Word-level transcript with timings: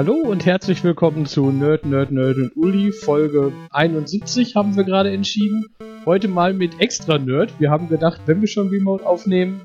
Hallo 0.00 0.14
und 0.14 0.46
herzlich 0.46 0.82
willkommen 0.82 1.26
zu 1.26 1.50
Nerd, 1.50 1.84
Nerd, 1.84 2.10
Nerd 2.10 2.38
und 2.38 2.56
Uli. 2.56 2.90
Folge 2.90 3.52
71 3.70 4.56
haben 4.56 4.74
wir 4.74 4.84
gerade 4.84 5.10
entschieden. 5.10 5.66
Heute 6.06 6.26
mal 6.26 6.54
mit 6.54 6.80
extra 6.80 7.18
Nerd. 7.18 7.52
Wir 7.60 7.70
haben 7.70 7.90
gedacht, 7.90 8.22
wenn 8.24 8.40
wir 8.40 8.48
schon 8.48 8.68
Remote 8.68 9.04
aufnehmen, 9.04 9.60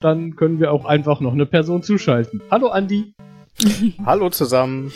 dann 0.00 0.36
können 0.36 0.58
wir 0.58 0.72
auch 0.72 0.86
einfach 0.86 1.20
noch 1.20 1.34
eine 1.34 1.44
Person 1.44 1.82
zuschalten. 1.82 2.40
Hallo 2.50 2.68
Andi. 2.68 3.12
Hallo 4.06 4.30
zusammen. 4.30 4.90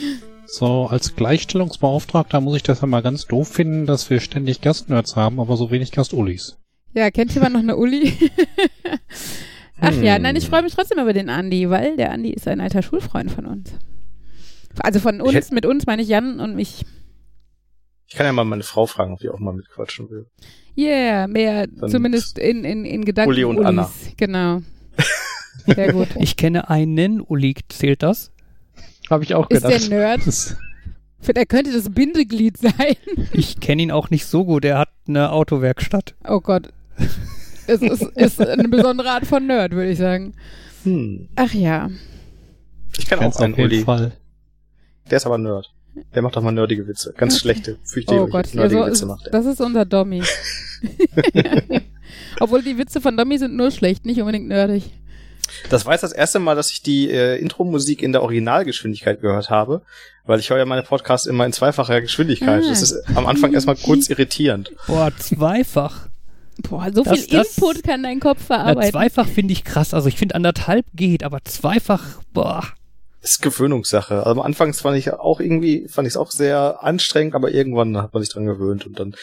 So, 0.46 0.86
als 0.86 1.14
Gleichstellungsbeauftragter 1.14 2.40
muss 2.40 2.56
ich 2.56 2.62
das 2.62 2.80
ja 2.80 2.86
mal 2.86 3.02
ganz 3.02 3.26
doof 3.26 3.48
finden, 3.48 3.84
dass 3.84 4.08
wir 4.08 4.20
ständig 4.20 4.62
Gastnerds 4.62 5.16
haben, 5.16 5.38
aber 5.38 5.58
so 5.58 5.70
wenig 5.70 5.92
Gast-Ulis. 5.92 6.56
Ja, 6.94 7.10
kennt 7.10 7.34
jemand 7.34 7.52
noch 7.52 7.60
eine 7.60 7.76
Uli? 7.76 8.14
Ach 9.82 9.92
hm. 9.92 10.02
ja, 10.02 10.18
nein, 10.18 10.36
ich 10.36 10.48
freue 10.48 10.62
mich 10.62 10.74
trotzdem 10.74 10.98
über 10.98 11.12
den 11.12 11.28
Andi, 11.28 11.68
weil 11.68 11.98
der 11.98 12.10
Andi 12.10 12.30
ist 12.30 12.48
ein 12.48 12.62
alter 12.62 12.80
Schulfreund 12.80 13.30
von 13.30 13.44
uns. 13.44 13.74
Also 14.80 15.00
von 15.00 15.20
uns, 15.20 15.34
hätte, 15.34 15.54
mit 15.54 15.66
uns 15.66 15.86
meine 15.86 16.02
ich 16.02 16.08
Jan 16.08 16.40
und 16.40 16.54
mich. 16.54 16.84
Ich 18.06 18.14
kann 18.14 18.26
ja 18.26 18.32
mal 18.32 18.44
meine 18.44 18.62
Frau 18.62 18.86
fragen, 18.86 19.12
ob 19.12 19.20
die 19.20 19.28
auch 19.28 19.38
mal 19.38 19.52
mitquatschen 19.52 20.10
will. 20.10 20.26
Yeah, 20.76 21.26
mehr, 21.26 21.66
Dann 21.66 21.90
zumindest 21.90 22.38
in, 22.38 22.64
in, 22.64 22.84
in 22.84 23.04
Gedanken. 23.04 23.30
Uli 23.30 23.44
und 23.44 23.58
Ulis. 23.58 23.66
Anna. 23.66 23.90
Genau. 24.16 24.62
Sehr 25.66 25.92
gut. 25.92 26.08
Ich 26.20 26.36
kenne 26.36 26.70
einen, 26.70 27.20
Uli, 27.20 27.54
zählt 27.68 28.02
das? 28.02 28.30
Habe 29.10 29.24
ich 29.24 29.34
auch 29.34 29.48
gedacht. 29.48 29.72
Ist 29.72 29.90
der 29.90 29.98
Nerd? 29.98 30.20
Er 31.34 31.46
könnte 31.46 31.72
das 31.72 31.90
Bindeglied 31.90 32.58
sein. 32.58 32.96
Ich 33.32 33.60
kenne 33.60 33.82
ihn 33.82 33.90
auch 33.90 34.10
nicht 34.10 34.26
so 34.26 34.44
gut. 34.44 34.64
Er 34.64 34.78
hat 34.78 34.90
eine 35.06 35.32
Autowerkstatt. 35.32 36.14
Oh 36.26 36.40
Gott. 36.40 36.68
Es 37.66 37.82
ist, 37.82 38.02
ist 38.02 38.40
eine 38.40 38.68
besondere 38.68 39.10
Art 39.10 39.26
von 39.26 39.46
Nerd, 39.46 39.72
würde 39.72 39.90
ich 39.90 39.98
sagen. 39.98 40.34
Hm. 40.84 41.28
Ach 41.36 41.52
ja. 41.52 41.90
Ich 42.96 43.06
kann 43.06 43.18
auch 43.20 43.36
einen 43.40 43.54
Uli. 43.54 43.82
Fall. 43.82 44.12
Der 45.10 45.16
ist 45.16 45.26
aber 45.26 45.38
Nerd. 45.38 45.72
Der 46.14 46.22
macht 46.22 46.36
doch 46.36 46.42
mal 46.42 46.52
nerdige 46.52 46.86
Witze. 46.86 47.12
Ganz 47.16 47.34
okay. 47.34 47.40
schlechte, 47.40 47.78
fürchterliche 47.84 48.24
oh 48.24 48.28
Gott. 48.28 48.54
nerdige 48.54 48.82
also, 48.82 48.92
Witze 48.92 49.06
macht 49.06 49.26
er. 49.26 49.32
Das 49.32 49.46
ist 49.46 49.60
unser 49.60 49.84
Dommy. 49.84 50.22
Obwohl 52.40 52.62
die 52.62 52.78
Witze 52.78 53.00
von 53.00 53.16
Dommy 53.16 53.38
sind 53.38 53.56
nur 53.56 53.70
schlecht, 53.70 54.06
nicht 54.06 54.20
unbedingt 54.20 54.48
nerdig. 54.48 54.84
Das 55.70 55.86
war 55.86 55.92
jetzt 55.92 56.02
das 56.02 56.12
erste 56.12 56.38
Mal, 56.38 56.54
dass 56.54 56.70
ich 56.70 56.82
die 56.82 57.10
äh, 57.10 57.36
Intro-Musik 57.36 58.02
in 58.02 58.12
der 58.12 58.22
Originalgeschwindigkeit 58.22 59.20
gehört 59.20 59.48
habe, 59.50 59.82
weil 60.26 60.38
ich 60.40 60.50
höre 60.50 60.58
ja 60.58 60.66
meine 60.66 60.82
Podcasts 60.82 61.26
immer 61.26 61.46
in 61.46 61.52
zweifacher 61.52 62.00
Geschwindigkeit. 62.00 62.62
Ah. 62.64 62.68
Das 62.68 62.82
ist 62.82 63.02
am 63.14 63.26
Anfang 63.26 63.54
erstmal 63.54 63.76
kurz 63.76 64.08
irritierend. 64.10 64.72
Boah, 64.86 65.10
zweifach. 65.16 66.08
Boah, 66.68 66.90
so 66.92 67.02
das, 67.02 67.20
viel 67.20 67.38
das, 67.38 67.56
Input 67.56 67.82
kann 67.82 68.02
dein 68.02 68.20
Kopf 68.20 68.44
verarbeiten. 68.44 68.82
Ja, 68.82 68.90
zweifach 68.90 69.26
finde 69.26 69.52
ich 69.52 69.64
krass. 69.64 69.94
Also 69.94 70.08
ich 70.08 70.16
finde 70.16 70.34
anderthalb 70.34 70.86
geht, 70.92 71.22
aber 71.22 71.38
zweifach, 71.44 72.20
boah 72.34 72.64
ist 73.30 73.42
Gewöhnungssache. 73.42 74.18
Also 74.18 74.40
am 74.40 74.40
Anfang 74.40 74.72
fand 74.74 74.96
ich 74.96 75.12
auch 75.12 75.40
irgendwie, 75.40 75.88
fand 75.88 76.06
ich 76.06 76.12
es 76.12 76.16
auch 76.16 76.30
sehr 76.30 76.82
anstrengend, 76.82 77.34
aber 77.34 77.50
irgendwann 77.50 77.96
hat 77.96 78.12
man 78.14 78.22
sich 78.22 78.32
dran 78.32 78.46
gewöhnt 78.46 78.86
und 78.86 78.98
dann 78.98 79.14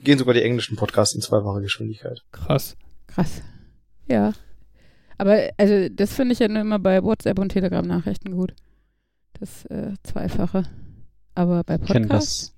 gehen 0.00 0.18
sogar 0.18 0.34
die 0.34 0.42
englischen 0.42 0.76
Podcasts 0.76 1.14
in 1.14 1.20
zweifacher 1.20 1.60
Geschwindigkeit. 1.60 2.22
Krass. 2.32 2.76
Krass. 3.06 3.42
Ja. 4.08 4.32
Aber 5.18 5.50
also 5.58 5.88
das 5.90 6.14
finde 6.14 6.32
ich 6.32 6.38
ja 6.38 6.48
nur 6.48 6.60
immer 6.60 6.78
bei 6.78 7.02
WhatsApp 7.02 7.38
und 7.38 7.50
Telegram-Nachrichten 7.50 8.32
gut. 8.32 8.54
Das 9.38 9.64
äh, 9.66 9.94
Zweifache. 10.02 10.64
Aber 11.34 11.62
bei 11.64 11.78
Podcasts. 11.78 12.54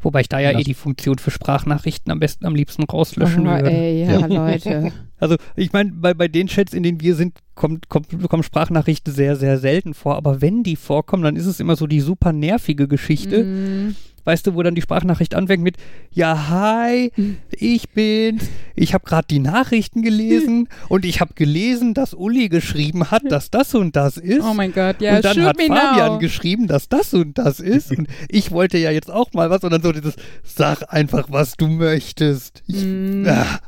Wobei 0.00 0.20
ich 0.20 0.28
da 0.28 0.38
ja, 0.38 0.50
ja 0.50 0.58
eh 0.58 0.64
die 0.64 0.74
Funktion 0.74 1.18
für 1.18 1.30
Sprachnachrichten 1.30 2.12
am 2.12 2.20
besten 2.20 2.44
am 2.44 2.54
liebsten 2.54 2.84
rauslöschen 2.84 3.46
oh, 3.46 3.50
würde. 3.50 3.70
Ey, 3.70 4.04
ja, 4.04 4.18
ja. 4.18 4.26
Leute. 4.26 4.92
Also 5.18 5.36
ich 5.56 5.72
meine, 5.72 5.92
bei, 5.92 6.14
bei 6.14 6.28
den 6.28 6.48
Chats, 6.48 6.74
in 6.74 6.82
denen 6.82 7.00
wir 7.00 7.14
sind, 7.14 7.38
kommt, 7.54 7.88
kommt, 7.88 8.08
kommen 8.28 8.42
Sprachnachrichten 8.42 9.12
sehr, 9.12 9.36
sehr 9.36 9.58
selten 9.58 9.94
vor. 9.94 10.16
Aber 10.16 10.40
wenn 10.40 10.62
die 10.62 10.76
vorkommen, 10.76 11.22
dann 11.22 11.36
ist 11.36 11.46
es 11.46 11.60
immer 11.60 11.76
so 11.76 11.86
die 11.86 12.00
super 12.00 12.32
nervige 12.32 12.88
Geschichte. 12.88 13.44
Mm 13.44 13.96
weißt 14.24 14.46
du, 14.46 14.54
wo 14.54 14.62
dann 14.62 14.74
die 14.74 14.82
Sprachnachricht 14.82 15.34
anfängt 15.34 15.62
mit, 15.62 15.76
ja, 16.10 16.48
hi, 16.48 17.12
ich 17.50 17.90
bin's, 17.90 18.44
ich 18.74 18.94
habe 18.94 19.04
gerade 19.04 19.26
die 19.28 19.38
Nachrichten 19.38 20.02
gelesen 20.02 20.68
und 20.88 21.04
ich 21.04 21.20
habe 21.20 21.34
gelesen, 21.34 21.94
dass 21.94 22.14
Uli 22.14 22.48
geschrieben 22.48 23.10
hat, 23.10 23.22
dass 23.28 23.50
das 23.50 23.74
und 23.74 23.96
das 23.96 24.16
ist. 24.16 24.42
Oh 24.42 24.54
mein 24.54 24.72
Gott, 24.72 25.00
ja, 25.00 25.16
Und 25.16 25.24
dann 25.24 25.44
hat 25.44 25.60
Fabian 25.60 26.12
now. 26.12 26.18
geschrieben, 26.18 26.66
dass 26.66 26.88
das 26.88 27.14
und 27.14 27.38
das 27.38 27.60
ist 27.60 27.90
und 27.90 28.08
ich 28.28 28.50
wollte 28.50 28.78
ja 28.78 28.90
jetzt 28.90 29.10
auch 29.10 29.32
mal 29.32 29.50
was 29.50 29.62
und 29.62 29.70
dann 29.70 29.82
so 29.82 29.92
dieses, 29.92 30.16
sag 30.42 30.92
einfach, 30.92 31.26
was 31.30 31.56
du 31.56 31.68
möchtest. 31.68 32.62
Ich, 32.66 32.84
mm. 32.84 33.26
ah. 33.28 33.60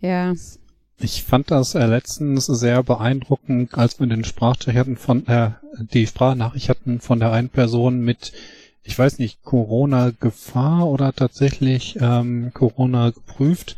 Ja. 0.00 0.34
Ich 0.98 1.22
fand 1.22 1.50
das 1.50 1.74
äh, 1.74 1.86
letztens 1.86 2.46
sehr 2.46 2.82
beeindruckend, 2.82 3.74
als 3.74 4.00
wir 4.00 4.06
den 4.06 4.24
Sprachcheck 4.24 4.76
hatten 4.76 4.96
von, 4.96 5.26
äh, 5.26 5.52
die 5.78 6.06
Sprachnachricht 6.06 6.68
hatten 6.68 7.00
von 7.00 7.20
der 7.20 7.32
einen 7.32 7.48
Person 7.48 8.00
mit 8.00 8.32
ich 8.82 8.98
weiß 8.98 9.18
nicht, 9.18 9.42
Corona-Gefahr 9.42 10.86
oder 10.86 11.12
tatsächlich 11.12 11.96
ähm, 12.00 12.50
Corona 12.54 13.10
geprüft. 13.10 13.76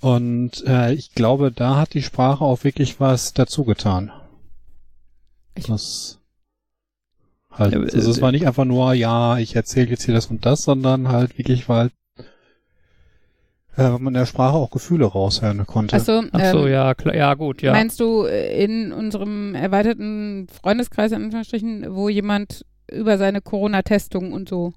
Und 0.00 0.64
äh, 0.66 0.92
ich 0.92 1.12
glaube, 1.12 1.50
da 1.50 1.76
hat 1.76 1.94
die 1.94 2.02
Sprache 2.02 2.44
auch 2.44 2.62
wirklich 2.62 3.00
was 3.00 3.34
dazu 3.34 3.64
getan. 3.64 4.12
Das 5.66 6.20
halt, 7.50 7.74
ja, 7.74 7.80
also 7.80 8.10
es 8.10 8.22
war 8.22 8.30
nicht 8.30 8.46
einfach 8.46 8.64
nur, 8.64 8.94
ja, 8.94 9.38
ich 9.38 9.56
erzähle 9.56 9.90
jetzt 9.90 10.04
hier 10.04 10.14
das 10.14 10.26
und 10.26 10.46
das, 10.46 10.62
sondern 10.62 11.08
halt 11.08 11.36
wirklich, 11.36 11.68
weil 11.68 11.90
äh, 13.78 13.90
man 13.90 14.08
in 14.08 14.14
der 14.14 14.26
Sprache 14.26 14.56
auch 14.56 14.70
Gefühle 14.70 15.06
raushören 15.06 15.64
konnte. 15.66 15.96
Ach 15.96 16.00
so, 16.00 16.22
Ach 16.32 16.44
so 16.50 16.66
ähm, 16.66 16.72
ja, 16.72 16.94
klar, 16.94 17.14
ja, 17.14 17.34
gut, 17.34 17.62
ja. 17.62 17.72
Meinst 17.72 18.00
du 18.00 18.24
äh, 18.24 18.62
in 18.62 18.92
unserem 18.92 19.54
erweiterten 19.54 20.48
Freundeskreis, 20.48 21.12
in 21.12 21.22
Anführungsstrichen, 21.22 21.94
wo 21.94 22.08
jemand 22.08 22.64
über 22.90 23.18
seine 23.18 23.40
Corona-Testung 23.40 24.32
und 24.32 24.48
so 24.48 24.72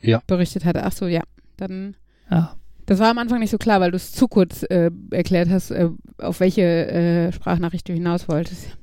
ja. 0.00 0.20
berichtet 0.26 0.64
hatte. 0.64 0.84
Ach 0.84 0.92
so, 0.92 1.06
ja. 1.06 1.22
Dann. 1.56 1.96
Ja. 2.30 2.56
Das 2.86 2.98
war 2.98 3.10
am 3.10 3.18
Anfang 3.18 3.38
nicht 3.38 3.50
so 3.50 3.58
klar, 3.58 3.80
weil 3.80 3.92
du 3.92 3.96
es 3.96 4.12
zu 4.12 4.26
kurz 4.26 4.64
äh, 4.64 4.90
erklärt 5.12 5.48
hast, 5.48 5.70
äh, 5.70 5.88
auf 6.18 6.40
welche 6.40 6.62
äh, 6.62 7.32
Sprachnachricht 7.32 7.88
du 7.88 7.92
hinaus 7.92 8.28
wolltest. 8.28 8.76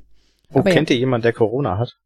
Wo 0.49 0.59
aber 0.59 0.71
kennt 0.71 0.89
ja. 0.89 0.95
ihr 0.95 1.01
jemanden, 1.01 1.23
der 1.23 1.33
Corona 1.33 1.77
hat? 1.77 1.97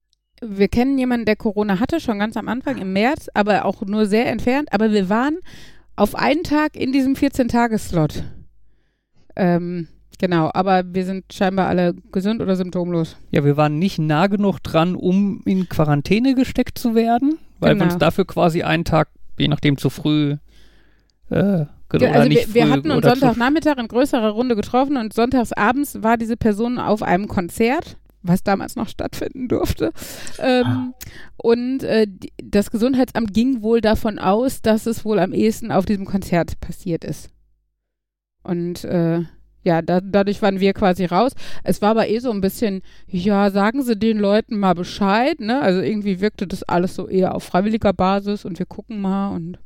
Wir 0.42 0.68
kennen 0.68 0.98
jemanden, 0.98 1.26
der 1.26 1.36
Corona 1.36 1.80
hatte, 1.80 2.00
schon 2.00 2.20
ganz 2.20 2.36
am 2.36 2.50
Anfang 2.50 2.80
im 2.80 2.92
März, 2.92 3.30
aber 3.34 3.66
auch 3.66 3.82
nur 3.84 4.08
sehr 4.08 4.26
entfernt. 4.26 4.70
Aber 4.74 4.92
wir 4.92 5.08
waren 5.08 5.38
auf 5.96 6.16
einen 6.16 6.44
Tag 6.44 6.76
in 6.76 6.92
diesem 6.92 7.14
14-Tages-Slot. 7.14 8.24
Ähm, 9.36 9.88
Genau, 10.20 10.52
aber 10.54 10.84
wir 10.94 11.04
sind 11.04 11.34
scheinbar 11.34 11.68
alle 11.68 11.96
gesund 12.14 12.42
oder 12.42 12.56
symptomlos. 12.56 13.18
Ja, 13.32 13.44
wir 13.44 13.58
waren 13.58 13.78
nicht 13.78 14.00
nah 14.00 14.28
genug 14.28 14.60
dran, 14.60 14.96
um 14.96 15.42
in 15.44 15.68
Quarantäne 15.68 16.34
gesteckt 16.34 16.78
zu 16.78 16.96
werden, 16.96 17.40
weil 17.60 17.74
genau. 17.74 17.86
wir 17.86 17.92
uns 17.92 18.00
dafür 18.00 18.26
quasi 18.26 18.64
einen 18.64 18.86
Tag, 18.86 19.10
je 19.38 19.50
nachdem, 19.50 19.78
zu 19.78 19.90
früh 19.90 20.38
äh, 21.30 21.66
also 21.90 22.30
wir, 22.30 22.54
wir, 22.54 22.70
hatten 22.70 22.90
uns 22.90 23.06
Sonntagnachmittag 23.06 23.78
in 23.78 23.88
größerer 23.88 24.30
Runde 24.30 24.56
getroffen 24.56 24.98
und 24.98 25.14
sonntagsabends 25.14 26.02
war 26.02 26.18
diese 26.18 26.38
Person 26.38 26.80
auf 26.80 27.04
einem 27.04 27.28
Konzert, 27.28 27.98
was 28.24 28.44
damals 28.44 28.76
noch 28.76 28.88
stattfinden 28.88 29.48
durfte. 29.48 29.92
Ähm. 30.40 30.94
Und 31.38 31.84
äh, 31.84 32.08
das 32.42 32.72
Gesundheitsamt 32.72 33.34
ging 33.34 33.62
wohl 33.62 33.82
davon 33.82 34.18
aus, 34.18 34.62
dass 34.62 34.86
es 34.86 35.06
wohl 35.06 35.20
am 35.20 35.34
ehesten 35.34 35.72
auf 35.72 35.86
diesem 35.86 36.06
Konzert 36.06 36.60
passiert 36.60 37.04
ist. 37.04 37.30
Und 38.44 38.84
äh, 38.86 39.24
ja, 39.64 39.82
da, 39.82 40.02
dadurch 40.02 40.42
waren 40.42 40.60
wir 40.60 40.74
quasi 40.74 41.06
raus. 41.06 41.34
Es 41.64 41.82
war 41.82 41.92
aber 41.92 42.10
eh 42.10 42.20
so 42.20 42.32
ein 42.32 42.42
bisschen, 42.42 42.82
ja, 43.08 43.50
sagen 43.50 43.82
Sie 43.82 43.98
den 43.98 44.20
Leuten 44.20 44.58
mal 44.60 44.74
Bescheid, 44.74 45.40
ne? 45.40 45.62
Also 45.62 45.82
irgendwie 45.82 46.20
wirkte 46.20 46.48
das 46.48 46.64
alles 46.64 46.96
so 46.96 47.08
eher 47.08 47.34
auf 47.34 47.44
freiwilliger 47.44 47.94
Basis 47.94 48.46
und 48.46 48.60
wir 48.60 48.66
gucken 48.66 49.02
mal 49.02 49.30
und. 49.30 49.60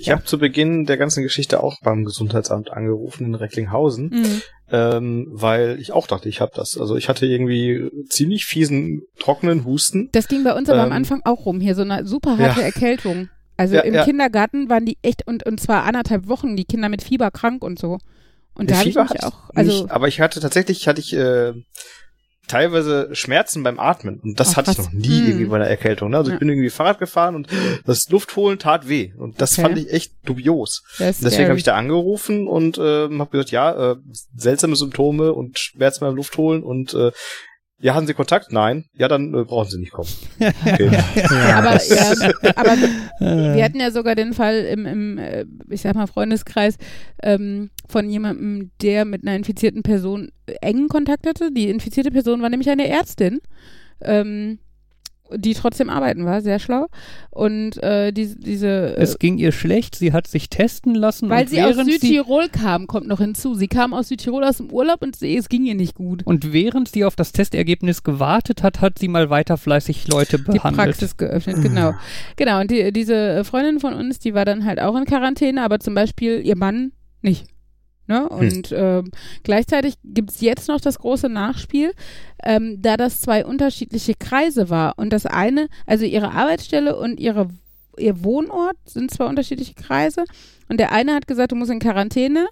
Ich 0.00 0.06
ja. 0.06 0.14
habe 0.14 0.24
zu 0.24 0.38
Beginn 0.38 0.86
der 0.86 0.96
ganzen 0.96 1.22
Geschichte 1.22 1.62
auch 1.62 1.76
beim 1.82 2.06
Gesundheitsamt 2.06 2.72
angerufen 2.72 3.26
in 3.26 3.34
Recklinghausen, 3.34 4.08
mhm. 4.08 4.42
ähm, 4.70 5.26
weil 5.30 5.78
ich 5.78 5.92
auch 5.92 6.06
dachte, 6.06 6.26
ich 6.30 6.40
habe 6.40 6.52
das. 6.54 6.78
Also 6.78 6.96
ich 6.96 7.10
hatte 7.10 7.26
irgendwie 7.26 7.90
ziemlich 8.08 8.46
fiesen, 8.46 9.02
trockenen 9.18 9.66
Husten. 9.66 10.08
Das 10.12 10.26
ging 10.26 10.42
bei 10.42 10.54
uns 10.54 10.70
aber 10.70 10.78
ähm, 10.78 10.86
am 10.86 10.92
Anfang 10.92 11.20
auch 11.26 11.44
rum, 11.44 11.60
hier 11.60 11.74
so 11.74 11.82
eine 11.82 12.06
super 12.06 12.38
harte 12.38 12.60
ja. 12.60 12.66
Erkältung. 12.66 13.28
Also 13.58 13.74
ja, 13.74 13.82
im. 13.82 14.02
Kindergarten 14.06 14.70
waren 14.70 14.86
die 14.86 14.96
echt, 15.02 15.26
und, 15.26 15.44
und 15.44 15.60
zwar 15.60 15.84
anderthalb 15.84 16.28
Wochen, 16.28 16.56
die 16.56 16.64
Kinder 16.64 16.88
mit 16.88 17.02
Fieber 17.02 17.30
krank 17.30 17.62
und 17.62 17.78
so. 17.78 17.98
Und 18.54 18.70
da 18.70 18.78
habe 18.78 18.88
ich 18.88 18.94
mich 18.94 19.22
auch, 19.22 19.50
also 19.54 19.82
nicht, 19.82 19.90
aber 19.90 20.08
ich 20.08 20.22
hatte 20.22 20.40
tatsächlich 20.40 20.88
hatte 20.88 21.00
ich 21.00 21.14
äh, 21.14 21.52
teilweise 22.50 23.08
Schmerzen 23.12 23.62
beim 23.62 23.78
Atmen 23.78 24.20
und 24.20 24.40
das 24.40 24.52
oh, 24.52 24.56
hatte 24.56 24.72
ich 24.72 24.78
noch 24.78 24.92
nie 24.92 25.20
hm. 25.20 25.26
irgendwie 25.26 25.44
bei 25.46 25.56
einer 25.56 25.68
Erkältung. 25.68 26.10
Ne? 26.10 26.16
Also 26.16 26.30
ja. 26.30 26.34
ich 26.34 26.40
bin 26.40 26.48
irgendwie 26.48 26.70
Fahrrad 26.70 26.98
gefahren 26.98 27.36
und 27.36 27.48
das 27.86 28.08
Luftholen 28.10 28.58
tat 28.58 28.88
weh 28.88 29.12
und 29.16 29.40
das 29.40 29.52
okay. 29.52 29.62
fand 29.62 29.78
ich 29.78 29.92
echt 29.92 30.12
dubios. 30.24 30.82
Deswegen 30.98 31.48
habe 31.48 31.58
ich 31.58 31.64
da 31.64 31.76
angerufen 31.76 32.48
und 32.48 32.78
äh, 32.78 33.08
habe 33.08 33.30
gesagt, 33.30 33.52
ja, 33.52 33.92
äh, 33.92 33.96
seltsame 34.36 34.74
Symptome 34.74 35.32
und 35.32 35.58
Schmerzen 35.58 36.00
beim 36.00 36.16
Luftholen 36.16 36.62
und 36.62 36.92
äh, 36.94 37.12
ja, 37.80 37.94
haben 37.94 38.06
Sie 38.06 38.14
Kontakt? 38.14 38.52
Nein. 38.52 38.84
Ja, 38.94 39.08
dann 39.08 39.32
äh, 39.34 39.44
brauchen 39.44 39.70
Sie 39.70 39.78
nicht 39.78 39.92
kommen. 39.92 40.08
Okay. 40.38 40.90
ja, 41.14 41.58
aber, 41.58 41.82
ja, 41.82 42.30
aber 42.56 42.76
wir 43.56 43.64
hatten 43.64 43.80
ja 43.80 43.90
sogar 43.90 44.14
den 44.14 44.34
Fall 44.34 44.56
im, 44.64 44.86
im 44.86 45.18
äh, 45.18 45.46
ich 45.68 45.80
sag 45.80 45.94
mal, 45.94 46.06
Freundeskreis 46.06 46.76
ähm, 47.22 47.70
von 47.88 48.10
jemandem, 48.10 48.70
der 48.82 49.04
mit 49.06 49.22
einer 49.22 49.34
infizierten 49.34 49.82
Person 49.82 50.30
engen 50.60 50.88
Kontakt 50.88 51.26
hatte. 51.26 51.50
Die 51.52 51.70
infizierte 51.70 52.10
Person 52.10 52.42
war 52.42 52.50
nämlich 52.50 52.68
eine 52.68 52.86
Ärztin. 52.86 53.40
Ähm, 54.02 54.58
die 55.36 55.54
trotzdem 55.54 55.90
arbeiten 55.90 56.24
war, 56.24 56.40
sehr 56.40 56.58
schlau. 56.58 56.86
Und 57.30 57.82
äh, 57.82 58.12
die, 58.12 58.34
diese. 58.38 58.96
Äh, 58.96 59.02
es 59.02 59.18
ging 59.18 59.38
ihr 59.38 59.52
schlecht, 59.52 59.96
sie 59.96 60.12
hat 60.12 60.26
sich 60.26 60.48
testen 60.48 60.94
lassen. 60.94 61.28
Weil 61.28 61.48
sie 61.48 61.62
aus 61.62 61.76
Südtirol 61.76 62.44
sie 62.44 62.58
kam, 62.58 62.86
kommt 62.86 63.06
noch 63.06 63.20
hinzu. 63.20 63.54
Sie 63.54 63.68
kam 63.68 63.94
aus 63.94 64.08
Südtirol 64.08 64.44
aus 64.44 64.58
dem 64.58 64.70
Urlaub 64.72 65.02
und 65.02 65.20
es 65.22 65.48
ging 65.48 65.64
ihr 65.64 65.74
nicht 65.74 65.94
gut. 65.94 66.22
Und 66.24 66.52
während 66.52 66.88
sie 66.88 67.04
auf 67.04 67.16
das 67.16 67.32
Testergebnis 67.32 68.02
gewartet 68.02 68.62
hat, 68.62 68.80
hat 68.80 68.98
sie 68.98 69.08
mal 69.08 69.30
weiter 69.30 69.56
fleißig 69.56 70.08
Leute 70.08 70.38
behandelt. 70.38 70.64
Die 70.64 70.76
Praxis 70.76 71.16
geöffnet, 71.16 71.62
genau. 71.62 71.94
genau, 72.36 72.60
und 72.60 72.70
die, 72.70 72.92
diese 72.92 73.44
Freundin 73.44 73.80
von 73.80 73.94
uns, 73.94 74.18
die 74.18 74.34
war 74.34 74.44
dann 74.44 74.64
halt 74.64 74.80
auch 74.80 74.96
in 74.96 75.04
Quarantäne, 75.04 75.62
aber 75.62 75.80
zum 75.80 75.94
Beispiel 75.94 76.40
ihr 76.44 76.56
Mann 76.56 76.92
nicht. 77.22 77.46
Ne? 78.10 78.28
Hm. 78.28 78.38
Und 78.38 78.66
hm. 78.66 78.76
äh, 79.06 79.10
gleichzeitig 79.44 79.94
gibt 80.02 80.30
es 80.30 80.40
jetzt 80.40 80.66
noch 80.66 80.80
das 80.80 80.98
große 80.98 81.28
Nachspiel, 81.28 81.92
ähm, 82.42 82.82
da 82.82 82.96
das 82.96 83.20
zwei 83.20 83.46
unterschiedliche 83.46 84.14
Kreise 84.14 84.68
war. 84.68 84.94
Und 84.96 85.12
das 85.12 85.26
eine, 85.26 85.68
also 85.86 86.04
ihre 86.04 86.32
Arbeitsstelle 86.32 86.96
und 86.96 87.20
ihre, 87.20 87.50
ihr 87.96 88.24
Wohnort 88.24 88.76
sind 88.84 89.12
zwei 89.12 89.26
unterschiedliche 89.26 89.74
Kreise. 89.74 90.24
Und 90.68 90.80
der 90.80 90.90
eine 90.90 91.14
hat 91.14 91.28
gesagt, 91.28 91.52
du 91.52 91.56
musst 91.56 91.70
in 91.70 91.78
Quarantäne 91.78 92.48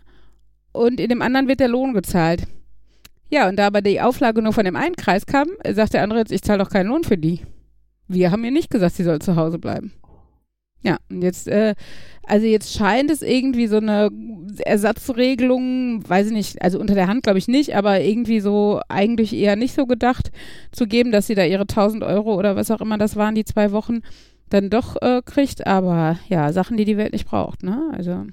und 0.70 1.00
in 1.00 1.08
dem 1.08 1.22
anderen 1.22 1.49
wird 1.49 1.58
der 1.58 1.66
Lohn 1.66 1.93
gezahlt. 1.93 2.44
Ja, 3.28 3.49
und 3.49 3.56
da 3.56 3.66
aber 3.66 3.82
die 3.82 4.00
Auflage 4.00 4.40
nur 4.40 4.52
von 4.52 4.64
dem 4.64 4.76
einen 4.76 4.94
Kreis 4.94 5.26
kam, 5.26 5.49
sagt 5.72 5.93
der 5.93 6.05
andere 6.05 6.20
jetzt, 6.20 6.31
ich 6.31 6.43
zahle 6.43 6.62
doch 6.62 6.70
keinen 6.70 6.87
Lohn 6.87 7.02
für 7.02 7.19
die. 7.19 7.40
Wir 8.06 8.31
haben 8.31 8.44
ihr 8.44 8.52
nicht 8.52 8.70
gesagt, 8.70 8.94
sie 8.94 9.02
soll 9.02 9.19
zu 9.19 9.34
Hause 9.34 9.58
bleiben. 9.58 9.93
Ja, 10.82 10.98
und 11.10 11.22
jetzt, 11.22 11.48
äh, 11.48 11.75
also 12.22 12.46
jetzt 12.46 12.72
scheint 12.72 13.10
es 13.10 13.22
irgendwie 13.22 13.66
so 13.66 13.78
eine 13.78 14.10
Ersatzregelung, 14.64 16.08
weiß 16.08 16.28
ich 16.28 16.32
nicht, 16.32 16.62
also 16.62 16.78
unter 16.78 16.94
der 16.94 17.08
Hand 17.08 17.25
glaube 17.25 17.38
ich 17.38 17.48
nicht, 17.48 17.75
aber 17.75 18.00
irgendwie 18.00 18.40
so 18.40 18.80
eigentlich 18.88 19.32
eher 19.34 19.56
nicht 19.56 19.75
so 19.75 19.86
gedacht 19.86 20.30
zu 20.70 20.86
geben, 20.86 21.10
dass 21.10 21.26
sie 21.26 21.34
da 21.34 21.44
ihre 21.44 21.62
1000 21.62 22.04
Euro 22.04 22.36
oder 22.36 22.54
was 22.54 22.70
auch 22.70 22.80
immer 22.80 22.98
das 22.98 23.16
waren, 23.16 23.34
die 23.34 23.44
zwei 23.44 23.72
Wochen, 23.72 24.02
dann 24.50 24.70
doch 24.70 24.96
äh, 25.02 25.22
kriegt. 25.25 25.66
Aber 25.66 26.19
ja, 26.28 26.52
Sachen, 26.52 26.76
die 26.76 26.84
die 26.84 26.96
Welt 26.96 27.12
nicht 27.12 27.26
braucht, 27.26 27.62
ne? 27.62 27.90
Also. 27.92 28.26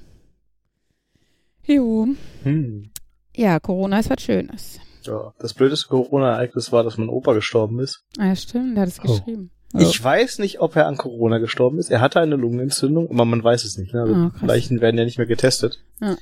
Jo. 1.65 2.07
Hm. 2.43 2.91
Ja, 3.35 3.59
Corona 3.59 3.99
ist 3.99 4.09
was 4.09 4.21
Schönes. 4.21 4.79
Ja, 5.03 5.33
das 5.39 5.53
blödeste 5.53 5.87
Corona-Ereignis 5.87 6.71
war, 6.71 6.83
dass 6.83 6.97
mein 6.97 7.09
Opa 7.09 7.33
gestorben 7.33 7.79
ist. 7.79 8.03
Ah, 8.17 8.27
ja, 8.27 8.35
stimmt, 8.35 8.75
der 8.75 8.83
hat 8.83 8.89
es 8.89 8.99
oh. 8.99 9.03
geschrieben. 9.03 9.51
Ich 9.79 10.03
weiß 10.03 10.39
nicht, 10.39 10.59
ob 10.59 10.75
er 10.75 10.87
an 10.87 10.97
Corona 10.97 11.37
gestorben 11.37 11.79
ist. 11.79 11.89
Er 11.89 12.01
hatte 12.01 12.19
eine 12.19 12.35
Lungenentzündung, 12.35 13.09
aber 13.09 13.25
man 13.25 13.43
weiß 13.43 13.63
es 13.65 13.77
nicht. 13.77 13.93
Ne? 13.93 14.01
Also 14.01 14.13
oh, 14.13 14.45
Leichen 14.45 14.81
werden 14.81 14.97
ja 14.97 15.05
nicht 15.05 15.17
mehr 15.17 15.27
getestet. 15.27 15.83
Ja. 15.99 16.15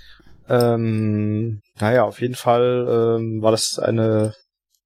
Ähm, 0.50 1.62
naja, 1.80 2.04
auf 2.04 2.22
jeden 2.22 2.36
Fall 2.36 3.18
ähm, 3.20 3.42
war 3.42 3.52
das 3.52 3.80
eine 3.80 4.34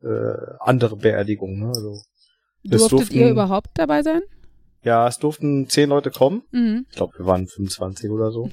äh, 0.03 0.33
andere 0.59 0.97
Beerdigung. 0.97 1.59
Ne? 1.59 1.67
Also, 1.67 2.01
Durftet 2.63 2.91
durften, 2.91 3.15
ihr 3.15 3.29
überhaupt 3.29 3.69
dabei 3.75 4.03
sein? 4.03 4.21
Ja, 4.83 5.07
es 5.07 5.17
durften 5.17 5.69
zehn 5.69 5.89
Leute 5.89 6.11
kommen. 6.11 6.43
Mhm. 6.51 6.85
Ich 6.89 6.95
glaube, 6.95 7.17
wir 7.17 7.25
waren 7.25 7.47
25 7.47 8.09
oder 8.09 8.31
so. 8.31 8.51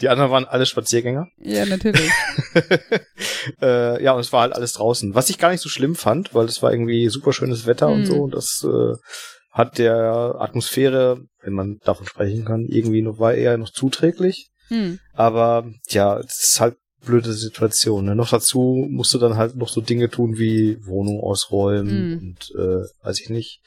Die 0.00 0.08
anderen 0.08 0.30
waren 0.30 0.44
alle 0.46 0.66
Spaziergänger. 0.66 1.28
Ja, 1.38 1.66
natürlich. 1.66 2.10
äh, 3.62 4.02
ja, 4.02 4.12
und 4.12 4.20
es 4.20 4.32
war 4.32 4.42
halt 4.42 4.54
alles 4.54 4.72
draußen. 4.72 5.14
Was 5.14 5.30
ich 5.30 5.38
gar 5.38 5.50
nicht 5.50 5.60
so 5.60 5.68
schlimm 5.68 5.94
fand, 5.94 6.34
weil 6.34 6.46
es 6.46 6.62
war 6.62 6.72
irgendwie 6.72 7.08
super 7.08 7.32
schönes 7.32 7.66
Wetter 7.66 7.88
mhm. 7.88 7.94
und 7.94 8.06
so. 8.06 8.22
Und 8.22 8.34
das 8.34 8.64
äh, 8.64 8.96
hat 9.50 9.78
der 9.78 10.36
Atmosphäre, 10.38 11.20
wenn 11.42 11.52
man 11.52 11.78
davon 11.84 12.06
sprechen 12.06 12.44
kann, 12.44 12.66
irgendwie 12.68 13.02
noch 13.02 13.18
war 13.18 13.34
eher 13.34 13.58
noch 13.58 13.70
zuträglich. 13.70 14.48
Mhm. 14.70 15.00
Aber 15.12 15.70
ja, 15.88 16.18
es 16.18 16.50
ist 16.50 16.60
halt 16.60 16.76
blöde 17.04 17.32
Situation. 17.32 18.04
Ne? 18.04 18.14
Noch 18.14 18.30
dazu 18.30 18.86
musst 18.88 19.12
du 19.14 19.18
dann 19.18 19.36
halt 19.36 19.56
noch 19.56 19.68
so 19.68 19.80
Dinge 19.80 20.10
tun 20.10 20.38
wie 20.38 20.78
Wohnung 20.86 21.20
ausräumen 21.20 22.10
mhm. 22.10 22.18
und 22.18 22.50
äh, 22.58 22.84
weiß 23.02 23.20
ich 23.20 23.30
nicht. 23.30 23.60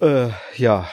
Äh, 0.00 0.30
ja, 0.56 0.88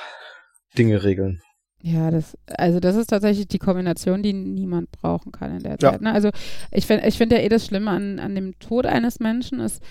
Dinge 0.78 1.04
regeln. 1.04 1.42
Ja, 1.88 2.12
das, 2.12 2.38
also 2.58 2.80
das 2.80 2.96
ist 2.98 3.08
tatsächlich 3.08 3.48
die 3.48 3.60
Kombination, 3.60 4.22
die 4.22 4.34
niemand 4.34 4.92
brauchen 4.92 5.32
kann 5.32 5.56
in 5.56 5.64
der 5.64 5.80
Zeit. 5.80 6.02
Ja. 6.02 6.02
Ne? 6.02 6.12
Also 6.12 6.32
ich 6.72 6.86
finde 6.86 7.08
ich 7.08 7.18
finde 7.18 7.38
ja 7.38 7.44
eh 7.44 7.50
das 7.50 7.66
Schlimme 7.66 7.92
an, 7.92 8.20
an 8.20 8.36
dem 8.36 8.60
Tod 8.60 8.86
eines 8.86 9.20
Menschen 9.20 9.60
ist 9.62 9.82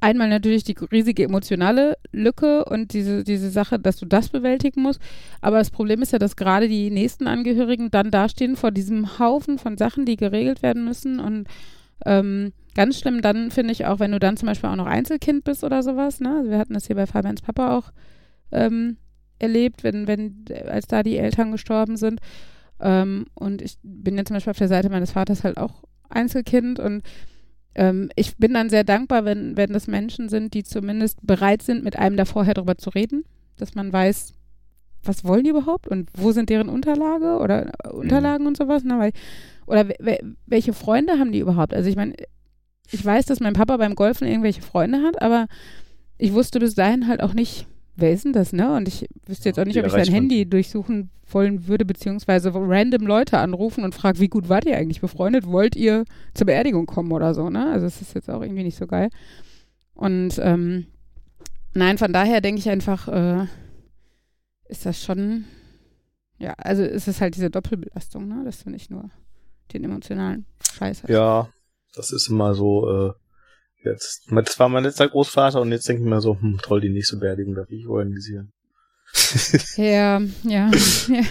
einmal 0.00 0.28
natürlich 0.28 0.64
die 0.64 0.76
riesige 0.90 1.24
emotionale 1.24 1.96
Lücke 2.12 2.64
und 2.64 2.92
diese, 2.92 3.24
diese 3.24 3.50
Sache, 3.50 3.78
dass 3.78 3.96
du 3.96 4.06
das 4.06 4.28
bewältigen 4.28 4.82
musst. 4.82 5.00
Aber 5.40 5.58
das 5.58 5.70
Problem 5.70 6.02
ist 6.02 6.12
ja, 6.12 6.18
dass 6.18 6.36
gerade 6.36 6.68
die 6.68 6.90
nächsten 6.90 7.26
Angehörigen 7.26 7.90
dann 7.90 8.10
dastehen 8.10 8.56
vor 8.56 8.70
diesem 8.70 9.18
Haufen 9.18 9.58
von 9.58 9.76
Sachen, 9.76 10.06
die 10.06 10.16
geregelt 10.16 10.62
werden 10.62 10.84
müssen. 10.84 11.20
Und 11.20 11.46
ähm, 12.06 12.52
ganz 12.74 12.98
schlimm 12.98 13.22
dann 13.22 13.50
finde 13.50 13.72
ich 13.72 13.86
auch, 13.86 13.98
wenn 13.98 14.12
du 14.12 14.20
dann 14.20 14.36
zum 14.36 14.46
Beispiel 14.46 14.70
auch 14.70 14.76
noch 14.76 14.86
Einzelkind 14.86 15.44
bist 15.44 15.64
oder 15.64 15.82
sowas. 15.82 16.20
Ne? 16.20 16.36
Also 16.38 16.50
wir 16.50 16.58
hatten 16.58 16.74
das 16.74 16.86
hier 16.86 16.96
bei 16.96 17.06
Fabians 17.06 17.42
Papa 17.42 17.76
auch. 17.76 17.92
Ähm, 18.52 18.96
erlebt, 19.38 19.84
wenn, 19.84 20.06
wenn, 20.06 20.44
als 20.66 20.86
da 20.86 21.02
die 21.02 21.18
Eltern 21.18 21.52
gestorben 21.52 21.96
sind. 21.96 22.20
Ähm, 22.80 23.26
und 23.34 23.62
ich 23.62 23.76
bin 23.82 24.16
ja 24.16 24.24
zum 24.24 24.34
Beispiel 24.34 24.50
auf 24.52 24.58
der 24.58 24.68
Seite 24.68 24.90
meines 24.90 25.12
Vaters 25.12 25.44
halt 25.44 25.56
auch 25.56 25.82
Einzelkind 26.08 26.80
und 26.80 27.02
ähm, 27.74 28.10
ich 28.16 28.36
bin 28.36 28.54
dann 28.54 28.70
sehr 28.70 28.84
dankbar, 28.84 29.24
wenn, 29.24 29.56
wenn 29.56 29.72
das 29.72 29.86
Menschen 29.86 30.28
sind, 30.28 30.54
die 30.54 30.64
zumindest 30.64 31.18
bereit 31.22 31.62
sind, 31.62 31.84
mit 31.84 31.96
einem 31.96 32.16
da 32.16 32.24
vorher 32.24 32.54
drüber 32.54 32.76
zu 32.76 32.90
reden, 32.90 33.24
dass 33.56 33.74
man 33.74 33.92
weiß, 33.92 34.34
was 35.04 35.24
wollen 35.24 35.44
die 35.44 35.50
überhaupt 35.50 35.86
und 35.86 36.10
wo 36.14 36.32
sind 36.32 36.50
deren 36.50 36.68
Unterlage 36.68 37.38
oder 37.38 37.72
äh, 37.84 37.88
Unterlagen 37.90 38.42
mhm. 38.42 38.48
und 38.48 38.56
sowas, 38.56 38.84
ne? 38.84 38.98
Weil, 38.98 39.12
oder 39.66 39.88
welche 40.46 40.72
Freunde 40.72 41.18
haben 41.18 41.30
die 41.30 41.38
überhaupt? 41.40 41.74
Also 41.74 41.88
ich 41.88 41.96
meine, 41.96 42.14
ich 42.90 43.04
weiß, 43.04 43.26
dass 43.26 43.40
mein 43.40 43.52
Papa 43.52 43.76
beim 43.76 43.94
Golfen 43.94 44.26
irgendwelche 44.26 44.62
Freunde 44.62 45.02
hat, 45.02 45.20
aber 45.20 45.46
ich 46.16 46.32
wusste 46.32 46.58
bis 46.58 46.74
dahin 46.74 47.06
halt 47.06 47.22
auch 47.22 47.34
nicht, 47.34 47.66
wer 47.98 48.12
ist 48.12 48.24
denn 48.24 48.32
das, 48.32 48.52
ne? 48.52 48.74
Und 48.74 48.88
ich 48.88 49.06
wüsste 49.26 49.48
jetzt 49.48 49.58
auch 49.58 49.64
nicht, 49.64 49.78
ob 49.78 49.86
ich 49.86 49.92
sein 49.92 50.06
Handy 50.06 50.48
durchsuchen 50.48 51.10
wollen 51.30 51.66
würde, 51.66 51.84
beziehungsweise 51.84 52.52
random 52.54 53.06
Leute 53.06 53.38
anrufen 53.38 53.84
und 53.84 53.94
fragen, 53.94 54.20
wie 54.20 54.28
gut 54.28 54.48
wart 54.48 54.64
ihr 54.64 54.76
eigentlich 54.76 55.00
befreundet? 55.00 55.46
Wollt 55.46 55.76
ihr 55.76 56.04
zur 56.34 56.46
Beerdigung 56.46 56.86
kommen 56.86 57.12
oder 57.12 57.34
so, 57.34 57.50
ne? 57.50 57.70
Also 57.70 57.86
es 57.86 58.00
ist 58.00 58.14
jetzt 58.14 58.30
auch 58.30 58.40
irgendwie 58.40 58.62
nicht 58.62 58.78
so 58.78 58.86
geil. 58.86 59.10
Und 59.94 60.38
ähm, 60.38 60.86
nein, 61.74 61.98
von 61.98 62.12
daher 62.12 62.40
denke 62.40 62.60
ich 62.60 62.68
einfach, 62.68 63.08
äh, 63.08 63.46
ist 64.68 64.86
das 64.86 65.02
schon, 65.02 65.44
ja, 66.38 66.54
also 66.56 66.82
ist 66.82 67.08
es 67.08 67.20
halt 67.20 67.34
diese 67.34 67.50
Doppelbelastung, 67.50 68.28
ne? 68.28 68.42
Dass 68.44 68.62
du 68.62 68.70
nicht 68.70 68.90
nur 68.90 69.10
den 69.72 69.84
emotionalen 69.84 70.46
Scheiß 70.72 71.02
hast. 71.02 71.10
Ja, 71.10 71.48
das 71.94 72.12
ist 72.12 72.28
immer 72.28 72.54
so, 72.54 73.08
äh, 73.08 73.12
Jetzt, 73.84 74.28
das 74.30 74.58
war 74.58 74.68
mein 74.68 74.84
letzter 74.84 75.08
Großvater 75.08 75.60
und 75.60 75.70
jetzt 75.70 75.88
denke 75.88 76.02
ich 76.02 76.08
mir 76.08 76.20
so, 76.20 76.40
hm, 76.40 76.58
toll, 76.62 76.80
die 76.80 76.88
nächste 76.88 77.16
Beerdigung 77.16 77.54
darf 77.54 77.70
ich 77.70 77.86
organisieren. 77.86 78.52
ja, 79.76 80.20
ja, 80.42 80.70
ja. 81.08 81.22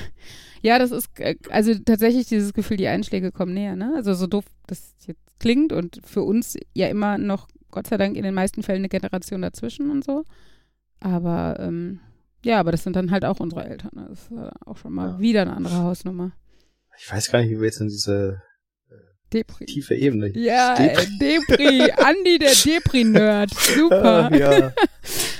Ja, 0.62 0.80
das 0.80 0.92
ist 0.92 1.20
äh, 1.20 1.36
also 1.50 1.74
tatsächlich 1.76 2.28
dieses 2.28 2.54
Gefühl, 2.54 2.78
die 2.78 2.88
Einschläge 2.88 3.32
kommen 3.32 3.54
näher, 3.54 3.76
ne? 3.76 3.94
Also 3.96 4.14
so 4.14 4.28
doof 4.28 4.46
das 4.66 4.96
jetzt 5.06 5.40
klingt 5.40 5.72
und 5.72 6.00
für 6.04 6.24
uns 6.24 6.58
ja 6.74 6.88
immer 6.88 7.18
noch, 7.18 7.48
Gott 7.70 7.88
sei 7.88 7.98
Dank, 7.98 8.18
in 8.18 8.24
den 8.24 8.34
meisten 8.34 8.64
Fällen 8.64 8.80
eine 8.80 8.90
Generation 8.90 9.42
dazwischen 9.42 9.92
und 9.92 10.04
so. 10.04 10.24
Aber 11.00 11.58
ähm, 11.60 12.00
ja, 12.44 12.60
aber 12.60 12.72
das 12.72 12.84
sind 12.84 12.96
dann 12.96 13.12
halt 13.12 13.26
auch 13.26 13.40
unsere 13.40 13.66
Eltern. 13.66 13.92
Ne? 13.94 14.08
Das 14.10 14.24
ist 14.24 14.32
äh, 14.32 14.50
auch 14.66 14.78
schon 14.78 14.94
mal 14.94 15.12
ja. 15.12 15.20
wieder 15.20 15.42
eine 15.42 15.56
andere 15.56 15.78
Hausnummer. 15.78 16.32
Ich 16.98 17.12
weiß 17.12 17.32
gar 17.32 17.40
nicht, 17.40 17.52
wie 17.52 17.60
wir 17.60 17.66
jetzt 17.66 17.82
in 17.82 17.88
diese 17.88 18.42
Depri. 19.34 19.66
Tiefe 19.66 19.96
Ebene. 19.96 20.32
Ja, 20.36 20.76
Depri. 20.76 21.06
Depri. 21.20 21.92
Andi, 21.92 22.40
der 22.40 22.52
Depri-Nerd. 22.66 23.52
Super. 23.54 24.30
ja. 24.36 24.74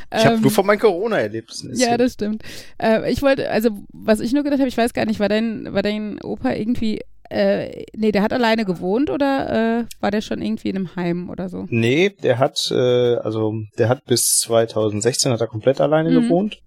Ich 0.10 0.26
habe 0.26 0.36
ähm, 0.36 0.42
nur 0.42 0.52
von 0.52 0.66
meinen 0.66 0.80
Corona-Erlebnissen. 0.80 1.76
Ja, 1.76 1.98
das 1.98 2.14
stimmt. 2.14 2.42
Äh, 2.82 3.12
ich 3.12 3.22
wollte, 3.22 3.50
also 3.52 3.72
was 3.92 4.22
ich 4.22 4.32
nur 4.32 4.44
gedacht 4.44 4.60
habe, 4.60 4.70
ich 4.70 4.78
weiß 4.78 4.94
gar 4.94 5.06
nicht, 5.06 5.20
war 5.20 5.28
dein, 5.28 5.74
war 5.74 5.82
dein 5.82 6.22
Opa 6.22 6.54
irgendwie, 6.54 7.02
äh, 7.30 7.84
nee, 7.94 8.14
der 8.14 8.22
hat 8.22 8.32
alleine 8.32 8.64
gewohnt 8.64 9.10
oder 9.10 9.82
äh, 9.82 9.86
war 10.00 10.12
der 10.12 10.22
schon 10.22 10.42
irgendwie 10.42 10.70
in 10.70 10.78
einem 10.78 10.96
Heim 10.96 11.30
oder 11.30 11.50
so? 11.50 11.66
Nee, 11.70 12.16
der 12.24 12.40
hat, 12.40 12.72
äh, 12.72 13.16
also 13.16 13.54
der 13.78 13.90
hat 13.90 14.06
bis 14.06 14.38
2016 14.40 15.32
hat 15.32 15.42
er 15.42 15.48
komplett 15.48 15.82
alleine 15.82 16.10
mhm. 16.12 16.22
gewohnt. 16.22 16.62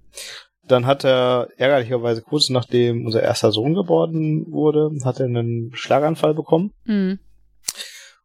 Dann 0.71 0.87
hat 0.87 1.05
er 1.05 1.49
ärgerlicherweise 1.57 2.23
kurz 2.23 2.49
nachdem 2.49 3.05
unser 3.07 3.23
erster 3.23 3.51
Sohn 3.51 3.75
geboren 3.75 4.47
wurde, 4.49 4.91
hat 5.05 5.19
er 5.19 5.27
einen 5.27 5.73
Schlaganfall 5.75 6.35
bekommen. 6.35 6.73
Mhm. 6.85 7.19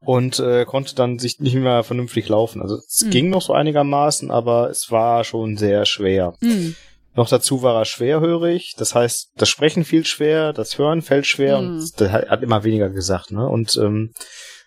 Und 0.01 0.39
äh, 0.39 0.65
konnte 0.65 0.93
dann 0.93 1.17
sich 1.17 1.39
nicht 1.39 1.55
mehr 1.55 1.83
vernünftig 1.83 2.29
laufen. 2.29 2.61
Also 2.61 2.75
es 2.75 3.03
mhm. 3.03 3.09
ging 3.09 3.29
noch 3.29 3.41
so 3.41 3.53
einigermaßen, 3.53 4.29
aber 4.29 4.69
es 4.69 4.91
war 4.91 5.23
schon 5.23 5.57
sehr 5.57 5.85
schwer. 5.85 6.35
Mhm. 6.41 6.75
Noch 7.15 7.29
dazu 7.29 7.63
war 7.63 7.79
er 7.79 7.85
schwerhörig, 7.85 8.75
das 8.77 8.93
heißt, 8.93 9.31
das 9.37 9.47
Sprechen 9.47 9.85
fiel 9.85 10.05
schwer, 10.05 10.51
das 10.51 10.77
Hören 10.77 11.01
fällt 11.01 11.25
schwer 11.25 11.57
und 11.57 11.77
mhm. 11.77 11.89
der 11.97 12.11
hat 12.11 12.43
immer 12.43 12.65
weniger 12.65 12.89
gesagt, 12.89 13.31
ne? 13.31 13.47
Und 13.47 13.77
ähm, 13.77 14.11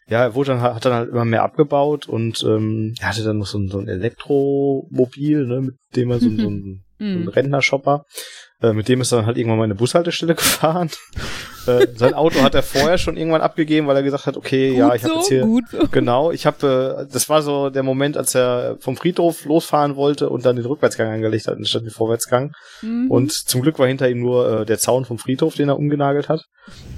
ja, 0.09 0.23
er 0.23 0.35
wurde 0.35 0.53
dann, 0.53 0.63
hat 0.63 0.85
dann 0.85 0.95
halt 0.95 1.11
immer 1.11 1.27
mehr 1.27 1.43
abgebaut 1.43 2.09
und 2.09 2.43
ähm, 2.43 2.95
er 2.99 3.11
hatte 3.11 3.23
dann 3.23 3.39
noch 3.39 3.47
so 3.47 3.59
ein, 3.59 3.69
so 3.69 3.79
ein 3.79 3.87
Elektromobil, 3.87 5.47
ne, 5.47 5.61
mit 5.61 5.75
dem 5.95 6.11
er 6.11 6.19
so, 6.19 6.31
so 6.31 6.49
ein, 6.49 6.85
ein 7.01 7.23
mhm. 7.23 7.29
Rentnershopper. 7.29 8.05
Äh, 8.61 8.73
mit 8.73 8.89
dem 8.89 9.01
ist 9.01 9.13
er 9.13 9.19
dann 9.19 9.27
halt 9.27 9.37
irgendwann 9.37 9.59
mal 9.59 9.65
in 9.65 9.71
eine 9.71 9.79
Bushaltestelle 9.79 10.35
gefahren. 10.37 10.91
äh, 11.67 11.87
sein 11.95 12.15
Auto 12.15 12.43
hat 12.43 12.55
er 12.55 12.63
vorher 12.63 12.99
schon 12.99 13.17
irgendwann 13.17 13.41
abgegeben, 13.41 13.87
weil 13.87 13.97
er 13.97 14.03
gesagt 14.03 14.27
hat, 14.27 14.37
okay, 14.37 14.71
gut 14.71 14.79
ja, 14.79 14.95
ich 14.95 15.05
habe 15.05 15.15
so, 15.15 15.19
jetzt 15.19 15.29
hier 15.29 15.43
so. 15.43 15.89
genau, 15.93 16.33
ich 16.33 16.45
habe, 16.45 17.07
äh, 17.07 17.13
das 17.13 17.29
war 17.29 17.43
so 17.43 17.71
der 17.71 17.85
Moment, 17.85 18.17
als 18.17 18.35
er 18.35 18.77
vom 18.81 18.97
Friedhof 18.97 19.45
losfahren 19.45 19.95
wollte 19.95 20.29
und 20.29 20.45
dann 20.45 20.57
den 20.57 20.65
Rückwärtsgang 20.65 21.13
angelegt 21.13 21.47
hat 21.47 21.57
anstatt 21.57 21.83
den 21.83 21.91
Vorwärtsgang. 21.91 22.53
Mhm. 22.83 23.11
Und 23.11 23.33
zum 23.33 23.63
Glück 23.63 23.79
war 23.79 23.87
hinter 23.87 24.09
ihm 24.09 24.21
nur 24.21 24.63
äh, 24.63 24.67
der 24.67 24.79
Zaun 24.79 25.05
vom 25.05 25.19
Friedhof, 25.19 25.55
den 25.55 25.69
er 25.69 25.79
umgenagelt 25.79 26.29
hat. 26.29 26.45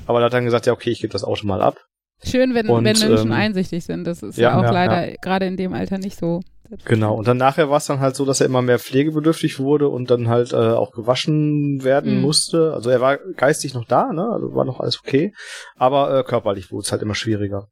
Aber 0.06 0.20
er 0.20 0.26
hat 0.26 0.32
dann 0.32 0.44
gesagt, 0.46 0.66
ja, 0.66 0.72
okay, 0.72 0.90
ich 0.90 1.00
gebe 1.00 1.12
das 1.12 1.24
Auto 1.24 1.46
mal 1.46 1.60
ab. 1.60 1.76
Schön, 2.22 2.54
wenn, 2.54 2.68
und, 2.68 2.76
wenn 2.76 2.82
Menschen 2.84 3.16
ähm, 3.16 3.32
einsichtig 3.32 3.84
sind. 3.84 4.04
Das 4.06 4.22
ist 4.22 4.36
ja, 4.36 4.50
ja 4.50 4.58
auch 4.58 4.62
ja, 4.62 4.70
leider 4.70 5.10
ja. 5.10 5.16
gerade 5.22 5.46
in 5.46 5.56
dem 5.56 5.72
Alter 5.72 5.98
nicht 5.98 6.18
so. 6.18 6.40
Genau, 6.84 7.14
und 7.14 7.26
dann 7.26 7.36
nachher 7.36 7.68
war 7.68 7.78
es 7.78 7.86
dann 7.86 8.00
halt 8.00 8.14
so, 8.14 8.24
dass 8.24 8.40
er 8.40 8.46
immer 8.46 8.62
mehr 8.62 8.78
pflegebedürftig 8.78 9.58
wurde 9.58 9.88
und 9.88 10.10
dann 10.10 10.28
halt 10.28 10.52
äh, 10.52 10.56
auch 10.56 10.92
gewaschen 10.92 11.82
werden 11.82 12.16
mhm. 12.16 12.20
musste. 12.20 12.72
Also 12.74 12.90
er 12.90 13.00
war 13.00 13.18
geistig 13.18 13.74
noch 13.74 13.84
da, 13.84 14.12
ne? 14.12 14.28
Also 14.30 14.54
war 14.54 14.64
noch 14.64 14.80
alles 14.80 15.00
okay. 15.00 15.32
Aber 15.76 16.16
äh, 16.16 16.22
körperlich 16.22 16.70
wurde 16.70 16.84
es 16.84 16.92
halt 16.92 17.02
immer 17.02 17.14
schwieriger. 17.16 17.68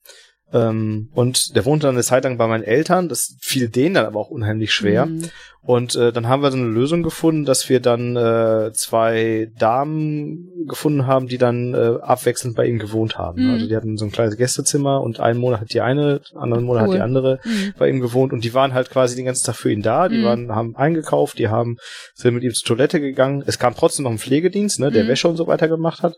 Ähm, 0.53 1.11
und 1.13 1.55
der 1.55 1.65
wohnte 1.65 1.87
dann 1.87 1.95
eine 1.95 2.03
Zeit 2.03 2.25
lang 2.25 2.39
bei 2.39 2.47
meinen 2.47 2.65
Eltern. 2.65 3.09
Das 3.09 3.37
fiel 3.41 3.69
denen 3.69 3.95
dann 3.95 4.07
aber 4.07 4.19
auch 4.19 4.31
unheimlich 4.31 4.73
schwer. 4.73 5.07
Mhm. 5.07 5.31
Und 5.69 5.97
äh, 5.97 6.13
dann 6.13 6.29
haben 6.29 6.41
wir 6.41 6.51
so 6.51 6.57
eine 6.57 6.67
Lösung 6.67 7.03
gefunden, 7.03 7.45
dass 7.45 7.69
wir 7.69 7.81
dann 7.81 8.17
äh, 8.17 8.73
zwei 8.73 9.51
Damen 9.59 10.49
gefunden 10.67 11.07
haben, 11.07 11.27
die 11.27 11.37
dann 11.37 11.75
äh, 11.75 11.99
abwechselnd 12.01 12.57
bei 12.57 12.65
ihm 12.65 12.79
gewohnt 12.79 13.19
haben. 13.19 13.45
Mhm. 13.45 13.51
Also 13.51 13.69
die 13.69 13.77
hatten 13.77 13.99
so 13.99 14.07
ein 14.07 14.11
kleines 14.11 14.39
Gästezimmer 14.39 15.03
und 15.03 15.21
einen 15.21 15.39
Monat 15.39 15.61
hat 15.61 15.75
die 15.75 15.83
eine, 15.83 16.23
anderen 16.35 16.65
Monat 16.65 16.85
cool. 16.85 16.89
hat 16.89 16.97
die 16.97 17.03
andere 17.03 17.41
mhm. 17.45 17.75
bei 17.77 17.91
ihm 17.91 18.01
gewohnt 18.01 18.33
und 18.33 18.45
die 18.45 18.55
waren 18.55 18.73
halt 18.73 18.89
quasi 18.89 19.15
den 19.15 19.27
ganzen 19.27 19.45
Tag 19.45 19.57
für 19.57 19.71
ihn 19.71 19.83
da. 19.83 20.09
Die 20.09 20.17
mhm. 20.17 20.25
waren, 20.25 20.55
haben 20.55 20.75
eingekauft, 20.75 21.39
die 21.39 21.49
haben 21.49 21.77
sind 22.15 22.33
mit 22.33 22.45
ihm 22.45 22.55
zur 22.55 22.67
Toilette 22.67 22.99
gegangen. 22.99 23.43
Es 23.45 23.59
kam 23.59 23.77
trotzdem 23.77 24.05
noch 24.05 24.13
ein 24.13 24.19
Pflegedienst, 24.19 24.81
ne, 24.81 24.91
der 24.91 25.05
mhm. 25.05 25.09
Wäsche 25.09 25.29
und 25.29 25.37
so 25.37 25.49
weiter 25.49 25.69
gemacht 25.69 26.03
hat. 26.03 26.17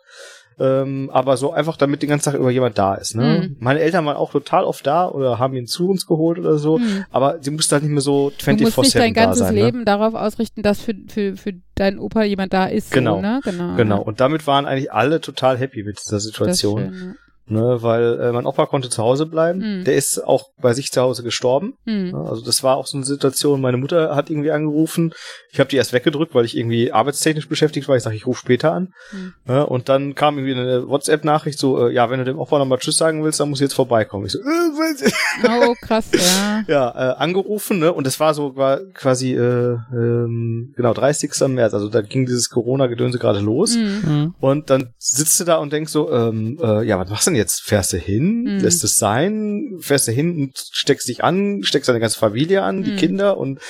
Ähm, 0.59 1.09
aber 1.11 1.37
so 1.37 1.52
einfach, 1.52 1.76
damit 1.76 2.02
den 2.02 2.11
ganzen 2.11 2.26
Tag 2.26 2.35
über 2.35 2.50
jemand 2.50 2.76
da 2.76 2.95
ist. 2.95 3.14
Ne? 3.14 3.49
Mhm. 3.49 3.57
Meine 3.61 3.80
Eltern 3.80 4.04
waren 4.04 4.16
auch 4.16 4.33
total 4.33 4.64
oft 4.64 4.87
da 4.87 5.09
oder 5.09 5.38
haben 5.38 5.54
ihn 5.54 5.66
zu 5.66 5.88
uns 5.88 6.07
geholt 6.07 6.38
oder 6.38 6.59
so, 6.59 6.78
mhm. 6.78 7.04
aber 7.11 7.38
sie 7.40 7.50
mussten 7.50 7.73
halt 7.73 7.83
nicht 7.83 7.92
mehr 7.92 8.02
so 8.02 8.30
24-7 8.38 8.57
Du 8.57 8.64
musst 8.64 8.78
nicht 8.78 8.97
dein 8.97 9.14
ganzes 9.14 9.47
sein, 9.47 9.54
ne? 9.54 9.64
Leben 9.64 9.78
ne? 9.80 9.85
darauf 9.87 10.14
ausrichten, 10.14 10.62
dass 10.62 10.80
für, 10.83 10.95
für, 11.09 11.37
für 11.37 11.54
deinen 11.76 11.99
Opa 11.99 12.25
jemand 12.25 12.52
da 12.52 12.66
ist. 12.66 12.92
Genau. 12.92 13.16
So, 13.16 13.23
ne? 13.23 13.40
genau. 13.42 13.76
Genau. 13.76 14.02
Und 14.02 14.21
damit 14.21 14.47
waren 14.47 14.66
eigentlich 14.66 14.92
alle 14.92 15.23
total 15.23 15.57
happy 15.57 15.83
mit 15.83 15.99
dieser 15.99 16.21
Situation. 16.21 16.92
Schön, 16.92 17.14
ne, 17.50 17.83
weil 17.83 18.21
äh, 18.21 18.33
mein 18.33 18.47
Opa 18.47 18.66
konnte 18.66 18.88
zu 18.88 19.02
Hause 19.02 19.26
bleiben. 19.26 19.80
Mhm. 19.80 19.85
Der 19.85 19.95
ist 19.95 20.25
auch 20.26 20.50
bei 20.61 20.73
sich 20.73 20.90
zu 20.90 21.00
Hause 21.00 21.23
gestorben. 21.23 21.75
Mhm. 21.85 22.11
Ne, 22.11 22.26
also 22.28 22.45
das 22.45 22.62
war 22.62 22.76
auch 22.76 22.87
so 22.87 22.97
eine 22.97 23.07
Situation. 23.07 23.61
Meine 23.61 23.76
Mutter 23.76 24.14
hat 24.14 24.30
irgendwie 24.30 24.50
angerufen. 24.50 25.12
Ich 25.52 25.61
habe 25.61 25.69
die 25.69 25.76
erst 25.76 25.92
weggedrückt, 25.92 26.35
weil 26.35 26.45
ich 26.45 26.57
irgendwie 26.57 26.92
arbeitstechnisch 26.92 27.49
beschäftigt 27.49 27.88
war. 27.88 27.97
Ich 27.97 28.02
sage, 28.02 28.16
ich 28.16 28.26
rufe 28.26 28.40
später 28.40 28.73
an. 28.73 28.92
Mhm. 29.12 29.35
Ne, 29.47 29.66
und 29.66 29.88
dann 29.88 30.14
kam 30.14 30.38
irgendwie 30.38 30.61
eine 30.61 30.88
WhatsApp-Nachricht 30.88 31.59
so, 31.59 31.88
äh, 31.88 31.92
ja, 31.92 32.11
wenn 32.11 32.19
du 32.19 32.25
dem 32.25 32.38
Opa 32.38 32.59
nochmal 32.59 32.78
Tschüss 32.78 32.97
sagen 32.97 33.25
willst, 33.25 33.40
dann 33.40 33.50
muss 33.50 33.61
ich 33.61 33.64
jetzt 33.64 33.75
vorbeikommen. 33.75 34.26
Ich 34.26 34.33
so, 34.33 34.38
äh, 34.38 35.69
oh 35.69 35.75
krass, 35.80 36.07
ja. 36.12 36.64
ja, 36.69 36.90
äh, 36.90 37.16
angerufen, 37.16 37.78
ne, 37.78 37.92
und 37.92 38.07
das 38.07 38.21
war 38.21 38.35
so 38.35 38.57
war 38.57 38.80
quasi 38.95 39.35
äh, 39.35 39.76
ähm, 39.92 40.73
genau 40.76 40.95
30. 40.95 41.33
März. 41.49 41.75
Also 41.75 41.88
da 41.88 42.02
ging 42.02 42.26
dieses 42.26 42.50
Corona-Gedönse 42.50 43.19
gerade 43.19 43.40
los. 43.40 43.76
Mhm. 43.76 44.02
Mhm. 44.04 44.35
Und 44.40 44.71
dann 44.71 44.90
sitzt 44.99 45.38
du 45.40 45.45
da 45.45 45.57
und 45.57 45.73
denkst 45.73 45.92
so, 45.92 46.12
ähm, 46.12 46.59
äh, 46.62 46.85
ja, 46.85 46.99
was 46.99 47.11
machst 47.11 47.26
du 47.26 47.30
denn 47.30 47.37
jetzt? 47.37 47.39
Fährst 47.49 47.92
du 47.92 47.97
hin, 47.97 48.42
mhm. 48.44 48.61
lässt 48.61 48.85
es 48.85 48.97
sein, 48.97 49.78
fährst 49.80 50.09
du 50.09 50.12
hin 50.12 50.37
und 50.37 50.59
steckst 50.73 51.09
dich 51.09 51.25
an, 51.25 51.62
steckst 51.62 51.88
deine 51.88 52.00
ganze 52.00 52.18
Familie 52.18 52.62
an, 52.62 52.78
mhm. 52.78 52.85
die 52.85 52.97
Kinder 52.97 53.38
und 53.38 53.61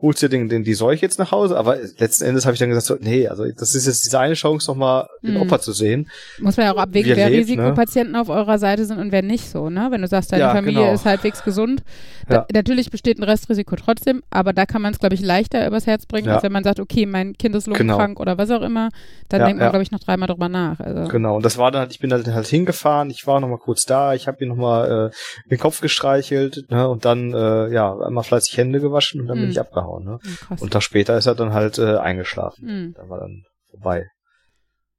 holst 0.00 0.22
dir 0.22 0.28
den, 0.28 0.48
den, 0.48 0.64
die 0.64 0.74
Seuche 0.74 1.02
jetzt 1.02 1.18
nach 1.18 1.32
Hause. 1.32 1.56
Aber 1.56 1.76
letzten 1.98 2.24
Endes 2.24 2.46
habe 2.46 2.54
ich 2.54 2.58
dann 2.58 2.68
gesagt, 2.68 2.86
so, 2.86 2.96
nee, 3.00 3.28
also 3.28 3.44
das 3.44 3.74
ist 3.74 3.86
jetzt 3.86 4.04
diese 4.04 4.18
eine 4.18 4.34
Chance, 4.34 4.70
nochmal 4.70 5.06
den 5.22 5.34
mhm. 5.34 5.42
Opa 5.42 5.60
zu 5.60 5.72
sehen. 5.72 6.10
Muss 6.40 6.56
man 6.56 6.66
ja 6.66 6.72
auch 6.72 6.78
abwägen, 6.78 7.16
wer 7.16 7.30
lebt, 7.30 7.48
ne? 7.48 7.54
Risikopatienten 7.54 8.12
ne? 8.12 8.20
auf 8.20 8.28
eurer 8.28 8.58
Seite 8.58 8.84
sind 8.84 8.98
und 8.98 9.12
wer 9.12 9.22
nicht 9.22 9.48
so, 9.50 9.70
ne? 9.70 9.88
Wenn 9.90 10.02
du 10.02 10.08
sagst, 10.08 10.32
deine 10.32 10.42
ja, 10.42 10.54
Familie 10.54 10.82
genau. 10.82 10.94
ist 10.94 11.04
halbwegs 11.04 11.44
gesund. 11.44 11.82
Ja. 12.28 12.38
Da, 12.38 12.46
natürlich 12.52 12.90
besteht 12.90 13.18
ein 13.18 13.24
Restrisiko 13.24 13.76
trotzdem, 13.76 14.22
aber 14.30 14.52
da 14.52 14.66
kann 14.66 14.82
man 14.82 14.92
es, 14.92 14.98
glaube 14.98 15.14
ich, 15.14 15.20
leichter 15.20 15.66
übers 15.66 15.86
Herz 15.86 16.06
bringen, 16.06 16.28
ja. 16.28 16.34
als 16.34 16.42
wenn 16.42 16.52
man 16.52 16.64
sagt, 16.64 16.80
okay, 16.80 17.06
mein 17.06 17.36
Kind 17.36 17.54
ist 17.54 17.66
lungenkrank 17.66 18.16
genau. 18.16 18.20
oder 18.20 18.38
was 18.38 18.50
auch 18.50 18.62
immer. 18.62 18.90
Dann 19.28 19.44
denkt 19.44 19.60
man, 19.60 19.70
glaube 19.70 19.82
ich, 19.82 19.90
noch 19.90 20.00
dreimal 20.00 20.28
drüber 20.28 20.48
nach. 20.48 20.80
Also. 20.80 21.08
Genau, 21.08 21.36
und 21.36 21.44
das 21.44 21.58
war 21.58 21.70
dann 21.70 21.80
halt, 21.80 21.92
ich 21.92 22.00
bin 22.00 22.10
dann 22.10 22.24
halt 22.34 22.46
hingefahren, 22.46 23.10
ich 23.10 23.19
war 23.26 23.40
noch 23.40 23.48
mal 23.48 23.58
kurz 23.58 23.84
da, 23.84 24.14
ich 24.14 24.28
habe 24.28 24.42
ihm 24.42 24.50
noch 24.50 24.56
mal 24.56 25.10
äh, 25.10 25.48
den 25.50 25.58
Kopf 25.58 25.80
gestreichelt 25.80 26.64
ne, 26.70 26.88
und 26.88 27.04
dann 27.04 27.32
äh, 27.32 27.72
ja 27.72 27.96
einmal 27.98 28.24
fleißig 28.24 28.56
Hände 28.56 28.80
gewaschen 28.80 29.20
und 29.20 29.26
dann 29.26 29.38
mhm. 29.38 29.42
bin 29.42 29.50
ich 29.50 29.60
abgehauen. 29.60 30.04
Ne? 30.04 30.18
Krass. 30.46 30.60
Und 30.60 30.74
da 30.74 30.80
später 30.80 31.16
ist 31.16 31.26
er 31.26 31.34
dann 31.34 31.52
halt 31.52 31.78
äh, 31.78 31.96
eingeschlafen. 31.96 32.64
Mhm. 32.64 32.94
Da 32.94 33.08
war 33.08 33.20
dann 33.20 33.44
vorbei. 33.70 34.06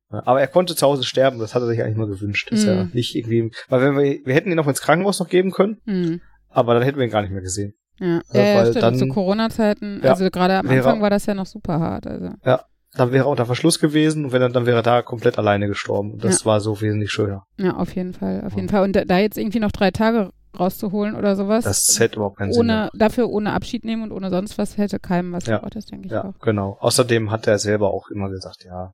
Aber 0.10 0.42
er 0.42 0.48
konnte 0.48 0.76
zu 0.76 0.86
Hause 0.86 1.04
sterben, 1.06 1.40
das 1.40 1.56
hat 1.56 1.62
er 1.62 1.68
sich 1.68 1.82
eigentlich 1.82 1.96
mal 1.96 2.08
gewünscht. 2.08 2.52
Dass 2.52 2.64
mhm. 2.64 2.70
er 2.70 2.86
nicht 2.92 3.16
irgendwie, 3.16 3.50
weil 3.70 3.82
wenn 3.82 3.98
wir, 3.98 4.20
wir 4.26 4.34
hätten 4.34 4.52
ihn 4.52 4.58
noch 4.58 4.68
ins 4.68 4.82
Krankenhaus 4.82 5.20
noch 5.20 5.30
geben 5.30 5.52
können, 5.52 6.22
aber 6.50 6.74
dann 6.74 6.84
hätten 6.84 6.98
wir 6.98 7.06
ihn 7.06 7.12
gar 7.12 7.22
nicht 7.22 7.32
mehr 7.32 7.42
gesehen. 7.42 7.74
Ja, 8.02 8.22
ja, 8.34 8.42
ja 8.42 8.66
stimmt. 8.66 8.84
Dann, 8.84 8.96
zu 8.96 9.08
Corona-Zeiten, 9.08 10.02
ja, 10.04 10.10
also 10.10 10.30
gerade 10.30 10.58
am 10.58 10.68
Anfang 10.68 11.02
war 11.02 11.10
das 11.12 11.28
ja 11.28 11.36
noch 11.36 11.46
super 11.46 11.80
hart. 11.80 12.08
Also. 12.08 12.32
Ja, 12.44 12.66
dann 12.94 13.12
wäre 13.12 13.26
er 13.26 13.30
unter 13.30 13.46
Verschluss 13.46 13.80
gewesen 13.80 14.26
und 14.26 14.32
wenn 14.34 14.42
er, 14.42 14.50
dann 14.50 14.66
wäre 14.66 14.80
er 14.80 14.84
da 14.84 15.02
komplett 15.02 15.38
alleine 15.38 15.68
gestorben. 15.68 16.14
Und 16.14 16.24
das 16.24 16.42
ja. 16.42 16.46
war 16.46 16.60
so 16.60 16.82
wesentlich 16.82 17.12
schöner. 17.12 17.46
Ja, 17.58 17.78
auf 17.78 17.96
jeden 17.96 18.14
Fall, 18.14 18.44
auf 18.46 18.56
jeden 18.56 18.70
Fall. 18.70 18.84
Und 18.84 18.94
da 18.94 19.18
jetzt 19.18 19.38
irgendwie 19.38 19.60
noch 19.60 19.72
drei 19.72 19.92
Tage 19.92 20.32
rauszuholen 20.60 21.16
oder 21.16 21.36
sowas. 21.36 21.64
Das 21.64 22.00
hätte 22.00 22.18
überhaupt 22.18 22.38
keinen 22.38 22.52
ohne, 22.54 22.90
Sinn. 22.92 23.00
Dafür 23.00 23.30
ohne 23.30 23.54
Abschied 23.54 23.86
nehmen 23.86 24.04
und 24.04 24.12
ohne 24.12 24.30
sonst 24.30 24.58
was 24.58 24.78
hätte 24.78 25.00
keinem 25.00 25.32
was 25.32 25.46
ja. 25.46 25.56
gebracht, 25.56 25.76
das 25.76 25.86
denke 25.86 26.08
ich 26.08 26.12
ja, 26.12 26.26
auch. 26.26 26.40
genau. 26.40 26.78
Außerdem 26.82 27.32
hat 27.32 27.48
er 27.48 27.58
selber 27.58 27.94
auch 27.94 28.10
immer 28.10 28.30
gesagt, 28.30 28.66
ja, 28.66 28.94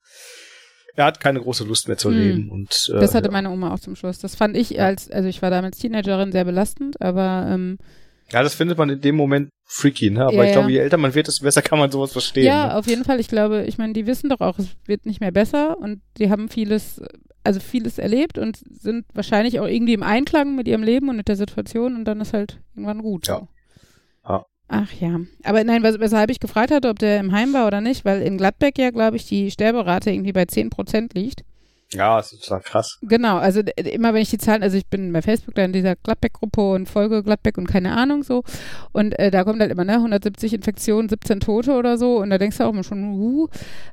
er 0.95 1.05
hat 1.05 1.19
keine 1.19 1.41
große 1.41 1.63
Lust 1.63 1.87
mehr 1.87 1.97
zu 1.97 2.09
hm. 2.09 2.17
leben. 2.17 2.51
Und, 2.51 2.91
äh, 2.93 2.99
das 2.99 3.15
hatte 3.15 3.27
ja. 3.27 3.31
meine 3.31 3.49
Oma 3.49 3.73
auch 3.73 3.79
zum 3.79 3.95
Schluss. 3.95 4.19
Das 4.19 4.35
fand 4.35 4.55
ich 4.55 4.79
als, 4.79 5.09
also 5.09 5.27
ich 5.27 5.41
war 5.41 5.49
damals 5.49 5.79
Teenagerin 5.79 6.31
sehr 6.31 6.45
belastend, 6.45 7.01
aber 7.01 7.47
ähm, 7.49 7.77
ja, 8.31 8.43
das 8.43 8.55
findet 8.55 8.77
man 8.77 8.89
in 8.89 9.01
dem 9.01 9.15
Moment 9.15 9.49
freaky, 9.67 10.09
ne? 10.09 10.25
Aber 10.25 10.33
ja, 10.33 10.45
ich 10.45 10.51
glaube, 10.53 10.71
je 10.71 10.79
älter 10.79 10.97
man 10.97 11.13
wird, 11.13 11.27
desto 11.27 11.43
besser 11.43 11.61
kann 11.61 11.77
man 11.77 11.91
sowas 11.91 12.13
verstehen. 12.13 12.45
Ja, 12.45 12.67
ne? 12.67 12.75
auf 12.77 12.87
jeden 12.87 13.03
Fall. 13.03 13.19
Ich 13.19 13.27
glaube, 13.27 13.65
ich 13.67 13.77
meine, 13.77 13.93
die 13.93 14.07
wissen 14.07 14.29
doch 14.29 14.39
auch, 14.39 14.57
es 14.57 14.69
wird 14.85 15.05
nicht 15.05 15.19
mehr 15.19 15.31
besser 15.31 15.77
und 15.77 16.01
die 16.17 16.31
haben 16.31 16.49
vieles, 16.49 17.01
also 17.43 17.59
vieles 17.59 17.99
erlebt 17.99 18.37
und 18.37 18.57
sind 18.57 19.05
wahrscheinlich 19.13 19.59
auch 19.59 19.67
irgendwie 19.67 19.93
im 19.93 20.03
Einklang 20.03 20.55
mit 20.55 20.67
ihrem 20.67 20.83
Leben 20.83 21.09
und 21.09 21.17
mit 21.17 21.27
der 21.27 21.35
Situation 21.35 21.95
und 21.95 22.05
dann 22.05 22.21
ist 22.21 22.33
halt 22.33 22.59
irgendwann 22.75 23.01
gut. 23.01 23.27
Ja. 23.27 23.47
ja. 24.27 24.45
Ach 24.69 24.91
ja. 24.93 25.19
Aber 25.43 25.63
nein, 25.63 25.83
weshalb 25.83 26.31
ich 26.31 26.39
gefragt 26.39 26.71
hatte, 26.71 26.89
ob 26.89 26.99
der 26.99 27.19
im 27.19 27.33
Heim 27.33 27.53
war 27.53 27.67
oder 27.67 27.81
nicht, 27.81 28.05
weil 28.05 28.21
in 28.21 28.37
Gladbeck 28.37 28.79
ja, 28.79 28.91
glaube 28.91 29.17
ich, 29.17 29.27
die 29.27 29.51
Sterberate 29.51 30.11
irgendwie 30.11 30.33
bei 30.33 30.45
10 30.45 30.69
Prozent 30.69 31.13
liegt. 31.13 31.43
Ja, 31.93 32.17
das 32.17 32.33
ist 32.33 32.43
total 32.43 32.61
krass. 32.61 32.99
Genau, 33.01 33.37
also 33.37 33.61
immer 33.77 34.13
wenn 34.13 34.21
ich 34.21 34.29
die 34.29 34.37
Zahlen, 34.37 34.61
also 34.61 34.75
ich 34.75 34.87
bin 34.87 35.13
bei 35.13 35.21
Facebook 35.21 35.55
da 35.55 35.63
in 35.63 35.71
dieser 35.71 35.95
Gladbeck-Gruppe 35.95 36.71
und 36.73 36.89
folge 36.89 37.23
Gladbeck 37.23 37.57
und 37.57 37.67
keine 37.67 37.95
Ahnung 37.95 38.23
so 38.23 38.43
und 38.91 39.17
äh, 39.17 39.31
da 39.31 39.45
kommt 39.45 39.61
halt 39.61 39.71
immer, 39.71 39.85
ne, 39.85 39.93
170 39.93 40.53
Infektionen, 40.53 41.07
17 41.07 41.39
Tote 41.39 41.73
oder 41.73 41.97
so 41.97 42.17
und 42.17 42.29
da 42.29 42.37
denkst 42.37 42.57
du 42.57 42.65
auch 42.65 42.73
immer 42.73 42.83
schon, 42.83 43.13
uh, 43.13 43.47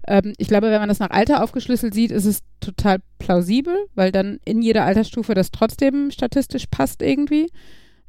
ähm, 0.09 0.33
ich 0.39 0.49
glaube, 0.49 0.71
wenn 0.71 0.81
man 0.81 0.89
das 0.89 0.99
nach 0.99 1.11
Alter 1.11 1.45
aufgeschlüsselt 1.45 1.95
sieht, 1.95 2.11
ist 2.11 2.25
es 2.25 2.41
total 2.59 2.99
plausibel, 3.21 3.77
weil 3.95 4.11
dann 4.11 4.41
in 4.45 4.61
jeder 4.61 4.85
Altersstufe 4.85 5.35
das 5.35 5.53
trotzdem 5.53 6.11
statistisch 6.11 6.67
passt 6.67 7.01
irgendwie, 7.01 7.47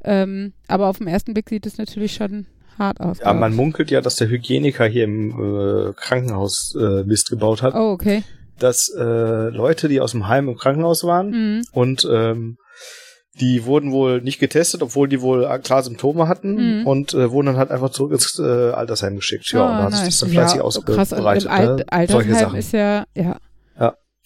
ähm, 0.03 0.53
aber 0.67 0.87
auf 0.87 0.97
den 0.97 1.07
ersten 1.07 1.35
Blick 1.35 1.47
sieht 1.47 1.67
es 1.67 1.77
natürlich 1.77 2.15
schon 2.15 2.47
hart 2.79 2.99
aus. 3.01 3.19
Ja, 3.19 3.33
man 3.33 3.55
munkelt 3.55 3.91
ja, 3.91 4.01
dass 4.01 4.15
der 4.15 4.29
Hygieniker 4.29 4.87
hier 4.87 5.03
im 5.03 5.29
äh, 5.29 5.93
Krankenhaus 5.93 6.75
äh, 6.75 7.03
Mist 7.03 7.29
gebaut 7.29 7.61
hat. 7.61 7.75
Oh, 7.75 7.91
okay 7.91 8.23
dass 8.59 8.89
äh, 8.89 9.49
Leute, 9.49 9.87
die 9.87 9.99
aus 10.01 10.11
dem 10.11 10.27
Heim 10.27 10.49
im 10.49 10.55
Krankenhaus 10.55 11.03
waren 11.03 11.29
mhm. 11.31 11.61
und 11.71 12.07
ähm, 12.11 12.57
die 13.39 13.65
wurden 13.65 13.91
wohl 13.91 14.21
nicht 14.21 14.39
getestet, 14.39 14.81
obwohl 14.81 15.09
die 15.09 15.21
wohl 15.21 15.45
klar 15.61 15.83
Symptome 15.83 16.27
hatten 16.27 16.79
mhm. 16.79 16.87
und 16.87 17.13
äh, 17.13 17.31
wurden 17.31 17.47
dann 17.47 17.57
halt 17.57 17.71
einfach 17.71 17.89
zurück 17.89 18.13
ins 18.13 18.39
äh, 18.39 18.71
Altersheim 18.71 19.17
geschickt. 19.17 19.51
Ja, 19.51 19.61
oh, 19.61 19.63
und 19.65 19.71
da 19.71 19.83
hat 19.83 19.91
nice. 19.91 19.99
sich 19.99 20.07
das 20.07 20.19
dann 20.19 20.29
fleißig 20.29 20.57
ja, 20.57 20.63
ausgebreitet. 20.63 20.95
Krass, 21.09 21.43
ne? 21.43 21.85
Altersheim 21.87 22.55
ist 22.55 22.71
ja, 22.71 23.05
ja. 23.13 23.37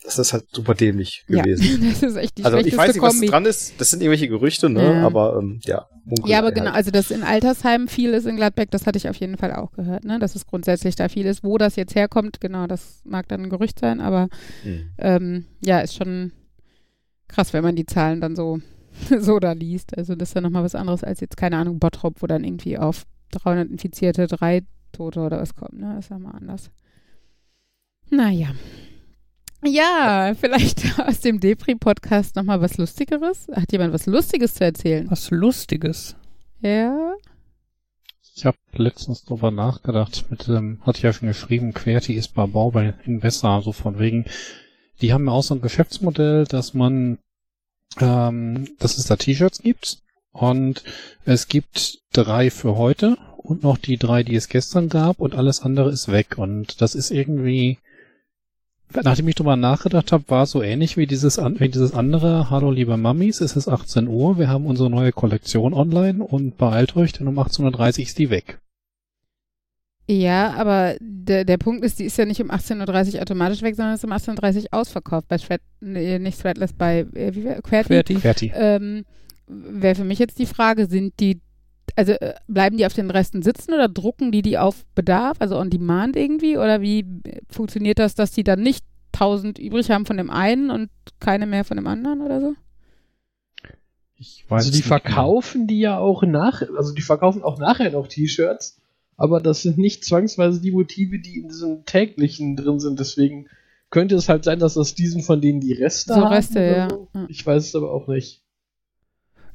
Das 0.04 0.18
ist 0.18 0.32
halt 0.32 0.46
super 0.52 0.76
dämlich 0.76 1.26
gewesen. 1.28 1.84
Ja, 1.84 1.90
das 1.90 2.04
ist 2.04 2.16
echt 2.16 2.38
die 2.38 2.46
Also 2.46 2.58
ich 2.58 2.76
weiß 2.76 2.94
nicht, 2.94 3.02
was 3.02 3.20
dran 3.20 3.46
ist. 3.46 3.74
Das 3.80 3.92
sind 3.92 4.02
irgendwelche 4.02 4.30
Gerüchte, 4.30 4.70
ne? 4.70 4.84
Ja. 4.84 5.06
Aber 5.06 5.38
ähm, 5.38 5.60
ja. 5.64 5.88
Ja, 6.26 6.40
aber 6.40 6.52
genau, 6.52 6.68
halt. 6.68 6.76
also 6.76 6.92
dass 6.92 7.12
in 7.12 7.22
Altersheimen 7.22 7.88
viel 7.88 8.14
ist 8.14 8.26
in 8.26 8.36
Gladbeck, 8.36 8.72
das 8.72 8.88
hatte 8.88 8.98
ich 8.98 9.10
auf 9.10 9.18
jeden 9.18 9.38
Fall 9.38 9.54
auch 9.54 9.72
gehört, 9.74 10.06
ne? 10.06 10.18
Dass 10.18 10.36
es 10.36 10.48
grundsätzlich 10.48 10.96
da 10.96 11.10
viel 11.10 11.26
ist. 11.26 11.44
Wo 11.44 11.58
das 11.58 11.76
jetzt 11.76 11.96
herkommt, 11.96 12.40
genau, 12.40 12.66
das 12.66 13.02
mag 13.04 13.28
dann 13.28 13.44
ein 13.44 13.50
Gerücht 13.50 13.80
sein, 13.80 14.00
aber 14.02 14.30
mhm. 14.64 14.90
ähm, 14.98 15.46
ja, 15.64 15.80
ist 15.80 15.96
schon 15.96 16.32
krass, 17.28 17.54
wenn 17.54 17.64
man 17.64 17.76
die 17.76 17.86
Zahlen 17.86 18.22
dann 18.22 18.36
so, 18.36 18.60
so 19.20 19.40
da 19.40 19.52
liest. 19.52 19.98
Also 19.98 20.16
das 20.16 20.30
ist 20.30 20.36
ja 20.36 20.42
nochmal 20.42 20.64
was 20.64 20.76
anderes 20.76 21.04
als 21.04 21.20
jetzt, 21.20 21.38
keine 21.38 21.58
Ahnung, 21.58 21.80
Bottrop, 21.80 22.22
wo 22.22 22.28
dann 22.28 22.44
irgendwie 22.44 22.78
auf 22.78 23.04
300 23.32 23.70
Infizierte 23.70 24.28
drei 24.28 24.64
Tote 24.92 25.20
oder 25.20 25.40
was 25.40 25.56
kommt, 25.56 25.74
ne? 25.74 25.94
Das 25.96 26.06
ist 26.06 26.10
ja 26.10 26.20
mal 26.20 26.32
anders. 26.32 26.72
Naja. 28.10 28.48
Ja, 28.48 28.56
vielleicht 30.36 31.00
aus 31.06 31.20
dem 31.20 31.40
Depri-Podcast 31.40 32.36
nochmal 32.36 32.62
was 32.62 32.78
Lustigeres. 32.78 33.48
Hat 33.52 33.72
jemand 33.72 33.94
was 33.94 34.06
Lustiges 34.06 34.54
zu 34.54 34.64
erzählen? 34.64 35.10
Was 35.12 35.32
Lustiges? 35.32 36.16
Ja. 36.62 37.14
Ich 38.36 38.46
habe 38.46 38.58
letztens 38.74 39.26
drüber 39.26 39.52
nachgedacht, 39.52 40.26
mit 40.30 40.48
dem, 40.48 40.80
hatte 40.84 41.00
ich 41.00 41.04
ja 41.04 41.12
schon 41.12 41.28
geschrieben, 41.28 41.74
Querti 41.74 42.14
ist 42.14 42.34
bei 42.34 42.46
Bau 42.46 42.72
bei 42.72 42.94
Investa, 43.04 43.62
so 43.62 43.74
von 43.74 44.00
wegen, 44.00 44.26
die 45.02 45.12
haben 45.12 45.26
ja 45.26 45.34
auch 45.34 45.44
so 45.44 45.56
ein 45.56 45.62
Geschäftsmodell, 45.62 46.46
dass 46.46 46.74
man, 46.74 47.18
ähm, 48.00 48.70
dass 48.80 48.98
es 48.98 49.08
da 49.08 49.18
T-Shirts 49.18 49.62
gibt 49.62 49.98
und 50.32 50.84
es 51.26 51.50
gibt 51.50 52.00
drei 52.14 52.50
für 52.50 52.78
heute 52.78 53.18
und 53.36 53.64
noch 53.64 53.78
die 53.78 53.98
drei, 53.98 54.24
die 54.24 54.36
es 54.36 54.48
gestern 54.48 54.88
gab 54.88 55.20
und 55.20 55.36
alles 55.36 55.62
andere 55.62 55.92
ist 55.92 56.10
weg 56.10 56.38
und 56.38 56.82
das 56.82 56.96
ist 56.96 57.12
irgendwie, 57.12 57.78
nachdem 59.04 59.28
ich 59.28 59.36
drüber 59.36 59.56
nachgedacht 59.56 60.12
habe, 60.12 60.24
war 60.28 60.44
es 60.44 60.52
so 60.52 60.62
ähnlich 60.62 60.98
wie 60.98 61.08
dieses, 61.08 61.38
wie 61.38 61.70
dieses 61.70 61.94
andere, 61.94 62.50
Hallo 62.50 62.72
liebe 62.72 62.98
Mammis, 62.98 63.42
es 63.42 63.56
ist 63.56 63.68
18 63.68 64.08
Uhr, 64.08 64.38
wir 64.38 64.48
haben 64.48 64.66
unsere 64.66 64.90
neue 64.90 65.12
Kollektion 65.12 65.74
online 65.74 66.24
und 66.24 66.58
beeilt 66.58 66.96
euch, 66.96 67.14
denn 67.14 67.28
um 67.28 67.40
18.30 67.40 68.00
Uhr 68.00 68.00
ist 68.00 68.18
die 68.18 68.30
weg. 68.30 68.60
Ja, 70.12 70.54
aber 70.56 70.96
der, 71.00 71.46
der 71.46 71.60
Punkt 71.60 71.86
ist, 71.86 72.00
die 72.00 72.06
ist 72.06 72.18
ja 72.18 72.26
nicht 72.26 72.42
um 72.42 72.50
18.30 72.50 73.14
Uhr 73.16 73.22
automatisch 73.22 73.62
weg, 73.62 73.76
sondern 73.76 73.94
ist 73.94 74.04
um 74.04 74.12
18.30 74.12 74.64
Uhr 74.64 74.68
ausverkauft. 74.72 75.28
Bei 75.28 75.38
Thread, 75.38 75.62
nee, 75.82 76.18
nicht 76.18 76.42
Threadless, 76.42 76.74
bei 76.74 77.06
äh, 77.14 77.36
wie, 77.36 77.62
Querti. 77.62 78.16
Querti. 78.16 78.52
Ähm, 78.56 79.06
Wäre 79.46 79.94
für 79.94 80.04
mich 80.04 80.18
jetzt 80.18 80.40
die 80.40 80.48
Frage, 80.48 80.88
sind 80.88 81.20
die, 81.20 81.42
also 81.96 82.14
äh, 82.14 82.36
bleiben 82.48 82.78
die 82.78 82.86
auf 82.86 82.94
den 82.94 83.12
Resten 83.12 83.42
sitzen 83.42 83.74
oder 83.74 83.88
drucken 83.88 84.32
die 84.32 84.42
die 84.42 84.58
auf 84.58 84.86
Bedarf, 84.96 85.38
also 85.40 85.58
on 85.58 85.70
demand 85.70 86.16
irgendwie? 86.16 86.58
Oder 86.58 86.82
wie 86.82 87.06
funktioniert 87.50 88.00
das, 88.00 88.16
dass 88.16 88.32
die 88.32 88.44
dann 88.44 88.62
nicht 88.62 88.84
1000 89.14 89.60
übrig 89.60 89.90
haben 89.92 90.06
von 90.06 90.18
dem 90.18 90.30
einen 90.30 90.70
und 90.72 90.90
keine 91.20 91.46
mehr 91.46 91.66
von 91.66 91.78
dem 91.78 91.88
anderen 91.88 92.22
oder 92.22 92.42
so? 92.42 92.54
Ich 94.16 94.46
weiß 94.50 94.66
also 94.66 94.72
die 94.72 94.84
genau. 94.84 94.88
verkaufen 94.88 95.68
die 95.68 95.80
ja 95.80 95.98
auch 95.98 96.24
nach, 96.24 96.62
also 96.78 96.94
die 96.94 97.02
verkaufen 97.02 97.42
auch 97.42 97.58
nachher 97.58 97.92
noch 97.92 98.08
T-Shirts 98.08 98.80
aber 99.20 99.42
das 99.42 99.62
sind 99.62 99.78
nicht 99.78 100.06
zwangsweise 100.06 100.62
die 100.62 100.72
Motive, 100.72 101.20
die 101.20 101.40
in 101.40 101.50
diesem 101.50 101.84
täglichen 101.86 102.56
drin 102.56 102.80
sind. 102.80 103.02
Deswegen 103.02 103.48
könnte 103.90 104.16
es 104.16 104.30
halt 104.30 104.46
sein, 104.46 104.60
dass 104.60 104.78
aus 104.78 104.96
diesen 104.96 105.24
von 105.24 105.42
denen 105.42 105.60
die 105.60 105.74
Reste 105.74 106.14
so 106.14 106.22
haben. 106.22 106.34
Reste, 106.34 106.62
ja. 106.62 106.90
So. 106.90 107.10
Ich 107.28 107.46
weiß 107.46 107.68
es 107.68 107.76
aber 107.76 107.92
auch 107.92 108.08
nicht. 108.08 108.42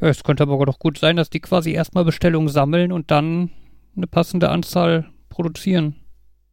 Es 0.00 0.24
könnte 0.24 0.42
aber 0.42 0.64
doch 0.66 0.78
gut 0.78 0.98
sein, 0.98 1.16
dass 1.16 1.30
die 1.30 1.40
quasi 1.40 1.72
erstmal 1.72 2.04
Bestellungen 2.04 2.48
sammeln 2.48 2.92
und 2.92 3.10
dann 3.10 3.50
eine 3.96 4.06
passende 4.06 4.48
Anzahl 4.48 5.06
produzieren. 5.28 5.96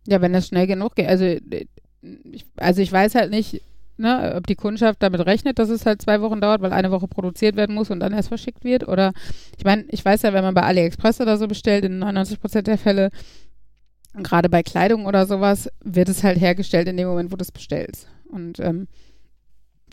Ja, 0.08 0.22
wenn 0.22 0.34
das 0.34 0.48
schnell 0.48 0.68
genug 0.68 0.96
geht. 0.96 1.08
Also, 1.08 1.26
ich, 1.26 2.46
also 2.58 2.82
ich 2.82 2.92
weiß 2.92 3.16
halt 3.16 3.32
nicht, 3.32 3.62
ne, 3.98 4.34
ob 4.36 4.48
die 4.48 4.56
Kundschaft 4.56 5.02
damit 5.02 5.26
rechnet, 5.26 5.60
dass 5.60 5.70
es 5.70 5.86
halt 5.86 6.02
zwei 6.02 6.22
Wochen 6.22 6.42
dauert, 6.42 6.62
weil 6.62 6.74
eine 6.74 6.92
Woche 6.92 7.08
produziert 7.08 7.56
werden 7.56 7.76
muss 7.76 7.90
und 7.90 8.00
dann 8.00 8.14
erst 8.14 8.30
verschickt 8.30 8.64
wird. 8.64 8.88
Oder 8.88 9.14
ich 9.58 9.64
meine, 9.64 9.86
ich 9.90 10.04
weiß 10.04 10.24
ja, 10.24 10.34
wenn 10.34 10.44
man 10.44 10.54
bei 10.54 10.64
AliExpress 10.64 11.22
oder 11.22 11.38
so 11.38 11.48
bestellt, 11.48 11.86
in 11.86 12.00
99 12.00 12.40
Prozent 12.40 12.68
der 12.68 12.78
Fälle, 12.78 13.10
gerade 14.14 14.50
bei 14.50 14.64
Kleidung 14.64 15.06
oder 15.06 15.26
sowas, 15.26 15.70
wird 15.84 16.10
es 16.10 16.24
halt 16.24 16.40
hergestellt 16.40 16.88
in 16.88 16.98
dem 16.98 17.08
Moment, 17.08 17.32
wo 17.32 17.38
du 17.38 17.44
es 17.44 17.52
bestellst. 17.52 18.08
Und 18.30 18.60
ähm, 18.60 18.88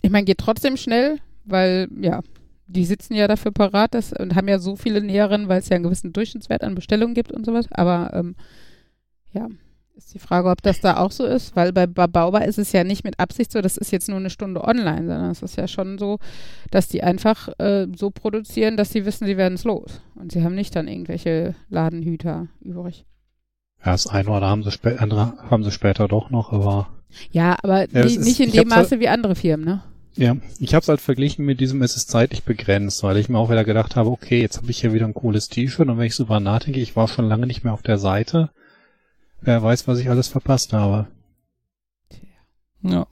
ich 0.02 0.10
meine, 0.10 0.24
geht 0.24 0.38
trotzdem 0.38 0.76
schnell, 0.76 1.18
weil 1.44 1.88
ja, 2.00 2.22
die 2.68 2.84
sitzen 2.84 3.14
ja 3.14 3.26
dafür 3.26 3.50
parat 3.50 3.94
das, 3.94 4.12
und 4.12 4.34
haben 4.34 4.48
ja 4.48 4.58
so 4.58 4.76
viele 4.76 5.00
Näherinnen, 5.00 5.48
weil 5.48 5.60
es 5.60 5.68
ja 5.68 5.76
einen 5.76 5.84
gewissen 5.84 6.12
Durchschnittswert 6.12 6.62
an 6.62 6.74
Bestellungen 6.74 7.14
gibt 7.14 7.32
und 7.32 7.44
sowas. 7.44 7.66
Aber 7.70 8.10
ähm, 8.14 8.36
ja, 9.32 9.48
ist 9.96 10.14
die 10.14 10.20
Frage, 10.20 10.48
ob 10.48 10.62
das 10.62 10.80
da 10.80 10.98
auch 10.98 11.10
so 11.10 11.24
ist, 11.24 11.56
weil 11.56 11.72
bei 11.72 11.86
Babauba 11.86 12.38
ist 12.38 12.58
es 12.58 12.70
ja 12.72 12.84
nicht 12.84 13.04
mit 13.04 13.18
Absicht 13.18 13.50
so, 13.50 13.60
das 13.60 13.76
ist 13.76 13.90
jetzt 13.90 14.08
nur 14.08 14.18
eine 14.18 14.30
Stunde 14.30 14.62
online, 14.62 15.06
sondern 15.08 15.30
es 15.30 15.42
ist 15.42 15.56
ja 15.56 15.66
schon 15.66 15.98
so, 15.98 16.18
dass 16.70 16.86
die 16.86 17.02
einfach 17.02 17.48
äh, 17.58 17.88
so 17.96 18.10
produzieren, 18.10 18.76
dass 18.76 18.92
sie 18.92 19.04
wissen, 19.04 19.26
sie 19.26 19.36
werden 19.36 19.54
es 19.54 19.64
los. 19.64 20.00
Und 20.14 20.30
sie 20.30 20.44
haben 20.44 20.54
nicht 20.54 20.76
dann 20.76 20.86
irgendwelche 20.86 21.56
Ladenhüter 21.68 22.46
übrig. 22.60 23.06
Ja, 23.84 23.92
das 23.92 24.06
eine 24.06 24.30
oder 24.30 24.48
haben 24.48 24.62
sie, 24.62 24.70
andere 24.98 25.34
haben 25.50 25.64
sie 25.64 25.72
später 25.72 26.06
doch 26.06 26.30
noch, 26.30 26.52
aber. 26.52 26.88
Ja, 27.30 27.56
aber 27.62 27.90
ja, 27.90 28.02
die, 28.02 28.18
nicht 28.18 28.40
in 28.40 28.52
dem 28.52 28.68
Maße 28.68 28.92
halt, 28.92 29.00
wie 29.00 29.08
andere 29.08 29.34
Firmen, 29.34 29.64
ne? 29.64 29.82
Ja, 30.18 30.36
ich 30.58 30.74
habe 30.74 30.82
es 30.82 30.88
halt 30.88 31.00
verglichen 31.00 31.44
mit 31.44 31.60
diesem, 31.60 31.80
es 31.82 31.96
ist 31.96 32.10
zeitlich 32.10 32.42
begrenzt, 32.42 33.02
weil 33.02 33.16
ich 33.16 33.28
mir 33.28 33.38
auch 33.38 33.50
wieder 33.50 33.64
gedacht 33.64 33.96
habe, 33.96 34.10
okay, 34.10 34.40
jetzt 34.40 34.58
habe 34.58 34.70
ich 34.70 34.80
hier 34.80 34.92
wieder 34.92 35.06
ein 35.06 35.14
cooles 35.14 35.48
T-Shirt 35.48 35.88
und 35.88 35.96
wenn 35.96 36.06
ich 36.06 36.14
so 36.14 36.24
über 36.24 36.40
nachdenke, 36.40 36.80
ich 36.80 36.96
war 36.96 37.08
schon 37.08 37.28
lange 37.28 37.46
nicht 37.46 37.64
mehr 37.64 37.72
auf 37.72 37.82
der 37.82 37.98
Seite 37.98 38.50
Wer 39.40 39.62
weiß, 39.62 39.86
was 39.86 39.98
ich 39.98 40.10
alles 40.10 40.28
verpasst 40.28 40.72
habe. 40.72 41.06
Ja. 42.82 43.06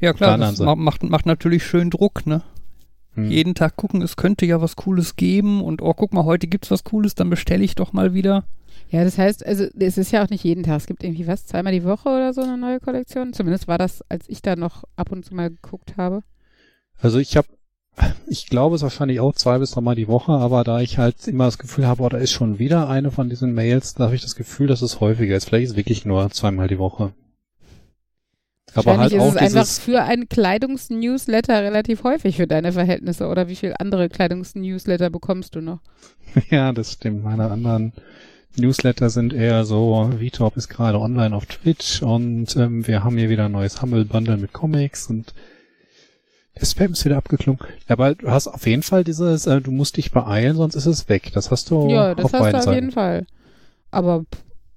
Ja 0.00 0.12
klar, 0.12 0.36
das 0.36 0.58
macht, 0.58 1.02
macht 1.02 1.26
natürlich 1.26 1.64
schön 1.64 1.88
Druck, 1.88 2.26
ne? 2.26 2.42
Hm. 3.14 3.30
Jeden 3.30 3.54
Tag 3.54 3.76
gucken, 3.76 4.02
es 4.02 4.16
könnte 4.16 4.44
ja 4.44 4.60
was 4.60 4.76
Cooles 4.76 5.16
geben 5.16 5.62
und 5.62 5.80
oh, 5.80 5.94
guck 5.94 6.12
mal, 6.12 6.24
heute 6.24 6.46
gibt's 6.46 6.70
was 6.70 6.84
Cooles, 6.84 7.14
dann 7.14 7.30
bestelle 7.30 7.64
ich 7.64 7.74
doch 7.74 7.92
mal 7.92 8.12
wieder. 8.12 8.44
Ja, 8.92 9.04
das 9.04 9.16
heißt, 9.16 9.46
also 9.46 9.64
es 9.78 9.96
ist 9.96 10.12
ja 10.12 10.22
auch 10.22 10.28
nicht 10.28 10.44
jeden 10.44 10.64
Tag. 10.64 10.76
Es 10.76 10.86
gibt 10.86 11.02
irgendwie 11.02 11.26
was, 11.26 11.46
zweimal 11.46 11.72
die 11.72 11.82
Woche 11.82 12.10
oder 12.10 12.34
so 12.34 12.42
eine 12.42 12.58
neue 12.58 12.78
Kollektion. 12.78 13.32
Zumindest 13.32 13.66
war 13.66 13.78
das, 13.78 14.02
als 14.10 14.28
ich 14.28 14.42
da 14.42 14.54
noch 14.54 14.84
ab 14.96 15.10
und 15.10 15.24
zu 15.24 15.34
mal 15.34 15.48
geguckt 15.48 15.96
habe. 15.96 16.22
Also 17.00 17.18
ich 17.18 17.38
habe 17.38 17.48
ich 18.26 18.46
glaube 18.46 18.76
es 18.76 18.82
wahrscheinlich 18.82 19.20
auch 19.20 19.34
zwei 19.34 19.58
bis 19.58 19.70
dreimal 19.70 19.94
die 19.94 20.08
Woche, 20.08 20.32
aber 20.32 20.62
da 20.62 20.80
ich 20.80 20.98
halt 20.98 21.26
immer 21.26 21.46
das 21.46 21.58
Gefühl 21.58 21.86
habe, 21.86 22.02
oh, 22.02 22.08
da 22.10 22.18
ist 22.18 22.32
schon 22.32 22.58
wieder 22.58 22.88
eine 22.88 23.10
von 23.10 23.30
diesen 23.30 23.54
Mails, 23.54 23.94
da 23.94 24.04
habe 24.04 24.14
ich 24.14 24.22
das 24.22 24.36
Gefühl, 24.36 24.66
dass 24.66 24.82
es 24.82 25.00
häufiger 25.00 25.36
ist. 25.36 25.46
Vielleicht 25.46 25.64
ist 25.64 25.70
es 25.70 25.76
wirklich 25.76 26.04
nur 26.04 26.30
zweimal 26.30 26.68
die 26.68 26.78
Woche. 26.78 27.14
Aber 28.74 28.98
halt 28.98 29.12
ist 29.12 29.20
auch 29.20 29.34
es 29.34 29.36
einfach 29.36 29.66
für 29.66 30.02
einen 30.02 30.28
Kleidungsnewsletter 30.28 31.62
relativ 31.62 32.04
häufig 32.04 32.36
für 32.36 32.46
deine 32.46 32.72
Verhältnisse. 32.72 33.26
Oder 33.26 33.48
wie 33.48 33.56
viel 33.56 33.74
andere 33.78 34.08
Kleidungsnewsletter 34.10 35.08
bekommst 35.10 35.54
du 35.54 35.60
noch? 35.60 35.80
ja, 36.50 36.72
das 36.72 36.92
stimmt. 36.92 37.24
Meine 37.24 37.50
anderen 37.50 37.92
Newsletter 38.56 39.10
sind 39.10 39.32
eher 39.32 39.64
so, 39.64 40.10
VTop 40.18 40.56
ist 40.56 40.68
gerade 40.68 40.98
online 41.00 41.34
auf 41.34 41.46
Twitch 41.46 42.02
und 42.02 42.54
ähm, 42.56 42.86
wir 42.86 43.02
haben 43.04 43.16
hier 43.16 43.28
wieder 43.30 43.46
ein 43.46 43.52
neues 43.52 43.80
Humble 43.82 44.04
Bundle 44.04 44.36
mit 44.36 44.52
Comics 44.52 45.08
und 45.08 45.34
der 46.60 46.66
Spam 46.66 46.92
ist 46.92 47.04
wieder 47.04 47.16
abgeklungen. 47.16 47.60
Aber 47.88 48.14
du 48.14 48.30
hast 48.30 48.46
auf 48.48 48.66
jeden 48.66 48.82
Fall 48.82 49.04
dieses, 49.04 49.46
äh, 49.46 49.60
du 49.60 49.70
musst 49.70 49.96
dich 49.96 50.10
beeilen, 50.12 50.56
sonst 50.56 50.74
ist 50.74 50.86
es 50.86 51.08
weg. 51.08 51.30
Das 51.32 51.50
hast 51.50 51.70
du 51.70 51.88
Ja, 51.88 52.14
das 52.14 52.26
auf 52.26 52.32
hast 52.34 52.40
beiden 52.40 52.52
du 52.52 52.58
auf 52.58 52.64
Seiten. 52.64 52.74
jeden 52.74 52.92
Fall. 52.92 53.26
Aber, 53.90 54.24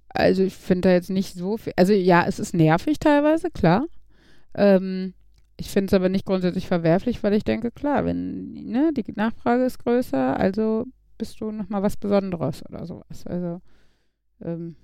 also 0.10 0.44
ich 0.44 0.56
finde 0.56 0.90
da 0.90 0.94
jetzt 0.94 1.10
nicht 1.10 1.34
so 1.36 1.58
viel. 1.58 1.74
Also 1.76 1.92
ja, 1.94 2.26
es 2.26 2.40
ist 2.40 2.54
nervig 2.54 3.00
teilweise, 3.00 3.52
klar. 3.52 3.86
Ähm, 4.54 5.14
ich 5.58 5.70
finde 5.70 5.88
es 5.88 5.94
aber 5.94 6.10
nicht 6.10 6.26
grundsätzlich 6.26 6.68
verwerflich, 6.68 7.24
weil 7.24 7.34
ich 7.34 7.44
denke, 7.44 7.72
klar, 7.72 8.06
wenn, 8.06 8.54
ne, 8.54 8.92
die 8.96 9.06
Nachfrage 9.16 9.66
ist 9.66 9.80
größer, 9.80 10.38
also 10.38 10.86
bist 11.18 11.42
du 11.42 11.52
nochmal 11.52 11.84
was 11.84 11.98
Besonderes 11.98 12.64
oder 12.68 12.86
sowas. 12.86 13.26
Also, 13.26 13.62
ähm, 14.42 14.76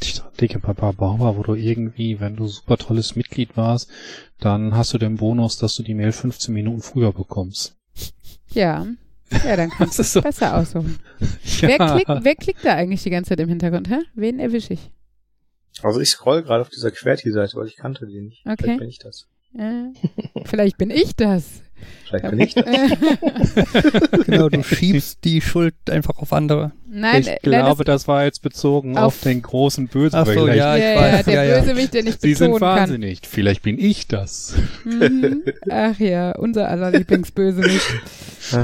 ich 0.00 0.20
denke 0.40 0.58
bei 0.58 0.72
Barbara, 0.72 1.36
wo 1.36 1.42
du 1.42 1.54
irgendwie, 1.54 2.18
wenn 2.20 2.36
du 2.36 2.46
super 2.46 2.76
tolles 2.76 3.16
Mitglied 3.16 3.56
warst, 3.56 3.88
dann 4.40 4.74
hast 4.74 4.92
du 4.92 4.98
den 4.98 5.16
Bonus, 5.16 5.58
dass 5.58 5.76
du 5.76 5.82
die 5.82 5.94
Mail 5.94 6.12
15 6.12 6.52
Minuten 6.52 6.82
früher 6.82 7.12
bekommst. 7.12 7.76
Ja. 8.48 8.86
Ja, 9.44 9.56
dann 9.56 9.70
kannst 9.76 9.98
du 9.98 10.02
es 10.02 10.12
so. 10.12 10.22
besser 10.22 10.56
aussuchen. 10.56 10.98
ja. 11.60 11.68
wer, 11.68 11.78
klickt, 11.78 12.24
wer 12.24 12.34
klickt 12.34 12.64
da 12.64 12.74
eigentlich 12.74 13.02
die 13.02 13.10
ganze 13.10 13.30
Zeit 13.30 13.40
im 13.40 13.48
Hintergrund, 13.48 13.88
hä? 13.88 14.00
Wen 14.14 14.38
erwische 14.38 14.74
ich? 14.74 14.90
Also 15.82 16.00
ich 16.00 16.10
scroll 16.10 16.42
gerade 16.42 16.62
auf 16.62 16.70
dieser 16.70 16.90
QWERTY-Seite, 16.90 17.56
weil 17.56 17.66
ich 17.66 17.76
kannte 17.76 18.06
die 18.06 18.20
nicht. 18.20 18.44
Okay. 18.46 18.56
Vielleicht 18.58 18.78
bin 18.78 18.88
ich 18.88 18.98
das. 18.98 19.28
Äh, 19.54 20.44
vielleicht 20.46 20.78
bin 20.78 20.90
ich 20.90 21.16
das. 21.16 21.62
Vielleicht 22.06 22.30
bin 22.30 22.40
ich 22.40 22.54
das. 22.54 22.64
genau, 24.26 24.48
du 24.48 24.62
schiebst 24.62 25.24
die 25.24 25.40
Schuld 25.40 25.74
einfach 25.90 26.18
auf 26.18 26.32
andere. 26.32 26.72
Nein, 26.88 27.22
ich 27.22 27.42
glaube, 27.42 27.84
das, 27.84 28.02
das, 28.02 28.08
war 28.08 28.24
jetzt 28.24 28.42
bezogen 28.42 28.96
auf, 28.96 29.04
auf 29.04 29.20
den 29.20 29.42
großen 29.42 29.88
Bösewicht. 29.88 30.14
Ach 30.14 30.26
so, 30.26 30.48
ja, 30.48 30.76
ich 30.76 30.82
ja, 30.82 30.96
weiß. 30.96 31.26
Ja, 31.26 31.32
der 31.32 31.44
ja, 31.44 31.60
Bösewicht, 31.60 31.94
der 31.94 32.02
nicht 32.04 32.20
Sie 32.20 32.34
sind 32.34 32.60
wahnsinnig. 32.60 33.22
Kann. 33.22 33.30
Vielleicht 33.30 33.62
bin 33.62 33.78
ich 33.78 34.06
das. 34.06 34.54
Mhm. 34.84 35.42
Ach 35.70 35.98
ja, 35.98 36.32
unser 36.32 36.68
aller 36.68 36.92
Lieblingsbösewicht. 36.92 37.86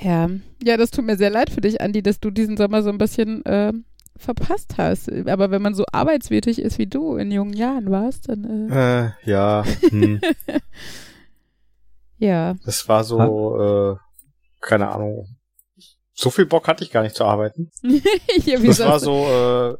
ja. 0.00 0.30
ja, 0.62 0.76
das 0.76 0.90
tut 0.90 1.06
mir 1.06 1.16
sehr 1.16 1.30
leid 1.30 1.50
für 1.50 1.60
dich, 1.60 1.80
Andi, 1.80 2.02
dass 2.02 2.20
du 2.20 2.30
diesen 2.30 2.56
Sommer 2.56 2.82
so 2.82 2.90
ein 2.90 2.98
bisschen 2.98 3.44
äh, 3.46 3.72
verpasst 4.16 4.74
hast. 4.76 5.10
Aber 5.26 5.50
wenn 5.50 5.62
man 5.62 5.74
so 5.74 5.84
arbeitswürdig 5.92 6.60
ist, 6.60 6.78
wie 6.78 6.86
du 6.86 7.16
in 7.16 7.30
jungen 7.30 7.54
Jahren 7.54 7.90
warst, 7.90 8.28
dann... 8.28 8.70
Äh, 8.70 9.06
äh 9.06 9.10
ja. 9.24 9.64
Hm. 9.88 10.20
Ja. 12.24 12.54
Das 12.64 12.88
war 12.88 13.04
so, 13.04 13.60
äh, 13.60 13.96
keine 14.60 14.88
Ahnung. 14.88 15.26
So 16.14 16.30
viel 16.30 16.46
Bock 16.46 16.68
hatte 16.68 16.82
ich 16.84 16.90
gar 16.90 17.02
nicht 17.02 17.16
zu 17.16 17.24
arbeiten. 17.24 17.70
ja, 18.44 18.58
das 18.58 18.80
war 18.80 18.98
so, 18.98 19.76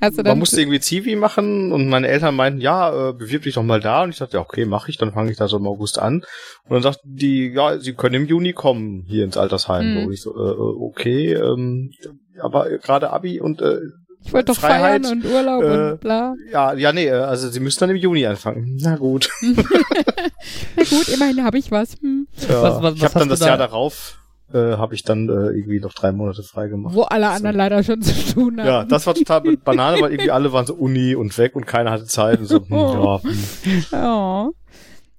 äh, 0.00 0.12
man 0.24 0.38
musste 0.38 0.60
irgendwie 0.60 0.80
Zivi 0.80 1.14
machen 1.16 1.70
und 1.70 1.88
meine 1.88 2.08
Eltern 2.08 2.34
meinten, 2.34 2.60
ja, 2.60 3.10
äh, 3.10 3.12
bewirb 3.12 3.42
dich 3.42 3.54
doch 3.54 3.62
mal 3.62 3.80
da. 3.80 4.02
Und 4.02 4.10
ich 4.10 4.18
dachte, 4.18 4.36
ja, 4.36 4.40
okay, 4.40 4.64
mache 4.64 4.90
ich, 4.90 4.96
dann 4.96 5.12
fange 5.12 5.30
ich 5.30 5.36
da 5.36 5.48
so 5.48 5.58
im 5.58 5.66
August 5.66 5.98
an. 5.98 6.24
Und 6.64 6.70
dann 6.70 6.82
sagten 6.82 7.14
die, 7.14 7.52
ja, 7.52 7.78
sie 7.78 7.92
können 7.92 8.22
im 8.22 8.26
Juni 8.26 8.52
kommen 8.52 9.04
hier 9.06 9.24
ins 9.24 9.36
Altersheim. 9.36 9.94
Mhm. 9.94 10.04
So, 10.04 10.10
ich 10.10 10.22
so, 10.22 10.34
äh, 10.34 10.50
äh, 10.50 10.86
okay, 10.88 11.32
ähm, 11.34 11.92
aber 12.40 12.78
gerade 12.78 13.10
Abi 13.10 13.40
und 13.40 13.60
äh, 13.60 13.78
ich 14.24 14.32
wollte 14.32 14.52
doch 14.52 14.60
Freiheit, 14.60 15.04
feiern 15.04 15.18
und 15.18 15.24
Urlaub 15.24 15.62
äh, 15.62 15.66
und 15.66 16.00
bla. 16.00 16.34
Ja, 16.50 16.74
ja, 16.74 16.92
nee, 16.92 17.06
äh, 17.06 17.12
also 17.12 17.48
sie 17.48 17.60
müssen 17.60 17.80
dann 17.80 17.90
im 17.90 17.96
Juni 17.96 18.26
anfangen. 18.26 18.78
Na 18.80 18.96
gut. 18.96 19.28
Na 19.42 20.82
gut, 20.84 21.08
immerhin 21.08 21.44
habe 21.44 21.58
ich 21.58 21.70
was. 21.70 21.94
Hm. 22.00 22.26
Ja, 22.48 22.62
was, 22.62 22.82
was, 22.82 22.94
ich 22.96 23.04
habe 23.04 23.18
dann 23.18 23.28
das 23.28 23.40
da? 23.40 23.48
Jahr 23.48 23.58
darauf 23.58 24.18
äh, 24.54 24.76
habe 24.76 24.94
ich 24.94 25.02
dann 25.02 25.28
äh, 25.28 25.56
irgendwie 25.56 25.80
noch 25.80 25.92
drei 25.92 26.12
Monate 26.12 26.42
frei 26.42 26.68
gemacht. 26.68 26.94
Wo 26.94 27.02
alle 27.02 27.28
anderen 27.28 27.54
so. 27.54 27.58
leider 27.58 27.82
schon 27.82 28.02
zu 28.02 28.34
tun 28.34 28.58
haben. 28.58 28.66
Ja, 28.66 28.84
das 28.84 29.06
war 29.06 29.14
total 29.14 29.42
Banane, 29.64 30.00
weil 30.00 30.12
irgendwie 30.12 30.30
alle 30.30 30.52
waren 30.52 30.66
so 30.66 30.74
Uni 30.74 31.14
und 31.14 31.36
weg 31.38 31.56
und 31.56 31.66
keiner 31.66 31.90
hatte 31.90 32.04
Zeit 32.04 32.40
und 32.40 32.46
so. 32.46 32.56
Hm, 32.56 32.66
ja, 32.70 33.22
hm. 33.22 33.84
Oh. 33.92 34.52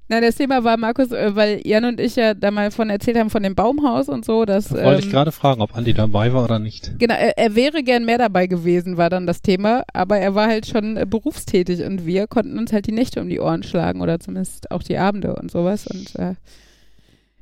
Na, 0.09 0.19
das 0.19 0.35
Thema 0.35 0.63
war, 0.65 0.75
Markus, 0.75 1.11
äh, 1.11 1.35
weil 1.35 1.61
Jan 1.65 1.85
und 1.85 1.99
ich 1.99 2.17
ja 2.17 2.33
da 2.33 2.51
mal 2.51 2.71
von 2.71 2.89
erzählt 2.89 3.17
haben 3.17 3.29
von 3.29 3.41
dem 3.41 3.55
Baumhaus 3.55 4.09
und 4.09 4.25
so, 4.25 4.43
dass. 4.43 4.67
Da 4.67 4.83
wollte 4.83 5.01
ähm, 5.01 5.07
ich 5.07 5.09
gerade 5.09 5.31
fragen, 5.31 5.61
ob 5.61 5.75
Andi 5.75 5.93
dabei 5.93 6.33
war 6.33 6.43
oder 6.43 6.59
nicht. 6.59 6.99
Genau, 6.99 7.13
er, 7.13 7.37
er, 7.37 7.55
wäre 7.55 7.83
gern 7.83 8.03
mehr 8.03 8.17
dabei 8.17 8.47
gewesen, 8.47 8.97
war 8.97 9.09
dann 9.09 9.25
das 9.25 9.41
Thema, 9.41 9.83
aber 9.93 10.17
er 10.17 10.35
war 10.35 10.47
halt 10.47 10.67
schon 10.67 10.97
äh, 10.97 11.05
berufstätig 11.09 11.83
und 11.83 12.05
wir 12.05 12.27
konnten 12.27 12.57
uns 12.57 12.73
halt 12.73 12.85
die 12.87 12.91
Nächte 12.91 13.21
um 13.21 13.29
die 13.29 13.39
Ohren 13.39 13.63
schlagen 13.63 14.01
oder 14.01 14.19
zumindest 14.19 14.71
auch 14.71 14.83
die 14.83 14.97
Abende 14.97 15.35
und 15.35 15.49
sowas 15.49 15.87
und 15.87 16.15
äh, 16.19 16.35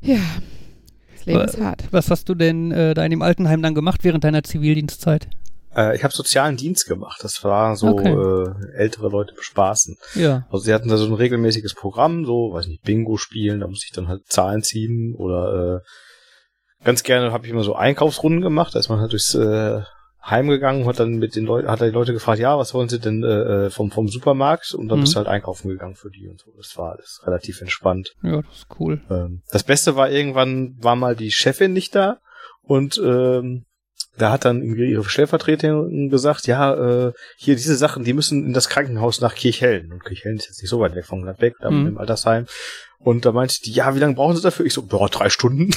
ja, 0.02 0.20
das 1.16 1.26
Leben 1.26 1.42
ist 1.42 1.60
hart. 1.60 1.84
Was 1.92 2.12
hast 2.12 2.30
du 2.30 2.36
denn 2.36 2.72
äh, 2.72 2.94
da 2.94 3.04
in 3.04 3.12
dem 3.12 3.22
Altenheim 3.24 3.62
dann 3.62 3.74
gemacht 3.74 4.04
während 4.04 4.24
deiner 4.24 4.44
Zivildienstzeit? 4.44 5.28
Äh, 5.76 5.96
ich 5.96 6.04
habe 6.04 6.14
sozialen 6.14 6.58
Dienst 6.58 6.88
gemacht. 6.88 7.24
Das 7.24 7.44
war 7.44 7.76
so 7.76 7.88
okay. 7.88 8.12
äh, 8.12 8.76
ältere 8.76 9.10
Leute 9.10 9.34
bespaßen. 9.34 9.98
Ja. 10.16 10.46
Also 10.50 10.66
sie 10.66 10.74
hatten 10.74 10.90
da 10.90 10.98
so 10.98 11.06
ein 11.06 11.14
regelmäßiges 11.14 11.74
Programm, 11.74 12.26
so, 12.26 12.54
weiß 12.54 12.68
nicht, 12.68 12.84
Bingo 12.84 13.18
spielen, 13.18 13.62
da 13.62 13.68
musste 13.68 13.86
ich 13.86 13.94
dann 13.94 14.08
halt 14.08 14.28
Zahlen 14.28 14.64
ziehen 14.64 15.16
oder 15.16 15.82
äh, 15.82 16.84
ganz 16.84 17.04
gerne 17.04 17.32
habe 17.32 17.46
ich 17.46 17.52
immer 17.52 17.64
so 17.64 17.76
Einkaufsrunden 17.76 18.42
gemacht, 18.42 18.76
da 18.76 18.80
ist 18.80 18.90
man 18.90 19.00
halt 19.00 19.12
durchs 19.12 19.36
äh, 19.36 19.82
Heim 20.24 20.50
gegangen, 20.50 20.86
hat 20.86 21.00
dann 21.00 21.14
mit 21.14 21.36
den 21.36 21.46
Leuten, 21.46 21.68
hat 21.68 21.82
er 21.82 21.88
die 21.88 21.94
Leute 21.94 22.14
gefragt, 22.14 22.40
ja, 22.40 22.58
was 22.58 22.76
wollen 22.76 22.90
sie 22.90 23.00
denn 23.00 23.24
äh, 23.24 23.66
äh 23.66 23.70
vom 23.72 23.90
vom 23.90 24.08
Supermarkt 24.08 24.74
und 24.76 24.88
dann 24.88 25.00
mhm. 25.00 25.04
bist 25.04 25.14
du 25.14 25.18
halt 25.18 25.28
einkaufen 25.28 25.70
gegangen 25.70 25.96
für 25.96 26.12
die 26.12 26.28
und 26.28 26.40
so. 26.40 26.52
Das 26.58 26.78
war 26.78 26.92
alles 26.92 27.22
relativ 27.26 27.60
entspannt. 27.62 28.14
Ja, 28.22 28.44
das 28.44 28.58
ist 28.58 28.68
cool. 28.80 29.02
Ähm, 29.10 29.42
das 29.52 29.64
Beste 29.64 29.96
war 29.96 30.12
irgendwann 30.12 30.76
war 30.80 30.96
mal 30.96 31.16
die 31.16 31.32
Chefin 31.32 31.74
nicht 31.74 31.96
da 31.96 32.20
und 32.62 33.02
ähm, 33.04 33.66
da 34.18 34.32
hat 34.32 34.46
dann 34.46 34.62
ihre 34.62 35.04
Stellvertreterin 35.04 36.10
gesagt, 36.10 36.48
ja, 36.48 37.08
äh, 37.08 37.14
hier 37.38 37.56
diese 37.56 37.76
Sachen, 37.76 38.04
die 38.04 38.14
müssen 38.14 38.46
in 38.46 38.54
das 38.54 38.70
Krankenhaus 38.70 39.22
nach 39.22 39.36
Kirchhellen. 39.36 39.92
Und 39.92 40.04
Kirchhellen 40.04 40.38
ist 40.38 40.48
jetzt 40.48 40.62
nicht 40.62 40.70
so 40.70 40.80
weit 40.80 40.96
weg 40.96 41.06
von 41.06 41.22
Gladbeck, 41.22 41.56
da 41.60 41.72
mhm. 41.72 41.88
im 41.88 41.98
Altersheim. 41.98 42.46
Und 43.04 43.26
da 43.26 43.32
meinte 43.32 43.56
die, 43.62 43.72
ja, 43.72 43.96
wie 43.96 44.00
lange 44.00 44.14
brauchen 44.14 44.36
Sie 44.36 44.44
dafür? 44.44 44.66
Ich 44.66 44.74
so, 44.74 44.84
boah, 44.84 45.10
drei 45.10 45.30
Stunden. 45.30 45.64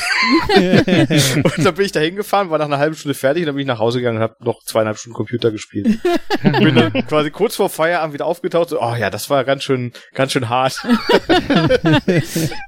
und 0.57 1.65
dann 1.65 1.75
bin 1.75 1.87
ich 1.87 1.93
da 1.93 2.01
hingefahren, 2.01 2.51
war 2.51 2.59
nach 2.59 2.67
einer 2.67 2.79
halben 2.79 2.95
Stunde 2.95 3.15
fertig 3.15 3.43
und 3.43 3.47
dann 3.47 3.55
bin 3.55 3.63
ich 3.63 3.67
nach 3.67 3.79
Hause 3.79 4.01
gegangen 4.01 4.19
und 4.19 4.23
habe 4.23 4.37
noch 4.41 4.63
zweieinhalb 4.63 4.99
Stunden 4.99 5.17
Computer 5.17 5.51
gespielt. 5.51 6.01
bin 6.43 6.75
dann 6.75 6.93
quasi 7.09 7.31
kurz 7.31 7.57
vor 7.57 7.71
Feierabend 7.71 8.13
wieder 8.13 8.27
aufgetaucht. 8.27 8.69
So, 8.69 8.83
oh 8.83 8.95
ja, 8.95 9.09
das 9.09 9.31
war 9.31 9.45
ganz 9.45 9.65
schön, 9.65 9.93
ganz 10.13 10.33
schön 10.33 10.51
hart. 10.51 10.83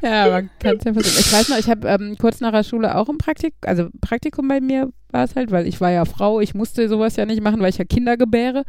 ja, 0.03 0.31
man 0.31 0.51
kann 0.59 0.77
es 0.79 0.85
ja 0.85 0.95
versuchen. 0.95 1.21
Ich 1.21 1.33
weiß 1.33 1.49
noch, 1.51 1.59
ich 1.59 1.69
habe 1.69 1.87
ähm, 1.89 2.17
kurz 2.19 2.41
nach 2.41 2.53
der 2.53 2.65
Schule 2.65 2.97
auch 2.97 3.11
ein 3.11 3.19
Praktikum, 3.19 3.59
also 3.63 3.89
Praktikum 4.01 4.49
bei 4.49 4.61
mir 4.61 4.91
war 5.11 5.25
es 5.25 5.37
halt, 5.37 5.51
weil 5.51 5.67
ich 5.67 5.81
war 5.83 5.91
ja 5.91 6.07
Frau, 6.07 6.41
ich 6.41 6.55
musste 6.55 6.89
sowas 6.89 7.17
ja 7.17 7.27
nicht 7.27 7.43
machen, 7.43 7.61
weil 7.61 7.71
ich 7.71 7.79
ja 7.79 7.85
Kinder 7.85 8.17
gebäre. 8.17 8.65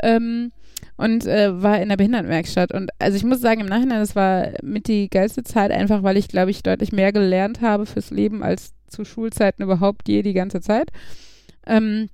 Ähm, 0.00 0.52
und 0.96 1.26
äh, 1.26 1.62
war 1.62 1.80
in 1.80 1.88
der 1.88 1.96
Behindertenwerkstatt. 1.96 2.72
Und 2.72 2.90
also 2.98 3.16
ich 3.16 3.24
muss 3.24 3.40
sagen, 3.40 3.60
im 3.60 3.66
Nachhinein, 3.66 4.00
das 4.00 4.14
war 4.14 4.48
mit 4.62 4.88
die 4.88 5.08
geilste 5.08 5.42
Zeit, 5.42 5.70
einfach 5.70 6.02
weil 6.02 6.16
ich, 6.16 6.28
glaube 6.28 6.50
ich, 6.50 6.62
deutlich 6.62 6.92
mehr 6.92 7.12
gelernt 7.12 7.60
habe 7.60 7.86
fürs 7.86 8.10
Leben 8.10 8.42
als 8.42 8.72
zu 8.88 9.04
Schulzeiten 9.04 9.62
überhaupt 9.62 10.08
je 10.08 10.22
die 10.22 10.34
ganze 10.34 10.60
Zeit. 10.60 10.90
Ähm, 11.66 12.08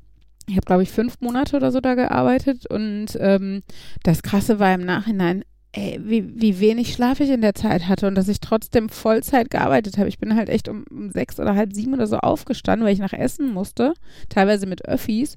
ich 0.47 0.57
habe, 0.57 0.67
glaube 0.67 0.83
ich, 0.83 0.91
fünf 0.91 1.21
Monate 1.21 1.57
oder 1.57 1.71
so 1.71 1.81
da 1.81 1.95
gearbeitet 1.95 2.67
und 2.67 3.09
ähm, 3.21 3.63
das 4.03 4.23
Krasse 4.23 4.59
war 4.59 4.75
im 4.75 4.85
Nachhinein, 4.85 5.45
ey, 5.73 6.01
wie, 6.03 6.41
wie 6.41 6.59
wenig 6.59 6.93
Schlaf 6.93 7.21
ich 7.21 7.31
in 7.31 7.43
der 7.43 7.55
Zeit 7.55 7.87
hatte 7.87 8.09
und 8.09 8.17
dass 8.17 8.29
ich 8.29 8.41
trotzdem 8.41 8.89
Vollzeit 8.89 9.51
gearbeitet 9.51 9.99
habe. 9.99 10.09
Ich 10.09 10.19
bin 10.19 10.35
halt 10.35 10.49
echt 10.49 10.69
um, 10.69 10.85
um 10.91 11.11
sechs 11.11 11.39
oder 11.39 11.55
halb 11.55 11.73
sieben 11.73 11.95
oder 11.95 12.07
so 12.07 12.17
aufgestanden, 12.17 12.85
weil 12.85 12.95
ich 12.95 12.99
nach 12.99 13.13
Essen 13.13 13.53
musste, 13.53 13.95
teilweise 14.29 14.67
mit 14.67 14.85
Öffis. 14.87 15.37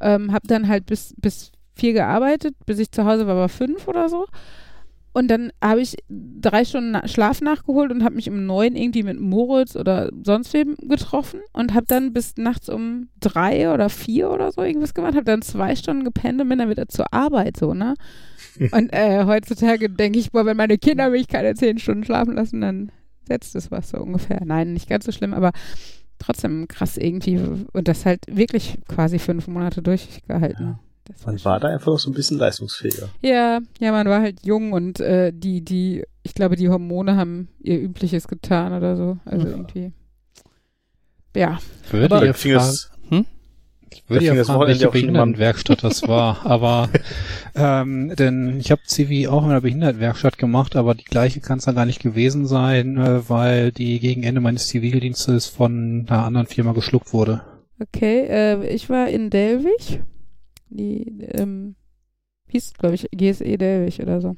Ähm, 0.00 0.32
habe 0.32 0.46
dann 0.46 0.68
halt 0.68 0.86
bis, 0.86 1.14
bis 1.18 1.52
viel 1.76 1.92
gearbeitet, 1.92 2.54
bis 2.66 2.78
ich 2.78 2.90
zu 2.90 3.04
Hause 3.04 3.26
war, 3.26 3.36
war 3.36 3.48
fünf 3.48 3.86
oder 3.86 4.08
so. 4.08 4.26
Und 5.16 5.28
dann 5.28 5.50
habe 5.64 5.80
ich 5.80 5.96
drei 6.10 6.66
Stunden 6.66 7.08
Schlaf 7.08 7.40
nachgeholt 7.40 7.90
und 7.90 8.04
habe 8.04 8.16
mich 8.16 8.28
um 8.28 8.44
neun 8.44 8.76
irgendwie 8.76 9.02
mit 9.02 9.18
Moritz 9.18 9.74
oder 9.74 10.10
sonst 10.22 10.52
wem 10.52 10.76
getroffen 10.76 11.40
und 11.54 11.72
habe 11.72 11.86
dann 11.88 12.12
bis 12.12 12.36
nachts 12.36 12.68
um 12.68 13.08
drei 13.18 13.72
oder 13.72 13.88
vier 13.88 14.30
oder 14.30 14.52
so 14.52 14.62
irgendwas 14.62 14.92
gemacht, 14.92 15.14
habe 15.14 15.24
dann 15.24 15.40
zwei 15.40 15.74
Stunden 15.74 16.04
gepennt 16.04 16.42
und 16.42 16.50
bin 16.50 16.58
dann 16.58 16.68
wieder 16.68 16.86
zur 16.88 17.14
Arbeit 17.14 17.56
so, 17.56 17.72
ne? 17.72 17.94
Und 18.72 18.90
äh, 18.92 19.24
heutzutage 19.24 19.90
denke 19.90 20.18
ich, 20.18 20.32
boah, 20.32 20.46
wenn 20.46 20.56
meine 20.56 20.78
Kinder 20.78 21.10
mich 21.10 21.28
keine 21.28 21.54
zehn 21.54 21.78
Stunden 21.78 22.04
schlafen 22.04 22.34
lassen, 22.34 22.62
dann 22.62 22.90
setzt 23.28 23.54
es 23.54 23.70
was 23.70 23.90
so 23.90 23.98
ungefähr. 23.98 24.40
Nein, 24.44 24.72
nicht 24.72 24.88
ganz 24.88 25.04
so 25.04 25.12
schlimm, 25.12 25.34
aber 25.34 25.52
trotzdem 26.18 26.66
krass 26.68 26.96
irgendwie 26.96 27.38
und 27.72 27.88
das 27.88 28.06
halt 28.06 28.20
wirklich 28.28 28.78
quasi 28.88 29.18
fünf 29.18 29.48
Monate 29.48 29.82
durchgehalten. 29.82 30.66
Ja. 30.66 30.78
Das 31.08 31.26
man 31.26 31.44
war, 31.44 31.60
da 31.60 31.68
einfach 31.68 31.92
noch 31.92 31.98
so 31.98 32.10
ein 32.10 32.14
bisschen 32.14 32.38
leistungsfähiger. 32.38 33.08
Ja, 33.22 33.60
ja, 33.78 33.92
man 33.92 34.08
war 34.08 34.20
halt 34.20 34.44
jung 34.44 34.72
und 34.72 35.00
äh, 35.00 35.32
die, 35.32 35.64
die, 35.64 36.04
ich 36.22 36.34
glaube, 36.34 36.56
die 36.56 36.68
Hormone 36.68 37.16
haben 37.16 37.48
ihr 37.60 37.80
Übliches 37.80 38.28
getan 38.28 38.72
oder 38.72 38.96
so. 38.96 39.18
Also 39.24 39.46
ja. 39.46 39.52
irgendwie. 39.52 39.92
Ja. 41.36 41.58
Würde 41.90 42.16
aber, 42.16 42.26
ihr 42.26 42.34
fragen, 42.34 42.76
hm? 43.08 43.26
Ich 43.90 44.02
würde 44.08 44.24
ja 44.24 44.44
fragen, 44.44 44.66
welche 44.66 44.88
Behindertenwerkstatt 44.88 45.84
das 45.84 46.06
war, 46.08 46.40
aber 46.44 46.88
ähm, 47.54 48.14
denn 48.16 48.58
ich 48.58 48.70
habe 48.70 48.82
Civi 48.86 49.28
auch 49.28 49.44
in 49.44 49.50
einer 49.50 49.60
Behindertenwerkstatt 49.60 50.38
gemacht, 50.38 50.76
aber 50.76 50.94
die 50.94 51.04
gleiche 51.04 51.40
kann 51.40 51.58
es 51.58 51.64
dann 51.64 51.76
gar 51.76 51.86
nicht 51.86 52.02
gewesen 52.02 52.46
sein, 52.46 52.98
äh, 52.98 53.28
weil 53.28 53.72
die 53.72 54.00
gegen 54.00 54.22
Ende 54.22 54.40
meines 54.40 54.68
Zivildienstes 54.68 55.46
von 55.46 56.06
einer 56.08 56.24
anderen 56.24 56.46
Firma 56.46 56.72
geschluckt 56.72 57.12
wurde. 57.12 57.42
Okay, 57.80 58.26
äh, 58.28 58.66
ich 58.68 58.88
war 58.90 59.08
in 59.08 59.30
Delwig 59.30 60.00
die, 60.68 61.20
ähm, 61.20 61.76
hieß, 62.48 62.74
glaube 62.74 62.94
ich, 62.94 63.08
GSE 63.10 63.58
Delwig 63.58 64.00
oder 64.00 64.20
so. 64.20 64.36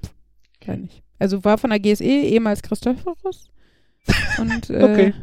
Kann 0.60 0.84
ich. 0.84 1.02
Also 1.18 1.44
war 1.44 1.58
von 1.58 1.70
der 1.70 1.80
GSE 1.80 2.04
ehemals 2.04 2.62
Christophorus. 2.62 3.50
Und 4.38 4.70
äh, 4.70 4.82
okay. 4.82 5.14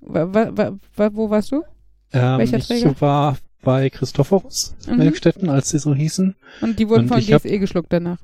Wa, 0.00 0.32
wa, 0.32 0.76
wa, 0.96 1.10
wo 1.14 1.30
warst 1.30 1.52
du? 1.52 1.62
Ähm, 2.12 2.38
Welcher 2.38 2.60
Träger? 2.60 2.92
Ich 2.92 3.00
war 3.00 3.36
bei 3.62 3.90
Christophorus 3.90 4.74
mhm. 4.86 4.98
Werkstätten, 4.98 5.48
als 5.48 5.70
sie 5.70 5.78
so 5.78 5.94
hießen. 5.94 6.36
Und 6.60 6.78
die 6.78 6.88
wurden 6.88 7.02
Und 7.02 7.08
von 7.08 7.20
GSE 7.20 7.34
hab, 7.34 7.42
geschluckt 7.42 7.92
danach. 7.92 8.18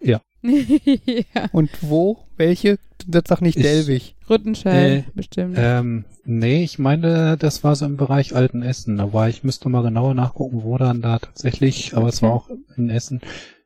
Ja. 0.00 0.20
Ja. 0.42 1.48
Und 1.52 1.70
wo? 1.82 2.18
Welche? 2.36 2.78
Das 3.06 3.24
sag 3.26 3.40
nicht 3.40 3.58
Delwig. 3.58 4.14
Rüttenscheid, 4.28 4.98
äh, 4.98 5.04
bestimmt. 5.14 5.56
Ähm, 5.58 6.04
nee, 6.24 6.62
ich 6.62 6.78
meine, 6.78 7.36
das 7.36 7.64
war 7.64 7.74
so 7.74 7.84
im 7.84 7.96
Bereich 7.96 8.34
Alten 8.34 8.62
Essen. 8.62 9.00
Aber 9.00 9.28
ich 9.28 9.44
müsste 9.44 9.68
mal 9.68 9.82
genauer 9.82 10.14
nachgucken, 10.14 10.62
wo 10.62 10.78
dann 10.78 11.02
da 11.02 11.18
tatsächlich, 11.18 11.94
aber 11.94 12.06
okay. 12.06 12.14
es 12.14 12.22
war 12.22 12.32
auch 12.32 12.50
in 12.76 12.90
Essen. 12.90 13.20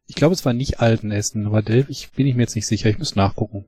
Ich 0.06 0.14
glaube, 0.14 0.34
es 0.34 0.44
war 0.44 0.52
nicht 0.52 0.80
Alten 0.80 1.10
Essen, 1.10 1.46
aber 1.46 1.62
Delwig 1.62 2.10
bin 2.14 2.26
ich 2.26 2.34
mir 2.34 2.42
jetzt 2.42 2.54
nicht 2.54 2.66
sicher. 2.66 2.88
Ich 2.88 2.98
muss 2.98 3.16
nachgucken. 3.16 3.66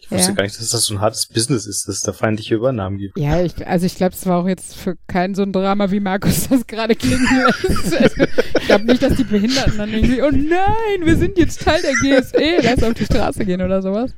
Ich 0.00 0.12
wusste 0.12 0.28
ja. 0.28 0.34
gar 0.36 0.44
nicht, 0.44 0.58
dass 0.58 0.70
das 0.70 0.84
so 0.84 0.94
ein 0.94 1.00
hartes 1.00 1.26
Business 1.26 1.66
ist, 1.66 1.88
dass 1.88 1.96
es 1.96 2.00
da 2.02 2.12
feindliche 2.12 2.54
Übernahmen 2.54 2.98
gibt. 2.98 3.18
Ja, 3.18 3.42
ich, 3.42 3.66
also 3.66 3.84
ich 3.84 3.96
glaube, 3.96 4.14
es 4.14 4.24
war 4.26 4.42
auch 4.42 4.46
jetzt 4.46 4.76
für 4.76 4.96
kein 5.08 5.34
so 5.34 5.42
ein 5.42 5.52
Drama, 5.52 5.90
wie 5.90 5.98
Markus 5.98 6.48
das 6.50 6.66
gerade 6.68 6.94
klingen 6.94 7.26
lässt. 7.66 8.00
Also, 8.00 8.24
ich 8.60 8.66
glaube 8.66 8.84
nicht, 8.84 9.02
dass 9.02 9.16
die 9.16 9.24
Behinderten 9.24 9.76
dann 9.76 9.92
irgendwie, 9.92 10.22
oh 10.22 10.30
nein, 10.30 11.04
wir 11.04 11.16
sind 11.16 11.36
jetzt 11.36 11.62
Teil 11.62 11.82
der 11.82 11.94
GSE, 11.94 12.60
lass 12.62 12.82
auf 12.84 12.94
die 12.94 13.06
Straße 13.06 13.44
gehen 13.44 13.60
oder 13.60 13.82
sowas. 13.82 14.12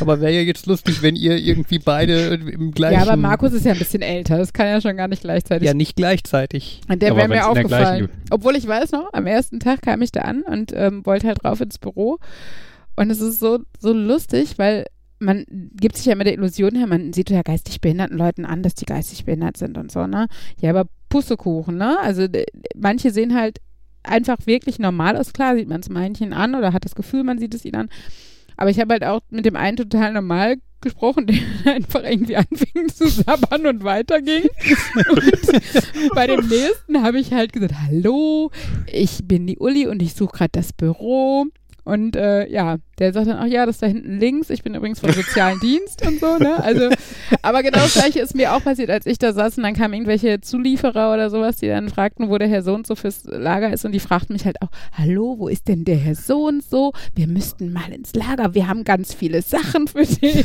Aber 0.00 0.18
wäre 0.20 0.32
ja 0.32 0.40
jetzt 0.40 0.64
lustig, 0.64 1.02
wenn 1.02 1.14
ihr 1.14 1.36
irgendwie 1.36 1.78
beide 1.78 2.34
im 2.34 2.72
gleichen... 2.72 2.94
Ja, 2.96 3.02
aber 3.02 3.16
Markus 3.16 3.52
ist 3.52 3.66
ja 3.66 3.72
ein 3.72 3.78
bisschen 3.78 4.00
älter, 4.00 4.38
das 4.38 4.54
kann 4.54 4.66
ja 4.66 4.80
schon 4.80 4.96
gar 4.96 5.08
nicht 5.08 5.20
gleichzeitig. 5.22 5.66
Ja, 5.66 5.74
nicht 5.74 5.96
gleichzeitig. 5.96 6.80
Und 6.88 7.02
der 7.02 7.14
wäre 7.14 7.28
mir 7.28 7.46
aufgefallen. 7.46 8.08
Obwohl 8.30 8.56
ich 8.56 8.66
weiß 8.66 8.92
noch, 8.92 9.10
am 9.12 9.26
ersten 9.26 9.60
Tag 9.60 9.82
kam 9.82 10.00
ich 10.00 10.10
da 10.10 10.22
an 10.22 10.40
und 10.42 10.72
ähm, 10.74 11.04
wollte 11.04 11.28
halt 11.28 11.44
rauf 11.44 11.60
ins 11.60 11.78
Büro. 11.78 12.18
Und 12.96 13.10
es 13.10 13.20
ist 13.20 13.40
so, 13.40 13.60
so 13.78 13.92
lustig, 13.92 14.54
weil 14.56 14.86
man 15.18 15.44
gibt 15.48 15.96
sich 15.96 16.06
ja 16.06 16.12
immer 16.12 16.24
der 16.24 16.34
Illusion 16.34 16.76
her, 16.76 16.86
man 16.86 17.12
sieht 17.12 17.30
ja 17.30 17.42
geistig 17.42 17.80
behinderten 17.80 18.16
Leuten 18.16 18.44
an, 18.44 18.62
dass 18.62 18.74
die 18.74 18.86
geistig 18.86 19.24
behindert 19.24 19.56
sind 19.56 19.76
und 19.78 19.90
so, 19.90 20.06
ne? 20.06 20.28
Ja, 20.60 20.70
aber 20.70 20.88
Pussekuchen, 21.08 21.76
ne? 21.76 21.98
Also 22.00 22.26
manche 22.76 23.10
sehen 23.10 23.34
halt 23.34 23.60
einfach 24.02 24.38
wirklich 24.46 24.78
normal 24.78 25.16
aus. 25.16 25.32
Klar 25.32 25.56
sieht 25.56 25.68
man 25.68 25.80
es 25.80 25.88
manchen 25.88 26.32
an 26.32 26.54
oder 26.54 26.72
hat 26.72 26.84
das 26.84 26.94
Gefühl, 26.94 27.24
man 27.24 27.38
sieht 27.38 27.54
es 27.54 27.64
ihnen 27.64 27.76
an. 27.76 27.88
Aber 28.56 28.70
ich 28.70 28.80
habe 28.80 28.92
halt 28.92 29.04
auch 29.04 29.20
mit 29.30 29.46
dem 29.46 29.56
einen 29.56 29.76
total 29.76 30.12
normal 30.12 30.56
gesprochen, 30.80 31.26
der 31.64 31.74
einfach 31.74 32.02
irgendwie 32.02 32.36
anfing 32.36 32.88
zu 32.88 33.08
sabbern 33.08 33.66
und 33.66 33.84
weiterging. 33.84 34.44
und 35.10 36.14
bei 36.14 36.26
dem 36.26 36.46
nächsten 36.46 37.02
habe 37.02 37.18
ich 37.18 37.32
halt 37.32 37.52
gesagt, 37.52 37.74
hallo, 37.86 38.50
ich 38.86 39.20
bin 39.24 39.46
die 39.46 39.58
Uli 39.58 39.86
und 39.86 40.02
ich 40.02 40.14
suche 40.14 40.38
gerade 40.38 40.52
das 40.52 40.72
Büro. 40.72 41.46
Und 41.88 42.16
äh, 42.16 42.46
ja, 42.48 42.76
der 42.98 43.14
sagt 43.14 43.28
dann, 43.28 43.38
ach 43.38 43.46
ja, 43.46 43.64
das 43.64 43.76
ist 43.76 43.82
da 43.82 43.86
hinten 43.86 44.18
links. 44.18 44.50
Ich 44.50 44.62
bin 44.62 44.74
übrigens 44.74 45.00
vom 45.00 45.10
sozialen 45.10 45.58
Dienst 45.60 46.06
und 46.06 46.20
so, 46.20 46.36
ne? 46.36 46.62
Also 46.62 46.90
Aber 47.42 47.62
genau 47.62 47.78
das 47.78 47.94
gleiche 47.94 48.20
ist 48.20 48.34
mir 48.34 48.52
auch 48.52 48.62
passiert, 48.62 48.90
als 48.90 49.06
ich 49.06 49.18
da 49.18 49.32
saß 49.32 49.56
und 49.56 49.62
dann 49.62 49.74
kamen 49.74 49.94
irgendwelche 49.94 50.40
Zulieferer 50.40 51.14
oder 51.14 51.30
sowas, 51.30 51.56
die 51.56 51.68
dann 51.68 51.88
fragten, 51.88 52.28
wo 52.28 52.36
der 52.36 52.48
Herr 52.48 52.62
so 52.62 52.74
und 52.74 52.86
so 52.86 52.94
fürs 52.94 53.24
Lager 53.24 53.72
ist 53.72 53.84
und 53.84 53.92
die 53.92 54.00
fragten 54.00 54.34
mich 54.34 54.44
halt 54.44 54.60
auch, 54.60 54.68
hallo, 54.92 55.36
wo 55.38 55.48
ist 55.48 55.68
denn 55.68 55.84
der 55.84 55.96
Herr 55.96 56.14
so 56.14 56.46
und 56.46 56.62
so? 56.62 56.92
Wir 57.14 57.26
müssten 57.26 57.72
mal 57.72 57.90
ins 57.92 58.14
Lager, 58.14 58.54
wir 58.54 58.68
haben 58.68 58.84
ganz 58.84 59.14
viele 59.14 59.42
Sachen 59.42 59.88
für 59.88 60.04
dich. 60.04 60.44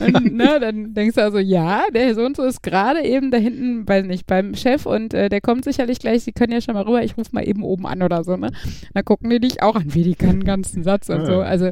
und 0.00 0.34
ne, 0.34 0.58
dann 0.60 0.94
denkst 0.94 1.16
du 1.16 1.22
also, 1.22 1.38
ja, 1.38 1.82
der 1.94 2.06
Herr 2.06 2.14
so 2.14 2.24
und 2.24 2.36
so 2.36 2.42
ist 2.42 2.62
gerade 2.62 3.02
eben 3.02 3.30
da 3.30 3.38
hinten, 3.38 3.86
weiß 3.86 4.04
nicht, 4.06 4.26
beim 4.26 4.54
Chef 4.54 4.86
und 4.86 5.14
äh, 5.14 5.28
der 5.28 5.40
kommt 5.40 5.64
sicherlich 5.64 5.98
gleich, 5.98 6.24
Sie 6.24 6.32
können 6.32 6.52
ja 6.52 6.60
schon 6.60 6.74
mal 6.74 6.82
rüber, 6.82 7.02
ich 7.02 7.16
rufe 7.16 7.30
mal 7.32 7.46
eben 7.46 7.62
oben 7.62 7.86
an 7.86 8.02
oder 8.02 8.24
so, 8.24 8.36
ne? 8.36 8.50
Dann 8.92 9.04
gucken 9.04 9.30
die 9.30 9.40
dich 9.40 9.62
auch 9.62 9.76
an, 9.76 9.94
wie 9.94 10.02
die 10.02 10.14
kann 10.14 10.30
einen 10.30 10.44
ganzen 10.64 10.82
Satz 10.84 11.08
und 11.08 11.26
so. 11.26 11.40
Also 11.40 11.70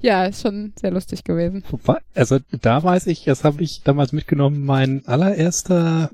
ja, 0.00 0.24
ist 0.24 0.42
schon 0.42 0.72
sehr 0.80 0.90
lustig 0.90 1.24
gewesen. 1.24 1.62
Also 2.14 2.38
da 2.62 2.82
weiß 2.82 3.06
ich, 3.08 3.24
das 3.24 3.44
habe 3.44 3.62
ich 3.62 3.82
damals 3.82 4.12
mitgenommen, 4.12 4.64
mein 4.64 5.06
allererster 5.06 6.10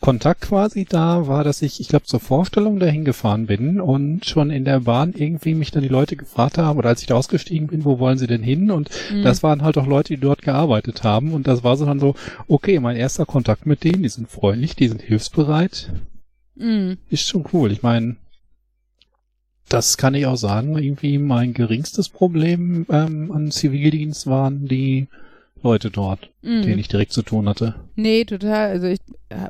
Kontakt 0.00 0.42
quasi 0.42 0.84
da 0.84 1.26
war, 1.26 1.44
dass 1.44 1.62
ich, 1.62 1.80
ich 1.80 1.88
glaube, 1.88 2.04
zur 2.04 2.20
Vorstellung 2.20 2.78
dahin 2.78 3.06
gefahren 3.06 3.46
bin 3.46 3.80
und 3.80 4.26
schon 4.26 4.50
in 4.50 4.66
der 4.66 4.80
Bahn 4.80 5.14
irgendwie 5.14 5.54
mich 5.54 5.70
dann 5.70 5.82
die 5.82 5.88
Leute 5.88 6.16
gefragt 6.16 6.58
haben, 6.58 6.78
oder 6.78 6.90
als 6.90 7.00
ich 7.00 7.06
da 7.06 7.14
ausgestiegen 7.14 7.68
bin, 7.68 7.86
wo 7.86 7.98
wollen 7.98 8.18
sie 8.18 8.26
denn 8.26 8.42
hin? 8.42 8.70
Und 8.70 8.90
mhm. 9.10 9.22
das 9.22 9.42
waren 9.42 9.62
halt 9.62 9.78
auch 9.78 9.86
Leute, 9.86 10.12
die 10.12 10.20
dort 10.20 10.42
gearbeitet 10.42 11.04
haben. 11.04 11.32
Und 11.32 11.46
das 11.46 11.64
war 11.64 11.78
so 11.78 11.86
dann 11.86 12.00
so, 12.00 12.14
okay, 12.48 12.78
mein 12.80 12.96
erster 12.96 13.24
Kontakt 13.24 13.64
mit 13.64 13.82
denen, 13.82 14.02
die 14.02 14.10
sind 14.10 14.28
freundlich, 14.28 14.76
die 14.76 14.88
sind 14.88 15.00
hilfsbereit. 15.00 15.90
Mhm. 16.56 16.98
Ist 17.08 17.26
schon 17.26 17.46
cool. 17.54 17.72
Ich 17.72 17.82
meine, 17.82 18.16
das 19.68 19.96
kann 19.96 20.14
ich 20.14 20.26
auch 20.26 20.36
sagen. 20.36 20.78
Irgendwie 20.78 21.18
mein 21.18 21.54
geringstes 21.54 22.08
Problem 22.08 22.86
ähm, 22.90 23.32
an 23.32 23.50
Zivildienst 23.50 24.26
waren 24.26 24.66
die 24.66 25.08
Leute 25.62 25.90
dort, 25.90 26.30
mm. 26.42 26.62
denen 26.62 26.78
ich 26.78 26.88
direkt 26.88 27.12
zu 27.12 27.22
tun 27.22 27.48
hatte. 27.48 27.74
Nee, 27.96 28.24
total. 28.24 28.70
Also 28.70 28.86
ich, 28.86 28.98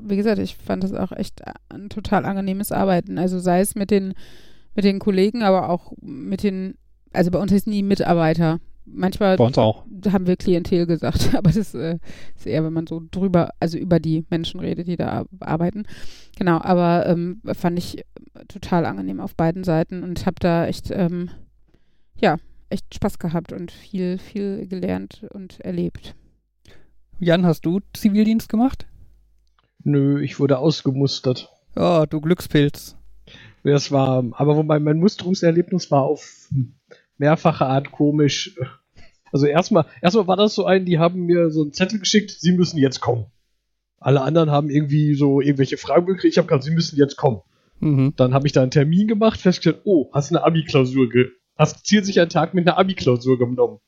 wie 0.02 0.16
gesagt, 0.16 0.38
ich 0.38 0.56
fand 0.56 0.84
das 0.84 0.92
auch 0.92 1.12
echt 1.12 1.42
ein 1.68 1.88
total 1.88 2.24
angenehmes 2.24 2.70
Arbeiten. 2.70 3.18
Also 3.18 3.40
sei 3.40 3.60
es 3.60 3.74
mit 3.74 3.90
den, 3.90 4.14
mit 4.74 4.84
den 4.84 5.00
Kollegen, 5.00 5.42
aber 5.42 5.68
auch 5.68 5.92
mit 6.00 6.44
den, 6.44 6.76
also 7.12 7.30
bei 7.30 7.40
uns 7.40 7.52
ist 7.52 7.66
nie 7.66 7.82
Mitarbeiter. 7.82 8.60
Manchmal 8.86 9.36
Bei 9.36 9.44
uns 9.44 9.56
auch. 9.56 9.84
haben 10.12 10.26
wir 10.26 10.36
Klientel 10.36 10.86
gesagt, 10.86 11.34
aber 11.34 11.50
das 11.50 11.74
äh, 11.74 11.98
ist 12.36 12.46
eher, 12.46 12.64
wenn 12.64 12.72
man 12.72 12.86
so 12.86 13.02
drüber, 13.10 13.50
also 13.60 13.78
über 13.78 13.98
die 13.98 14.24
Menschen 14.30 14.60
redet, 14.60 14.88
die 14.88 14.96
da 14.96 15.24
arbeiten. 15.40 15.84
Genau, 16.36 16.60
aber 16.60 17.06
ähm, 17.06 17.40
fand 17.54 17.78
ich 17.78 18.04
total 18.48 18.84
angenehm 18.86 19.20
auf 19.20 19.34
beiden 19.36 19.64
Seiten 19.64 20.02
und 20.02 20.26
habe 20.26 20.36
da 20.40 20.66
echt, 20.66 20.90
ähm, 20.90 21.30
ja, 22.16 22.36
echt 22.68 22.94
Spaß 22.94 23.18
gehabt 23.18 23.52
und 23.52 23.72
viel, 23.72 24.18
viel 24.18 24.66
gelernt 24.66 25.26
und 25.32 25.60
erlebt. 25.60 26.14
Jan, 27.20 27.46
hast 27.46 27.64
du 27.64 27.80
Zivildienst 27.94 28.48
gemacht? 28.48 28.86
Nö, 29.82 30.20
ich 30.22 30.40
wurde 30.40 30.58
ausgemustert. 30.58 31.50
Oh, 31.76 32.04
du 32.08 32.20
Glückspilz. 32.20 32.96
Das 33.62 33.90
war, 33.90 34.24
aber 34.32 34.56
wobei 34.56 34.78
mein 34.78 34.98
Musterungserlebnis 34.98 35.90
war 35.90 36.02
auf 36.02 36.48
mehrfache 37.18 37.66
Art 37.66 37.92
komisch. 37.92 38.56
Also 39.32 39.46
erstmal, 39.46 39.86
erstmal 40.00 40.26
war 40.26 40.36
das 40.36 40.54
so 40.54 40.64
ein, 40.64 40.84
die 40.84 40.98
haben 40.98 41.26
mir 41.26 41.50
so 41.50 41.62
einen 41.62 41.72
Zettel 41.72 41.98
geschickt, 41.98 42.30
sie 42.30 42.52
müssen 42.52 42.78
jetzt 42.78 43.00
kommen. 43.00 43.26
Alle 43.98 44.20
anderen 44.20 44.50
haben 44.50 44.70
irgendwie 44.70 45.14
so 45.14 45.40
irgendwelche 45.40 45.76
Fragen 45.76 46.06
gekriegt, 46.06 46.34
ich 46.34 46.38
habe 46.38 46.46
gesagt, 46.46 46.64
sie 46.64 46.70
müssen 46.70 46.96
jetzt 46.96 47.16
kommen. 47.16 47.40
Mhm. 47.80 48.12
Dann 48.16 48.34
habe 48.34 48.46
ich 48.46 48.52
da 48.52 48.62
einen 48.62 48.70
Termin 48.70 49.08
gemacht, 49.08 49.40
festgestellt, 49.40 49.82
oh, 49.84 50.10
hast 50.12 50.30
eine 50.30 50.44
Abi-Klausur, 50.44 51.08
hast 51.56 51.86
zielt 51.86 52.06
sich 52.06 52.20
einen 52.20 52.30
Tag 52.30 52.54
mit 52.54 52.68
einer 52.68 52.78
Abi-Klausur 52.78 53.38
genommen. 53.38 53.80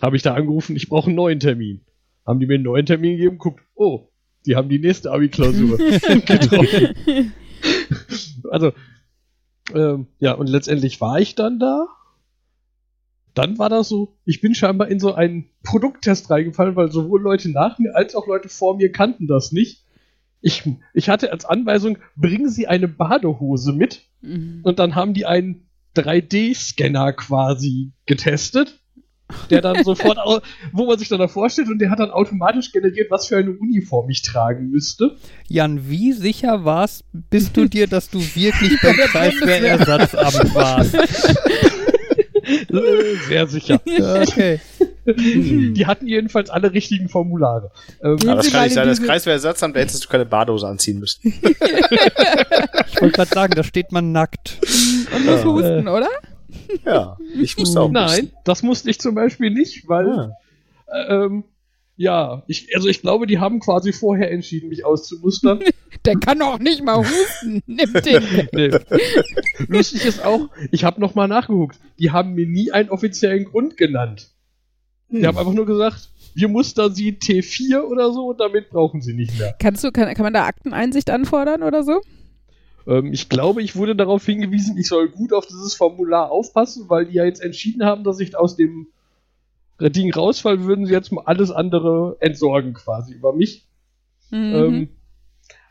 Habe 0.00 0.16
ich 0.16 0.22
da 0.22 0.34
angerufen, 0.34 0.76
ich 0.76 0.88
brauche 0.88 1.06
einen 1.06 1.16
neuen 1.16 1.40
Termin. 1.40 1.84
Haben 2.26 2.40
die 2.40 2.46
mir 2.46 2.54
einen 2.54 2.64
neuen 2.64 2.86
Termin 2.86 3.16
gegeben, 3.16 3.38
guckt, 3.38 3.62
oh, 3.74 4.10
die 4.44 4.54
haben 4.54 4.68
die 4.68 4.78
nächste 4.78 5.10
Abi-Klausur 5.10 5.78
getroffen. 6.26 7.32
also, 8.50 8.72
ähm, 9.74 10.06
ja, 10.18 10.32
und 10.32 10.48
letztendlich 10.48 11.00
war 11.00 11.18
ich 11.18 11.34
dann 11.34 11.58
da 11.58 11.88
dann 13.36 13.58
war 13.58 13.68
das 13.68 13.88
so, 13.88 14.16
ich 14.24 14.40
bin 14.40 14.54
scheinbar 14.54 14.88
in 14.88 14.98
so 14.98 15.14
einen 15.14 15.50
Produkttest 15.62 16.30
reingefallen, 16.30 16.74
weil 16.74 16.90
sowohl 16.90 17.20
Leute 17.20 17.50
nach 17.50 17.78
mir 17.78 17.94
als 17.94 18.14
auch 18.14 18.26
Leute 18.26 18.48
vor 18.48 18.76
mir 18.76 18.90
kannten 18.90 19.26
das 19.26 19.52
nicht. 19.52 19.84
Ich, 20.40 20.64
ich 20.94 21.08
hatte 21.10 21.30
als 21.32 21.44
Anweisung, 21.44 21.98
bringen 22.16 22.48
Sie 22.48 22.66
eine 22.66 22.88
Badehose 22.88 23.72
mit. 23.72 24.02
Mhm. 24.22 24.60
Und 24.62 24.78
dann 24.78 24.94
haben 24.94 25.12
die 25.12 25.26
einen 25.26 25.68
3D-Scanner 25.96 27.12
quasi 27.12 27.92
getestet, 28.06 28.80
der 29.50 29.60
dann 29.60 29.84
sofort, 29.84 30.18
wo 30.72 30.86
man 30.86 30.98
sich 30.98 31.08
dann 31.08 31.18
da 31.18 31.28
vorstellt, 31.28 31.68
und 31.68 31.78
der 31.78 31.90
hat 31.90 31.98
dann 31.98 32.10
automatisch 32.10 32.72
generiert, 32.72 33.10
was 33.10 33.26
für 33.26 33.36
eine 33.36 33.50
Uniform 33.50 34.08
ich 34.08 34.22
tragen 34.22 34.70
müsste. 34.70 35.16
Jan, 35.46 35.90
wie 35.90 36.12
sicher 36.12 36.64
warst, 36.64 37.04
bist 37.12 37.54
du 37.54 37.64
dir, 37.68 37.86
dass 37.86 38.08
du 38.08 38.18
wirklich 38.18 38.80
beim 38.80 38.96
Kreiswehrersatzamt 38.96 40.54
warst? 40.54 40.96
Sehr 43.28 43.46
sicher. 43.46 43.80
Okay. 43.84 44.60
Die 45.06 45.86
hatten 45.86 46.06
jedenfalls 46.06 46.50
alle 46.50 46.72
richtigen 46.72 47.08
Formulare. 47.08 47.70
Ähm, 48.02 48.18
ja, 48.24 48.34
das 48.34 48.50
kann 48.50 48.64
nicht 48.64 48.74
sein. 48.74 48.88
Das 48.88 49.02
Kreiswehrersatzamt, 49.02 49.76
da 49.76 49.80
hättest 49.80 50.04
du 50.04 50.08
keine 50.08 50.26
Badehose 50.26 50.66
anziehen 50.66 50.98
müssen. 50.98 51.20
ich 51.40 53.00
wollte 53.00 53.12
gerade 53.12 53.30
sagen, 53.30 53.54
da 53.54 53.62
steht 53.62 53.92
man 53.92 54.12
nackt. 54.12 54.58
Und 55.14 55.26
muss 55.26 55.40
ja. 55.40 55.44
husten, 55.44 55.88
oder? 55.88 56.08
Ja, 56.84 57.16
ich 57.40 57.56
musste 57.56 57.80
auch 57.80 57.90
Nein, 57.90 58.08
husten. 58.08 58.32
das 58.44 58.62
musste 58.62 58.90
ich 58.90 58.98
zum 58.98 59.14
Beispiel 59.14 59.50
nicht, 59.50 59.88
weil 59.88 60.06
ja. 60.08 60.30
Ähm, 61.08 61.44
ja, 61.96 62.42
ich, 62.46 62.74
also 62.76 62.88
ich 62.88 63.00
glaube, 63.00 63.26
die 63.26 63.38
haben 63.38 63.58
quasi 63.58 63.92
vorher 63.92 64.30
entschieden, 64.30 64.68
mich 64.68 64.84
auszumustern. 64.84 65.60
Der 66.04 66.16
kann 66.16 66.38
doch 66.38 66.58
nicht 66.58 66.84
mal 66.84 66.98
husten. 66.98 67.62
Nimm 67.66 67.92
den. 67.94 68.48
nee. 68.52 68.70
Lustig 69.66 70.04
ist 70.04 70.24
auch, 70.24 70.50
ich 70.70 70.84
habe 70.84 71.00
nochmal 71.00 71.26
nachgeguckt. 71.26 71.80
Die 71.98 72.10
haben 72.12 72.34
mir 72.34 72.46
nie 72.46 72.70
einen 72.70 72.90
offiziellen 72.90 73.44
Grund 73.44 73.76
genannt. 73.76 74.30
Die 75.08 75.18
hm. 75.18 75.26
haben 75.26 75.38
einfach 75.38 75.54
nur 75.54 75.66
gesagt, 75.66 76.10
wir 76.34 76.48
mustern 76.48 76.94
sie 76.94 77.12
T4 77.12 77.80
oder 77.80 78.12
so 78.12 78.26
und 78.26 78.40
damit 78.40 78.70
brauchen 78.70 79.00
sie 79.00 79.14
nicht 79.14 79.38
mehr. 79.38 79.56
Kannst 79.58 79.82
du, 79.82 79.90
kann, 79.90 80.12
kann 80.14 80.22
man 80.22 80.34
da 80.34 80.44
Akteneinsicht 80.44 81.10
anfordern 81.10 81.62
oder 81.62 81.82
so? 81.82 82.02
Ähm, 82.86 83.12
ich 83.12 83.28
glaube, 83.28 83.62
ich 83.62 83.74
wurde 83.74 83.96
darauf 83.96 84.24
hingewiesen, 84.24 84.76
ich 84.76 84.86
soll 84.86 85.08
gut 85.08 85.32
auf 85.32 85.46
dieses 85.46 85.74
Formular 85.74 86.30
aufpassen, 86.30 86.84
weil 86.88 87.06
die 87.06 87.14
ja 87.14 87.24
jetzt 87.24 87.40
entschieden 87.40 87.84
haben, 87.84 88.04
dass 88.04 88.20
ich 88.20 88.36
aus 88.36 88.56
dem 88.56 88.88
Ding 89.80 90.12
rausfallen, 90.12 90.64
würden 90.64 90.86
sie 90.86 90.92
jetzt 90.92 91.12
mal 91.12 91.24
alles 91.26 91.50
andere 91.50 92.16
entsorgen 92.20 92.74
quasi 92.74 93.14
über 93.14 93.32
mich. 93.32 93.66
Mhm. 94.30 94.54
Ähm, 94.54 94.88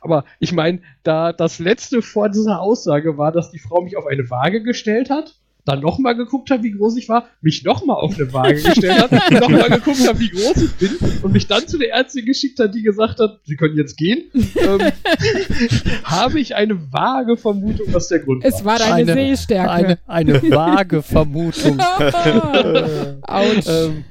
aber 0.01 0.25
ich 0.39 0.53
meine, 0.53 0.81
da 1.03 1.33
das 1.33 1.59
letzte 1.59 2.01
vor 2.01 2.29
dieser 2.29 2.61
Aussage 2.61 3.17
war, 3.17 3.31
dass 3.31 3.51
die 3.51 3.59
Frau 3.59 3.81
mich 3.81 3.97
auf 3.97 4.05
eine 4.05 4.29
Waage 4.29 4.61
gestellt 4.61 5.09
hat 5.09 5.35
dann 5.65 5.81
nochmal 5.81 6.15
geguckt 6.15 6.51
habe, 6.51 6.63
wie 6.63 6.71
groß 6.71 6.95
ich 6.97 7.09
war, 7.09 7.27
mich 7.41 7.63
nochmal 7.63 7.97
auf 7.97 8.15
eine 8.15 8.31
Waage 8.31 8.61
gestellt 8.61 9.11
hat, 9.11 9.31
nochmal 9.31 9.69
geguckt 9.69 10.07
habe, 10.07 10.19
wie 10.19 10.29
groß 10.29 10.57
ich 10.57 10.71
bin 10.75 10.97
und 11.23 11.33
mich 11.33 11.47
dann 11.47 11.67
zu 11.67 11.77
der 11.77 11.91
Ärztin 11.91 12.25
geschickt 12.25 12.59
hat, 12.59 12.73
die 12.75 12.83
gesagt 12.83 13.19
hat, 13.19 13.39
sie 13.43 13.55
können 13.55 13.75
jetzt 13.75 13.97
gehen, 13.97 14.29
ähm, 14.33 14.79
habe 16.03 16.39
ich 16.39 16.55
eine 16.55 16.91
vage 16.93 17.35
Vermutung, 17.35 17.87
was 17.91 18.07
der 18.09 18.19
Grund 18.19 18.43
war. 18.43 18.49
Es 18.49 18.63
war 18.63 18.77
deine 18.77 19.11
eine, 19.11 19.13
Sehstärke. 19.13 19.71
Eine, 19.71 19.99
eine 20.05 20.41
vage 20.43 21.01
Vermutung. 21.01 21.79
Autsch. 23.21 23.67
Ähm, 23.67 24.05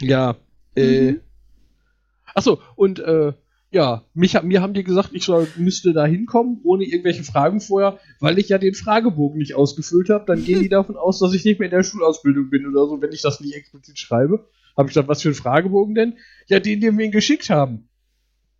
ja, 0.00 0.36
äh, 0.74 1.12
mhm. 1.12 1.20
Achso, 2.34 2.60
und 2.76 3.00
äh, 3.00 3.32
ja, 3.72 4.02
mich, 4.14 4.40
mir 4.42 4.62
haben 4.62 4.74
die 4.74 4.82
gesagt, 4.82 5.10
ich 5.12 5.24
soll, 5.24 5.46
müsste 5.56 5.92
da 5.92 6.04
hinkommen, 6.04 6.60
ohne 6.64 6.84
irgendwelche 6.84 7.22
Fragen 7.22 7.60
vorher, 7.60 7.98
weil 8.18 8.38
ich 8.38 8.48
ja 8.48 8.58
den 8.58 8.74
Fragebogen 8.74 9.38
nicht 9.38 9.54
ausgefüllt 9.54 10.10
habe. 10.10 10.24
Dann 10.26 10.44
gehen 10.44 10.60
die 10.60 10.68
davon 10.70 10.96
aus, 10.96 11.20
dass 11.20 11.34
ich 11.34 11.44
nicht 11.44 11.60
mehr 11.60 11.68
in 11.68 11.76
der 11.76 11.84
Schulausbildung 11.84 12.50
bin 12.50 12.66
oder 12.66 12.86
so, 12.86 13.00
wenn 13.00 13.12
ich 13.12 13.22
das 13.22 13.40
nicht 13.40 13.54
explizit 13.54 13.98
schreibe. 13.98 14.46
Habe 14.76 14.88
ich 14.88 14.94
gesagt, 14.94 15.08
was 15.08 15.22
für 15.22 15.28
ein 15.28 15.34
Fragebogen 15.34 15.94
denn? 15.94 16.14
Ja, 16.46 16.58
den, 16.58 16.80
den 16.80 16.98
wir 16.98 17.04
ihnen 17.04 17.12
geschickt 17.12 17.50
haben. 17.50 17.88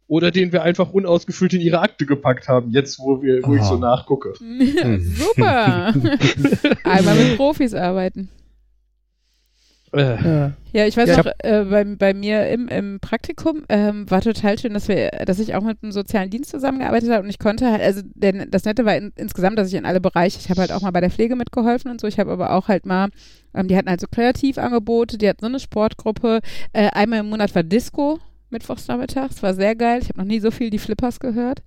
Oder 0.07 0.33
den 0.33 0.53
wir 0.53 0.63
einfach 0.63 0.93
unausgefüllt 0.93 1.55
in 1.55 1.61
ihre 1.61 1.81
Akte 1.81 2.05
gepackt 2.05 2.49
haben, 2.49 2.71
jetzt 2.71 2.99
wo, 2.99 3.23
wir, 3.23 3.43
wo 3.45 3.55
ich 3.55 3.63
so 3.63 3.77
nachgucke. 3.77 4.35
Super! 4.99 5.95
Einmal 6.85 7.15
mit 7.17 7.37
Profis 7.37 7.75
arbeiten. 7.75 8.29
Äh. 9.93 10.51
Ja, 10.73 10.87
ich 10.87 10.97
weiß 10.97 11.09
ja, 11.09 11.17
noch, 11.17 11.27
ich 11.27 11.33
äh, 11.45 11.65
bei, 11.65 11.85
bei 11.85 12.15
mir 12.15 12.49
im, 12.49 12.69
im 12.69 13.01
Praktikum 13.01 13.65
ähm, 13.69 14.09
war 14.09 14.21
total 14.21 14.57
schön, 14.57 14.73
dass 14.73 14.87
wir, 14.87 15.11
dass 15.27 15.41
ich 15.41 15.57
auch 15.57 15.63
mit 15.63 15.83
einem 15.83 15.91
sozialen 15.91 16.31
Dienst 16.31 16.51
zusammengearbeitet 16.51 17.11
habe 17.11 17.25
und 17.25 17.31
ich 17.31 17.41
konnte 17.41 17.69
halt, 17.71 17.83
also 17.83 18.03
denn 18.15 18.47
das 18.51 18.65
Nette 18.65 18.85
war 18.85 18.97
in, 18.97 19.13
insgesamt, 19.17 19.59
dass 19.59 19.67
ich 19.69 19.75
in 19.75 19.87
alle 19.87 20.01
Bereiche, 20.01 20.39
ich 20.39 20.49
habe 20.49 20.61
halt 20.61 20.71
auch 20.71 20.83
mal 20.83 20.93
bei 20.93 21.01
der 21.01 21.11
Pflege 21.11 21.35
mitgeholfen 21.35 21.91
und 21.91 22.01
so, 22.01 22.07
ich 22.07 22.21
habe 22.21 22.31
aber 22.31 22.53
auch 22.53 22.69
halt 22.69 22.87
mal, 22.87 23.09
ähm, 23.53 23.67
die 23.67 23.77
hatten 23.77 23.91
halt 23.91 24.01
so 24.01 24.07
Kreativangebote, 24.09 25.19
die 25.19 25.29
hatten 25.29 25.41
so 25.41 25.49
eine 25.49 25.59
Sportgruppe, 25.59 26.41
äh, 26.73 26.91
einmal 26.91 27.21
im 27.21 27.31
Monat 27.31 27.53
war 27.57 27.65
Disco, 27.65 28.21
mittwochsnachmittags. 28.51 29.43
War 29.43 29.55
sehr 29.55 29.75
geil. 29.75 30.01
Ich 30.03 30.09
habe 30.09 30.19
noch 30.19 30.27
nie 30.27 30.41
so 30.41 30.51
viel 30.51 30.71
die 30.71 30.79
Flippers 30.79 31.21
gehört. 31.21 31.63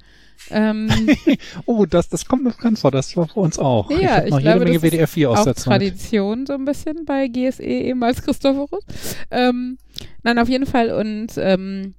Ähm, 0.49 0.89
oh, 1.65 1.85
das, 1.85 2.09
das 2.09 2.25
kommt 2.25 2.43
mir 2.43 2.51
bekannt 2.51 2.79
vor. 2.79 2.91
Das 2.91 3.15
war 3.15 3.27
für 3.27 3.39
uns 3.39 3.59
auch. 3.59 3.89
Ja, 3.91 4.19
ich, 4.19 4.25
ich 4.25 4.31
noch 4.31 4.39
glaube, 4.39 4.59
jede 4.59 4.79
Menge 4.79 4.81
WDR 4.81 5.07
4 5.07 5.31
aus 5.31 5.43
der 5.43 5.55
Zeit. 5.55 5.79
Tradition 5.79 6.45
so 6.45 6.53
ein 6.53 6.65
bisschen 6.65 7.05
bei 7.05 7.27
GSE 7.27 7.63
ehemals 7.63 8.21
Christophorus. 8.21 8.83
Ähm, 9.31 9.77
nein, 10.23 10.39
auf 10.39 10.49
jeden 10.49 10.65
Fall. 10.65 10.91
Und 10.91 11.33
ähm, 11.37 11.95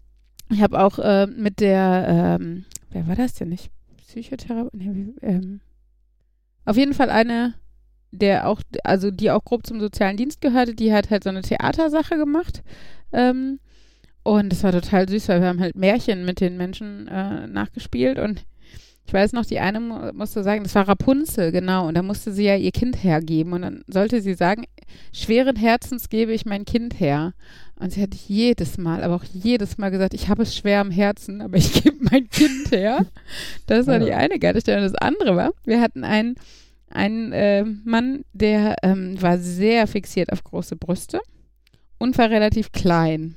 ich 0.51 0.63
habe 0.63 0.81
auch 0.81 0.99
äh, 0.99 1.27
mit 1.27 1.61
der, 1.61 2.39
ähm, 2.41 2.65
wer 2.91 3.07
war 3.09 3.17
das 3.17 3.35
denn 3.35 3.49
nicht? 3.49 3.71
Psychotherapie? 4.07 4.77
Nee, 4.77 5.15
ähm, 5.23 5.61
auf 6.65 6.77
jeden 6.77 6.95
Fall 6.95 7.11
eine, 7.11 7.55
der 8.11 8.49
auch, 8.49 8.61
also 8.85 9.11
die 9.11 9.31
auch 9.31 9.45
grob 9.45 9.67
zum 9.67 9.81
sozialen 9.81 10.17
Dienst 10.17 10.41
gehörte, 10.41 10.75
die 10.75 10.93
hat 10.93 11.11
halt 11.11 11.25
so 11.25 11.31
eine 11.31 11.43
Theatersache 11.43 12.17
gemacht. 12.17 12.63
Ähm, 13.13 13.59
und 14.25 14.51
das 14.51 14.65
war 14.65 14.73
total 14.73 15.09
süß, 15.09 15.29
weil 15.29 15.41
wir 15.41 15.49
haben 15.49 15.61
halt 15.61 15.77
Märchen 15.77 16.25
mit 16.25 16.41
den 16.41 16.57
Menschen 16.57 17.07
äh, 17.07 17.47
nachgespielt 17.47 18.19
und 18.19 18.45
ich 19.07 19.13
weiß 19.13 19.35
noch, 19.35 19.45
die 19.45 19.61
eine 19.61 19.81
musste 20.15 20.43
sagen, 20.43 20.65
das 20.65 20.75
war 20.75 20.89
Rapunzel, 20.89 21.53
genau, 21.53 21.87
und 21.87 21.95
da 21.95 22.03
musste 22.03 22.33
sie 22.33 22.45
ja 22.45 22.57
ihr 22.57 22.73
Kind 22.73 23.05
hergeben 23.05 23.53
und 23.53 23.63
dann 23.63 23.85
sollte 23.87 24.23
sie 24.23 24.35
sagen, 24.35 24.65
schweren 25.13 25.57
Herzens 25.57 26.09
gebe 26.09 26.33
ich 26.33 26.47
mein 26.47 26.65
Kind 26.65 26.99
her. 26.99 27.35
Und 27.77 27.93
sie 27.93 28.03
hat 28.03 28.15
jedes 28.15 28.79
Mal, 28.79 29.03
aber 29.03 29.17
auch 29.17 29.25
jedes 29.25 29.79
Mal 29.79 29.91
gesagt, 29.91 30.15
ich 30.15 30.29
habe 30.29 30.45
es 30.45 30.57
schwer 30.57 30.81
am 30.81 30.91
Herzen, 30.91 31.43
aber 31.43 31.57
ich 31.57 31.83
gebe 31.83 31.97
mein 32.01 32.29
Kind 32.31 32.71
her. 32.71 33.05
Das 33.67 33.87
war 33.87 33.99
die 33.99 34.13
eine 34.13 34.39
Gatterstelle. 34.39 34.79
Und 34.79 34.93
das 34.93 34.95
andere 34.95 35.37
war, 35.37 35.51
wir 35.65 35.81
hatten 35.81 36.05
einen, 36.05 36.37
einen 36.89 37.33
äh, 37.33 37.65
Mann, 37.65 38.25
der 38.33 38.77
ähm, 38.83 39.21
war 39.21 39.39
sehr 39.39 39.87
fixiert 39.87 40.33
auf 40.33 40.45
große 40.45 40.77
Brüste 40.77 41.21
und 41.99 42.17
war 42.17 42.31
relativ 42.31 42.71
klein. 42.73 43.35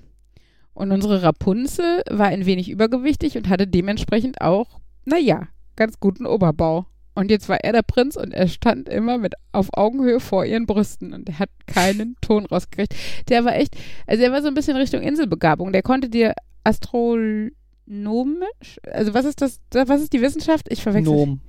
Und 0.78 0.92
unsere 0.92 1.24
Rapunzel 1.24 2.04
war 2.08 2.28
ein 2.28 2.46
wenig 2.46 2.70
übergewichtig 2.70 3.36
und 3.36 3.50
hatte 3.50 3.66
dementsprechend 3.66 4.42
auch, 4.42 4.80
naja, 5.06 5.48
ganz 5.76 6.00
guten 6.00 6.28
Oberbau. 6.28 6.86
Und 7.16 7.32
jetzt 7.32 7.50
war 7.50 7.58
er 7.64 7.74
der 7.74 7.82
Prinz 7.82 8.16
und 8.16 8.32
er 8.32 8.48
stand 8.48 8.88
immer 8.88 9.18
mit 9.18 9.34
auf 9.52 9.70
Augenhöhe 9.74 10.20
vor 10.20 10.46
ihren 10.46 10.68
Brüsten 10.68 11.14
und 11.14 11.30
er 11.30 11.40
hat 11.40 11.50
keinen 11.66 12.16
Ton 12.22 12.46
rausgekriegt. 12.46 12.94
Der 13.28 13.44
war 13.44 13.56
echt, 13.56 13.76
also 14.06 14.22
er 14.22 14.32
war 14.32 14.44
so 14.44 14.50
ein 14.50 14.54
bisschen 14.54 14.78
Richtung 14.78 15.02
Inselbegabung. 15.02 15.74
Der 15.74 15.82
konnte 15.82 16.10
dir 16.10 16.36
astronomisch, 16.64 17.50
also 18.92 19.16
was 19.16 19.26
ist 19.26 19.42
das, 19.42 19.60
was 19.72 20.02
ist 20.02 20.14
die 20.14 20.22
Wissenschaft? 20.22 20.68
Ich 20.70 20.84
verwechsel. 20.84 21.12
Nom. 21.12 21.42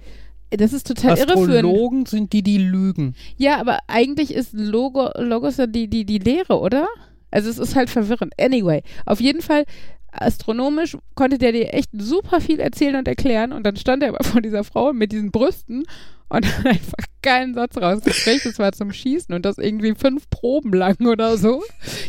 Das 0.49 0.73
ist 0.73 0.87
total 0.87 1.13
Astrologen 1.13 1.51
irreführend. 1.51 1.67
Astrologen 1.67 2.07
sind 2.07 2.33
die, 2.33 2.43
die 2.43 2.57
lügen. 2.57 3.15
Ja, 3.37 3.61
aber 3.61 3.81
eigentlich 3.89 4.33
ist 4.33 4.55
Logo, 4.55 5.11
Logos 5.19 5.59
ja 5.59 5.67
die, 5.67 5.89
die, 5.89 6.07
die 6.07 6.19
Lehre, 6.19 6.59
oder? 6.59 6.89
Also 7.31 7.51
es 7.51 7.59
ist 7.59 7.77
halt 7.77 7.91
verwirrend. 7.91 8.35
Anyway, 8.41 8.83
auf 9.07 9.21
jeden 9.21 9.43
Fall 9.43 9.65
astronomisch 10.11 10.97
konnte 11.15 11.39
der 11.39 11.53
dir 11.53 11.75
echt 11.75 11.91
super 11.93 12.41
viel 12.41 12.61
erzählen 12.61 12.97
und 12.97 13.09
erklären 13.09 13.53
und 13.53 13.65
dann 13.65 13.77
stand 13.77 14.03
er 14.03 14.11
aber 14.11 14.25
vor 14.25 14.41
dieser 14.41 14.65
Frau 14.65 14.93
mit 14.93 15.13
diesen 15.13 15.31
Brüsten 15.31 15.85
und 16.29 16.47
hat 16.47 16.67
einfach 16.67 17.05
keinen 17.23 17.55
Satz 17.55 17.77
rausgekriegt. 17.77 18.45
Das 18.45 18.59
war 18.59 18.73
zum 18.73 18.93
Schießen 18.93 19.35
und 19.35 19.45
das 19.45 19.59
irgendwie 19.59 19.95
fünf 19.95 20.29
Proben 20.31 20.73
lang 20.73 21.07
oder 21.07 21.37
so. 21.37 21.63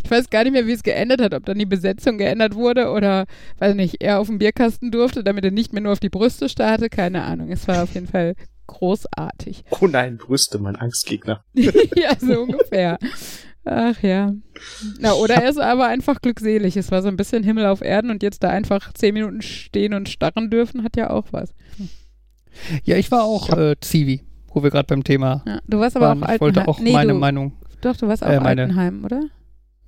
Ich 0.03 0.11
weiß 0.11 0.29
gar 0.29 0.43
nicht 0.43 0.53
mehr, 0.53 0.67
wie 0.67 0.73
es 0.73 0.83
geendet 0.83 1.21
hat, 1.21 1.33
ob 1.33 1.45
dann 1.45 1.57
die 1.57 1.65
Besetzung 1.65 2.17
geändert 2.17 2.55
wurde 2.55 2.89
oder, 2.91 3.25
weiß 3.59 3.75
nicht, 3.75 4.01
er 4.01 4.19
auf 4.19 4.27
den 4.27 4.39
Bierkasten 4.39 4.91
durfte, 4.91 5.23
damit 5.23 5.45
er 5.45 5.51
nicht 5.51 5.73
mehr 5.73 5.81
nur 5.81 5.93
auf 5.93 5.99
die 5.99 6.09
Brüste 6.09 6.49
starrte. 6.49 6.89
Keine 6.89 7.23
Ahnung. 7.23 7.49
Es 7.49 7.67
war 7.67 7.83
auf 7.83 7.93
jeden 7.93 8.07
Fall 8.07 8.35
großartig. 8.67 9.63
Oh 9.81 9.87
nein, 9.87 10.17
Brüste, 10.17 10.59
mein 10.59 10.75
Angstgegner. 10.75 11.43
ja, 11.53 12.15
so 12.19 12.41
ungefähr. 12.41 12.99
Ach 13.71 14.01
ja. 14.01 14.33
Na, 14.99 15.13
oder 15.13 15.35
er 15.35 15.49
ist 15.49 15.59
aber 15.59 15.85
einfach 15.87 16.21
glückselig. 16.21 16.75
Es 16.75 16.91
war 16.91 17.03
so 17.03 17.07
ein 17.07 17.17
bisschen 17.17 17.43
Himmel 17.43 17.67
auf 17.67 17.81
Erden 17.81 18.09
und 18.09 18.23
jetzt 18.23 18.43
da 18.43 18.49
einfach 18.49 18.91
zehn 18.93 19.13
Minuten 19.13 19.43
stehen 19.43 19.93
und 19.93 20.09
starren 20.09 20.49
dürfen, 20.49 20.83
hat 20.83 20.97
ja 20.97 21.11
auch 21.11 21.27
was. 21.31 21.53
Ja, 22.83 22.97
ich 22.97 23.11
war 23.11 23.23
auch 23.23 23.49
äh, 23.55 23.75
Zivi, 23.79 24.23
wo 24.53 24.63
wir 24.63 24.71
gerade 24.71 24.87
beim 24.87 25.03
Thema. 25.03 25.43
Ja, 25.45 25.59
du 25.67 25.79
warst 25.79 25.95
aber 25.95 26.07
waren. 26.07 26.23
auch 26.23 26.27
Altenheim. 26.27 26.49
Ich 26.49 26.57
wollte 26.57 26.67
auch 26.67 26.79
nee, 26.79 26.91
meine 26.91 27.13
du, 27.13 27.19
Meinung. 27.19 27.53
Doch, 27.81 27.95
du 27.95 28.07
warst 28.07 28.23
auch 28.23 28.29
äh, 28.29 28.39
meine, 28.39 28.63
Altenheim, 28.63 29.05
oder? 29.05 29.21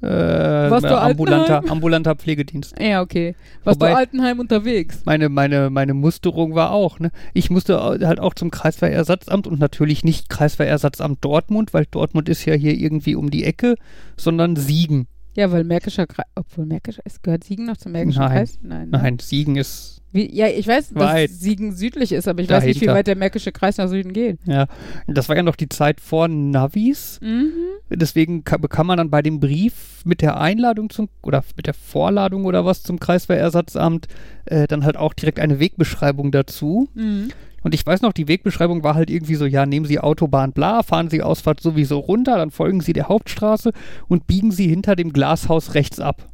Äh, 0.02 0.72
Warst 0.72 0.86
du 0.86 1.00
ambulanter, 1.00 1.64
ambulanter 1.70 2.16
Pflegedienst. 2.16 2.74
Ja, 2.80 3.02
okay. 3.02 3.36
Warst 3.64 3.80
Wobei, 3.80 3.92
du 3.92 3.98
Altenheim 3.98 4.40
unterwegs? 4.40 5.02
Meine, 5.06 5.30
meine, 5.30 5.70
meine 5.70 5.94
Musterung 5.94 6.56
war 6.56 6.72
auch, 6.72 7.00
ne? 7.00 7.12
Ich 7.34 7.50
musste 7.50 7.80
halt 7.80 8.20
auch 8.20 8.34
zum 8.34 8.50
Kreiswehrersatzamt 8.50 9.46
und 9.46 9.60
natürlich 9.60 10.04
nicht 10.04 10.30
Kreiswehrersatzamt 10.30 11.24
Dortmund, 11.24 11.74
weil 11.74 11.86
Dortmund 11.86 12.30
ist 12.30 12.46
ja 12.46 12.56
hier 12.56 12.74
irgendwie 12.74 13.16
um 13.16 13.30
die 13.30 13.44
Ecke, 13.44 13.76
sondern 14.18 14.56
Siegen. 14.56 15.08
Ja, 15.36 15.52
weil 15.52 15.64
Märkischer 15.64 16.08
Kreis, 16.08 16.26
obwohl 16.36 16.66
Märkischer, 16.66 17.04
es 17.06 17.22
gehört 17.22 17.44
Siegen 17.44 17.66
noch 17.66 17.78
zum 17.78 17.94
Märkischen 17.94 18.22
Nein. 18.22 18.32
Kreis? 18.32 18.60
Nein. 18.62 18.90
Ne? 18.90 18.98
Nein, 18.98 19.20
Siegen 19.20 19.56
ist 19.56 20.01
wie, 20.12 20.34
ja, 20.36 20.48
ich 20.48 20.68
weiß, 20.68 20.94
weit. 20.96 21.30
dass 21.30 21.40
Siegen 21.40 21.74
südlich 21.74 22.12
ist, 22.12 22.28
aber 22.28 22.42
ich 22.42 22.48
Dahinter. 22.48 22.68
weiß 22.68 22.76
nicht, 22.76 22.82
wie 22.82 22.94
weit 22.94 23.08
der 23.08 23.16
Märkische 23.16 23.52
Kreis 23.52 23.78
nach 23.78 23.88
Süden 23.88 24.12
geht. 24.12 24.40
Ja, 24.46 24.68
das 25.08 25.30
war 25.30 25.36
ja 25.36 25.44
noch 25.44 25.56
die 25.56 25.70
Zeit 25.70 26.02
vor 26.02 26.28
Navis. 26.28 27.20
Mhm. 27.22 27.52
Deswegen 27.90 28.44
bekam 28.44 28.88
man 28.88 28.98
dann 28.98 29.10
bei 29.10 29.22
dem 29.22 29.40
Brief 29.40 30.02
mit 30.04 30.22
der 30.22 30.40
Einladung 30.40 30.90
zum, 30.90 31.10
oder 31.24 31.44
mit 31.56 31.68
der 31.68 31.74
Vorladung 31.74 32.46
oder 32.46 32.66
was 32.66 32.84
zum 32.84 33.00
Kreiswehrersatzamt 33.00 34.08
äh, 34.46 34.68
dann 34.68 34.84
halt 34.84 34.98
auch 34.98 35.14
direkt 35.14 35.40
eine 35.40 35.60
Wegbeschreibung 35.60 36.32
dazu. 36.32 36.90
Mhm. 36.94 37.30
Und 37.64 37.76
ich 37.76 37.86
weiß 37.86 38.02
noch, 38.02 38.12
die 38.12 38.28
Wegbeschreibung 38.28 38.84
war 38.84 38.96
halt 38.96 39.10
irgendwie 39.10 39.36
so, 39.36 39.46
ja, 39.46 39.66
nehmen 39.66 39.86
Sie 39.86 40.00
Autobahn 40.00 40.52
bla, 40.52 40.84
fahren 40.84 41.10
Sie 41.10 41.22
Ausfahrt 41.22 41.62
sowieso 41.62 42.00
runter, 42.00 42.38
dann 42.38 42.52
folgen 42.52 42.82
Sie 42.82 42.94
der 42.94 43.08
Hauptstraße 43.08 43.72
und 44.08 44.28
biegen 44.28 44.52
Sie 44.52 44.68
hinter 44.68 44.96
dem 44.96 45.14
Glashaus 45.14 45.76
rechts 45.76 46.00
ab. 46.00 46.28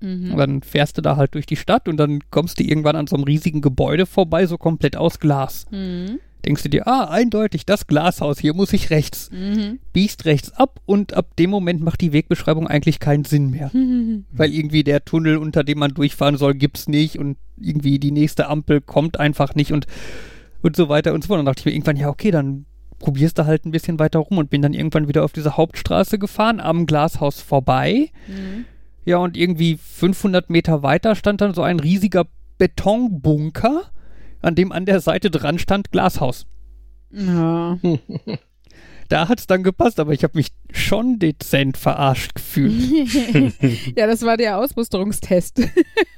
Mhm. 0.00 0.32
Und 0.32 0.38
dann 0.38 0.62
fährst 0.62 0.98
du 0.98 1.02
da 1.02 1.16
halt 1.16 1.34
durch 1.34 1.46
die 1.46 1.56
Stadt 1.56 1.88
und 1.88 1.96
dann 1.96 2.20
kommst 2.30 2.58
du 2.58 2.64
irgendwann 2.64 2.96
an 2.96 3.06
so 3.06 3.16
einem 3.16 3.24
riesigen 3.24 3.60
Gebäude 3.60 4.06
vorbei, 4.06 4.46
so 4.46 4.58
komplett 4.58 4.96
aus 4.96 5.20
Glas. 5.20 5.66
Mhm. 5.70 6.20
Denkst 6.44 6.62
du 6.62 6.70
dir, 6.70 6.88
ah, 6.88 7.04
eindeutig, 7.10 7.66
das 7.66 7.86
Glashaus, 7.86 8.38
hier 8.38 8.54
muss 8.54 8.72
ich 8.72 8.88
rechts. 8.88 9.30
Mhm. 9.30 9.78
Biegst 9.92 10.24
rechts 10.24 10.52
ab 10.52 10.80
und 10.86 11.12
ab 11.12 11.36
dem 11.36 11.50
Moment 11.50 11.82
macht 11.82 12.00
die 12.00 12.12
Wegbeschreibung 12.12 12.66
eigentlich 12.66 12.98
keinen 12.98 13.24
Sinn 13.24 13.50
mehr. 13.50 13.70
Mhm. 13.80 14.24
Weil 14.32 14.52
irgendwie 14.52 14.84
der 14.84 15.04
Tunnel, 15.04 15.36
unter 15.36 15.64
dem 15.64 15.78
man 15.78 15.94
durchfahren 15.94 16.36
soll, 16.36 16.54
gibt's 16.54 16.86
nicht 16.86 17.18
und 17.18 17.38
irgendwie 17.58 17.98
die 17.98 18.10
nächste 18.10 18.48
Ampel 18.48 18.80
kommt 18.80 19.18
einfach 19.18 19.54
nicht 19.54 19.72
und, 19.72 19.86
und 20.62 20.76
so 20.76 20.88
weiter 20.88 21.12
und 21.12 21.22
so 21.22 21.28
fort. 21.28 21.38
Und 21.38 21.46
dann 21.46 21.52
dachte 21.52 21.60
ich 21.60 21.66
mir 21.66 21.72
irgendwann, 21.72 21.96
ja, 21.96 22.08
okay, 22.08 22.30
dann 22.30 22.66
probierst 22.98 23.38
du 23.38 23.46
halt 23.46 23.64
ein 23.64 23.70
bisschen 23.70 23.98
weiter 23.98 24.18
rum 24.18 24.38
und 24.38 24.50
bin 24.50 24.62
dann 24.62 24.74
irgendwann 24.74 25.08
wieder 25.08 25.24
auf 25.24 25.32
diese 25.32 25.56
Hauptstraße 25.56 26.18
gefahren, 26.18 26.60
am 26.60 26.86
Glashaus 26.86 27.40
vorbei. 27.40 28.10
Mhm 28.28 28.66
ja, 29.04 29.18
und 29.18 29.36
irgendwie 29.36 29.76
500 29.76 30.50
Meter 30.50 30.82
weiter 30.82 31.14
stand 31.14 31.40
dann 31.40 31.54
so 31.54 31.62
ein 31.62 31.80
riesiger 31.80 32.26
Betonbunker, 32.58 33.90
an 34.42 34.54
dem 34.54 34.72
an 34.72 34.86
der 34.86 35.00
Seite 35.00 35.30
dran 35.30 35.58
stand 35.58 35.90
Glashaus. 35.90 36.46
Ja. 37.10 37.78
Da 39.10 39.26
hat 39.28 39.40
es 39.40 39.48
dann 39.48 39.64
gepasst, 39.64 39.98
aber 39.98 40.12
ich 40.12 40.22
habe 40.22 40.38
mich 40.38 40.52
schon 40.72 41.18
dezent 41.18 41.76
verarscht 41.76 42.36
gefühlt. 42.36 43.12
ja, 43.96 44.06
das 44.06 44.22
war 44.22 44.36
der 44.36 44.56
Ausmusterungstest. 44.56 45.62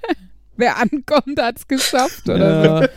Wer 0.59 0.77
ankommt, 0.77 1.41
hat 1.41 1.57
es 1.57 1.67
geschafft, 1.67 2.29
oder? 2.29 2.83
Ja. 2.83 2.89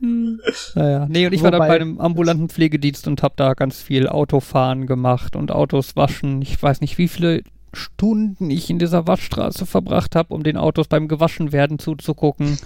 Hm. 0.00 0.40
Naja, 0.74 1.06
nee, 1.10 1.26
und 1.26 1.34
ich 1.34 1.40
Wobei, 1.40 1.52
war 1.52 1.58
dann 1.58 1.68
bei 1.68 1.76
einem 1.76 2.00
ambulanten 2.00 2.48
Pflegedienst 2.48 3.06
und 3.08 3.22
habe 3.22 3.34
da 3.36 3.52
ganz 3.52 3.82
viel 3.82 4.08
Autofahren 4.08 4.86
gemacht 4.86 5.36
und 5.36 5.52
Autos 5.52 5.96
waschen. 5.96 6.40
Ich 6.40 6.62
weiß 6.62 6.80
nicht, 6.80 6.96
wie 6.96 7.08
viele 7.08 7.42
Stunden 7.72 8.50
ich 8.50 8.70
in 8.70 8.78
dieser 8.78 9.06
Waschstraße 9.06 9.66
verbracht 9.66 10.16
habe, 10.16 10.34
um 10.34 10.42
den 10.42 10.56
Autos 10.56 10.88
beim 10.88 11.08
Gewaschenwerden 11.08 11.78
zuzugucken 11.78 12.58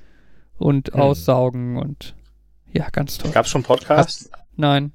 und 0.58 0.92
hm. 0.92 1.00
aussaugen 1.00 1.76
und 1.76 2.14
ja, 2.72 2.88
ganz 2.90 3.18
toll. 3.18 3.32
Gab's 3.32 3.50
schon 3.50 3.62
Podcasts? 3.62 4.30
Nein. 4.56 4.92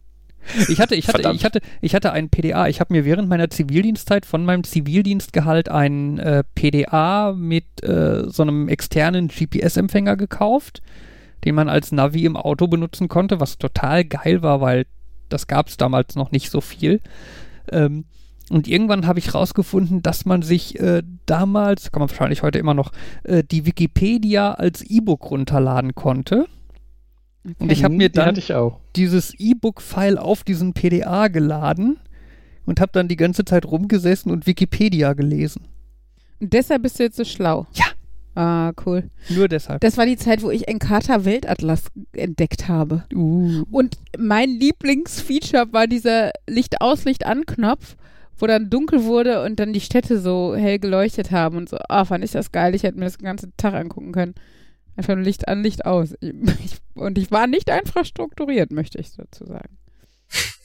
Ich 0.69 0.79
hatte, 0.79 0.95
ich 0.95 1.07
hatte, 1.09 1.31
ich 1.33 1.43
hatte, 1.43 1.59
ich 1.81 1.93
hatte 1.93 2.11
einen 2.11 2.29
PDA. 2.29 2.67
Ich 2.67 2.79
habe 2.79 2.93
mir 2.93 3.05
während 3.05 3.27
meiner 3.27 3.49
Zivildienstzeit 3.49 4.25
von 4.25 4.45
meinem 4.45 4.63
Zivildienstgehalt 4.63 5.69
einen 5.69 6.19
äh, 6.19 6.43
PDA 6.55 7.33
mit 7.35 7.83
äh, 7.83 8.29
so 8.29 8.43
einem 8.43 8.69
externen 8.69 9.27
GPS-Empfänger 9.27 10.15
gekauft, 10.15 10.81
den 11.43 11.55
man 11.55 11.69
als 11.69 11.91
Navi 11.91 12.25
im 12.25 12.37
Auto 12.37 12.67
benutzen 12.67 13.09
konnte, 13.09 13.39
was 13.39 13.57
total 13.57 14.05
geil 14.05 14.41
war, 14.41 14.61
weil 14.61 14.85
das 15.29 15.47
gab 15.47 15.67
es 15.67 15.77
damals 15.77 16.15
noch 16.15 16.31
nicht 16.31 16.49
so 16.49 16.61
viel. 16.61 17.01
Ähm, 17.69 18.05
und 18.49 18.67
irgendwann 18.67 19.05
habe 19.07 19.19
ich 19.19 19.33
rausgefunden, 19.33 20.01
dass 20.01 20.25
man 20.25 20.41
sich 20.41 20.79
äh, 20.79 21.03
damals, 21.25 21.91
kann 21.91 21.99
man 21.99 22.09
wahrscheinlich 22.09 22.43
heute 22.43 22.59
immer 22.59 22.73
noch, 22.73 22.91
äh, 23.23 23.43
die 23.43 23.65
Wikipedia 23.65 24.53
als 24.53 24.81
E-Book 24.83 25.29
runterladen 25.29 25.95
konnte. 25.95 26.47
Okay. 27.43 27.55
Und 27.59 27.71
ich 27.71 27.83
habe 27.83 27.95
mir 27.95 28.09
dann 28.09 28.35
die 28.35 28.53
dieses 28.95 29.33
E-Book-File 29.37 30.17
auf 30.17 30.43
diesen 30.43 30.73
PDA 30.73 31.27
geladen 31.27 31.97
und 32.65 32.79
habe 32.79 32.91
dann 32.93 33.07
die 33.07 33.15
ganze 33.15 33.45
Zeit 33.45 33.65
rumgesessen 33.65 34.31
und 34.31 34.47
Wikipedia 34.47 35.13
gelesen. 35.13 35.63
Und 36.39 36.53
deshalb 36.53 36.83
bist 36.83 36.99
du 36.99 37.03
jetzt 37.03 37.17
so 37.17 37.25
schlau. 37.25 37.67
Ja. 37.73 37.85
Ah, 38.35 38.71
cool. 38.85 39.09
Nur 39.29 39.47
deshalb. 39.47 39.81
Das 39.81 39.97
war 39.97 40.05
die 40.05 40.15
Zeit, 40.15 40.43
wo 40.43 40.51
ich 40.51 40.67
Encarta 40.67 41.25
Weltatlas 41.25 41.85
entdeckt 42.11 42.67
habe. 42.67 43.03
Uh. 43.11 43.63
Und 43.71 43.97
mein 44.15 44.49
Lieblingsfeature 44.49 45.73
war 45.73 45.87
dieser 45.87 46.31
Licht-aus, 46.47 47.05
Licht-an-Knopf 47.05 47.95
wo 48.37 48.47
dann 48.47 48.69
dunkel 48.69 49.03
wurde 49.03 49.43
und 49.43 49.59
dann 49.59 49.73
die 49.73 49.81
Städte 49.81 50.19
so 50.19 50.55
hell 50.55 50.79
geleuchtet 50.79 51.31
haben 51.31 51.57
und 51.57 51.69
so. 51.69 51.77
Ah, 51.89 52.01
oh, 52.01 52.05
fand 52.05 52.23
ich 52.23 52.31
das 52.31 52.51
geil. 52.51 52.75
Ich 52.75 52.83
hätte 52.83 52.97
mir 52.97 53.05
das 53.05 53.17
den 53.17 53.25
ganzen 53.25 53.53
Tag 53.57 53.73
angucken 53.73 54.11
können. 54.11 54.35
Einfach 54.95 55.15
nur 55.15 55.23
Licht 55.23 55.47
an, 55.47 55.63
Licht 55.63 55.85
aus. 55.85 56.15
Ich, 56.21 56.77
und 56.95 57.17
ich 57.17 57.31
war 57.31 57.47
nicht 57.47 57.69
einfach 57.69 58.05
strukturiert, 58.05 58.71
möchte 58.71 58.99
ich 58.99 59.15
dazu 59.15 59.45
sagen. 59.45 59.77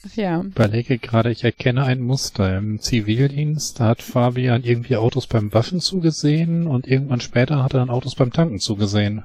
Ach 0.05 0.15
ja. 0.15 0.41
Ich 0.41 0.47
überlege 0.47 0.97
gerade, 0.97 1.31
ich 1.31 1.43
erkenne 1.43 1.83
ein 1.83 2.01
Muster. 2.01 2.57
Im 2.57 2.79
Zivildienst 2.79 3.79
hat 3.79 4.01
Fabian 4.01 4.63
irgendwie 4.63 4.97
Autos 4.97 5.27
beim 5.27 5.53
Waschen 5.53 5.79
zugesehen 5.79 6.67
und 6.67 6.87
irgendwann 6.87 7.21
später 7.21 7.63
hat 7.63 7.73
er 7.73 7.79
dann 7.79 7.89
Autos 7.89 8.15
beim 8.15 8.33
Tanken 8.33 8.59
zugesehen. 8.59 9.23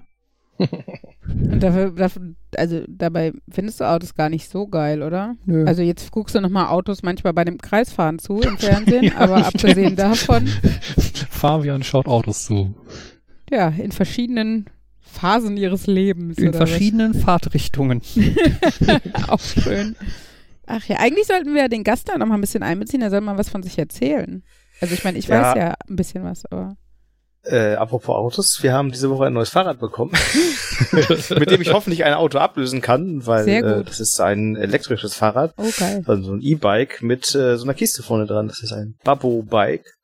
Und 0.59 1.63
dafür, 1.63 1.91
dafür, 1.93 2.35
also 2.57 2.83
dabei 2.89 3.33
findest 3.51 3.81
du 3.81 3.85
Autos 3.85 4.15
gar 4.15 4.29
nicht 4.29 4.49
so 4.49 4.67
geil, 4.67 5.03
oder? 5.03 5.37
Nö. 5.45 5.65
Also 5.67 5.83
jetzt 5.83 6.11
guckst 6.11 6.35
du 6.35 6.41
nochmal 6.41 6.69
Autos 6.69 7.03
manchmal 7.03 7.33
bei 7.33 7.45
dem 7.45 7.59
Kreisfahren 7.59 8.19
zu 8.19 8.41
im 8.41 8.59
Fernsehen, 8.59 9.05
ja, 9.05 9.17
aber 9.17 9.47
abgesehen 9.47 9.95
davon. 9.95 10.47
Fabian 11.31 11.83
schaut 11.83 12.07
Autos 12.07 12.45
zu. 12.45 12.75
Ja, 13.51 13.69
in 13.69 13.93
verschiedenen 13.93 14.67
Phasen 15.01 15.57
ihres 15.57 15.87
Lebens. 15.87 16.39
In 16.39 16.53
verschiedenen 16.53 17.15
was? 17.15 17.23
Fahrtrichtungen. 17.23 18.03
Auch 19.29 19.41
schön. 19.41 19.97
Ach 20.67 20.85
ja, 20.85 20.97
eigentlich 20.99 21.27
sollten 21.27 21.55
wir 21.55 21.69
den 21.69 21.85
Gast 21.85 22.09
da 22.09 22.19
noch 22.19 22.27
mal 22.27 22.35
ein 22.35 22.41
bisschen 22.43 22.63
einbeziehen, 22.63 23.01
er 23.01 23.11
soll 23.11 23.23
mal 23.23 23.39
was 23.39 23.49
von 23.49 23.63
sich 23.63 23.79
erzählen. 23.79 24.43
Also 24.81 24.95
ich 24.95 25.05
meine, 25.05 25.19
ich 25.19 25.29
ja. 25.29 25.41
weiß 25.41 25.57
ja 25.57 25.75
ein 25.89 25.97
bisschen 25.97 26.25
was, 26.25 26.45
aber. 26.47 26.77
Äh, 27.51 27.75
apropos 27.77 28.15
Autos, 28.15 28.63
wir 28.63 28.75
haben 28.75 28.91
diese 28.91 29.09
Woche 29.11 29.27
ein 29.27 29.33
neues 29.33 29.49
Fahrrad 29.49 29.79
bekommen, 29.81 30.13
mit 31.39 31.51
dem 31.51 31.63
ich 31.63 31.73
hoffentlich 31.73 32.05
ein 32.05 32.13
Auto 32.13 32.39
ablösen 32.39 32.81
kann, 32.83 33.27
weil 33.27 33.49
äh, 33.49 33.85
das 33.85 34.01
ist 34.01 34.21
ein 34.21 34.55
elektrisches 34.57 35.15
Fahrrad, 35.15 35.55
okay. 35.57 36.03
also 36.07 36.23
so 36.23 36.33
ein 36.35 36.41
E-Bike 36.43 37.03
mit 37.03 37.35
äh, 37.35 37.57
so 37.57 37.65
einer 37.65 37.75
Kiste 37.75 38.03
vorne 38.03 38.27
dran. 38.27 38.49
Das 38.49 38.63
ist 38.63 38.73
ein 38.73 38.97
Babbo-Bike 39.03 39.98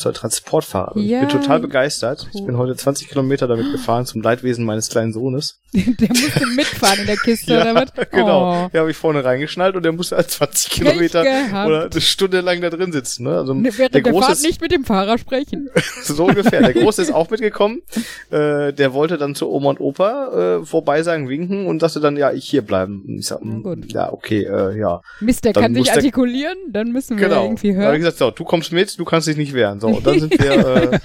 soll 0.00 0.12
Transportfahrer. 0.12 0.98
Ja. 0.98 1.22
Ich 1.22 1.28
bin 1.28 1.40
total 1.40 1.60
begeistert. 1.60 2.28
Ich 2.34 2.44
bin 2.44 2.56
heute 2.56 2.76
20 2.76 3.08
Kilometer 3.08 3.46
damit 3.46 3.70
gefahren 3.72 4.06
zum 4.06 4.22
Leidwesen 4.22 4.64
meines 4.64 4.88
kleinen 4.88 5.12
Sohnes. 5.12 5.60
der 5.72 6.08
musste 6.08 6.46
mitfahren 6.46 7.00
in 7.00 7.06
der 7.06 7.16
Kiste, 7.16 7.54
ja, 7.54 7.62
oder 7.62 7.74
was? 7.74 7.90
Genau. 8.10 8.50
Oh. 8.50 8.70
Ja, 8.72 8.80
habe 8.80 8.90
ich 8.90 8.96
vorne 8.96 9.24
reingeschnallt 9.24 9.76
und 9.76 9.84
der 9.84 9.92
musste 9.92 10.16
halt 10.16 10.30
20 10.30 10.70
Kilometer 10.70 11.20
oder 11.20 11.88
eine 11.90 12.00
Stunde 12.00 12.40
lang 12.40 12.60
da 12.60 12.70
drin 12.70 12.92
sitzen. 12.92 13.24
Ne? 13.24 13.36
Also 13.36 13.54
Während 13.54 13.94
der, 13.94 14.02
der 14.02 14.14
Fahrt 14.14 14.32
ist, 14.32 14.42
nicht 14.42 14.60
mit 14.60 14.72
dem 14.72 14.84
Fahrer 14.84 15.16
sprechen. 15.18 15.68
so 16.02 16.24
ungefähr. 16.24 16.60
Der 16.60 16.72
Große 16.72 17.02
ist 17.02 17.12
auch 17.12 17.30
mitgekommen. 17.30 17.82
Äh, 18.30 18.72
der 18.72 18.92
wollte 18.92 19.16
dann 19.16 19.34
zu 19.34 19.50
Oma 19.50 19.70
und 19.70 19.80
Opa 19.80 20.58
äh, 20.60 20.66
vorbei 20.66 21.02
sagen, 21.02 21.28
winken 21.28 21.66
und 21.66 21.80
sagte 21.80 22.00
dann, 22.00 22.16
ja, 22.16 22.32
ich 22.32 22.46
hier 22.46 22.62
bleiben. 22.62 23.04
Ich 23.18 23.28
sag, 23.28 23.40
ja, 23.88 24.12
okay, 24.12 24.44
äh, 24.44 24.78
ja. 24.78 25.02
Mist, 25.20 25.44
der 25.44 25.52
dann 25.52 25.62
kann 25.62 25.74
sich 25.74 25.92
artikulieren, 25.92 26.56
dann 26.70 26.90
müssen 26.90 27.18
wir 27.18 27.28
genau. 27.28 27.44
irgendwie 27.44 27.68
hören. 27.68 27.78
Dann 27.78 27.86
habe 27.86 27.96
ich 27.96 28.02
gesagt, 28.02 28.18
so, 28.18 28.30
du 28.30 28.44
kommst 28.44 28.72
mit, 28.72 28.98
du 28.98 29.04
kannst 29.04 29.28
dich 29.28 29.36
nicht 29.36 29.54
wehren. 29.54 29.80
So, 29.80 29.89
und 29.94 30.06
dann 30.06 30.20
sind 30.20 30.38
wir 30.38 30.92
äh, 30.92 30.98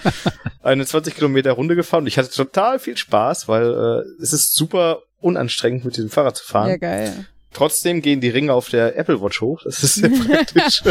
eine 0.64 0.86
20 0.86 1.16
Kilometer 1.16 1.52
Runde 1.52 1.76
gefahren 1.76 2.04
und 2.04 2.08
ich 2.08 2.18
hatte 2.18 2.30
total 2.30 2.80
viel 2.80 2.98
Spaß, 2.98 3.48
weil 3.48 3.64
äh, 3.64 4.22
es 4.22 4.34
ist 4.34 4.56
super 4.56 5.02
unanstrengend 5.22 5.86
mit 5.86 5.98
diesem 5.98 6.10
Fahrrad 6.10 6.38
zu 6.38 6.46
fahren. 6.46 6.70
Ja, 6.70 6.78
geil. 6.78 7.26
Trotzdem 7.56 8.02
gehen 8.02 8.20
die 8.20 8.28
Ringe 8.28 8.54
auf 8.54 8.68
der 8.70 8.98
Apple 8.98 9.22
Watch 9.22 9.40
hoch. 9.40 9.62
Das 9.64 9.82
ist 9.82 9.96
sehr 9.96 10.10
praktisch. 10.54 10.84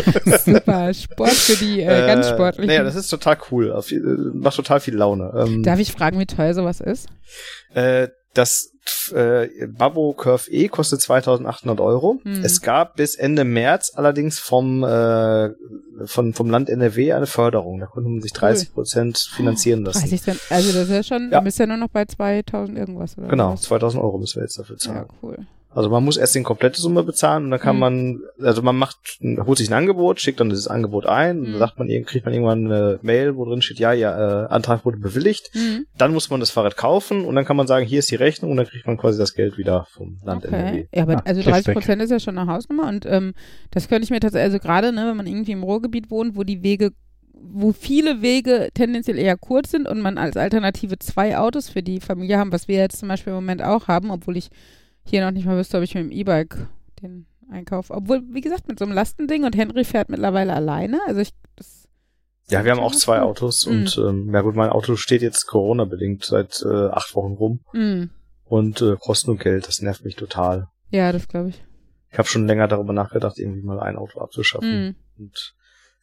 Super, 0.44 0.94
Sport 0.94 1.32
für 1.32 1.56
die 1.56 1.82
äh, 1.82 2.06
ganz 2.06 2.30
sportlichen. 2.30 2.68
Naja, 2.68 2.84
das 2.84 2.94
ist 2.94 3.08
total 3.08 3.36
cool. 3.50 3.70
Äh, 3.70 3.98
macht 4.32 4.56
total 4.56 4.80
viel 4.80 4.94
Laune. 4.94 5.30
Ähm, 5.36 5.62
Darf 5.62 5.78
ich 5.78 5.92
fragen, 5.92 6.18
wie 6.18 6.24
teuer 6.24 6.54
sowas 6.54 6.80
ist? 6.80 7.08
Äh, 7.74 8.08
das 8.34 8.72
äh, 9.12 9.66
Babbo 9.66 10.12
Curve 10.12 10.50
E 10.50 10.68
kostet 10.68 11.00
2800 11.00 11.80
Euro. 11.80 12.20
Hm. 12.22 12.44
Es 12.44 12.60
gab 12.60 12.96
bis 12.96 13.14
Ende 13.14 13.44
März 13.44 13.92
allerdings 13.94 14.38
vom, 14.38 14.82
äh, 14.84 15.50
von, 16.04 16.34
vom 16.34 16.50
Land 16.50 16.68
NRW 16.68 17.12
eine 17.12 17.26
Förderung. 17.26 17.80
Da 17.80 17.86
konnte 17.86 18.10
man 18.10 18.20
sich 18.20 18.32
30 18.32 18.74
Prozent 18.74 19.28
cool. 19.30 19.36
finanzieren 19.36 19.84
lassen. 19.84 20.00
30 20.00 20.22
Cent, 20.22 20.40
also 20.50 20.72
das 20.72 20.88
ist 20.88 20.90
ja 20.90 21.02
schon, 21.02 21.30
ja. 21.30 21.38
du 21.38 21.44
bist 21.44 21.58
ja 21.58 21.66
nur 21.66 21.76
noch 21.76 21.88
bei 21.88 22.04
2000 22.04 22.78
irgendwas. 22.78 23.16
Oder 23.16 23.28
genau, 23.28 23.52
was? 23.52 23.62
2000 23.62 24.02
Euro 24.02 24.18
müssen 24.18 24.36
wir 24.36 24.42
jetzt 24.42 24.58
dafür 24.58 24.76
zahlen. 24.76 25.06
Ja, 25.08 25.16
cool. 25.22 25.38
Also 25.74 25.90
man 25.90 26.04
muss 26.04 26.16
erst 26.16 26.34
den 26.34 26.44
komplette 26.44 26.80
Summe 26.80 27.02
bezahlen 27.02 27.44
und 27.44 27.50
dann 27.50 27.60
kann 27.60 27.76
mhm. 27.76 27.80
man, 27.80 28.20
also 28.40 28.62
man 28.62 28.76
macht, 28.76 29.18
holt 29.44 29.58
sich 29.58 29.68
ein 29.68 29.74
Angebot, 29.74 30.20
schickt 30.20 30.38
dann 30.38 30.48
dieses 30.48 30.68
Angebot 30.68 31.06
ein, 31.06 31.40
mhm. 31.40 31.44
dann 31.44 31.58
sagt 31.58 31.78
man, 31.78 31.88
kriegt 32.04 32.24
man 32.24 32.32
irgendwann 32.32 32.66
eine 32.66 32.98
Mail, 33.02 33.36
wo 33.36 33.44
drin 33.44 33.60
steht, 33.60 33.78
ja, 33.78 33.92
ja, 33.92 34.44
äh, 34.44 34.46
Antrag 34.48 34.84
wurde 34.84 34.98
bewilligt. 34.98 35.50
Mhm. 35.54 35.86
Dann 35.98 36.12
muss 36.12 36.30
man 36.30 36.40
das 36.40 36.50
Fahrrad 36.50 36.76
kaufen 36.76 37.24
und 37.24 37.34
dann 37.34 37.44
kann 37.44 37.56
man 37.56 37.66
sagen, 37.66 37.84
hier 37.84 37.98
ist 37.98 38.10
die 38.10 38.16
Rechnung 38.16 38.52
und 38.52 38.56
dann 38.56 38.66
kriegt 38.66 38.86
man 38.86 38.96
quasi 38.96 39.18
das 39.18 39.34
Geld 39.34 39.58
wieder 39.58 39.86
vom 39.90 40.18
Land 40.24 40.46
okay. 40.46 40.54
NRW. 40.54 40.86
Ja, 40.94 41.02
aber 41.02 41.16
ah, 41.16 41.22
also 41.24 41.42
30 41.42 41.74
Prozent 41.74 42.02
ist 42.02 42.10
ja 42.10 42.20
schon 42.20 42.38
eine 42.38 42.50
Hausnummer 42.50 42.88
und 42.88 43.04
ähm, 43.06 43.34
das 43.72 43.88
könnte 43.88 44.04
ich 44.04 44.10
mir 44.10 44.20
tatsächlich, 44.20 44.52
also 44.52 44.58
gerade, 44.60 44.92
ne, 44.92 45.06
wenn 45.08 45.16
man 45.16 45.26
irgendwie 45.26 45.52
im 45.52 45.64
Ruhrgebiet 45.64 46.10
wohnt, 46.10 46.36
wo 46.36 46.44
die 46.44 46.62
Wege 46.62 46.92
wo 47.46 47.72
viele 47.72 48.22
Wege 48.22 48.70
tendenziell 48.72 49.18
eher 49.18 49.36
kurz 49.36 49.70
sind 49.70 49.86
und 49.86 50.00
man 50.00 50.16
als 50.16 50.36
Alternative 50.36 50.98
zwei 50.98 51.36
Autos 51.36 51.68
für 51.68 51.82
die 51.82 52.00
Familie 52.00 52.38
haben, 52.38 52.52
was 52.52 52.68
wir 52.68 52.76
jetzt 52.76 52.98
zum 52.98 53.08
Beispiel 53.08 53.32
im 53.32 53.36
Moment 53.36 53.62
auch 53.62 53.86
haben, 53.86 54.10
obwohl 54.10 54.38
ich 54.38 54.48
hier 55.04 55.24
noch 55.24 55.30
nicht 55.30 55.46
mal 55.46 55.56
wüsste, 55.56 55.76
ob 55.76 55.82
ich 55.82 55.94
mit 55.94 56.04
dem 56.04 56.12
E-Bike 56.12 56.68
den 57.02 57.26
Einkauf. 57.50 57.90
Obwohl, 57.90 58.22
wie 58.30 58.40
gesagt, 58.40 58.68
mit 58.68 58.78
so 58.78 58.84
einem 58.84 58.94
Lastending 58.94 59.44
und 59.44 59.56
Henry 59.56 59.84
fährt 59.84 60.08
mittlerweile 60.08 60.54
alleine. 60.54 61.00
Also 61.06 61.20
ich. 61.20 61.30
Das 61.56 61.84
ja, 62.48 62.64
wir 62.64 62.72
haben 62.72 62.80
auch 62.80 62.94
zwei 62.94 63.20
Autos 63.20 63.66
mhm. 63.66 63.72
und 63.72 63.98
ähm, 63.98 64.34
ja 64.34 64.42
gut, 64.42 64.54
mein 64.54 64.68
Auto 64.68 64.96
steht 64.96 65.22
jetzt 65.22 65.46
Corona-bedingt 65.46 66.24
seit 66.24 66.62
äh, 66.62 66.88
acht 66.88 67.14
Wochen 67.14 67.34
rum. 67.34 67.60
Mhm. 67.72 68.10
Und 68.44 68.82
äh, 68.82 68.96
kostet 68.98 69.28
nur 69.28 69.38
Geld, 69.38 69.66
das 69.66 69.80
nervt 69.80 70.04
mich 70.04 70.16
total. 70.16 70.68
Ja, 70.90 71.10
das 71.12 71.26
glaube 71.26 71.50
ich. 71.50 71.64
Ich 72.10 72.18
habe 72.18 72.28
schon 72.28 72.46
länger 72.46 72.68
darüber 72.68 72.92
nachgedacht, 72.92 73.38
irgendwie 73.38 73.62
mal 73.62 73.80
ein 73.80 73.96
Auto 73.96 74.20
abzuschaffen. 74.20 74.84
Mhm. 74.84 74.94
Und 75.18 75.54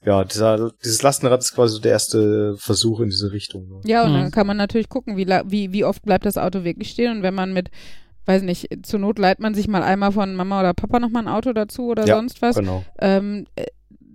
ja, 0.04 0.24
dieser, 0.24 0.72
dieses 0.84 1.04
Lastenrad 1.04 1.42
ist 1.42 1.54
quasi 1.54 1.76
so 1.76 1.80
der 1.80 1.92
erste 1.92 2.56
Versuch 2.58 3.02
in 3.02 3.10
diese 3.10 3.32
Richtung. 3.32 3.68
Ne? 3.68 3.82
Ja, 3.86 4.04
und 4.04 4.12
mhm. 4.12 4.16
dann 4.16 4.32
kann 4.32 4.48
man 4.48 4.58
natürlich 4.58 4.90
gucken, 4.90 5.16
wie, 5.16 5.28
wie, 5.28 5.72
wie 5.72 5.86
oft 5.86 6.02
bleibt 6.02 6.26
das 6.26 6.38
Auto 6.38 6.64
wirklich 6.64 6.90
stehen 6.90 7.18
und 7.18 7.24
wenn 7.24 7.36
man 7.36 7.54
mit 7.54 7.70
weiß 8.32 8.44
nicht, 8.44 8.68
zur 8.84 9.00
Not 9.00 9.20
leiht 9.20 9.40
man 9.40 9.54
sich 9.54 9.68
mal 9.68 9.84
einmal 9.84 10.12
von 10.12 10.36
Mama 10.36 10.60
oder 10.60 10.74
Papa 10.74 11.00
nochmal 11.00 11.24
ein 11.24 11.34
Auto 11.34 11.54
dazu 11.54 11.88
oder 11.88 12.06
ja, 12.06 12.16
sonst 12.16 12.42
was. 12.42 12.56
Genau. 12.56 12.84
Ähm, 13.00 13.46
äh, 13.56 13.66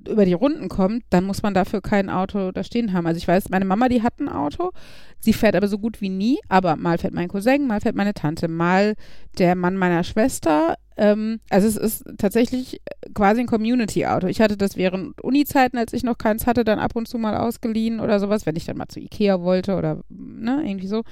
über 0.09 0.25
die 0.25 0.33
Runden 0.33 0.69
kommt, 0.69 1.05
dann 1.11 1.25
muss 1.25 1.43
man 1.43 1.55
dafür 1.55 1.81
kein 1.81 2.11
Auto 2.11 2.53
da 2.53 2.63
stehen 2.63 2.93
haben. 2.93 3.07
Also 3.07 3.19
ich 3.19 3.29
weiß, 3.29 3.49
meine 3.51 3.65
Mama, 3.65 3.89
die 3.89 4.03
hat 4.03 4.21
ein 4.21 4.29
Auto, 4.29 4.71
sie 5.19 5.33
fährt 5.33 5.57
aber 5.57 5.69
so 5.69 5.79
gut 5.79 6.01
wie 6.01 6.09
nie, 6.09 6.39
aber 6.49 6.77
mal 6.77 6.99
fährt 6.99 7.15
mein 7.15 7.29
Cousin, 7.29 7.67
mal 7.67 7.81
fährt 7.81 7.97
meine 7.97 8.15
Tante, 8.15 8.49
mal 8.49 8.95
der 9.39 9.55
Mann 9.55 9.77
meiner 9.77 10.05
Schwester. 10.05 10.77
Ähm, 10.97 11.41
also 11.51 11.67
es 11.67 11.77
ist 11.77 12.05
tatsächlich 12.19 12.81
quasi 13.15 13.41
ein 13.41 13.47
Community-Auto. 13.47 14.29
Ich 14.29 14.41
hatte 14.41 14.57
das 14.57 14.77
während 14.77 15.21
Uni-Zeiten, 15.23 15.77
als 15.77 15.93
ich 15.93 16.05
noch 16.05 16.19
keins 16.19 16.47
hatte, 16.47 16.65
dann 16.65 16.79
ab 16.79 16.95
und 16.95 17.09
zu 17.09 17.19
mal 17.19 17.37
ausgeliehen 17.37 18.01
oder 18.01 18.21
sowas, 18.21 18.47
wenn 18.47 18.57
ich 18.57 18.65
dann 18.65 18.77
mal 18.77 18.89
zu 18.89 19.01
Ikea 19.01 19.43
wollte 19.43 19.77
oder 19.77 20.03
ne, 20.09 20.63
irgendwie 20.65 20.89
so. 20.89 21.03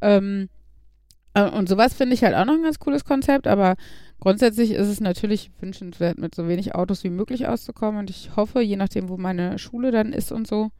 Ähm, 0.00 0.48
äh, 0.50 0.63
und 1.42 1.68
sowas 1.68 1.94
finde 1.94 2.14
ich 2.14 2.22
halt 2.22 2.34
auch 2.34 2.44
noch 2.44 2.54
ein 2.54 2.62
ganz 2.62 2.78
cooles 2.78 3.04
Konzept, 3.04 3.46
aber 3.46 3.74
grundsätzlich 4.20 4.70
ist 4.70 4.86
es 4.86 5.00
natürlich 5.00 5.50
wünschenswert, 5.60 6.18
mit 6.18 6.34
so 6.34 6.46
wenig 6.46 6.74
Autos 6.74 7.02
wie 7.02 7.10
möglich 7.10 7.48
auszukommen. 7.48 7.98
Und 7.98 8.10
ich 8.10 8.36
hoffe, 8.36 8.60
je 8.60 8.76
nachdem, 8.76 9.08
wo 9.08 9.16
meine 9.16 9.58
Schule 9.58 9.90
dann 9.90 10.12
ist 10.12 10.30
und 10.30 10.46
so, 10.46 10.70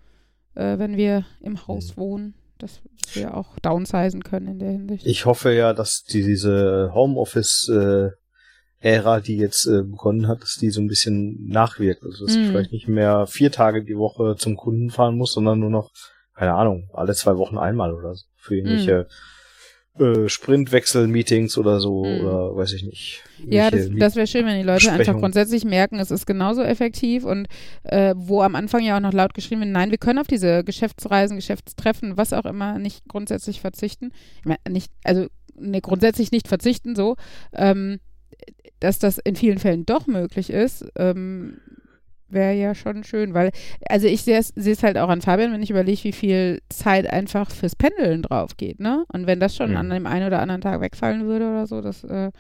äh, 0.54 0.78
wenn 0.78 0.96
wir 0.96 1.24
im 1.40 1.66
Haus 1.66 1.96
mhm. 1.96 2.00
wohnen, 2.00 2.34
dass 2.58 2.80
wir 3.14 3.36
auch 3.36 3.58
downsizen 3.60 4.22
können 4.22 4.46
in 4.46 4.58
der 4.60 4.70
Hinsicht. 4.70 5.06
Ich 5.06 5.26
hoffe 5.26 5.52
ja, 5.52 5.72
dass 5.72 6.04
die, 6.04 6.22
diese 6.22 6.92
Homeoffice 6.94 7.68
äh, 7.68 8.10
Ära, 8.78 9.20
die 9.20 9.38
jetzt 9.38 9.66
äh, 9.66 9.82
begonnen 9.82 10.28
hat, 10.28 10.42
dass 10.42 10.54
die 10.54 10.70
so 10.70 10.80
ein 10.80 10.86
bisschen 10.86 11.48
nachwirkt. 11.48 12.04
Also 12.04 12.26
dass 12.26 12.36
mm. 12.36 12.40
ich 12.40 12.48
vielleicht 12.48 12.72
nicht 12.72 12.86
mehr 12.86 13.26
vier 13.26 13.50
Tage 13.50 13.82
die 13.82 13.96
Woche 13.96 14.36
zum 14.36 14.56
Kunden 14.56 14.90
fahren 14.90 15.16
muss, 15.16 15.32
sondern 15.32 15.58
nur 15.58 15.70
noch, 15.70 15.90
keine 16.34 16.54
Ahnung, 16.54 16.90
alle 16.92 17.14
zwei 17.14 17.36
Wochen 17.38 17.58
einmal 17.58 17.92
oder 17.92 18.14
so. 18.14 18.24
Für 18.36 18.56
irgendwelche 18.56 19.08
mm 19.08 19.33
äh, 19.98 20.28
Sprintwechsel-Meetings 20.28 21.56
oder 21.56 21.78
so 21.78 22.04
mhm. 22.04 22.20
oder 22.20 22.56
weiß 22.56 22.72
ich 22.72 22.84
nicht. 22.84 23.22
Ja, 23.46 23.70
das, 23.70 23.88
das 23.96 24.16
wäre 24.16 24.26
schön, 24.26 24.44
wenn 24.44 24.58
die 24.58 24.66
Leute 24.66 24.90
einfach 24.90 25.16
grundsätzlich 25.16 25.64
merken, 25.64 26.00
es 26.00 26.10
ist 26.10 26.26
genauso 26.26 26.62
effektiv 26.62 27.24
und 27.24 27.46
äh, 27.84 28.14
wo 28.16 28.42
am 28.42 28.56
Anfang 28.56 28.82
ja 28.82 28.96
auch 28.96 29.00
noch 29.00 29.12
laut 29.12 29.34
geschrieben 29.34 29.60
wird, 29.60 29.70
nein, 29.70 29.92
wir 29.92 29.98
können 29.98 30.18
auf 30.18 30.26
diese 30.26 30.64
Geschäftsreisen, 30.64 31.36
Geschäftstreffen, 31.36 32.16
was 32.16 32.32
auch 32.32 32.44
immer, 32.44 32.78
nicht 32.78 33.06
grundsätzlich 33.06 33.60
verzichten. 33.60 34.10
Ich 34.40 34.46
meine, 34.46 34.58
nicht, 34.68 34.90
also 35.04 35.26
ne, 35.54 35.80
grundsätzlich 35.80 36.32
nicht 36.32 36.48
verzichten 36.48 36.96
so, 36.96 37.14
ähm, 37.52 38.00
dass 38.80 38.98
das 38.98 39.18
in 39.18 39.36
vielen 39.36 39.58
Fällen 39.58 39.86
doch 39.86 40.06
möglich 40.06 40.50
ist, 40.50 40.84
ähm, 40.96 41.58
wäre 42.34 42.52
ja 42.54 42.74
schon 42.74 43.04
schön, 43.04 43.34
weil, 43.34 43.50
also 43.88 44.06
ich 44.06 44.22
sehe 44.22 44.38
es 44.38 44.82
halt 44.82 44.98
auch 44.98 45.08
an 45.08 45.22
Fabian, 45.22 45.52
wenn 45.52 45.62
ich 45.62 45.70
überlege, 45.70 46.04
wie 46.04 46.12
viel 46.12 46.60
Zeit 46.68 47.08
einfach 47.08 47.50
fürs 47.50 47.76
Pendeln 47.76 48.22
drauf 48.22 48.56
geht, 48.56 48.80
ne? 48.80 49.04
Und 49.12 49.26
wenn 49.26 49.40
das 49.40 49.56
schon 49.56 49.70
mhm. 49.70 49.76
an 49.76 49.90
dem 49.90 50.06
einen 50.06 50.26
oder 50.26 50.40
anderen 50.40 50.60
Tag 50.60 50.80
wegfallen 50.80 51.26
würde 51.26 51.48
oder 51.48 51.66
so, 51.66 51.80
das, 51.80 52.04
äh, 52.04 52.30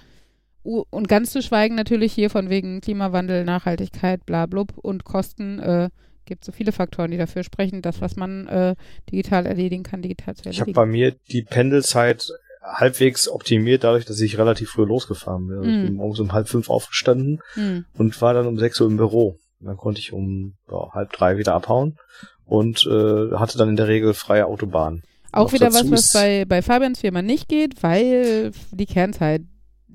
und 0.62 1.08
ganz 1.08 1.30
zu 1.30 1.42
schweigen 1.42 1.74
natürlich 1.74 2.12
hier 2.12 2.30
von 2.30 2.48
wegen 2.48 2.80
Klimawandel, 2.80 3.44
Nachhaltigkeit, 3.44 4.24
bla 4.24 4.46
blub 4.46 4.72
und 4.76 5.04
Kosten, 5.04 5.58
äh, 5.58 5.90
gibt 6.24 6.44
so 6.44 6.52
viele 6.52 6.72
Faktoren, 6.72 7.10
die 7.10 7.18
dafür 7.18 7.44
sprechen, 7.44 7.82
das, 7.82 8.00
was 8.00 8.16
man 8.16 8.46
äh, 8.48 8.74
digital 9.10 9.44
erledigen 9.46 9.82
kann, 9.82 10.00
digital 10.00 10.34
zu 10.34 10.44
erledigen. 10.44 10.70
Ich 10.70 10.76
habe 10.76 10.86
bei 10.86 10.90
mir 10.90 11.14
die 11.30 11.42
Pendelzeit 11.42 12.32
halbwegs 12.62 13.28
optimiert, 13.28 13.84
dadurch, 13.84 14.06
dass 14.06 14.20
ich 14.20 14.38
relativ 14.38 14.70
früh 14.70 14.84
losgefahren 14.84 15.48
bin. 15.48 15.58
Mm. 15.58 15.62
Ich 15.62 15.86
bin 15.86 15.94
morgens 15.96 16.20
um 16.20 16.32
halb 16.32 16.48
fünf 16.48 16.70
aufgestanden 16.70 17.42
mm. 17.56 17.80
und 17.98 18.20
war 18.22 18.32
dann 18.32 18.46
um 18.46 18.58
sechs 18.58 18.80
Uhr 18.80 18.88
im 18.88 18.96
Büro. 18.96 19.38
Dann 19.64 19.76
konnte 19.76 20.00
ich 20.00 20.12
um 20.12 20.54
ja, 20.70 20.92
halb 20.92 21.12
drei 21.12 21.38
wieder 21.38 21.54
abhauen 21.54 21.98
und 22.46 22.86
äh, 22.86 23.34
hatte 23.36 23.58
dann 23.58 23.70
in 23.70 23.76
der 23.76 23.88
Regel 23.88 24.14
freie 24.14 24.46
Autobahn. 24.46 25.02
Auch 25.32 25.52
wieder 25.52 25.72
was, 25.72 25.90
was 25.90 26.12
bei, 26.12 26.44
bei 26.44 26.62
Fabians 26.62 27.00
Firma 27.00 27.20
nicht 27.20 27.48
geht, 27.48 27.82
weil 27.82 28.52
die 28.70 28.86
Kernzeit 28.86 29.42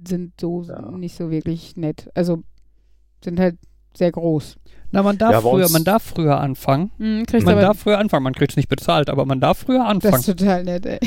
sind 0.06 0.34
so 0.40 0.64
ja. 0.64 0.92
nicht 0.92 1.16
so 1.16 1.32
wirklich 1.32 1.78
nett. 1.78 2.10
Also 2.14 2.44
sind 3.24 3.40
halt 3.40 3.58
sehr 3.94 4.12
groß. 4.12 4.58
Na, 4.92 5.04
man 5.04 5.18
darf 5.18 5.32
ja, 5.32 5.42
früher, 5.42 5.70
man 5.70 5.84
darf 5.84 6.04
früher 6.04 6.40
anfangen. 6.40 6.92
Mhm, 6.98 7.26
man 7.44 7.58
darf 7.60 7.80
früher 7.80 8.00
anfangen. 8.00 8.24
Man 8.24 8.34
kriegt 8.34 8.52
es 8.52 8.58
nicht 8.58 8.70
bezahlt, 8.70 9.10
aber 9.10 9.26
man 9.26 9.40
darf 9.40 9.60
früher 9.60 9.86
anfangen. 9.86 10.14
Das 10.14 10.28
ist 10.28 10.40
total 10.40 10.64
nett, 10.64 10.86
ey. 10.86 11.00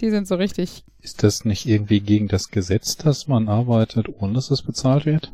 Die 0.00 0.10
sind 0.10 0.26
so 0.26 0.36
richtig. 0.36 0.84
Ist 1.00 1.22
das 1.22 1.44
nicht 1.44 1.66
irgendwie 1.66 2.00
gegen 2.00 2.28
das 2.28 2.50
Gesetz, 2.50 2.96
dass 2.96 3.26
man 3.26 3.48
arbeitet, 3.48 4.08
ohne 4.08 4.34
dass 4.34 4.50
es 4.50 4.62
bezahlt 4.62 5.04
wird? 5.04 5.32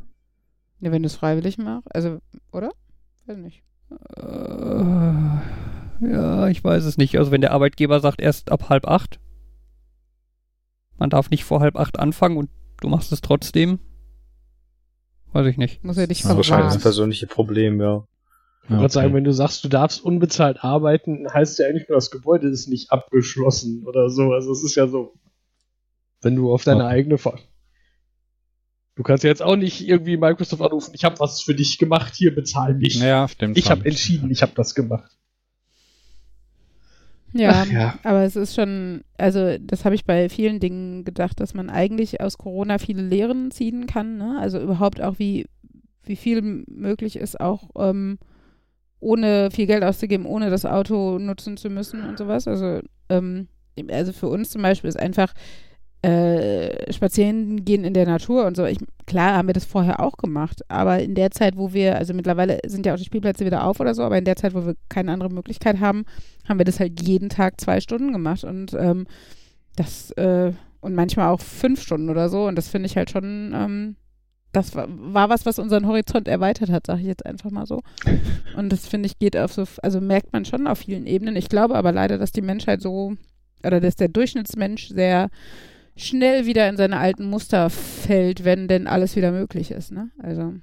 Ja, 0.81 0.93
wenn 0.93 1.03
du 1.03 1.07
es 1.07 1.15
freiwillig 1.15 1.59
machst. 1.59 1.95
Also, 1.95 2.19
oder? 2.53 2.71
Weiß 3.27 3.39
nicht. 3.39 3.63
Äh, 3.91 4.25
ja, 6.01 6.49
ich 6.49 6.63
weiß 6.63 6.85
es 6.85 6.99
nicht. 6.99 7.17
Also 7.19 7.31
wenn 7.31 7.41
der 7.41 7.53
Arbeitgeber 7.53 8.01
sagt, 8.01 8.21
erst 8.21 8.51
ab 8.51 8.69
halb 8.69 8.87
acht, 8.87 9.19
man 10.99 11.11
darf 11.11 11.31
nicht 11.31 11.45
vor 11.45 11.61
halb 11.61 11.77
acht 11.77 11.99
anfangen 11.99 12.37
und 12.37 12.51
du 12.81 12.89
machst 12.89 13.13
es 13.13 13.21
trotzdem, 13.21 13.79
weiß 15.33 15.47
ich 15.47 15.57
nicht. 15.57 15.83
Muss 15.85 15.99
er 15.99 16.07
dich 16.07 16.23
das 16.23 16.31
ist 16.31 16.37
wahrscheinlich 16.37 16.75
das 16.75 16.83
persönliche 16.83 17.27
Problem, 17.27 17.81
ja. 17.81 18.05
Ich 18.65 18.71
würde 18.71 18.85
okay. 18.85 18.93
sagen, 18.93 19.15
wenn 19.15 19.23
du 19.23 19.33
sagst, 19.33 19.63
du 19.63 19.69
darfst 19.69 20.05
unbezahlt 20.05 20.65
arbeiten, 20.65 21.33
heißt 21.33 21.61
ja 21.61 21.67
eigentlich 21.67 21.89
nur, 21.89 21.97
das 21.97 22.11
Gebäude 22.11 22.49
ist 22.49 22.67
nicht 22.67 22.91
abgeschlossen 22.91 23.85
oder 23.87 24.11
so. 24.11 24.33
Also 24.33 24.51
es 24.51 24.65
ist 24.65 24.75
ja 24.75 24.89
so, 24.89 25.15
wenn 26.21 26.35
du 26.35 26.53
auf 26.53 26.65
deine 26.65 26.85
okay. 26.85 26.95
eigene 26.95 27.19
Fahrt. 27.19 27.47
Du 28.97 29.03
kannst 29.03 29.25
ja 29.25 29.31
jetzt 29.31 29.43
auch 29.43 29.57
nicht 29.57 29.87
irgendwie 29.87 30.17
Microsoft 30.17 30.63
anrufen, 30.63 30.93
ich 30.95 31.05
habe 31.05 31.21
was 31.21 31.43
für 31.43 31.55
dich 31.55 31.79
gemacht, 31.79 32.15
hier 32.17 32.35
bezahl 32.35 32.75
mich. 32.75 32.99
Ja, 32.99 33.29
stimmt. 33.29 33.59
Ich 33.59 33.71
habe 33.71 33.85
entschieden, 33.85 34.31
ich 34.31 34.41
habe 34.41 34.53
das 34.55 34.75
gemacht. 34.75 35.17
Ja, 37.35 37.65
ja, 37.65 37.99
aber 38.03 38.23
es 38.23 38.35
ist 38.35 38.55
schon, 38.55 39.03
also 39.19 39.59
das 39.61 39.85
habe 39.85 39.95
ich 39.95 40.07
bei 40.07 40.31
vielen 40.31 40.61
Dingen 40.61 41.05
gedacht, 41.05 41.39
dass 41.41 41.53
man 41.53 41.69
eigentlich 41.69 42.23
aus 42.23 42.39
Corona 42.39 42.79
viele 42.79 43.03
Lehren 43.03 43.51
ziehen 43.51 43.87
kann. 43.87 44.17
Ne? 44.17 44.39
Also 44.41 44.59
überhaupt 44.59 45.03
auch, 45.03 45.19
wie, 45.19 45.47
wie 46.05 46.17
viel 46.17 46.65
möglich 46.67 47.17
ist, 47.17 47.39
auch 47.39 47.69
ähm, 47.77 48.19
ohne 49.01 49.51
viel 49.51 49.67
Geld 49.67 49.85
auszugeben, 49.85 50.25
ohne 50.25 50.49
das 50.49 50.65
Auto 50.65 51.19
nutzen 51.19 51.59
zu 51.59 51.69
müssen 51.69 52.03
und 52.03 52.17
sowas. 52.17 52.49
Also, 52.49 52.81
ähm, 53.11 53.49
also 53.91 54.15
für 54.15 54.29
uns 54.29 54.49
zum 54.49 54.63
Beispiel 54.63 54.89
ist 54.89 54.99
einfach 54.99 55.35
äh, 56.07 56.93
spazieren 56.93 57.65
gehen 57.65 57.83
in 57.83 57.93
der 57.93 58.07
Natur 58.07 58.47
und 58.47 58.57
so. 58.57 58.65
Ich, 58.65 58.79
klar 59.07 59.37
haben 59.37 59.49
wir 59.49 59.55
das 59.55 59.65
vorher 59.65 59.99
auch 59.99 60.17
gemacht, 60.17 60.63
aber 60.69 61.01
in 61.01 61.17
der 61.17 61.33
Zeit, 61.33 61.57
wo 61.57 61.73
wir, 61.73 61.97
also 61.97 62.15
mittlerweile 62.15 62.61
sind 62.65 62.87
ja 62.87 62.95
auch 62.95 62.99
die 62.99 63.05
Spielplätze 63.05 63.45
wieder 63.45 63.65
auf 63.65 63.81
oder 63.81 63.93
so, 63.93 64.05
aber 64.05 64.17
in 64.17 64.25
der 64.25 64.37
Zeit, 64.37 64.55
wo 64.55 64.65
wir 64.65 64.77
keine 64.89 65.11
andere 65.11 65.31
Möglichkeit 65.31 65.81
haben, 65.81 66.05
haben 66.49 66.59
wir 66.59 66.65
das 66.65 66.79
halt 66.79 67.03
jeden 67.03 67.29
Tag 67.29 67.61
zwei 67.61 67.81
Stunden 67.81 68.13
gemacht 68.13 68.45
und 68.45 68.73
ähm, 68.75 69.09
das 69.75 70.13
äh, 70.13 70.53
und 70.81 70.95
manchmal 70.95 71.31
auch 71.31 71.41
fünf 71.41 71.83
Stunden 71.83 72.09
oder 72.09 72.29
so 72.29 72.47
und 72.47 72.55
das 72.55 72.69
finde 72.69 72.87
ich 72.87 72.97
halt 72.97 73.11
schon, 73.11 73.53
ähm, 73.53 73.97
das 74.53 74.77
war, 74.77 74.87
war, 74.89 75.29
was, 75.29 75.45
was 75.45 75.59
unseren 75.59 75.89
Horizont 75.89 76.29
erweitert 76.29 76.71
hat, 76.71 76.87
sage 76.87 77.01
ich 77.01 77.09
jetzt 77.09 77.27
einfach 77.27 77.51
mal 77.51 77.67
so. 77.67 77.83
Und 78.57 78.73
das 78.73 78.87
finde 78.87 79.07
ich 79.07 79.19
geht 79.19 79.37
auf 79.37 79.53
so, 79.53 79.65
also 79.83 80.01
merkt 80.01 80.33
man 80.33 80.45
schon 80.45 80.69
auf 80.69 80.79
vielen 80.79 81.07
Ebenen. 81.07 81.35
Ich 81.35 81.49
glaube 81.49 81.75
aber 81.75 81.91
leider, 81.91 82.17
dass 82.17 82.31
die 82.31 82.43
Menschheit 82.43 82.81
so 82.81 83.15
oder 83.65 83.81
dass 83.81 83.97
der 83.97 84.09
Durchschnittsmensch 84.09 84.89
sehr 84.89 85.31
schnell 85.97 86.47
wieder 86.47 86.69
in 86.69 86.77
seine 86.77 86.99
alten 86.99 87.29
Muster 87.29 87.71
fällt, 87.71 88.45
wenn 88.45 88.69
denn 88.69 88.87
alles 88.87 89.17
wieder 89.17 89.33
möglich 89.33 89.71
ist. 89.71 89.93
Ne? 89.93 90.11
Also 90.23 90.55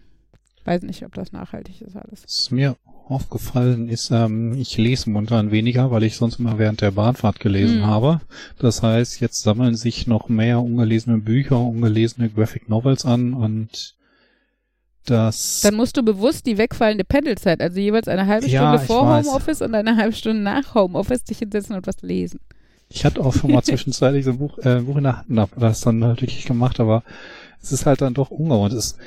weiß 0.66 0.84
nicht, 0.84 1.04
ob 1.04 1.14
das 1.14 1.32
nachhaltig 1.32 1.82
ist 1.82 1.96
alles. 1.96 2.24
Was 2.24 2.52
mir 2.52 2.78
aufgefallen 3.08 3.90
ist, 3.90 4.12
ähm, 4.12 4.54
ich 4.54 4.78
lese 4.78 5.10
momentan 5.10 5.52
weniger, 5.52 5.92
weil 5.92 6.04
ich 6.04 6.16
sonst 6.16 6.40
immer 6.40 6.58
während 6.58 6.82
der 6.82 6.92
Bahnfahrt 6.92 7.40
gelesen 7.40 7.80
mhm. 7.80 7.86
habe. 7.88 8.22
Das 8.60 8.82
heißt, 8.82 9.20
jetzt 9.20 9.42
sammeln 9.42 9.76
sich 9.76 10.08
noch 10.08 10.30
mehr 10.30 10.62
ungelesene 10.62 11.18
Bücher, 11.18 11.60
ungelesene 11.60 12.30
Graphic 12.30 12.70
Novels 12.70 13.06
an 13.06 13.34
und 13.34 13.96
das. 15.06 15.60
Dann 15.62 15.76
musst 15.76 15.98
du 15.98 16.04
bewusst 16.04 16.46
die 16.46 16.58
wegfallende 16.58 17.04
Pendelzeit, 17.04 17.62
also 17.62 17.78
jeweils 17.80 18.08
eine 18.08 18.26
halbe 18.26 18.48
Stunde 18.48 18.56
ja, 18.56 18.78
vor 18.78 19.18
Homeoffice 19.18 19.62
und 19.62 19.76
eine 19.76 19.98
halbe 19.98 20.16
Stunde 20.16 20.42
nach 20.42 20.74
Homeoffice, 20.74 21.26
dich 21.26 21.40
hinsetzen 21.40 21.76
und 21.76 21.86
was 21.88 22.02
lesen. 22.02 22.40
Ich 22.94 23.06
hatte 23.06 23.22
auch 23.22 23.34
schon 23.34 23.52
mal 23.52 23.64
zwischenzeitlich 23.64 24.24
so 24.24 24.32
ein 24.32 24.38
Buch, 24.38 24.60
äh, 24.60 24.82
Buch 24.82 24.98
in 24.98 25.04
der 25.04 25.18
Hand 25.18 25.30
und 25.30 25.40
habe 25.40 25.60
das 25.60 25.82
dann 25.82 26.04
halt 26.04 26.22
wirklich 26.22 26.46
gemacht, 26.46 26.80
aber 26.80 27.04
es 27.62 27.72
ist 27.72 27.86
halt 27.86 28.02
dann 28.02 28.14
doch 28.14 28.30
ungewohnt. 28.30 28.72
Es 28.74 28.86
ist 28.86 29.00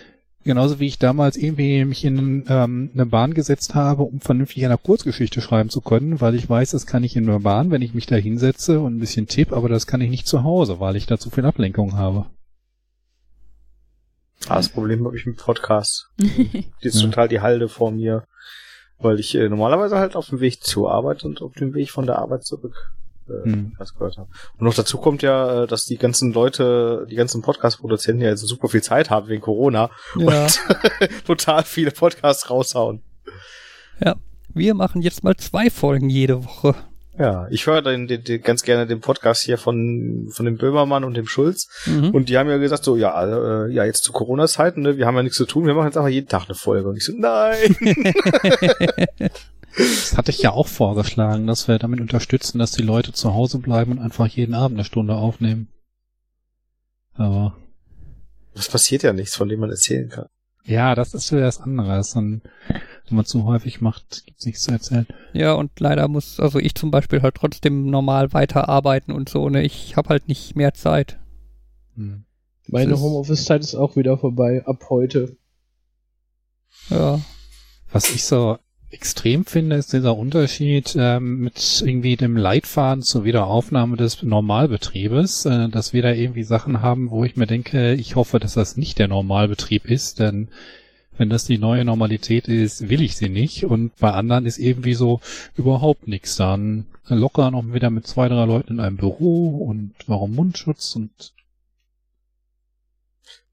genauso 0.43 0.81
wie 0.81 0.87
ich 0.87 0.99
damals 0.99 1.37
irgendwie 1.37 1.85
mich 1.85 2.05
in 2.05 2.45
ähm, 2.49 2.91
eine 2.93 3.07
Bahn 3.07 3.33
gesetzt 3.33 3.75
habe, 3.77 4.03
um 4.03 4.21
vernünftig 4.21 4.65
eine 4.65 4.77
Kurzgeschichte 4.77 5.41
schreiben 5.41 5.71
zu 5.71 5.81
können, 5.81 6.21
weil 6.21 6.35
ich 6.35 6.51
weiß, 6.51 6.73
das 6.73 6.87
kann 6.87 7.05
ich 7.05 7.15
in 7.17 7.27
der 7.27 7.39
Bahn, 7.39 7.71
wenn 7.71 7.83
ich 7.83 7.95
mich 7.95 8.07
da 8.07 8.17
hinsetze 8.17 8.81
und 8.81 8.97
ein 8.97 9.01
bisschen 9.01 9.29
tipp, 9.29 9.53
aber 9.53 9.69
das 9.69 9.87
kann 9.87 10.01
ich 10.01 10.11
nicht 10.11 10.27
zu 10.27 10.43
Hause, 10.43 10.81
weil 10.81 10.97
ich 10.97 11.07
da 11.07 11.17
zu 11.19 11.31
viel 11.31 11.45
Ablenkung 11.45 11.97
habe. 11.97 12.27
Ah, 14.49 14.57
das 14.57 14.69
Problem 14.69 15.05
habe 15.07 15.17
ich 15.17 15.27
mit 15.27 15.39
Podcasts. 15.39 16.11
Die 16.19 16.67
ist 16.81 17.01
ja. 17.01 17.07
total 17.07 17.29
die 17.29 17.41
Halde 17.41 17.69
vor 17.69 17.91
mir, 17.91 18.25
weil 18.99 19.19
ich 19.21 19.35
äh, 19.35 19.49
normalerweise 19.49 19.97
halt 19.97 20.17
auf 20.17 20.29
dem 20.29 20.41
Weg 20.41 20.63
zur 20.63 20.93
Arbeit 20.93 21.25
und 21.25 21.41
auf 21.41 21.55
dem 21.55 21.73
Weg 21.75 21.91
von 21.91 22.07
der 22.07 22.19
Arbeit 22.19 22.45
zurück 22.45 22.93
äh, 23.29 23.45
hm. 23.45 23.77
gehört 23.99 24.17
habe. 24.17 24.29
Und 24.59 24.65
noch 24.65 24.75
dazu 24.75 24.99
kommt 24.99 25.23
ja, 25.23 25.63
äh, 25.63 25.67
dass 25.67 25.85
die 25.85 25.97
ganzen 25.97 26.33
Leute, 26.33 27.07
die 27.11 27.17
ganzen 27.17 27.43
Podcast-Produzenten 27.43 28.23
ja 28.23 28.31
jetzt 28.31 28.47
super 28.47 28.69
viel 28.69 28.83
Zeit 28.83 29.11
haben 29.11 29.29
wegen 29.29 29.43
Corona 29.43 29.91
ja. 30.17 30.45
und 30.45 30.61
total 31.27 31.65
viele 31.65 31.91
Podcasts 31.91 32.51
raushauen. 32.51 33.03
Ja, 34.05 34.17
wir 34.53 34.75
machen 34.75 35.03
jetzt 35.03 35.25
mal 35.25 35.37
zwei 35.37 35.71
Folgen 35.71 36.09
jede 36.09 36.45
Woche. 36.45 36.75
Ja, 37.19 37.47
ich 37.51 37.67
höre 37.67 37.81
den, 37.81 38.07
den, 38.07 38.25
den, 38.25 38.43
ganz 38.43 38.63
gerne 38.63 38.87
den 38.87 39.01
Podcast 39.01 39.43
hier 39.43 39.57
von, 39.57 40.29
von 40.31 40.45
dem 40.45 40.59
Böhmermann 40.59 41.03
und 41.03 41.15
dem 41.15 41.27
Schulz. 41.27 41.69
Mhm. 41.87 42.11
Und 42.11 42.29
die 42.29 42.37
haben 42.37 42.51
ja 42.51 42.59
gesagt, 42.59 42.85
so, 42.85 42.97
ja, 42.97 43.65
äh, 43.65 43.73
ja, 43.73 43.85
jetzt 43.87 44.05
zu 44.05 44.13
Corona-Zeiten, 44.13 44.83
ne, 44.83 44.99
wir 44.99 45.07
haben 45.07 45.17
ja 45.17 45.23
nichts 45.23 45.39
zu 45.39 45.47
tun, 45.47 45.67
wir 45.67 45.73
machen 45.73 45.87
jetzt 45.87 45.97
einfach 45.97 46.11
jeden 46.11 46.29
Tag 46.29 46.45
eine 46.45 46.55
Folge. 46.55 46.91
Und 46.91 46.97
ich 46.97 47.05
so, 47.05 47.15
nein! 47.17 47.75
Das 49.77 50.17
hatte 50.17 50.31
ich 50.31 50.41
ja 50.41 50.53
auch 50.53 50.69
vorgeschlagen, 50.69 51.47
dass 51.47 51.69
wir 51.69 51.79
damit 51.79 52.01
unterstützen, 52.01 52.59
dass 52.59 52.73
die 52.73 52.83
Leute 52.83 53.13
zu 53.13 53.35
Hause 53.35 53.59
bleiben 53.59 53.93
und 53.93 53.99
einfach 53.99 54.27
jeden 54.27 54.55
Abend 54.55 54.79
eine 54.79 54.85
Stunde 54.85 55.15
aufnehmen. 55.15 55.69
Aber. 57.15 57.57
Das 58.55 58.69
passiert 58.69 59.03
ja 59.03 59.13
nichts, 59.13 59.37
von 59.37 59.49
dem 59.49 59.61
man 59.61 59.71
erzählen 59.71 60.09
kann. 60.09 60.27
Ja, 60.65 60.95
das 60.95 61.15
ist 61.15 61.31
wieder 61.31 61.43
das 61.43 61.61
andere. 61.61 62.03
Dann, 62.15 62.43
wenn 63.07 63.17
man 63.17 63.25
zu 63.25 63.45
häufig 63.45 63.81
macht, 63.81 64.25
gibt's 64.27 64.47
nichts 64.47 64.63
zu 64.63 64.73
erzählen. 64.73 65.07
Ja, 65.33 65.53
und 65.53 65.79
leider 65.79 66.09
muss, 66.09 66.41
also 66.41 66.59
ich 66.59 66.75
zum 66.75 66.91
Beispiel 66.91 67.23
halt 67.23 67.37
trotzdem 67.37 67.89
normal 67.89 68.33
weiterarbeiten 68.33 69.13
und 69.13 69.29
so, 69.29 69.49
ne? 69.49 69.63
Ich 69.63 69.97
habe 69.97 70.09
halt 70.09 70.27
nicht 70.27 70.57
mehr 70.57 70.75
Zeit. 70.75 71.21
Hm. 71.95 72.25
Meine 72.69 72.99
Homeoffice-Zeit 72.99 73.61
ist 73.61 73.77
auch 73.77 73.95
wieder 73.95 74.19
vorbei, 74.19 74.65
ab 74.67 74.87
heute. 74.91 75.37
Ja. 76.91 77.21
Was 77.93 78.11
ich 78.11 78.25
so 78.25 78.59
extrem 78.91 79.45
finde, 79.45 79.77
ist 79.77 79.93
dieser 79.93 80.17
Unterschied 80.17 80.97
ähm, 80.99 81.41
mit 81.41 81.83
irgendwie 81.85 82.17
dem 82.17 82.37
Leitfaden 82.37 83.03
zur 83.03 83.25
Wiederaufnahme 83.25 83.97
des 83.97 84.23
Normalbetriebes, 84.23 85.45
äh, 85.47 85.69
dass 85.69 85.93
wir 85.93 86.03
da 86.03 86.13
irgendwie 86.13 86.45
Sachen 86.45 86.83
haben, 86.83 87.11
wo 87.11 87.25
ich 87.25 87.37
mir 87.37 87.47
denke, 87.47 87.95
ich 87.95 88.17
hoffe, 88.17 88.39
dass 88.39 88.55
das 88.55 88.77
nicht 88.77 88.99
der 88.99 89.09
Normalbetrieb 89.09 89.87
ist, 89.87 90.21
denn 90.21 90.49
wenn 91.19 91.31
das 91.31 91.47
die 91.47 91.59
neue 91.59 91.85
Normalität 91.85 92.47
ist, 92.47 92.89
will 92.89 93.01
ich 93.01 93.17
sie 93.17 93.31
nicht. 93.31 93.65
Und 93.65 93.97
bei 93.97 94.13
anderen 94.13 94.45
ist 94.45 94.59
irgendwie 94.59 94.95
so 94.95 95.21
überhaupt 95.57 96.07
nichts. 96.07 96.37
Dann 96.37 96.87
locker 97.09 97.51
noch 97.51 97.73
wieder 97.73 97.91
mit 97.91 98.07
zwei, 98.07 98.29
drei 98.29 98.45
Leuten 98.45 98.75
in 98.75 98.81
einem 98.81 98.97
Büro 98.97 99.65
und 99.65 99.95
warum 100.07 100.35
Mundschutz 100.35 100.95
und 100.95 101.33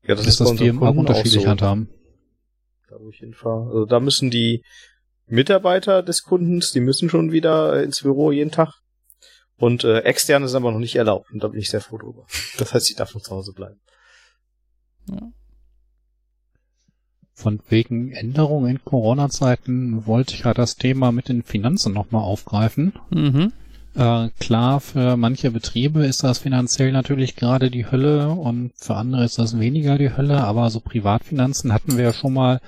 ja, 0.05 0.15
das 0.15 0.27
ist 0.27 0.41
das 0.41 0.51
Firmen 0.51 0.83
auch 0.83 0.95
unterschiedlich 0.95 1.43
so. 1.43 1.49
handhaben. 1.49 1.87
Da, 2.89 2.97
wo 2.99 3.09
ich 3.09 3.19
hinfahre. 3.19 3.67
Also 3.67 3.85
da 3.85 4.01
müssen 4.01 4.29
die 4.29 4.63
Mitarbeiter 5.27 6.03
des 6.03 6.23
Kundens, 6.23 6.71
die 6.71 6.79
müssen 6.79 7.09
schon 7.09 7.31
wieder 7.31 7.81
ins 7.83 8.01
Büro 8.01 8.31
jeden 8.31 8.51
Tag. 8.51 8.73
Und 9.57 9.83
äh, 9.83 9.99
externe 9.99 10.47
sind 10.47 10.57
aber 10.57 10.71
noch 10.71 10.79
nicht 10.79 10.95
erlaubt. 10.95 11.31
Und 11.31 11.43
da 11.43 11.47
bin 11.47 11.59
ich 11.59 11.69
sehr 11.69 11.81
froh 11.81 11.97
drüber. 11.97 12.25
Das 12.57 12.73
heißt, 12.73 12.89
ich 12.89 12.95
darf 12.95 13.13
noch 13.13 13.21
zu 13.21 13.31
Hause 13.31 13.53
bleiben. 13.53 13.79
Ja. 15.09 15.31
Von 17.33 17.61
wegen 17.67 18.11
Änderungen 18.11 18.69
in 18.69 18.85
Corona-Zeiten 18.85 20.05
wollte 20.05 20.35
ich 20.35 20.41
ja 20.41 20.53
das 20.53 20.75
Thema 20.75 21.11
mit 21.11 21.29
den 21.29 21.43
Finanzen 21.43 21.93
nochmal 21.93 22.21
aufgreifen. 22.21 22.93
Mhm. 23.09 23.51
Äh, 23.95 24.29
klar, 24.39 24.79
für 24.79 25.17
manche 25.17 25.51
Betriebe 25.51 26.05
ist 26.05 26.23
das 26.23 26.39
finanziell 26.39 26.91
natürlich 26.91 27.35
gerade 27.35 27.69
die 27.69 27.89
Hölle 27.89 28.29
und 28.29 28.71
für 28.75 28.95
andere 28.95 29.23
ist 29.23 29.37
das 29.37 29.59
weniger 29.59 29.97
die 29.97 30.15
Hölle, 30.15 30.43
aber 30.43 30.69
so 30.69 30.79
Privatfinanzen 30.79 31.73
hatten 31.73 31.97
wir 31.97 32.05
ja 32.05 32.13
schon 32.13 32.33
mal 32.33 32.59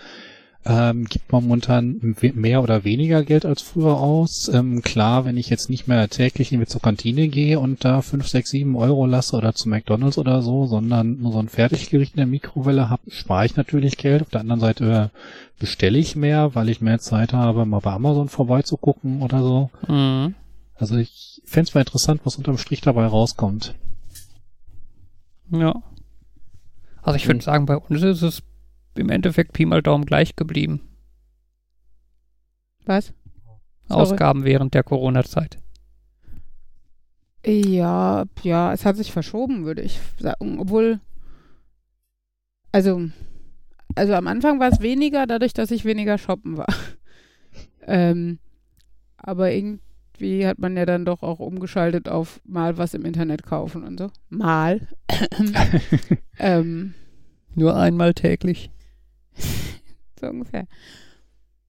ähm, 0.66 1.06
gibt 1.06 1.32
momentan 1.32 2.16
mehr 2.34 2.64
oder 2.64 2.84
weniger 2.84 3.24
Geld 3.24 3.46
als 3.46 3.62
früher 3.62 3.98
aus. 3.98 4.48
Ähm, 4.48 4.82
klar, 4.82 5.24
wenn 5.24 5.38
ich 5.38 5.50
jetzt 5.50 5.70
nicht 5.70 5.88
mehr 5.88 6.10
täglich 6.10 6.52
irgendwie 6.52 6.70
zur 6.70 6.82
Kantine 6.82 7.28
gehe 7.28 7.60
und 7.60 7.86
da 7.86 8.02
5, 8.02 8.28
6, 8.28 8.50
7 8.50 8.76
Euro 8.76 9.06
lasse 9.06 9.36
oder 9.36 9.54
zu 9.54 9.70
McDonalds 9.70 10.18
oder 10.18 10.42
so, 10.42 10.66
sondern 10.66 11.22
nur 11.22 11.34
so 11.34 11.40
ein 11.40 11.50
Fertiggericht 11.50 12.14
in 12.14 12.18
der 12.18 12.26
Mikrowelle 12.26 12.90
habe, 12.90 13.04
spare 13.10 13.46
ich 13.46 13.56
natürlich 13.56 13.98
Geld. 13.98 14.24
Auf 14.24 14.30
der 14.30 14.42
anderen 14.42 14.60
Seite 14.60 15.12
äh, 15.14 15.60
bestelle 15.60 16.00
ich 16.00 16.16
mehr, 16.16 16.56
weil 16.56 16.70
ich 16.70 16.82
mehr 16.82 17.00
Zeit 17.00 17.32
habe, 17.32 17.66
mal 17.66 17.80
bei 17.80 17.92
Amazon 17.92 18.28
vorbeizugucken 18.28 19.22
oder 19.22 19.42
so. 19.42 19.70
Mhm. 19.88 20.34
Also 20.76 20.98
ich 20.98 21.42
fände 21.46 21.70
es 21.70 21.76
mal 21.76 21.82
interessant, 21.82 22.22
was 22.24 22.38
unterm 22.38 22.58
Strich 22.58 22.82
dabei 22.82 23.06
rauskommt. 23.06 23.76
Ja. 25.52 25.84
Also 27.04 27.18
ich 27.18 27.28
würde 27.28 27.38
hm. 27.38 27.42
sagen, 27.42 27.66
bei 27.68 27.78
uns 27.78 28.02
ist 28.02 28.24
es 28.24 28.42
im 28.98 29.10
Endeffekt 29.10 29.54
Pi 29.54 29.66
mal 29.66 29.82
Daumen 29.82 30.06
gleich 30.06 30.36
geblieben. 30.36 30.82
Was? 32.86 33.14
Ausgaben 33.90 34.40
Sorry. 34.40 34.52
während 34.52 34.74
der 34.74 34.84
Corona-Zeit. 34.84 35.58
Ja, 37.46 38.26
ja, 38.42 38.74
es 38.74 38.86
hat 38.86 38.98
sich 38.98 39.12
verschoben, 39.12 39.66
würde 39.66 39.84
ich 39.84 40.00
sagen. 40.18 40.60
Obwohl, 40.60 41.00
also, 42.72 43.10
also 43.94 44.14
am 44.14 44.28
Anfang 44.28 44.60
war 44.60 44.72
es 44.72 44.82
weniger, 44.82 45.28
dadurch, 45.28 45.54
dass 45.54 45.70
ich 45.70 45.86
weniger 45.86 46.18
shoppen 46.18 46.58
war. 46.58 46.68
ähm, 47.82 48.40
aber 49.18 49.52
irgendwie 49.52 50.48
hat 50.48 50.58
man 50.58 50.76
ja 50.76 50.86
dann 50.86 51.06
doch 51.06 51.22
auch 51.22 51.40
umgeschaltet 51.40 52.10
auf 52.10 52.42
mal 52.46 52.78
was 52.78 52.96
im 52.96 53.06
Internet 53.06 53.44
kaufen 53.44 53.84
und 53.84 54.00
so. 54.00 54.10
Mal. 54.30 54.88
ähm, 56.40 56.96
Nur 57.54 57.76
einmal 57.76 58.16
täglich. 58.16 58.72
so 60.20 60.28
ungefähr. 60.28 60.68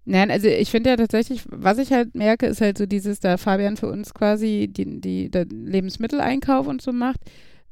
Nein, 0.04 0.30
also 0.30 0.46
ich 0.46 0.70
finde 0.70 0.90
ja 0.90 0.96
tatsächlich, 0.96 1.42
was 1.50 1.78
ich 1.78 1.92
halt 1.92 2.14
merke, 2.14 2.46
ist 2.46 2.60
halt 2.60 2.78
so 2.78 2.86
dieses, 2.86 3.18
da 3.18 3.36
Fabian 3.38 3.76
für 3.76 3.88
uns 3.88 4.14
quasi 4.14 4.70
die, 4.70 5.00
die, 5.00 5.30
den 5.30 5.66
Lebensmitteleinkauf 5.66 6.68
und 6.68 6.80
so 6.80 6.92
macht. 6.92 7.18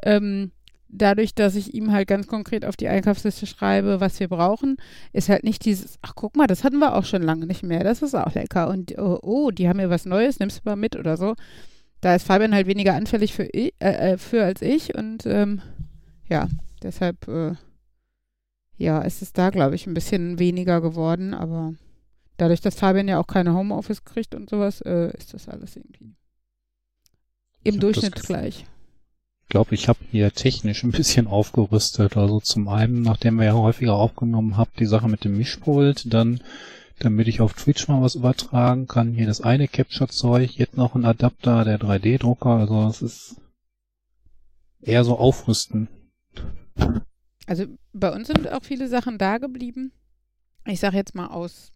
Ähm, 0.02 0.50
dadurch, 0.88 1.34
dass 1.34 1.54
ich 1.54 1.74
ihm 1.74 1.92
halt 1.92 2.08
ganz 2.08 2.26
konkret 2.26 2.64
auf 2.64 2.76
die 2.76 2.88
Einkaufsliste 2.88 3.46
schreibe, 3.46 4.00
was 4.00 4.18
wir 4.20 4.28
brauchen, 4.28 4.76
ist 5.12 5.28
halt 5.28 5.44
nicht 5.44 5.64
dieses, 5.64 5.98
ach 6.02 6.14
guck 6.14 6.36
mal, 6.36 6.46
das 6.46 6.64
hatten 6.64 6.78
wir 6.78 6.96
auch 6.96 7.04
schon 7.04 7.22
lange 7.22 7.46
nicht 7.46 7.62
mehr, 7.62 7.84
das 7.84 8.02
ist 8.02 8.14
auch 8.14 8.34
lecker 8.34 8.68
und 8.68 8.96
oh, 8.98 9.18
oh 9.22 9.50
die 9.50 9.68
haben 9.68 9.78
mir 9.78 9.90
was 9.90 10.04
Neues, 10.06 10.38
nimmst 10.38 10.58
du 10.58 10.62
mal 10.64 10.76
mit 10.76 10.96
oder 10.96 11.16
so. 11.16 11.34
Da 12.00 12.14
ist 12.14 12.26
Fabian 12.26 12.54
halt 12.54 12.66
weniger 12.66 12.94
anfällig 12.94 13.32
für, 13.32 13.52
äh, 13.54 13.72
äh, 13.78 14.18
für 14.18 14.44
als 14.44 14.62
ich 14.62 14.94
und 14.94 15.24
ähm, 15.26 15.62
ja, 16.28 16.48
deshalb 16.82 17.28
äh, 17.28 17.54
ja, 18.76 19.00
ist 19.02 19.22
es 19.22 19.32
da, 19.32 19.50
glaube 19.50 19.74
ich, 19.74 19.86
ein 19.86 19.94
bisschen 19.94 20.38
weniger 20.38 20.80
geworden, 20.80 21.34
aber 21.34 21.74
dadurch, 22.36 22.60
dass 22.60 22.74
Fabian 22.74 23.08
ja 23.08 23.18
auch 23.18 23.26
keine 23.26 23.54
Homeoffice 23.54 24.04
kriegt 24.04 24.34
und 24.34 24.50
sowas, 24.50 24.80
äh, 24.80 25.16
ist 25.16 25.34
das 25.34 25.48
alles 25.48 25.76
irgendwie 25.76 26.14
im 27.62 27.80
Durchschnitt 27.80 28.22
gleich. 28.22 28.66
Ich 29.42 29.48
glaube, 29.48 29.74
ich 29.74 29.88
habe 29.88 29.98
hier 30.10 30.32
technisch 30.32 30.84
ein 30.84 30.92
bisschen 30.92 31.26
aufgerüstet. 31.26 32.16
Also 32.16 32.40
zum 32.40 32.68
einen, 32.68 33.02
nachdem 33.02 33.36
wir 33.36 33.46
ja 33.46 33.54
häufiger 33.54 33.94
aufgenommen 33.94 34.56
haben, 34.56 34.70
die 34.78 34.86
Sache 34.86 35.08
mit 35.08 35.24
dem 35.24 35.36
Mischpult, 35.36 36.12
dann 36.12 36.40
damit 36.98 37.28
ich 37.28 37.40
auf 37.40 37.54
Twitch 37.54 37.88
mal 37.88 38.02
was 38.02 38.14
übertragen 38.14 38.86
kann. 38.86 39.12
Hier 39.12 39.26
das 39.26 39.40
eine 39.40 39.68
Capture-Zeug, 39.68 40.56
jetzt 40.56 40.76
noch 40.76 40.94
ein 40.94 41.04
Adapter, 41.04 41.64
der 41.64 41.78
3D-Drucker. 41.78 42.50
Also 42.50 42.88
es 42.88 43.02
ist 43.02 43.36
eher 44.80 45.04
so 45.04 45.18
aufrüsten. 45.18 45.88
Also 47.46 47.66
bei 47.92 48.10
uns 48.12 48.28
sind 48.28 48.50
auch 48.50 48.64
viele 48.64 48.88
Sachen 48.88 49.18
da 49.18 49.38
geblieben. 49.38 49.92
Ich 50.66 50.80
sage 50.80 50.96
jetzt 50.96 51.14
mal 51.14 51.26
aus, 51.26 51.72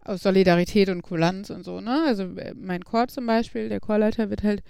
aus 0.00 0.22
Solidarität 0.22 0.88
und 0.88 1.02
Kulanz 1.02 1.50
und 1.50 1.64
so, 1.64 1.80
ne? 1.80 2.04
Also 2.06 2.24
äh, 2.36 2.54
mein 2.54 2.84
Chor 2.84 3.08
zum 3.08 3.26
Beispiel, 3.26 3.68
der 3.68 3.80
Chorleiter 3.80 4.30
wird 4.30 4.42
halt, 4.42 4.62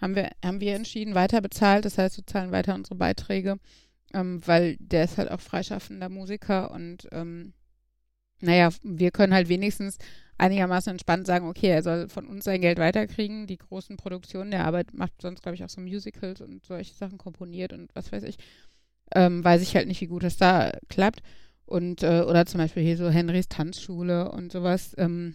haben 0.00 0.14
wir, 0.14 0.30
haben 0.44 0.60
wir 0.60 0.74
entschieden, 0.74 1.14
weiter 1.14 1.40
bezahlt. 1.40 1.84
Das 1.84 1.98
heißt, 1.98 2.16
wir 2.16 2.26
zahlen 2.26 2.52
weiter 2.52 2.74
unsere 2.74 2.94
Beiträge, 2.94 3.56
ähm, 4.14 4.40
weil 4.46 4.76
der 4.78 5.04
ist 5.04 5.18
halt 5.18 5.30
auch 5.30 5.40
freischaffender 5.40 6.08
Musiker 6.08 6.70
und 6.70 7.08
ähm, 7.10 7.54
naja, 8.40 8.70
wir 8.82 9.12
können 9.12 9.34
halt 9.34 9.48
wenigstens 9.48 9.98
einigermaßen 10.36 10.90
entspannt 10.90 11.28
sagen, 11.28 11.48
okay, 11.48 11.68
er 11.68 11.84
soll 11.84 12.08
von 12.08 12.26
uns 12.26 12.44
sein 12.44 12.60
Geld 12.60 12.78
weiterkriegen. 12.78 13.46
Die 13.46 13.58
großen 13.58 13.96
Produktionen 13.96 14.50
der 14.50 14.66
Arbeit 14.66 14.92
macht 14.92 15.12
sonst, 15.22 15.42
glaube 15.42 15.54
ich, 15.54 15.62
auch 15.62 15.68
so 15.68 15.80
Musicals 15.80 16.40
und 16.40 16.64
solche 16.64 16.94
Sachen 16.94 17.18
komponiert 17.18 17.72
und 17.72 17.94
was 17.94 18.10
weiß 18.10 18.24
ich 18.24 18.38
ähm, 19.14 19.44
weiß 19.44 19.62
ich 19.62 19.76
halt 19.76 19.88
nicht, 19.88 20.00
wie 20.00 20.06
gut 20.06 20.24
das 20.24 20.36
da 20.36 20.72
klappt. 20.88 21.22
Und, 21.66 22.02
äh, 22.02 22.22
oder 22.22 22.46
zum 22.46 22.58
Beispiel 22.58 22.82
hier 22.82 22.96
so 22.96 23.08
Henrys 23.08 23.48
Tanzschule 23.48 24.30
und 24.30 24.52
sowas. 24.52 24.94
Ähm, 24.98 25.34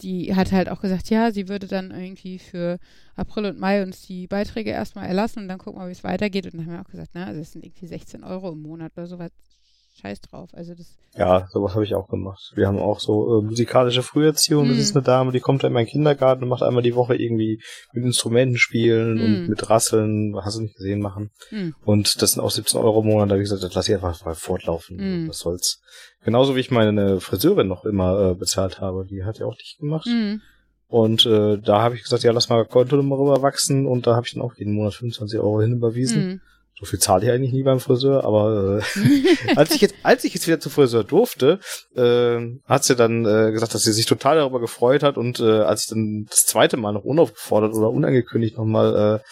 die 0.00 0.34
hat 0.34 0.52
halt 0.52 0.68
auch 0.68 0.80
gesagt, 0.80 1.10
ja, 1.10 1.32
sie 1.32 1.48
würde 1.48 1.66
dann 1.66 1.90
irgendwie 1.90 2.38
für 2.38 2.78
April 3.16 3.46
und 3.46 3.58
Mai 3.58 3.82
uns 3.82 4.02
die 4.02 4.26
Beiträge 4.28 4.70
erstmal 4.70 5.06
erlassen 5.06 5.40
und 5.40 5.48
dann 5.48 5.58
gucken 5.58 5.80
wir, 5.80 5.88
wie 5.88 5.92
es 5.92 6.04
weitergeht. 6.04 6.46
Und 6.46 6.54
dann 6.54 6.66
haben 6.66 6.72
wir 6.72 6.80
auch 6.80 6.90
gesagt, 6.90 7.10
na, 7.14 7.26
also 7.26 7.40
das 7.40 7.52
sind 7.52 7.64
irgendwie 7.64 7.86
16 7.86 8.22
Euro 8.24 8.52
im 8.52 8.62
Monat 8.62 8.92
oder 8.96 9.06
sowas 9.06 9.30
scheiß 10.00 10.20
drauf. 10.22 10.50
Also 10.52 10.74
das. 10.74 10.96
Ja, 11.16 11.48
sowas 11.50 11.74
habe 11.74 11.84
ich 11.84 11.94
auch 11.94 12.08
gemacht. 12.08 12.52
Wir 12.54 12.66
haben 12.66 12.78
auch 12.78 13.00
so 13.00 13.38
äh, 13.38 13.42
musikalische 13.42 14.02
Früherziehung. 14.02 14.64
Hm. 14.64 14.70
Das 14.70 14.78
ist 14.78 14.94
eine 14.94 15.04
Dame, 15.04 15.32
die 15.32 15.40
kommt 15.40 15.62
da 15.62 15.68
in 15.68 15.72
meinen 15.72 15.86
Kindergarten 15.86 16.44
und 16.44 16.48
macht 16.48 16.62
einmal 16.62 16.82
die 16.82 16.94
Woche 16.94 17.16
irgendwie 17.16 17.60
mit 17.92 18.04
Instrumenten 18.04 18.58
spielen 18.58 19.18
hm. 19.18 19.24
und 19.24 19.48
mit 19.48 19.68
Rasseln, 19.68 20.34
hast 20.36 20.58
du 20.58 20.62
nicht 20.62 20.76
gesehen, 20.76 21.00
machen. 21.00 21.30
Hm. 21.48 21.74
Und 21.84 22.22
das 22.22 22.32
sind 22.32 22.42
auch 22.42 22.50
17 22.50 22.80
Euro 22.80 23.00
im 23.00 23.06
Monat. 23.06 23.28
Da 23.28 23.32
habe 23.32 23.42
ich 23.42 23.48
gesagt, 23.48 23.62
das 23.62 23.74
lass 23.74 23.88
ich 23.88 23.94
einfach 23.94 24.24
mal 24.24 24.34
fortlaufen. 24.34 24.98
Hm. 24.98 25.28
Was 25.28 25.38
soll's. 25.40 25.80
Genauso 26.24 26.56
wie 26.56 26.60
ich 26.60 26.70
meine 26.70 27.20
Friseurin 27.20 27.68
noch 27.68 27.84
immer 27.84 28.30
äh, 28.30 28.34
bezahlt 28.34 28.80
habe. 28.80 29.06
Die 29.06 29.24
hat 29.24 29.38
ja 29.38 29.46
auch 29.46 29.56
nicht 29.56 29.78
gemacht. 29.78 30.06
Hm. 30.06 30.40
Und 30.86 31.26
äh, 31.26 31.58
da 31.58 31.82
habe 31.82 31.96
ich 31.96 32.02
gesagt, 32.02 32.22
ja, 32.22 32.32
lass 32.32 32.48
mal 32.48 32.64
Kontonummer 32.64 33.18
rüberwachsen 33.18 33.86
und 33.86 34.06
da 34.06 34.16
habe 34.16 34.26
ich 34.26 34.32
dann 34.32 34.42
auch 34.42 34.54
jeden 34.54 34.72
Monat 34.72 34.94
25 34.94 35.38
Euro 35.38 35.60
hinüberwiesen. 35.60 36.40
So 36.78 36.86
viel 36.86 37.00
zahle 37.00 37.24
ich 37.24 37.32
eigentlich 37.32 37.52
nie 37.52 37.64
beim 37.64 37.80
Friseur, 37.80 38.24
aber 38.24 38.80
äh, 38.96 39.56
als 39.56 39.74
ich 39.74 39.80
jetzt, 39.80 39.94
als 40.04 40.22
ich 40.24 40.34
jetzt 40.34 40.46
wieder 40.46 40.60
zum 40.60 40.70
Friseur 40.70 41.02
durfte, 41.02 41.58
äh, 41.96 42.38
hat 42.66 42.84
sie 42.84 42.94
dann 42.94 43.24
äh, 43.24 43.50
gesagt, 43.50 43.74
dass 43.74 43.82
sie 43.82 43.92
sich 43.92 44.06
total 44.06 44.36
darüber 44.36 44.60
gefreut 44.60 45.02
hat 45.02 45.16
und 45.16 45.40
äh, 45.40 45.60
als 45.62 45.84
ich 45.84 45.88
dann 45.88 46.26
das 46.28 46.46
zweite 46.46 46.76
Mal 46.76 46.92
noch 46.92 47.04
unaufgefordert 47.04 47.74
oder 47.74 47.90
unangekündigt 47.90 48.56
nochmal 48.58 49.20
äh, 49.22 49.28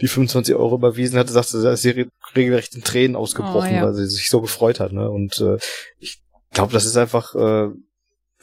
die 0.00 0.08
25 0.08 0.54
Euro 0.56 0.74
überwiesen 0.74 1.18
hatte, 1.18 1.32
sagte 1.32 1.58
sie, 1.58 1.62
da 1.62 1.72
ist 1.72 1.82
sie 1.82 2.06
regelrecht 2.34 2.74
in 2.74 2.82
Tränen 2.82 3.16
ausgebrochen, 3.16 3.70
oh, 3.70 3.74
ja. 3.74 3.82
weil 3.86 3.94
sie 3.94 4.06
sich 4.06 4.28
so 4.28 4.40
gefreut 4.40 4.80
hat. 4.80 4.92
Ne? 4.92 5.08
Und 5.08 5.40
äh, 5.40 5.56
ich 5.98 6.20
glaube, 6.52 6.72
das 6.72 6.84
ist 6.84 6.96
einfach, 6.96 7.34
äh, 7.34 7.68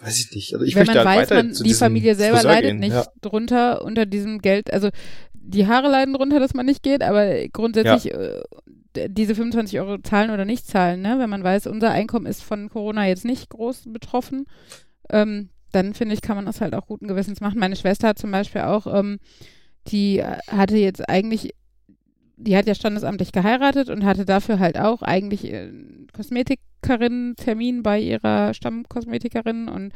weiß 0.01 0.19
ich 0.19 0.31
nicht. 0.33 0.53
Also 0.53 0.65
ich 0.65 0.75
Wenn 0.75 0.87
man 0.87 0.97
halt 0.97 1.05
weiß, 1.05 1.29
man, 1.29 1.53
die 1.53 1.73
Familie 1.73 2.15
selber 2.15 2.37
Friseur 2.37 2.51
leidet 2.53 2.71
gehen, 2.71 2.79
nicht 2.79 2.93
ja. 2.93 3.05
drunter 3.21 3.83
unter 3.83 4.05
diesem 4.05 4.39
Geld. 4.39 4.71
Also 4.71 4.89
die 5.43 5.67
Haare 5.67 5.89
leiden 5.89 6.13
drunter, 6.13 6.39
dass 6.39 6.53
man 6.53 6.65
nicht 6.65 6.83
geht, 6.83 7.03
aber 7.03 7.47
grundsätzlich 7.49 8.05
ja. 8.05 8.19
äh, 8.19 9.09
diese 9.09 9.35
25 9.35 9.79
Euro 9.79 9.97
zahlen 9.99 10.31
oder 10.31 10.45
nicht 10.45 10.67
zahlen, 10.67 11.01
ne? 11.01 11.17
wenn 11.19 11.29
man 11.29 11.43
weiß, 11.43 11.67
unser 11.67 11.91
Einkommen 11.91 12.25
ist 12.25 12.43
von 12.43 12.69
Corona 12.69 13.07
jetzt 13.07 13.25
nicht 13.25 13.49
groß 13.49 13.83
betroffen, 13.87 14.45
ähm, 15.09 15.49
dann 15.71 15.93
finde 15.93 16.13
ich, 16.13 16.21
kann 16.21 16.35
man 16.35 16.45
das 16.45 16.61
halt 16.61 16.75
auch 16.75 16.87
guten 16.87 17.07
Gewissens 17.07 17.39
machen. 17.39 17.59
Meine 17.59 17.77
Schwester 17.77 18.09
hat 18.09 18.19
zum 18.19 18.31
Beispiel 18.31 18.61
auch, 18.61 18.87
ähm, 18.87 19.19
die 19.87 20.23
hatte 20.23 20.77
jetzt 20.77 21.07
eigentlich, 21.07 21.53
die 22.41 22.57
hat 22.57 22.67
ja 22.67 22.75
standesamtlich 22.75 23.31
geheiratet 23.31 23.89
und 23.89 24.05
hatte 24.05 24.25
dafür 24.25 24.59
halt 24.59 24.79
auch 24.79 25.01
eigentlich 25.01 25.45
äh, 25.45 25.69
Kosmetikerin-Termin 26.13 27.83
bei 27.83 27.99
ihrer 27.99 28.53
Stammkosmetikerin 28.53 29.67
und 29.67 29.93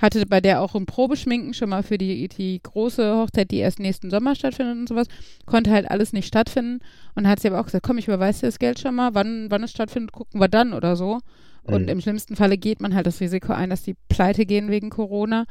hatte 0.00 0.26
bei 0.26 0.40
der 0.40 0.60
auch 0.60 0.74
ein 0.74 0.86
Probeschminken 0.86 1.54
schon 1.54 1.70
mal 1.70 1.82
für 1.82 1.98
die, 1.98 2.28
die 2.28 2.60
große 2.62 3.16
Hochzeit, 3.16 3.50
die 3.50 3.58
erst 3.58 3.78
nächsten 3.78 4.10
Sommer 4.10 4.34
stattfindet 4.34 4.76
und 4.76 4.88
sowas. 4.88 5.08
Konnte 5.46 5.70
halt 5.70 5.90
alles 5.90 6.12
nicht 6.12 6.26
stattfinden. 6.26 6.80
Und 7.14 7.26
hat 7.26 7.40
sie 7.40 7.48
aber 7.48 7.60
auch 7.60 7.64
gesagt, 7.64 7.86
komm, 7.86 7.98
ich 7.98 8.08
überweise 8.08 8.40
dir 8.40 8.46
das 8.46 8.58
Geld 8.58 8.78
schon 8.78 8.94
mal, 8.94 9.14
wann, 9.14 9.50
wann 9.50 9.62
es 9.62 9.70
stattfindet, 9.70 10.12
gucken 10.12 10.40
wir 10.40 10.48
dann 10.48 10.74
oder 10.74 10.96
so. 10.96 11.20
Und 11.62 11.84
mhm. 11.84 11.88
im 11.88 12.00
schlimmsten 12.00 12.36
Falle 12.36 12.58
geht 12.58 12.80
man 12.80 12.94
halt 12.94 13.06
das 13.06 13.20
Risiko 13.20 13.52
ein, 13.52 13.70
dass 13.70 13.82
die 13.82 13.96
pleite 14.08 14.46
gehen 14.46 14.70
wegen 14.70 14.90
Corona. 14.90 15.46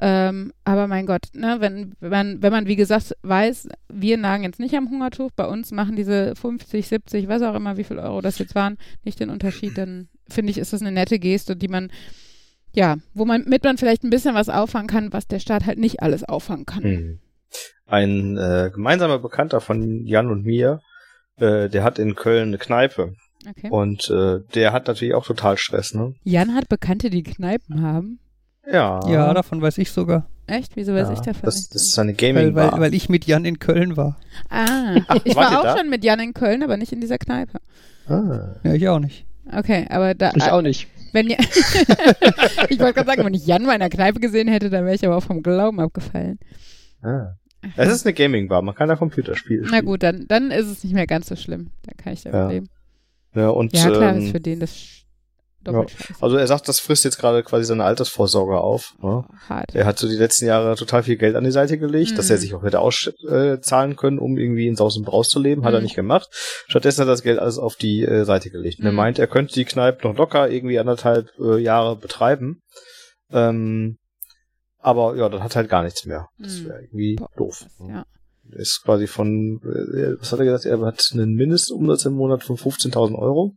Ähm, 0.00 0.52
aber 0.64 0.88
mein 0.88 1.06
Gott, 1.06 1.28
ne, 1.34 1.56
wenn, 1.60 1.94
wenn, 2.00 2.10
man, 2.10 2.42
wenn 2.42 2.52
man, 2.52 2.66
wie 2.66 2.76
gesagt, 2.76 3.16
weiß, 3.22 3.68
wir 3.88 4.16
nagen 4.16 4.42
jetzt 4.42 4.58
nicht 4.58 4.74
am 4.74 4.90
Hungertuch, 4.90 5.30
bei 5.36 5.46
uns 5.46 5.70
machen 5.70 5.94
diese 5.94 6.34
50, 6.34 6.88
70, 6.88 7.28
was 7.28 7.42
auch 7.42 7.54
immer, 7.54 7.76
wie 7.76 7.84
viel 7.84 7.98
Euro 7.98 8.20
das 8.20 8.38
jetzt 8.38 8.54
waren, 8.54 8.76
nicht 9.04 9.20
den 9.20 9.30
Unterschied, 9.30 9.78
dann 9.78 10.08
finde 10.28 10.50
ich, 10.50 10.58
ist 10.58 10.72
das 10.72 10.80
eine 10.80 10.92
nette 10.92 11.18
Geste, 11.18 11.56
die 11.56 11.68
man 11.68 11.90
ja, 12.74 12.96
wo 13.14 13.24
man 13.24 13.44
mit 13.46 13.64
man 13.64 13.78
vielleicht 13.78 14.04
ein 14.04 14.10
bisschen 14.10 14.34
was 14.34 14.48
auffangen 14.48 14.88
kann, 14.88 15.12
was 15.12 15.26
der 15.26 15.38
Staat 15.38 15.64
halt 15.64 15.78
nicht 15.78 16.02
alles 16.02 16.24
auffangen 16.24 16.66
kann. 16.66 16.82
Hm. 16.82 17.20
Ein 17.86 18.36
äh, 18.36 18.70
gemeinsamer 18.74 19.18
Bekannter 19.18 19.60
von 19.60 20.04
Jan 20.04 20.28
und 20.28 20.44
mir, 20.44 20.80
äh, 21.36 21.68
der 21.68 21.84
hat 21.84 21.98
in 21.98 22.16
Köln 22.16 22.48
eine 22.48 22.58
Kneipe. 22.58 23.14
Okay. 23.48 23.68
Und 23.70 24.10
äh, 24.10 24.40
der 24.54 24.72
hat 24.72 24.88
natürlich 24.88 25.14
auch 25.14 25.26
total 25.26 25.56
Stress, 25.56 25.94
ne? 25.94 26.14
Jan 26.24 26.54
hat 26.54 26.68
Bekannte, 26.68 27.10
die 27.10 27.22
Kneipen 27.22 27.82
haben. 27.82 28.18
Ja. 28.70 29.00
Ja, 29.08 29.34
davon 29.34 29.60
weiß 29.60 29.78
ich 29.78 29.90
sogar. 29.90 30.26
Echt? 30.46 30.76
Wieso 30.76 30.94
weiß 30.94 31.08
ja, 31.08 31.14
ich 31.14 31.20
davon 31.20 31.42
das? 31.42 31.68
Das 31.68 31.82
ist 31.82 31.98
eine 31.98 32.14
gaming 32.14 32.54
weil, 32.54 32.72
weil, 32.72 32.80
weil, 32.80 32.94
ich 32.94 33.08
mit 33.08 33.26
Jan 33.26 33.44
in 33.44 33.58
Köln 33.58 33.96
war. 33.96 34.18
Ah, 34.50 34.96
ich 35.24 35.34
war 35.36 35.58
auch 35.58 35.64
da? 35.64 35.78
schon 35.78 35.88
mit 35.88 36.04
Jan 36.04 36.20
in 36.20 36.34
Köln, 36.34 36.62
aber 36.62 36.76
nicht 36.76 36.92
in 36.92 37.00
dieser 37.00 37.18
Kneipe. 37.18 37.58
Ah. 38.06 38.56
Ja, 38.62 38.74
ich 38.74 38.88
auch 38.88 38.98
nicht. 38.98 39.26
Okay, 39.50 39.86
aber 39.88 40.14
da. 40.14 40.32
Ich 40.34 40.44
auch 40.44 40.62
nicht. 40.62 40.88
Wenn 41.12 41.28
ihr 41.28 41.38
ich 42.68 42.78
wollte 42.80 42.94
gerade 42.94 43.06
sagen, 43.06 43.24
wenn 43.24 43.34
ich 43.34 43.46
Jan 43.46 43.64
mal 43.64 43.74
in 43.74 43.80
der 43.80 43.88
Kneipe 43.88 44.20
gesehen 44.20 44.48
hätte, 44.48 44.68
dann 44.68 44.84
wäre 44.84 44.94
ich 44.94 45.06
aber 45.06 45.16
auch 45.16 45.22
vom 45.22 45.42
Glauben 45.42 45.80
abgefallen. 45.80 46.38
Ah. 47.02 47.36
Es 47.76 47.90
ist 47.90 48.04
eine 48.04 48.12
Gaming-Bar, 48.12 48.62
man 48.62 48.74
kann 48.74 48.88
da 48.88 48.96
Computerspiele 48.96 49.64
spielen. 49.64 49.70
Na 49.72 49.80
gut, 49.80 50.02
dann, 50.02 50.26
dann 50.28 50.50
ist 50.50 50.66
es 50.66 50.84
nicht 50.84 50.92
mehr 50.92 51.06
ganz 51.06 51.28
so 51.28 51.36
schlimm. 51.36 51.70
Dann 51.84 51.96
kann 51.96 52.12
ich 52.12 52.22
damit 52.22 52.40
ja. 52.40 52.48
leben. 52.48 52.68
Ja, 53.34 53.48
und, 53.48 53.72
ja 53.72 53.90
klar, 53.90 54.14
ähm, 54.14 54.24
ist 54.24 54.32
für 54.32 54.40
den 54.40 54.60
das 54.60 55.03
ja. 55.66 55.84
Also 56.20 56.36
er 56.36 56.46
sagt, 56.46 56.68
das 56.68 56.80
frisst 56.80 57.04
jetzt 57.04 57.18
gerade 57.18 57.42
quasi 57.42 57.64
seine 57.64 57.84
Altersvorsorge 57.84 58.58
auf. 58.58 58.94
Ne? 59.02 59.24
Hart. 59.48 59.74
Er 59.74 59.86
hat 59.86 59.98
so 59.98 60.08
die 60.08 60.16
letzten 60.16 60.46
Jahre 60.46 60.76
total 60.76 61.02
viel 61.02 61.16
Geld 61.16 61.36
an 61.36 61.44
die 61.44 61.50
Seite 61.50 61.78
gelegt, 61.78 62.12
mhm. 62.12 62.16
dass 62.16 62.30
er 62.30 62.38
sich 62.38 62.54
auch 62.54 62.62
hätte 62.62 62.80
auszahlen 62.80 63.92
äh, 63.92 63.94
können, 63.94 64.18
um 64.18 64.36
irgendwie 64.36 64.66
in 64.66 64.76
Saus 64.76 64.96
und 64.96 65.04
Braus 65.04 65.28
zu 65.28 65.40
leben. 65.40 65.64
Hat 65.64 65.72
mhm. 65.72 65.78
er 65.78 65.82
nicht 65.82 65.96
gemacht. 65.96 66.28
Stattdessen 66.66 67.00
hat 67.00 67.08
er 67.08 67.12
das 67.12 67.22
Geld 67.22 67.38
alles 67.38 67.58
auf 67.58 67.76
die 67.76 68.02
äh, 68.02 68.24
Seite 68.24 68.50
gelegt. 68.50 68.80
Und 68.80 68.86
er 68.86 68.92
mhm. 68.92 68.96
meint, 68.96 69.18
er 69.18 69.26
könnte 69.26 69.54
die 69.54 69.64
Kneipe 69.64 70.06
noch 70.06 70.16
locker 70.16 70.50
irgendwie 70.50 70.78
anderthalb 70.78 71.28
äh, 71.38 71.58
Jahre 71.58 71.96
betreiben. 71.96 72.62
Ähm, 73.30 73.98
aber 74.78 75.16
ja, 75.16 75.28
dann 75.30 75.42
hat 75.42 75.56
halt 75.56 75.70
gar 75.70 75.82
nichts 75.82 76.04
mehr. 76.04 76.28
Das 76.38 76.60
mhm. 76.60 76.68
wäre 76.68 76.82
irgendwie 76.82 77.16
Boah, 77.16 77.30
doof. 77.36 77.66
Ne? 77.78 77.92
Ja. 77.94 78.04
Ist 78.50 78.82
quasi 78.84 79.06
von, 79.06 79.60
äh, 79.64 80.20
was 80.20 80.30
hat 80.30 80.38
er 80.40 80.44
gesagt, 80.44 80.66
er 80.66 80.78
hat 80.80 81.02
einen 81.12 81.34
Mindestumsatz 81.34 82.04
im 82.04 82.12
Monat 82.12 82.42
von 82.42 82.56
15.000 82.56 83.18
Euro 83.18 83.54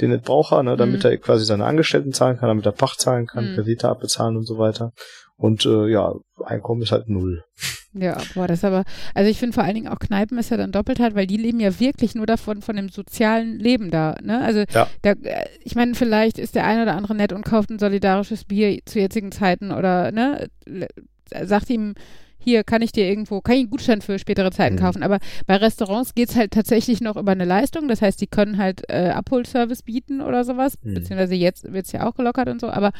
den 0.00 0.10
nicht 0.10 0.24
braucht 0.24 0.52
er, 0.52 0.62
ne, 0.62 0.76
damit 0.76 1.04
mhm. 1.04 1.10
er 1.10 1.16
quasi 1.18 1.44
seine 1.44 1.64
Angestellten 1.64 2.12
zahlen 2.12 2.38
kann, 2.38 2.48
damit 2.48 2.66
er 2.66 2.72
Pacht 2.72 3.00
zahlen 3.00 3.26
kann, 3.26 3.52
mhm. 3.52 3.54
Kredite 3.54 3.88
abbezahlen 3.88 4.36
und 4.36 4.44
so 4.44 4.58
weiter. 4.58 4.92
Und 5.36 5.66
äh, 5.66 5.88
ja, 5.88 6.14
Einkommen 6.44 6.82
ist 6.82 6.92
halt 6.92 7.08
null. 7.08 7.44
Ja, 7.92 8.18
boah, 8.34 8.46
das 8.46 8.58
ist 8.58 8.64
aber, 8.64 8.84
also 9.14 9.30
ich 9.30 9.38
finde 9.38 9.54
vor 9.54 9.64
allen 9.64 9.74
Dingen 9.74 9.88
auch 9.88 9.98
Kneipen 9.98 10.38
ist 10.38 10.50
ja 10.50 10.58
dann 10.58 10.72
doppelt 10.72 11.00
halt, 11.00 11.14
weil 11.14 11.26
die 11.26 11.38
leben 11.38 11.60
ja 11.60 11.80
wirklich 11.80 12.14
nur 12.14 12.26
davon, 12.26 12.60
von 12.60 12.76
dem 12.76 12.90
sozialen 12.90 13.58
Leben 13.58 13.90
da, 13.90 14.16
ne? 14.22 14.42
Also, 14.42 14.64
ja. 14.70 14.86
da, 15.00 15.14
ich 15.62 15.74
meine, 15.76 15.94
vielleicht 15.94 16.38
ist 16.38 16.54
der 16.54 16.66
eine 16.66 16.82
oder 16.82 16.94
andere 16.94 17.14
nett 17.14 17.32
und 17.32 17.44
kauft 17.44 17.70
ein 17.70 17.78
solidarisches 17.78 18.44
Bier 18.44 18.80
zu 18.84 18.98
jetzigen 18.98 19.32
Zeiten 19.32 19.72
oder, 19.72 20.12
ne, 20.12 20.48
sagt 21.42 21.70
ihm, 21.70 21.94
hier 22.46 22.62
kann 22.62 22.80
ich 22.80 22.92
dir 22.92 23.06
irgendwo, 23.06 23.40
kann 23.40 23.56
ich 23.56 23.62
einen 23.62 23.70
Gutschein 23.70 24.00
für 24.00 24.20
spätere 24.20 24.52
Zeiten 24.52 24.76
mhm. 24.76 24.78
kaufen. 24.78 25.02
Aber 25.02 25.18
bei 25.48 25.56
Restaurants 25.56 26.14
geht 26.14 26.28
es 26.28 26.36
halt 26.36 26.52
tatsächlich 26.52 27.00
noch 27.00 27.16
über 27.16 27.32
eine 27.32 27.44
Leistung. 27.44 27.88
Das 27.88 28.00
heißt, 28.00 28.20
die 28.20 28.28
können 28.28 28.56
halt 28.56 28.82
äh, 28.88 29.08
Abholservice 29.08 29.82
bieten 29.82 30.20
oder 30.20 30.44
sowas. 30.44 30.74
Mhm. 30.80 30.94
Beziehungsweise 30.94 31.34
jetzt 31.34 31.72
wird 31.72 31.86
es 31.86 31.92
ja 31.92 32.06
auch 32.06 32.14
gelockert 32.14 32.48
und 32.48 32.60
so. 32.60 32.68
Aber 32.68 32.92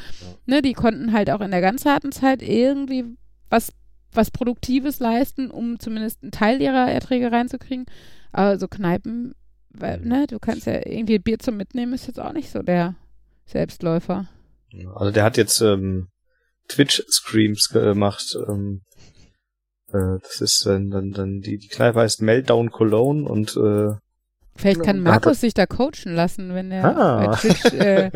ne, 0.47 0.63
die 0.63 0.73
konnten 0.73 1.13
halt 1.13 1.31
auch 1.31 1.41
in 1.41 1.53
der 1.53 1.61
ganz 1.61 1.85
harten 1.85 2.11
Zeit 2.11 2.43
irgendwie 2.43 3.05
was, 3.49 3.73
was 4.11 4.33
Produktives 4.33 4.99
leisten, 4.99 5.53
um 5.53 5.79
zumindest 5.79 6.25
einen 6.25 6.33
Teil 6.33 6.61
ihrer 6.61 6.91
Erträge 6.91 7.31
reinzukriegen. 7.31 7.87
Aber 8.33 8.59
so 8.59 8.67
Kneipen, 8.67 9.37
weil, 9.71 10.01
mhm. 10.01 10.09
ne, 10.09 10.27
du 10.27 10.41
kannst 10.41 10.67
ja 10.67 10.85
irgendwie 10.85 11.21
Bier 11.21 11.39
zum 11.39 11.57
Mitnehmen, 11.57 11.93
ist 11.93 12.09
jetzt 12.09 12.19
auch 12.19 12.33
nicht 12.33 12.51
so 12.51 12.63
der 12.63 12.97
Selbstläufer. 13.45 14.27
Also 14.97 15.13
der 15.13 15.23
hat 15.23 15.37
jetzt 15.37 15.61
ähm, 15.61 16.09
Twitch-Streams 16.69 17.69
gemacht, 17.69 18.37
ähm, 18.49 18.83
äh, 19.97 20.19
das 20.23 20.41
ist 20.41 20.67
dann, 20.67 20.91
dann, 20.91 21.11
dann 21.11 21.41
die, 21.41 21.59
die 21.59 21.69
Kneipe 21.69 22.01
heißt 22.01 22.23
Meltdown 22.23 22.71
Cologne 22.71 23.29
und 23.29 23.57
äh, 23.57 23.95
Vielleicht 24.59 24.83
kann 24.83 25.01
Markus 25.01 25.41
sich 25.41 25.53
da 25.53 25.67
coachen 25.67 26.15
lassen, 26.15 26.55
wenn 26.55 26.71
er 26.71 26.85
ah. 26.85 27.27
bei 27.27 27.37
Twitch. 27.37 27.65
Äh 27.75 28.11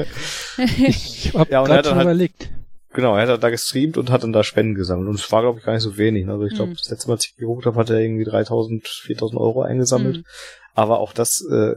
ich 0.58 1.32
hab 1.34 1.50
ja, 1.50 1.62
gerade 1.62 1.94
halt, 1.94 2.02
überlegt. 2.02 2.50
Genau, 2.92 3.16
er 3.16 3.28
hat 3.28 3.42
da 3.42 3.50
gestreamt 3.50 3.98
und 3.98 4.10
hat 4.10 4.22
dann 4.22 4.32
da 4.32 4.42
Spenden 4.42 4.74
gesammelt. 4.74 5.08
Und 5.08 5.14
es 5.16 5.30
war, 5.30 5.42
glaube 5.42 5.58
ich, 5.58 5.64
gar 5.64 5.74
nicht 5.74 5.82
so 5.82 5.96
wenig. 5.96 6.26
Also 6.28 6.44
ich 6.44 6.54
glaube, 6.54 6.70
mhm. 6.70 6.76
das 6.76 6.90
letzte 6.90 7.08
Mal, 7.08 7.14
als 7.14 7.26
ich 7.26 7.36
geguckt 7.36 7.66
habe, 7.66 7.78
hat 7.78 7.90
er 7.90 7.98
irgendwie 7.98 8.24
3000, 8.24 8.88
4000 8.88 9.40
Euro 9.40 9.62
eingesammelt. 9.62 10.18
Mhm. 10.18 10.24
Aber 10.74 10.98
auch 10.98 11.12
das 11.12 11.44
äh, 11.50 11.74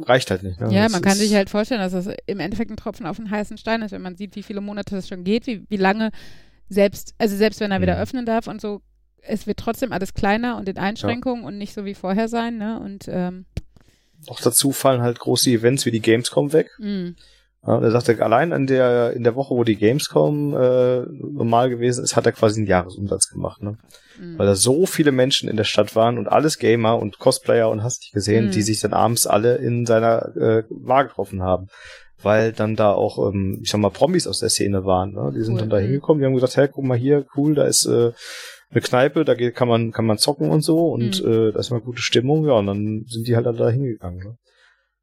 reicht 0.00 0.30
halt 0.30 0.42
nicht. 0.42 0.60
Ne? 0.60 0.72
Ja, 0.72 0.84
das 0.84 0.92
man 0.92 1.02
kann 1.02 1.16
sich 1.16 1.34
halt 1.34 1.50
vorstellen, 1.50 1.80
dass 1.80 1.92
das 1.92 2.08
im 2.26 2.40
Endeffekt 2.40 2.70
ein 2.70 2.76
Tropfen 2.76 3.06
auf 3.06 3.16
den 3.16 3.30
heißen 3.30 3.58
Stein 3.58 3.82
ist, 3.82 3.92
wenn 3.92 4.02
man 4.02 4.16
sieht, 4.16 4.34
wie 4.34 4.42
viele 4.42 4.60
Monate 4.60 4.94
das 4.94 5.08
schon 5.08 5.24
geht, 5.24 5.46
wie, 5.46 5.64
wie 5.68 5.76
lange 5.76 6.10
selbst, 6.68 7.14
also 7.18 7.36
selbst 7.36 7.60
wenn 7.60 7.70
er 7.70 7.82
wieder 7.82 7.96
mhm. 7.96 8.02
öffnen 8.02 8.26
darf 8.26 8.46
und 8.46 8.60
so, 8.60 8.80
es 9.22 9.46
wird 9.46 9.58
trotzdem 9.58 9.92
alles 9.92 10.14
kleiner 10.14 10.56
und 10.56 10.68
in 10.68 10.78
Einschränkungen 10.78 11.42
ja. 11.42 11.48
und 11.48 11.58
nicht 11.58 11.74
so 11.74 11.84
wie 11.84 11.94
vorher 11.94 12.28
sein, 12.28 12.58
ne? 12.58 12.80
Und 12.80 13.06
ähm, 13.08 13.46
auch 14.28 14.40
dazu 14.40 14.72
fallen 14.72 15.02
halt 15.02 15.18
große 15.18 15.50
Events 15.50 15.86
wie 15.86 15.90
die 15.90 16.00
Gamescom 16.00 16.52
weg. 16.52 16.70
Mhm. 16.78 17.16
Ja, 17.66 17.78
er 17.78 17.90
sagte, 17.90 18.22
allein 18.24 18.52
in 18.52 18.66
der, 18.66 19.12
in 19.12 19.22
der 19.22 19.34
Woche, 19.34 19.54
wo 19.54 19.64
die 19.64 19.76
Gamescom 19.76 20.56
äh, 20.56 21.00
normal 21.00 21.68
gewesen 21.68 22.02
ist, 22.02 22.16
hat 22.16 22.24
er 22.24 22.32
quasi 22.32 22.60
einen 22.60 22.66
Jahresumsatz 22.66 23.28
gemacht, 23.28 23.62
ne? 23.62 23.76
Mhm. 24.18 24.38
Weil 24.38 24.46
da 24.46 24.54
so 24.54 24.86
viele 24.86 25.12
Menschen 25.12 25.48
in 25.48 25.56
der 25.56 25.64
Stadt 25.64 25.94
waren 25.94 26.16
und 26.16 26.26
alles 26.26 26.58
Gamer 26.58 26.98
und 26.98 27.18
Cosplayer 27.18 27.68
und 27.68 27.82
hast 27.82 28.04
dich 28.04 28.12
gesehen, 28.12 28.46
mhm. 28.46 28.50
die 28.52 28.62
sich 28.62 28.80
dann 28.80 28.94
abends 28.94 29.26
alle 29.26 29.56
in 29.56 29.84
seiner 29.84 30.34
äh, 30.36 30.62
Bar 30.70 31.04
getroffen 31.04 31.42
haben. 31.42 31.68
Weil 32.22 32.52
dann 32.52 32.76
da 32.76 32.92
auch, 32.92 33.30
ähm, 33.30 33.60
ich 33.62 33.70
sag 33.70 33.80
mal, 33.80 33.90
Promis 33.90 34.26
aus 34.26 34.40
der 34.40 34.50
Szene 34.50 34.84
waren, 34.86 35.12
ne? 35.12 35.30
Die 35.34 35.42
sind 35.42 35.54
cool. 35.54 35.60
dann 35.60 35.70
da 35.70 35.80
mhm. 35.80 35.84
hingekommen, 35.84 36.20
die 36.20 36.26
haben 36.26 36.34
gesagt, 36.34 36.56
hey, 36.56 36.68
guck 36.68 36.84
mal 36.84 36.96
hier, 36.96 37.26
cool, 37.36 37.54
da 37.54 37.64
ist 37.64 37.84
äh, 37.84 38.12
eine 38.70 38.80
Kneipe, 38.80 39.24
da 39.24 39.34
geht, 39.34 39.54
kann 39.54 39.68
man, 39.68 39.90
kann 39.92 40.06
man 40.06 40.18
zocken 40.18 40.50
und 40.50 40.62
so 40.62 40.88
und 40.88 41.22
mhm. 41.22 41.30
äh, 41.30 41.52
da 41.52 41.58
ist 41.58 41.70
mal 41.70 41.80
gute 41.80 42.02
Stimmung, 42.02 42.46
ja, 42.46 42.52
und 42.52 42.66
dann 42.66 43.04
sind 43.08 43.26
die 43.26 43.36
halt 43.36 43.46
da 43.46 43.68
hingegangen. 43.68 44.20
Ne? 44.20 44.36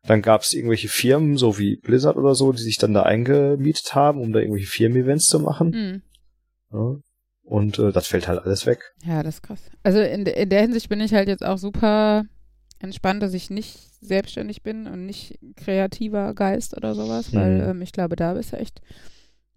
Dann 0.03 0.21
gab 0.21 0.41
es 0.41 0.53
irgendwelche 0.53 0.87
Firmen, 0.87 1.37
so 1.37 1.57
wie 1.57 1.75
Blizzard 1.75 2.15
oder 2.15 2.33
so, 2.33 2.53
die 2.53 2.61
sich 2.61 2.77
dann 2.77 2.93
da 2.93 3.03
eingemietet 3.03 3.93
haben, 3.93 4.21
um 4.21 4.31
da 4.31 4.39
irgendwelche 4.39 4.67
Firmen-Events 4.67 5.27
zu 5.27 5.39
machen. 5.39 5.69
Mhm. 5.69 6.01
Ja, 6.71 6.99
und 7.43 7.79
äh, 7.79 7.91
das 7.91 8.07
fällt 8.07 8.27
halt 8.27 8.39
alles 8.39 8.65
weg. 8.65 8.93
Ja, 9.03 9.23
das 9.23 9.35
ist 9.35 9.41
krass. 9.41 9.69
Also 9.83 9.99
in, 9.99 10.25
in 10.25 10.49
der 10.49 10.61
Hinsicht 10.61 10.89
bin 10.89 11.01
ich 11.01 11.13
halt 11.13 11.27
jetzt 11.27 11.45
auch 11.45 11.57
super 11.57 12.25
entspannt, 12.79 13.23
dass 13.23 13.33
ich 13.33 13.49
nicht 13.49 13.89
selbstständig 14.01 14.63
bin 14.63 14.87
und 14.87 15.05
nicht 15.05 15.39
kreativer 15.55 16.33
Geist 16.33 16.75
oder 16.77 16.93
sowas, 16.93 17.31
mhm. 17.31 17.37
weil 17.37 17.61
ähm, 17.69 17.81
ich 17.81 17.91
glaube, 17.91 18.15
da 18.15 18.33
bist 18.33 18.53
du 18.53 18.57
echt 18.57 18.81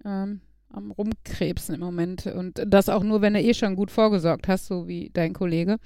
ähm, 0.04 0.40
am 0.72 0.90
Rumkrebsen 0.90 1.74
im 1.74 1.80
Moment. 1.80 2.26
Und 2.26 2.62
das 2.66 2.88
auch 2.88 3.02
nur, 3.02 3.20
wenn 3.20 3.34
du 3.34 3.40
eh 3.40 3.54
schon 3.54 3.76
gut 3.76 3.90
vorgesorgt 3.90 4.48
hast, 4.48 4.66
so 4.66 4.88
wie 4.88 5.10
dein 5.12 5.32
Kollege. 5.32 5.76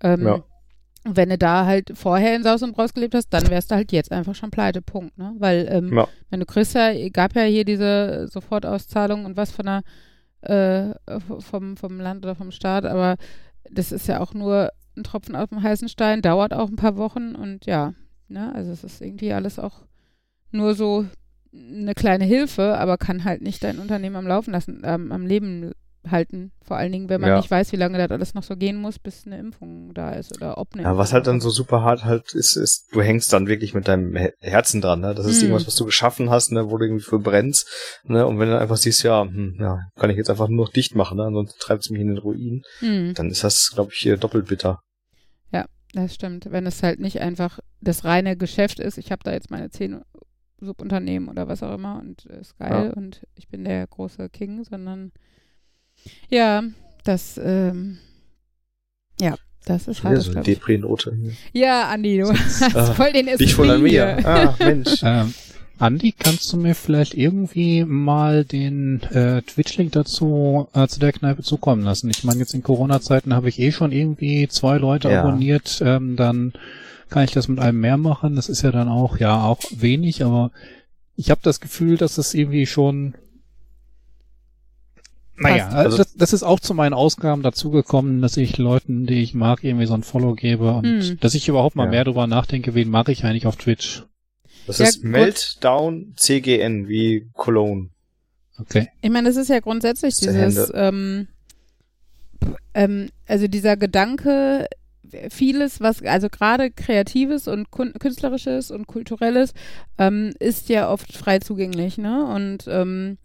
Ähm, 0.00 0.26
ja. 0.26 0.44
Wenn 1.04 1.28
du 1.28 1.38
da 1.38 1.66
halt 1.66 1.92
vorher 1.94 2.34
in 2.34 2.42
Saus 2.42 2.62
und 2.62 2.74
Braus 2.74 2.92
gelebt 2.92 3.14
hast, 3.14 3.28
dann 3.30 3.48
wärst 3.48 3.70
du 3.70 3.76
halt 3.76 3.92
jetzt 3.92 4.10
einfach 4.10 4.34
schon 4.34 4.50
pleite, 4.50 4.82
Punkt. 4.82 5.16
Ne? 5.16 5.34
Weil, 5.38 5.68
ähm, 5.70 5.96
ja. 5.96 6.08
wenn 6.30 6.40
du 6.40 6.46
kriegst 6.46 6.74
ja, 6.74 6.92
gab 7.10 7.36
ja 7.36 7.42
hier 7.42 7.64
diese 7.64 8.26
Sofortauszahlung 8.28 9.24
und 9.24 9.36
was 9.36 9.52
von 9.52 9.66
der, 9.66 9.82
äh, 10.42 11.20
vom, 11.40 11.76
vom 11.76 12.00
Land 12.00 12.24
oder 12.24 12.34
vom 12.34 12.50
Staat, 12.50 12.84
aber 12.84 13.16
das 13.70 13.92
ist 13.92 14.08
ja 14.08 14.20
auch 14.20 14.34
nur 14.34 14.70
ein 14.96 15.04
Tropfen 15.04 15.36
auf 15.36 15.50
dem 15.50 15.62
heißen 15.62 15.88
Stein, 15.88 16.22
dauert 16.22 16.52
auch 16.52 16.68
ein 16.68 16.76
paar 16.76 16.96
Wochen 16.96 17.34
und 17.34 17.66
ja, 17.66 17.94
ne, 18.28 18.52
also 18.54 18.72
es 18.72 18.82
ist 18.82 19.00
irgendwie 19.00 19.32
alles 19.32 19.58
auch 19.58 19.82
nur 20.50 20.74
so 20.74 21.06
eine 21.56 21.94
kleine 21.94 22.24
Hilfe, 22.24 22.78
aber 22.78 22.98
kann 22.98 23.24
halt 23.24 23.42
nicht 23.42 23.62
dein 23.64 23.78
Unternehmen 23.78 24.16
am 24.16 24.26
Laufen 24.26 24.52
lassen, 24.52 24.82
ähm, 24.84 25.12
am 25.12 25.26
Leben 25.26 25.72
halten. 26.10 26.52
Vor 26.62 26.76
allen 26.76 26.92
Dingen, 26.92 27.08
wenn 27.08 27.20
man 27.20 27.30
ja. 27.30 27.36
nicht 27.36 27.50
weiß, 27.50 27.72
wie 27.72 27.76
lange 27.76 27.98
das 27.98 28.10
alles 28.10 28.34
noch 28.34 28.42
so 28.42 28.56
gehen 28.56 28.76
muss, 28.76 28.98
bis 28.98 29.26
eine 29.26 29.38
Impfung 29.38 29.92
da 29.94 30.12
ist 30.12 30.34
oder 30.36 30.58
ob 30.58 30.74
eine 30.74 30.82
Ja, 30.84 30.96
was 30.96 31.12
halt 31.12 31.26
dann 31.26 31.40
so 31.40 31.50
super 31.50 31.82
hart 31.82 32.04
halt 32.04 32.34
ist, 32.34 32.56
ist, 32.56 32.88
du 32.92 33.02
hängst 33.02 33.32
dann 33.32 33.46
wirklich 33.46 33.74
mit 33.74 33.88
deinem 33.88 34.16
Herzen 34.40 34.80
dran, 34.80 35.00
ne? 35.00 35.14
Das 35.14 35.26
ist 35.26 35.36
hm. 35.36 35.48
irgendwas, 35.48 35.66
was 35.66 35.76
du 35.76 35.84
geschaffen 35.84 36.30
hast, 36.30 36.52
ne, 36.52 36.70
wo 36.70 36.78
du 36.78 36.84
irgendwie 36.84 37.04
für 37.04 37.18
brennst, 37.18 37.68
ne? 38.04 38.26
Und 38.26 38.38
wenn 38.38 38.48
du 38.48 38.58
einfach 38.58 38.76
siehst, 38.76 39.02
ja, 39.02 39.22
hm, 39.22 39.56
ja, 39.60 39.80
kann 39.96 40.10
ich 40.10 40.16
jetzt 40.16 40.30
einfach 40.30 40.48
nur 40.48 40.66
noch 40.66 40.72
dicht 40.72 40.94
machen, 40.94 41.18
ne? 41.18 41.24
Ansonsten 41.24 41.58
treibt 41.60 41.84
es 41.84 41.90
mich 41.90 42.00
in 42.00 42.08
den 42.08 42.18
Ruin, 42.18 42.62
hm. 42.80 43.14
dann 43.14 43.30
ist 43.30 43.44
das, 43.44 43.70
glaube 43.74 43.92
ich, 43.92 44.08
doppelt 44.18 44.46
bitter. 44.46 44.80
Ja, 45.52 45.66
das 45.92 46.14
stimmt. 46.14 46.50
Wenn 46.50 46.66
es 46.66 46.82
halt 46.82 47.00
nicht 47.00 47.20
einfach 47.20 47.58
das 47.80 48.04
reine 48.04 48.36
Geschäft 48.36 48.80
ist, 48.80 48.98
ich 48.98 49.12
habe 49.12 49.22
da 49.24 49.32
jetzt 49.32 49.50
meine 49.50 49.70
zehn 49.70 50.00
Subunternehmen 50.60 51.28
oder 51.28 51.48
was 51.48 51.62
auch 51.62 51.74
immer 51.74 51.98
und 52.00 52.24
ist 52.26 52.58
geil 52.58 52.86
ja. 52.86 52.92
und 52.94 53.26
ich 53.34 53.48
bin 53.48 53.64
der 53.64 53.86
große 53.86 54.28
King, 54.28 54.64
sondern 54.64 55.12
ja, 56.28 56.62
das, 57.04 57.38
ähm, 57.42 57.98
ja, 59.20 59.34
das 59.64 59.88
ist 59.88 60.04
halt. 60.04 60.22
So 60.22 60.32
eine 60.32 60.42
Depri-Note. 60.42 61.16
Ja, 61.52 61.88
Andi, 61.88 62.18
du 62.18 62.28
hast 62.32 62.76
ah, 62.76 62.94
voll 62.94 63.12
den 63.12 63.28
Esprit 63.28 63.50
voll 63.50 63.70
an 63.70 63.82
mir. 63.82 64.26
Ah, 64.26 64.54
Mensch. 64.58 65.00
ähm, 65.02 65.34
Andi, 65.78 66.14
kannst 66.18 66.50
du 66.52 66.56
mir 66.56 66.74
vielleicht 66.74 67.14
irgendwie 67.14 67.84
mal 67.84 68.44
den 68.44 69.02
äh, 69.02 69.42
Twitch-Link 69.42 69.92
dazu 69.92 70.68
äh, 70.72 70.86
zu 70.86 71.00
der 71.00 71.12
Kneipe 71.12 71.42
zukommen 71.42 71.82
lassen? 71.82 72.08
Ich 72.08 72.24
meine, 72.24 72.38
jetzt 72.38 72.54
in 72.54 72.62
Corona-Zeiten 72.62 73.34
habe 73.34 73.50
ich 73.50 73.58
eh 73.58 73.72
schon 73.72 73.92
irgendwie 73.92 74.48
zwei 74.48 74.78
Leute 74.78 75.10
ja. 75.10 75.20
abonniert, 75.20 75.82
ähm, 75.84 76.16
dann 76.16 76.54
kann 77.08 77.24
ich 77.24 77.32
das 77.32 77.48
mit 77.48 77.58
einem 77.58 77.80
mehr 77.80 77.96
machen. 77.96 78.36
Das 78.36 78.48
ist 78.48 78.62
ja 78.62 78.72
dann 78.72 78.88
auch, 78.88 79.18
ja, 79.18 79.44
auch 79.44 79.60
wenig, 79.70 80.24
aber 80.24 80.50
ich 81.14 81.30
habe 81.30 81.40
das 81.42 81.60
Gefühl, 81.60 81.96
dass 81.96 82.18
es 82.18 82.34
irgendwie 82.34 82.66
schon 82.66 83.14
naja, 85.38 85.68
also 85.68 85.98
das, 85.98 86.14
das 86.14 86.32
ist 86.32 86.42
auch 86.42 86.60
zu 86.60 86.72
meinen 86.72 86.94
Ausgaben 86.94 87.42
dazugekommen, 87.42 88.22
dass 88.22 88.38
ich 88.38 88.56
Leuten, 88.56 89.06
die 89.06 89.22
ich 89.22 89.34
mag, 89.34 89.62
irgendwie 89.62 89.86
so 89.86 89.92
ein 89.92 90.02
Follow 90.02 90.34
gebe 90.34 90.72
und 90.72 91.02
hm. 91.02 91.20
dass 91.20 91.34
ich 91.34 91.48
überhaupt 91.48 91.76
mal 91.76 91.84
ja. 91.84 91.90
mehr 91.90 92.04
darüber 92.04 92.26
nachdenke, 92.26 92.74
wen 92.74 92.88
mag 92.88 93.08
ich 93.10 93.24
eigentlich 93.24 93.46
auf 93.46 93.56
Twitch. 93.56 94.04
Das 94.66 94.78
ja, 94.78 94.86
ist 94.86 95.04
Meltdown 95.04 96.14
CGN 96.16 96.88
wie 96.88 97.28
Cologne. 97.34 97.90
Okay. 98.58 98.88
Ich 99.02 99.10
meine, 99.10 99.28
das 99.28 99.36
ist 99.36 99.48
ja 99.48 99.60
grundsätzlich 99.60 100.16
dieses, 100.16 100.72
ähm, 100.74 101.28
ähm, 102.72 103.10
also 103.26 103.46
dieser 103.46 103.76
Gedanke, 103.76 104.66
vieles, 105.30 105.80
was, 105.80 106.02
also 106.02 106.28
gerade 106.28 106.70
Kreatives 106.70 107.48
und 107.48 107.70
Künstlerisches 107.70 108.70
und 108.70 108.86
Kulturelles, 108.86 109.52
ähm, 109.98 110.32
ist 110.38 110.68
ja 110.68 110.90
oft 110.90 111.16
frei 111.16 111.38
zugänglich, 111.38 111.98
ne? 111.98 112.26
Und 112.26 112.66
ähm, 112.68 113.18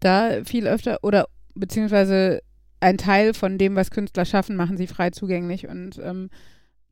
da 0.00 0.44
viel 0.44 0.66
öfter, 0.66 0.98
oder 1.02 1.26
beziehungsweise 1.54 2.40
ein 2.80 2.98
Teil 2.98 3.34
von 3.34 3.58
dem, 3.58 3.76
was 3.76 3.90
Künstler 3.90 4.24
schaffen, 4.24 4.56
machen 4.56 4.76
sie 4.76 4.86
frei 4.86 5.10
zugänglich. 5.10 5.68
Und 5.68 5.98
ähm, 6.02 6.30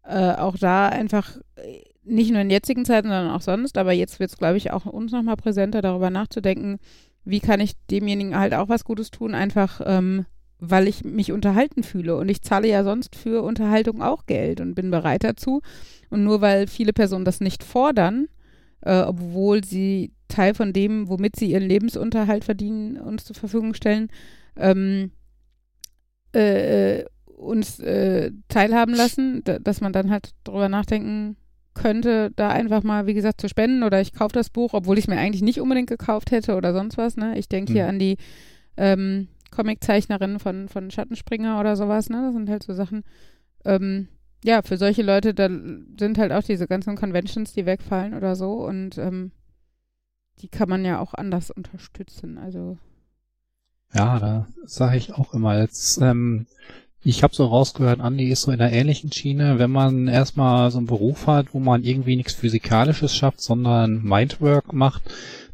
äh, 0.04 0.32
auch 0.32 0.56
da 0.56 0.88
einfach 0.88 1.36
äh, 1.56 1.82
nicht 2.04 2.30
nur 2.30 2.40
in 2.40 2.50
jetzigen 2.50 2.84
Zeiten, 2.84 3.08
sondern 3.08 3.30
auch 3.30 3.42
sonst, 3.42 3.76
aber 3.76 3.92
jetzt 3.92 4.20
wird 4.20 4.30
es, 4.30 4.38
glaube 4.38 4.56
ich, 4.56 4.70
auch 4.70 4.86
uns 4.86 5.12
nochmal 5.12 5.36
präsenter, 5.36 5.82
darüber 5.82 6.10
nachzudenken, 6.10 6.78
wie 7.24 7.40
kann 7.40 7.60
ich 7.60 7.72
demjenigen 7.90 8.38
halt 8.38 8.54
auch 8.54 8.70
was 8.70 8.84
Gutes 8.84 9.10
tun, 9.10 9.34
einfach 9.34 9.82
ähm, 9.84 10.24
weil 10.60 10.88
ich 10.88 11.04
mich 11.04 11.32
unterhalten 11.32 11.82
fühle. 11.82 12.16
Und 12.16 12.28
ich 12.28 12.42
zahle 12.42 12.68
ja 12.68 12.84
sonst 12.84 13.16
für 13.16 13.42
Unterhaltung 13.42 14.02
auch 14.02 14.26
Geld 14.26 14.60
und 14.60 14.74
bin 14.74 14.90
bereit 14.90 15.24
dazu. 15.24 15.62
Und 16.10 16.24
nur 16.24 16.40
weil 16.40 16.66
viele 16.66 16.92
Personen 16.92 17.24
das 17.24 17.40
nicht 17.40 17.62
fordern, 17.62 18.28
äh, 18.82 19.00
obwohl 19.00 19.64
sie 19.64 20.12
Teil 20.28 20.54
von 20.54 20.72
dem, 20.72 21.08
womit 21.08 21.36
sie 21.36 21.50
ihren 21.50 21.68
Lebensunterhalt 21.68 22.44
verdienen, 22.44 22.96
uns 22.98 23.24
zur 23.24 23.36
Verfügung 23.36 23.74
stellen, 23.74 24.08
ähm, 24.56 25.12
äh, 26.34 27.00
äh 27.00 27.04
uns 27.38 27.78
äh, 27.78 28.32
teilhaben 28.48 28.94
lassen, 28.94 29.44
dass 29.44 29.80
man 29.80 29.92
dann 29.92 30.10
halt 30.10 30.32
drüber 30.42 30.68
nachdenken 30.68 31.36
könnte, 31.72 32.32
da 32.34 32.50
einfach 32.50 32.82
mal, 32.82 33.06
wie 33.06 33.14
gesagt, 33.14 33.40
zu 33.40 33.48
spenden 33.48 33.84
oder 33.84 34.00
ich 34.00 34.12
kaufe 34.12 34.32
das 34.32 34.50
Buch, 34.50 34.74
obwohl 34.74 34.98
ich 34.98 35.04
es 35.04 35.08
mir 35.08 35.18
eigentlich 35.18 35.42
nicht 35.42 35.60
unbedingt 35.60 35.88
gekauft 35.88 36.32
hätte 36.32 36.56
oder 36.56 36.72
sonst 36.72 36.98
was. 36.98 37.16
Ne? 37.16 37.38
Ich 37.38 37.48
denke 37.48 37.72
hier 37.72 37.84
mhm. 37.84 37.88
an 37.88 37.98
die 37.98 38.16
ähm, 38.76 39.28
Comiczeichnerin 39.58 40.38
von, 40.38 40.68
von 40.68 40.90
Schattenspringer 40.90 41.58
oder 41.58 41.74
sowas. 41.74 42.08
Ne? 42.10 42.22
Das 42.22 42.32
sind 42.32 42.48
halt 42.48 42.62
so 42.62 42.74
Sachen. 42.74 43.02
Ähm, 43.64 44.06
ja, 44.44 44.62
für 44.62 44.76
solche 44.76 45.02
Leute, 45.02 45.34
da 45.34 45.48
sind 45.48 46.16
halt 46.16 46.30
auch 46.30 46.44
diese 46.44 46.68
ganzen 46.68 46.94
Conventions, 46.94 47.54
die 47.54 47.66
wegfallen 47.66 48.14
oder 48.14 48.36
so 48.36 48.64
und 48.64 48.98
ähm, 48.98 49.32
die 50.38 50.48
kann 50.48 50.68
man 50.68 50.84
ja 50.84 51.00
auch 51.00 51.12
anders 51.12 51.50
unterstützen. 51.50 52.38
Also 52.38 52.78
ja, 53.92 54.20
da 54.20 54.46
sage 54.64 54.96
ich 54.96 55.14
auch 55.14 55.34
immer 55.34 55.58
jetzt, 55.58 56.00
ähm, 56.00 56.46
ich 57.04 57.22
habe 57.22 57.34
so 57.34 57.46
rausgehört, 57.46 58.00
Andi 58.00 58.28
ist 58.28 58.42
so 58.42 58.50
in 58.50 58.58
der 58.58 58.72
ähnlichen 58.72 59.12
Schiene, 59.12 59.58
wenn 59.58 59.70
man 59.70 60.08
erstmal 60.08 60.70
so 60.70 60.78
einen 60.78 60.88
Beruf 60.88 61.26
hat, 61.26 61.54
wo 61.54 61.60
man 61.60 61.84
irgendwie 61.84 62.16
nichts 62.16 62.34
Physikalisches 62.34 63.14
schafft, 63.14 63.40
sondern 63.40 64.02
Mindwork 64.02 64.72
macht, 64.72 65.02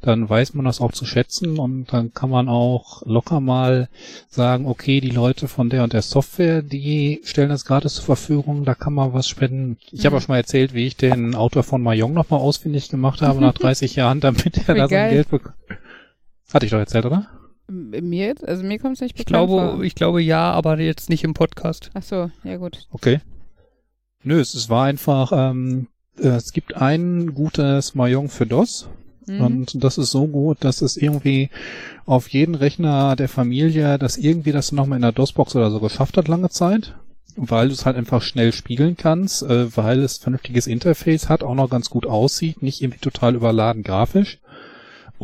dann 0.01 0.29
weiß 0.29 0.55
man 0.55 0.65
das 0.65 0.81
auch 0.81 0.93
zu 0.93 1.05
schätzen 1.05 1.59
und 1.59 1.93
dann 1.93 2.13
kann 2.13 2.31
man 2.31 2.49
auch 2.49 3.03
locker 3.07 3.41
mal 3.41 3.89
sagen, 4.29 4.67
okay, 4.67 5.01
die 5.01 5.11
Leute 5.11 5.47
von 5.47 5.69
der 5.69 5.85
und 5.85 5.93
der 5.93 6.03
Software, 6.03 6.63
die 6.63 7.21
stellen 7.25 7.51
das 7.51 7.67
gratis 7.67 7.95
zur 7.95 8.05
Verfügung, 8.05 8.65
da 8.65 8.75
kann 8.75 8.95
man 8.95 9.13
was 9.13 9.29
spenden. 9.29 9.77
Ich 9.91 10.01
mhm. 10.01 10.07
habe 10.07 10.17
auch 10.17 10.21
schon 10.21 10.33
mal 10.33 10.39
erzählt, 10.39 10.73
wie 10.73 10.87
ich 10.87 10.97
den 10.97 11.35
Autor 11.35 11.63
von 11.63 11.83
Mayong 11.83 12.15
nochmal 12.15 12.41
ausfindig 12.41 12.89
gemacht 12.89 13.21
habe 13.21 13.41
nach 13.41 13.55
30 13.59 13.97
Jahren, 13.97 14.21
damit 14.21 14.67
er 14.67 14.75
da 14.75 14.89
so 14.89 14.95
ein 14.95 15.11
Geld 15.11 15.31
bekommt. 15.31 15.57
Hatte 16.53 16.67
ich 16.67 16.73
doch 16.73 16.79
erzählt, 16.79 17.07
oder? 17.07 17.27
Mir 17.69 18.27
jetzt? 18.27 18.47
Also 18.47 18.63
mir 18.63 18.79
kommt 18.79 18.97
es 18.97 19.01
nicht 19.01 19.17
bekannt 19.17 19.21
ich 19.21 19.27
glaube, 19.27 19.73
vor. 19.77 19.83
Ich 19.83 19.95
glaube 19.95 20.23
ja, 20.23 20.53
aber 20.53 20.79
jetzt 20.79 21.09
nicht 21.09 21.25
im 21.25 21.35
Podcast. 21.35 21.91
Ach 21.95 22.03
so, 22.03 22.31
ja 22.43 22.57
gut. 22.57 22.87
Okay. 22.91 23.21
Nö, 24.23 24.41
es, 24.41 24.55
es 24.55 24.69
war 24.69 24.85
einfach, 24.85 25.33
ähm, 25.35 25.89
äh, 26.19 26.29
es 26.29 26.53
gibt 26.53 26.77
ein 26.77 27.35
gutes 27.35 27.95
Mahjong 27.95 28.29
für 28.29 28.47
DOS. 28.47 28.89
Mhm. 29.27 29.41
Und 29.41 29.85
das 29.85 29.99
ist 29.99 30.11
so 30.11 30.27
gut, 30.27 30.59
dass 30.61 30.83
es 30.83 30.97
irgendwie 30.97 31.51
auf 32.05 32.29
jeden 32.29 32.55
Rechner 32.55 33.17
der 33.17 33.29
Familie, 33.29 33.99
dass 33.99 34.17
irgendwie 34.17 34.53
das 34.53 34.73
nochmal 34.73 34.99
in 34.99 35.03
der 35.03 35.13
DOS-Box 35.13 35.57
oder 35.57 35.71
so 35.71 35.81
geschafft 35.81 36.17
hat 36.17 36.29
lange 36.29 36.51
Zeit. 36.51 36.95
Weil 37.37 37.67
du 37.69 37.75
es 37.75 37.85
halt 37.85 37.97
einfach 37.97 38.23
schnell 38.23 38.53
spiegeln 38.53 38.97
kannst, 38.97 39.43
äh, 39.43 39.77
weil 39.77 40.01
es 40.01 40.19
vernünftiges 40.19 40.67
Interface 40.67 41.29
hat, 41.29 41.43
auch 41.43 41.55
noch 41.55 41.69
ganz 41.69 41.91
gut 41.91 42.07
aussieht, 42.07 42.63
nicht 42.63 42.81
irgendwie 42.81 43.01
total 43.01 43.35
überladen 43.35 43.83
grafisch. 43.83 44.39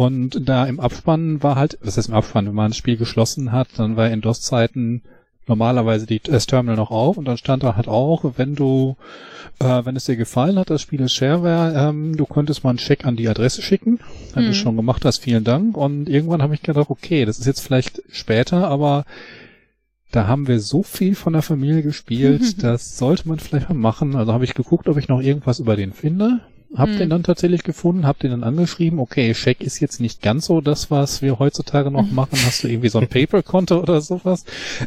Und 0.01 0.49
da 0.49 0.65
im 0.65 0.81
Abspann 0.81 1.43
war 1.43 1.57
halt, 1.57 1.77
was 1.83 1.99
heißt 1.99 2.09
im 2.09 2.15
Abspann, 2.15 2.47
wenn 2.47 2.55
man 2.55 2.71
das 2.71 2.79
Spiel 2.79 2.97
geschlossen 2.97 3.53
hat, 3.53 3.69
dann 3.77 3.99
war 3.99 4.09
in 4.09 4.23
DOS-Zeiten 4.23 5.03
normalerweise 5.47 6.07
die, 6.07 6.21
das 6.21 6.47
Terminal 6.47 6.77
noch 6.77 6.91
auf 6.91 7.19
und 7.19 7.27
dann 7.27 7.37
stand 7.37 7.65
da 7.65 7.77
halt 7.77 7.87
auch, 7.87 8.25
wenn 8.39 8.55
du, 8.55 8.97
äh, 9.59 9.85
wenn 9.85 9.97
es 9.97 10.07
dir 10.07 10.17
gefallen 10.17 10.59
hat, 10.59 10.71
das 10.71 10.81
Spiel 10.81 11.03
ist 11.03 11.13
Shareware, 11.13 11.91
ähm, 11.91 12.17
du 12.17 12.25
könntest 12.25 12.65
mal 12.65 12.71
einen 12.71 12.79
Check 12.79 13.05
an 13.05 13.17
die 13.17 13.29
Adresse 13.29 13.61
schicken. 13.61 14.01
Wenn 14.33 14.45
mhm. 14.45 14.49
du 14.49 14.55
schon 14.55 14.77
gemacht 14.77 15.05
hast, 15.05 15.19
vielen 15.19 15.45
Dank. 15.45 15.77
Und 15.77 16.09
irgendwann 16.09 16.41
habe 16.41 16.55
ich 16.55 16.63
gedacht, 16.63 16.89
okay, 16.89 17.27
das 17.27 17.39
ist 17.39 17.45
jetzt 17.45 17.61
vielleicht 17.61 18.01
später, 18.11 18.69
aber 18.69 19.05
da 20.13 20.27
haben 20.27 20.49
wir 20.49 20.61
so 20.61 20.83
viel 20.83 21.15
von 21.15 21.35
der 21.35 21.43
Familie 21.43 21.83
gespielt, 21.83 22.63
das 22.63 22.97
sollte 22.97 23.29
man 23.29 23.39
vielleicht 23.39 23.69
mal 23.69 23.75
machen. 23.75 24.17
Also 24.17 24.33
habe 24.33 24.45
ich 24.45 24.55
geguckt, 24.55 24.89
ob 24.89 24.97
ich 24.97 25.09
noch 25.09 25.21
irgendwas 25.21 25.59
über 25.59 25.77
den 25.77 25.93
finde. 25.93 26.41
Hab 26.75 26.89
hm. 26.89 26.99
den 26.99 27.11
dann 27.11 27.23
tatsächlich 27.25 27.65
gefunden, 27.65 28.07
hab 28.07 28.21
den 28.21 28.31
dann 28.31 28.45
angeschrieben, 28.45 29.01
okay, 29.01 29.33
Check 29.33 29.61
ist 29.61 29.81
jetzt 29.81 30.01
nicht 30.01 30.23
ganz 30.23 30.47
so 30.47 30.61
das, 30.61 30.91
was 30.91 31.21
wir 31.21 31.39
heutzutage 31.39 31.91
noch 31.91 32.11
machen. 32.11 32.39
Hast 32.45 32.63
du 32.63 32.69
irgendwie 32.69 32.89
so 32.89 33.01
ein 33.01 33.09
Paper-Konto 33.09 33.81
oder 33.81 34.01
sowas? 34.01 34.45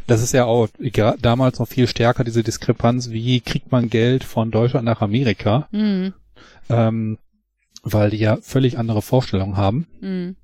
Das 0.07 0.23
ist 0.23 0.33
ja 0.33 0.45
auch 0.45 0.69
egal, 0.79 1.17
damals 1.21 1.59
noch 1.59 1.67
viel 1.67 1.87
stärker, 1.87 2.23
diese 2.23 2.43
Diskrepanz, 2.43 3.09
wie 3.09 3.41
kriegt 3.41 3.71
man 3.71 3.89
Geld 3.89 4.23
von 4.23 4.49
Deutschland 4.49 4.85
nach 4.85 5.01
Amerika? 5.01 5.67
Hm. 5.71 6.13
Ähm, 6.69 7.17
weil 7.83 8.11
die 8.11 8.17
ja 8.17 8.37
völlig 8.41 8.77
andere 8.77 9.01
Vorstellungen 9.01 9.57
haben. 9.57 9.87
Hm. 9.99 10.37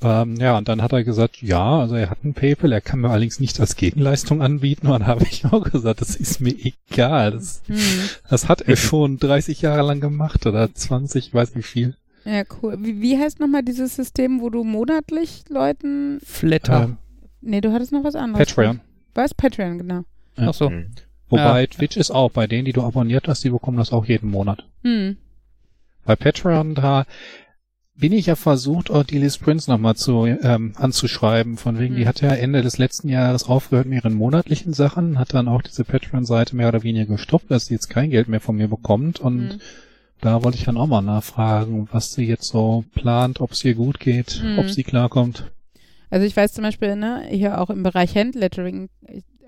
Ähm, 0.00 0.36
ja, 0.36 0.56
und 0.56 0.68
dann 0.68 0.80
hat 0.80 0.92
er 0.92 1.02
gesagt, 1.02 1.42
ja, 1.42 1.80
also 1.80 1.96
er 1.96 2.10
hat 2.10 2.24
ein 2.24 2.34
PayPal, 2.34 2.72
er 2.72 2.80
kann 2.80 3.00
mir 3.00 3.10
allerdings 3.10 3.40
nicht 3.40 3.58
als 3.58 3.74
Gegenleistung 3.74 4.42
anbieten. 4.42 4.86
Und 4.86 4.92
dann 4.92 5.06
habe 5.08 5.24
ich 5.24 5.44
auch 5.46 5.64
gesagt, 5.64 6.00
das 6.00 6.14
ist 6.14 6.40
mir 6.40 6.54
egal. 6.54 7.32
Das, 7.32 7.62
hm. 7.66 7.76
das 8.28 8.48
hat 8.48 8.62
er 8.62 8.76
schon 8.76 9.18
30 9.18 9.62
Jahre 9.62 9.82
lang 9.82 10.00
gemacht 10.00 10.46
oder 10.46 10.72
20, 10.72 11.34
weiß 11.34 11.54
nicht 11.54 11.66
viel. 11.66 11.96
Ja, 12.24 12.42
cool. 12.62 12.76
Wie, 12.80 13.00
wie 13.00 13.18
heißt 13.18 13.40
nochmal 13.40 13.62
dieses 13.62 13.96
System, 13.96 14.40
wo 14.40 14.50
du 14.50 14.62
monatlich 14.62 15.44
Leuten... 15.48 16.20
Flatter. 16.24 16.84
Ähm, 16.84 16.96
nee, 17.40 17.60
du 17.60 17.72
hattest 17.72 17.92
noch 17.92 18.04
was 18.04 18.14
anderes. 18.14 18.46
Patreon. 18.46 18.80
Was? 19.14 19.34
Patreon, 19.34 19.78
genau. 19.78 20.02
Ja. 20.36 20.48
Ach 20.48 20.54
so. 20.54 20.70
Mhm. 20.70 20.90
Wobei 21.30 21.62
ja. 21.62 21.66
Twitch 21.66 21.96
ist 21.96 22.10
auch, 22.10 22.30
bei 22.30 22.46
denen, 22.46 22.64
die 22.64 22.72
du 22.72 22.82
abonniert 22.82 23.28
hast, 23.28 23.44
die 23.44 23.50
bekommen 23.50 23.78
das 23.78 23.92
auch 23.92 24.04
jeden 24.04 24.30
Monat. 24.30 24.64
Hm. 24.82 25.16
Bei 26.04 26.16
Patreon, 26.16 26.74
da 26.74 27.04
bin 27.98 28.12
ich 28.12 28.26
ja 28.26 28.36
versucht, 28.36 28.90
auch 28.90 29.02
die 29.02 29.18
Liz 29.18 29.38
Prince 29.38 29.68
nochmal 29.68 29.96
zu, 29.96 30.24
ähm, 30.24 30.72
anzuschreiben. 30.76 31.56
Von 31.56 31.78
wegen, 31.78 31.94
mhm. 31.94 31.98
die 31.98 32.06
hat 32.06 32.20
ja 32.20 32.30
Ende 32.30 32.62
des 32.62 32.78
letzten 32.78 33.08
Jahres 33.08 33.48
aufgehört 33.48 33.86
mit 33.86 34.04
ihren 34.04 34.14
monatlichen 34.14 34.72
Sachen, 34.72 35.18
hat 35.18 35.34
dann 35.34 35.48
auch 35.48 35.62
diese 35.62 35.84
Patreon-Seite 35.84 36.54
mehr 36.54 36.68
oder 36.68 36.84
weniger 36.84 37.06
gestoppt, 37.06 37.50
dass 37.50 37.66
sie 37.66 37.74
jetzt 37.74 37.88
kein 37.90 38.10
Geld 38.10 38.28
mehr 38.28 38.40
von 38.40 38.56
mir 38.56 38.68
bekommt. 38.68 39.18
Und 39.18 39.40
mhm. 39.40 39.60
da 40.20 40.44
wollte 40.44 40.58
ich 40.58 40.64
dann 40.64 40.76
auch 40.76 40.86
mal 40.86 41.02
nachfragen, 41.02 41.88
was 41.90 42.12
sie 42.12 42.24
jetzt 42.24 42.46
so 42.46 42.84
plant, 42.94 43.40
ob 43.40 43.52
es 43.52 43.64
ihr 43.64 43.74
gut 43.74 43.98
geht, 43.98 44.42
mhm. 44.44 44.60
ob 44.60 44.70
sie 44.70 44.84
klarkommt. 44.84 45.50
Also 46.08 46.24
ich 46.24 46.36
weiß 46.36 46.52
zum 46.52 46.62
Beispiel, 46.62 46.94
ne, 46.94 47.24
hier 47.28 47.60
auch 47.60 47.68
im 47.68 47.82
Bereich 47.82 48.14
Handlettering, 48.14 48.88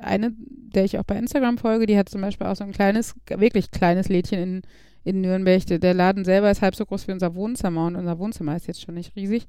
eine, 0.01 0.33
der 0.75 0.85
ich 0.85 0.99
auch 0.99 1.05
bei 1.05 1.17
Instagram 1.17 1.57
folge, 1.57 1.87
die 1.87 1.97
hat 1.97 2.09
zum 2.09 2.21
Beispiel 2.21 2.49
auch 2.49 2.57
so 2.57 2.65
ein 2.65 2.73
kleines, 2.73 3.15
wirklich 3.29 3.71
kleines 3.71 4.09
Lädchen 4.09 4.41
in 4.41 4.63
in 5.05 5.21
Nürnberg. 5.21 5.65
Der 5.67 5.95
Laden 5.95 6.25
selber 6.25 6.51
ist 6.51 6.63
halb 6.63 6.75
so 6.75 6.85
groß 6.85 7.09
wie 7.09 7.13
unser 7.13 7.35
Wohnzimmer 7.35 7.87
und 7.87 7.97
unser 7.97 8.19
Wohnzimmer 8.19 8.57
ist 8.57 8.67
jetzt 8.67 8.83
schon 8.83 8.95
nicht 8.95 9.17
riesig. 9.17 9.47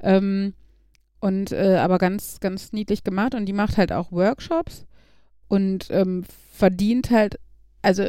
Ähm, 0.00 0.54
und 1.20 1.52
äh, 1.52 1.76
aber 1.78 1.98
ganz, 1.98 2.40
ganz 2.40 2.72
niedlich 2.72 3.02
gemacht 3.02 3.34
und 3.34 3.46
die 3.46 3.52
macht 3.52 3.76
halt 3.76 3.92
auch 3.92 4.12
Workshops 4.12 4.86
und 5.48 5.88
ähm, 5.90 6.24
verdient 6.52 7.10
halt, 7.10 7.38
also 7.82 8.08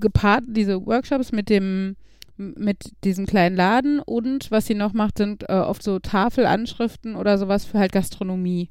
gepaart 0.00 0.44
diese 0.48 0.86
Workshops 0.86 1.32
mit 1.32 1.50
dem 1.50 1.96
mit 2.38 2.92
diesem 3.02 3.26
kleinen 3.26 3.56
Laden 3.56 3.98
und 3.98 4.52
was 4.52 4.66
sie 4.66 4.74
noch 4.74 4.92
macht, 4.92 5.18
sind 5.18 5.48
äh, 5.48 5.54
oft 5.54 5.82
so 5.82 5.98
Tafelanschriften 5.98 7.16
oder 7.16 7.36
sowas 7.36 7.64
für 7.64 7.80
halt 7.80 7.90
Gastronomie. 7.90 8.70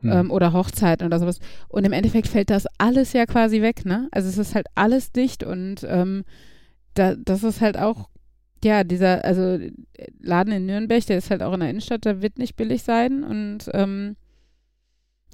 Hm. 0.00 0.10
Ähm, 0.10 0.30
oder 0.30 0.52
Hochzeiten 0.52 1.06
oder 1.06 1.20
sowas. 1.20 1.38
Und 1.68 1.84
im 1.84 1.92
Endeffekt 1.92 2.26
fällt 2.26 2.50
das 2.50 2.66
alles 2.78 3.12
ja 3.12 3.24
quasi 3.26 3.62
weg, 3.62 3.84
ne? 3.84 4.08
Also 4.10 4.28
es 4.28 4.38
ist 4.38 4.54
halt 4.54 4.66
alles 4.74 5.12
dicht 5.12 5.44
und 5.44 5.86
ähm, 5.88 6.24
da, 6.94 7.14
das 7.16 7.42
ist 7.42 7.60
halt 7.60 7.78
auch, 7.78 8.08
ja, 8.64 8.84
dieser, 8.84 9.24
also 9.24 9.58
Laden 10.20 10.52
in 10.52 10.66
Nürnberg, 10.66 11.04
der 11.06 11.18
ist 11.18 11.30
halt 11.30 11.42
auch 11.42 11.54
in 11.54 11.60
der 11.60 11.70
Innenstadt, 11.70 12.04
der 12.04 12.22
wird 12.22 12.38
nicht 12.38 12.56
billig 12.56 12.82
sein 12.82 13.24
und 13.24 13.70
ähm, 13.72 14.16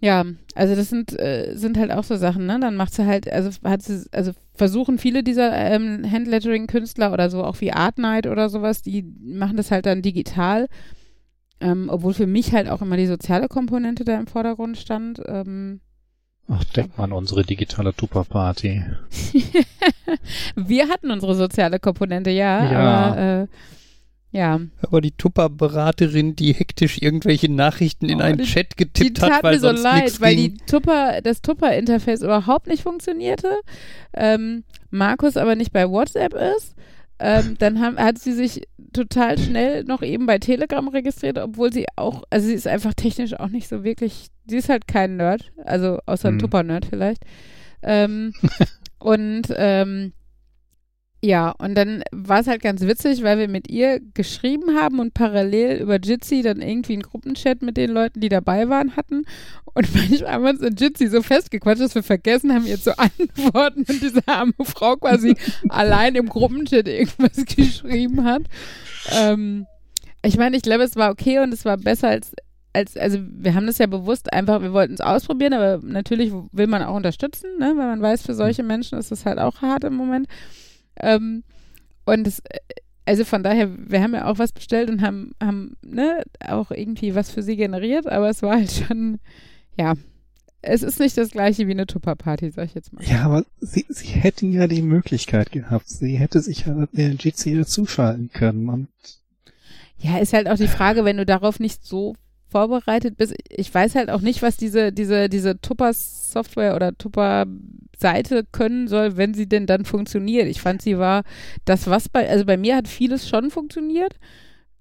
ja, 0.00 0.24
also 0.54 0.76
das 0.76 0.90
sind, 0.90 1.18
äh, 1.18 1.54
sind 1.56 1.76
halt 1.76 1.90
auch 1.90 2.04
so 2.04 2.16
Sachen, 2.16 2.46
ne? 2.46 2.60
Dann 2.60 2.76
macht 2.76 2.94
sie 2.94 3.04
halt, 3.04 3.30
also 3.32 3.50
hat 3.64 3.82
sie, 3.82 4.06
also 4.12 4.32
versuchen 4.54 4.98
viele 4.98 5.24
dieser 5.24 5.52
ähm, 5.52 6.08
Handlettering-Künstler 6.08 7.12
oder 7.12 7.30
so, 7.30 7.42
auch 7.42 7.60
wie 7.60 7.72
Art 7.72 7.98
Night 7.98 8.28
oder 8.28 8.48
sowas, 8.48 8.82
die 8.82 9.02
machen 9.20 9.56
das 9.56 9.70
halt 9.70 9.86
dann 9.86 10.02
digital. 10.02 10.68
Ähm, 11.60 11.88
obwohl 11.90 12.14
für 12.14 12.28
mich 12.28 12.52
halt 12.52 12.68
auch 12.68 12.80
immer 12.82 12.96
die 12.96 13.08
soziale 13.08 13.48
Komponente 13.48 14.04
da 14.04 14.16
im 14.18 14.28
Vordergrund 14.28 14.78
stand. 14.78 15.20
Ähm, 15.26 15.80
Ach, 16.50 16.64
denk 16.64 16.96
mal 16.96 17.04
an 17.04 17.12
unsere 17.12 17.44
digitale 17.44 17.94
Tupper-Party. 17.94 18.82
wir 20.56 20.88
hatten 20.88 21.10
unsere 21.10 21.34
soziale 21.34 21.78
Komponente, 21.78 22.30
ja, 22.30 22.72
ja. 22.72 22.78
aber 22.78 23.18
äh, 23.18 23.46
Ja. 24.30 24.60
Aber 24.82 25.00
die 25.00 25.12
Tupper-Beraterin, 25.12 26.36
die 26.36 26.52
hektisch 26.52 27.00
irgendwelche 27.00 27.50
Nachrichten 27.50 28.08
in 28.08 28.20
oh, 28.20 28.24
einen 28.24 28.38
die, 28.38 28.44
Chat 28.44 28.76
getippt 28.76 29.22
hat, 29.22 29.42
weil 29.42 29.54
mir 29.54 29.60
sonst 29.60 29.82
so 29.82 29.88
leid, 29.88 30.20
weil 30.20 30.36
ging. 30.36 30.54
die 30.54 30.64
Tupper, 30.66 31.20
das 31.22 31.40
Tupper-Interface 31.40 32.22
überhaupt 32.22 32.66
nicht 32.66 32.82
funktionierte. 32.82 33.56
Ähm, 34.14 34.64
Markus 34.90 35.36
aber 35.36 35.54
nicht 35.54 35.72
bei 35.72 35.88
WhatsApp 35.88 36.34
ist. 36.34 36.74
Ähm, 37.20 37.56
dann 37.58 37.80
haben, 37.80 37.98
hat 37.98 38.18
sie 38.18 38.32
sich 38.32 38.62
total 38.92 39.38
schnell 39.38 39.84
noch 39.84 40.02
eben 40.02 40.26
bei 40.26 40.38
Telegram 40.38 40.86
registriert, 40.88 41.38
obwohl 41.38 41.72
sie 41.72 41.86
auch, 41.96 42.22
also 42.30 42.46
sie 42.46 42.54
ist 42.54 42.66
einfach 42.66 42.94
technisch 42.94 43.34
auch 43.34 43.48
nicht 43.48 43.68
so 43.68 43.82
wirklich, 43.82 44.28
sie 44.46 44.56
ist 44.56 44.68
halt 44.68 44.86
kein 44.86 45.16
Nerd, 45.16 45.52
also 45.64 45.98
außer 46.06 46.28
ein 46.28 46.34
hm. 46.34 46.38
Tupper-Nerd 46.38 46.86
vielleicht. 46.86 47.24
Ähm, 47.82 48.32
und 48.98 49.52
ähm, 49.56 50.12
ja, 51.20 51.50
und 51.50 51.74
dann 51.74 52.04
war 52.12 52.40
es 52.40 52.46
halt 52.46 52.62
ganz 52.62 52.82
witzig, 52.82 53.24
weil 53.24 53.38
wir 53.38 53.48
mit 53.48 53.68
ihr 53.68 53.98
geschrieben 54.14 54.76
haben 54.76 55.00
und 55.00 55.14
parallel 55.14 55.80
über 55.82 55.96
Jitsi 55.96 56.42
dann 56.42 56.60
irgendwie 56.60 56.92
einen 56.92 57.02
Gruppenchat 57.02 57.60
mit 57.60 57.76
den 57.76 57.90
Leuten, 57.90 58.20
die 58.20 58.28
dabei 58.28 58.68
waren, 58.68 58.94
hatten. 58.94 59.24
Und 59.74 59.94
manchmal 59.94 60.32
haben 60.32 60.44
wir 60.44 60.50
uns 60.50 60.60
in 60.60 60.76
Jitsi 60.76 61.08
so 61.08 61.20
festgequatscht, 61.20 61.80
dass 61.80 61.96
wir 61.96 62.04
vergessen 62.04 62.54
haben, 62.54 62.66
ihr 62.66 62.80
zu 62.80 62.96
antworten 62.98 63.84
und 63.88 64.00
diese 64.00 64.26
arme 64.26 64.52
Frau 64.62 64.94
quasi 64.94 65.34
allein 65.68 66.14
im 66.14 66.28
Gruppenchat 66.28 66.86
irgendwas 66.86 67.44
geschrieben 67.46 68.22
hat. 68.24 68.42
Ähm, 69.10 69.66
ich 70.22 70.36
meine, 70.36 70.56
ich 70.56 70.62
glaube, 70.62 70.84
es 70.84 70.94
war 70.94 71.10
okay 71.10 71.40
und 71.40 71.52
es 71.52 71.64
war 71.64 71.76
besser 71.76 72.08
als 72.08 72.32
als, 72.74 72.96
also 72.96 73.18
wir 73.20 73.54
haben 73.54 73.66
das 73.66 73.78
ja 73.78 73.86
bewusst 73.86 74.32
einfach, 74.32 74.60
wir 74.60 74.72
wollten 74.72 74.92
es 74.92 75.00
ausprobieren, 75.00 75.54
aber 75.54 75.80
natürlich 75.82 76.32
will 76.52 76.66
man 76.66 76.82
auch 76.82 76.94
unterstützen, 76.94 77.58
ne? 77.58 77.72
weil 77.76 77.86
man 77.88 78.02
weiß, 78.02 78.22
für 78.22 78.34
solche 78.34 78.62
Menschen 78.62 78.98
ist 78.98 79.10
es 79.10 79.24
halt 79.24 79.38
auch 79.38 79.62
hart 79.62 79.84
im 79.84 79.94
Moment. 79.94 80.28
Ähm, 81.00 81.44
und 82.04 82.26
es, 82.26 82.42
also 83.04 83.24
von 83.24 83.42
daher, 83.42 83.70
wir 83.76 84.02
haben 84.02 84.14
ja 84.14 84.26
auch 84.26 84.38
was 84.38 84.52
bestellt 84.52 84.90
und 84.90 85.02
haben, 85.02 85.32
haben 85.42 85.76
ne, 85.82 86.22
auch 86.46 86.70
irgendwie 86.70 87.14
was 87.14 87.30
für 87.30 87.42
sie 87.42 87.56
generiert, 87.56 88.06
aber 88.06 88.28
es 88.28 88.42
war 88.42 88.56
halt 88.56 88.70
schon, 88.72 89.18
ja, 89.78 89.94
es 90.60 90.82
ist 90.82 90.98
nicht 90.98 91.16
das 91.16 91.30
gleiche 91.30 91.66
wie 91.68 91.72
eine 91.72 91.86
Tupper-Party, 91.86 92.50
sag 92.50 92.66
ich 92.66 92.74
jetzt 92.74 92.92
mal. 92.92 93.04
Ja, 93.04 93.22
aber 93.22 93.44
sie, 93.60 93.86
sie 93.88 94.08
hätten 94.08 94.52
ja 94.52 94.66
die 94.66 94.82
Möglichkeit 94.82 95.52
gehabt. 95.52 95.88
Sie 95.88 96.16
hätte 96.16 96.40
sich 96.40 96.66
ja 96.66 96.86
der 96.92 97.14
GC 97.14 97.56
dazuschalten 97.56 98.30
können. 98.32 98.68
Und 98.68 98.88
ja, 99.98 100.18
ist 100.18 100.32
halt 100.32 100.48
auch 100.48 100.56
die 100.56 100.68
Frage, 100.68 101.04
wenn 101.04 101.16
du 101.16 101.24
darauf 101.24 101.60
nicht 101.60 101.84
so 101.84 102.14
vorbereitet 102.48 103.16
bist. 103.16 103.34
Ich 103.48 103.72
weiß 103.72 103.94
halt 103.94 104.10
auch 104.10 104.20
nicht, 104.20 104.42
was 104.42 104.56
diese, 104.56 104.92
diese, 104.92 105.28
diese 105.28 105.60
Tupper-Software 105.60 106.74
oder 106.74 106.96
Tupper-Seite 107.98 108.44
können 108.50 108.88
soll, 108.88 109.16
wenn 109.16 109.34
sie 109.34 109.48
denn 109.48 109.66
dann 109.66 109.84
funktioniert. 109.84 110.46
Ich 110.46 110.60
fand, 110.60 110.82
sie 110.82 110.98
war 110.98 111.22
das, 111.64 111.88
was 111.88 112.08
bei, 112.08 112.28
also 112.28 112.44
bei 112.44 112.56
mir 112.56 112.76
hat 112.76 112.88
vieles 112.88 113.28
schon 113.28 113.50
funktioniert. 113.50 114.14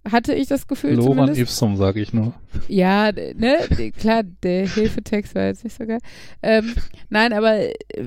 Hatte 0.10 0.34
ich 0.34 0.48
das 0.48 0.68
Gefühl 0.68 0.94
Loran 0.94 1.12
zumindest. 1.12 1.42
Ipsum, 1.42 1.76
sage 1.76 2.00
ich 2.00 2.14
nur. 2.14 2.34
Ja, 2.70 3.12
ne, 3.12 3.58
klar, 4.00 4.24
der 4.24 4.66
Hilfetext 4.66 5.36
war 5.36 5.48
jetzt 5.48 5.66
nicht 5.66 5.76
so 5.78 5.86
geil. 5.86 6.00
Ähm, 6.42 6.76
nein, 7.10 7.34
aber 7.34 7.58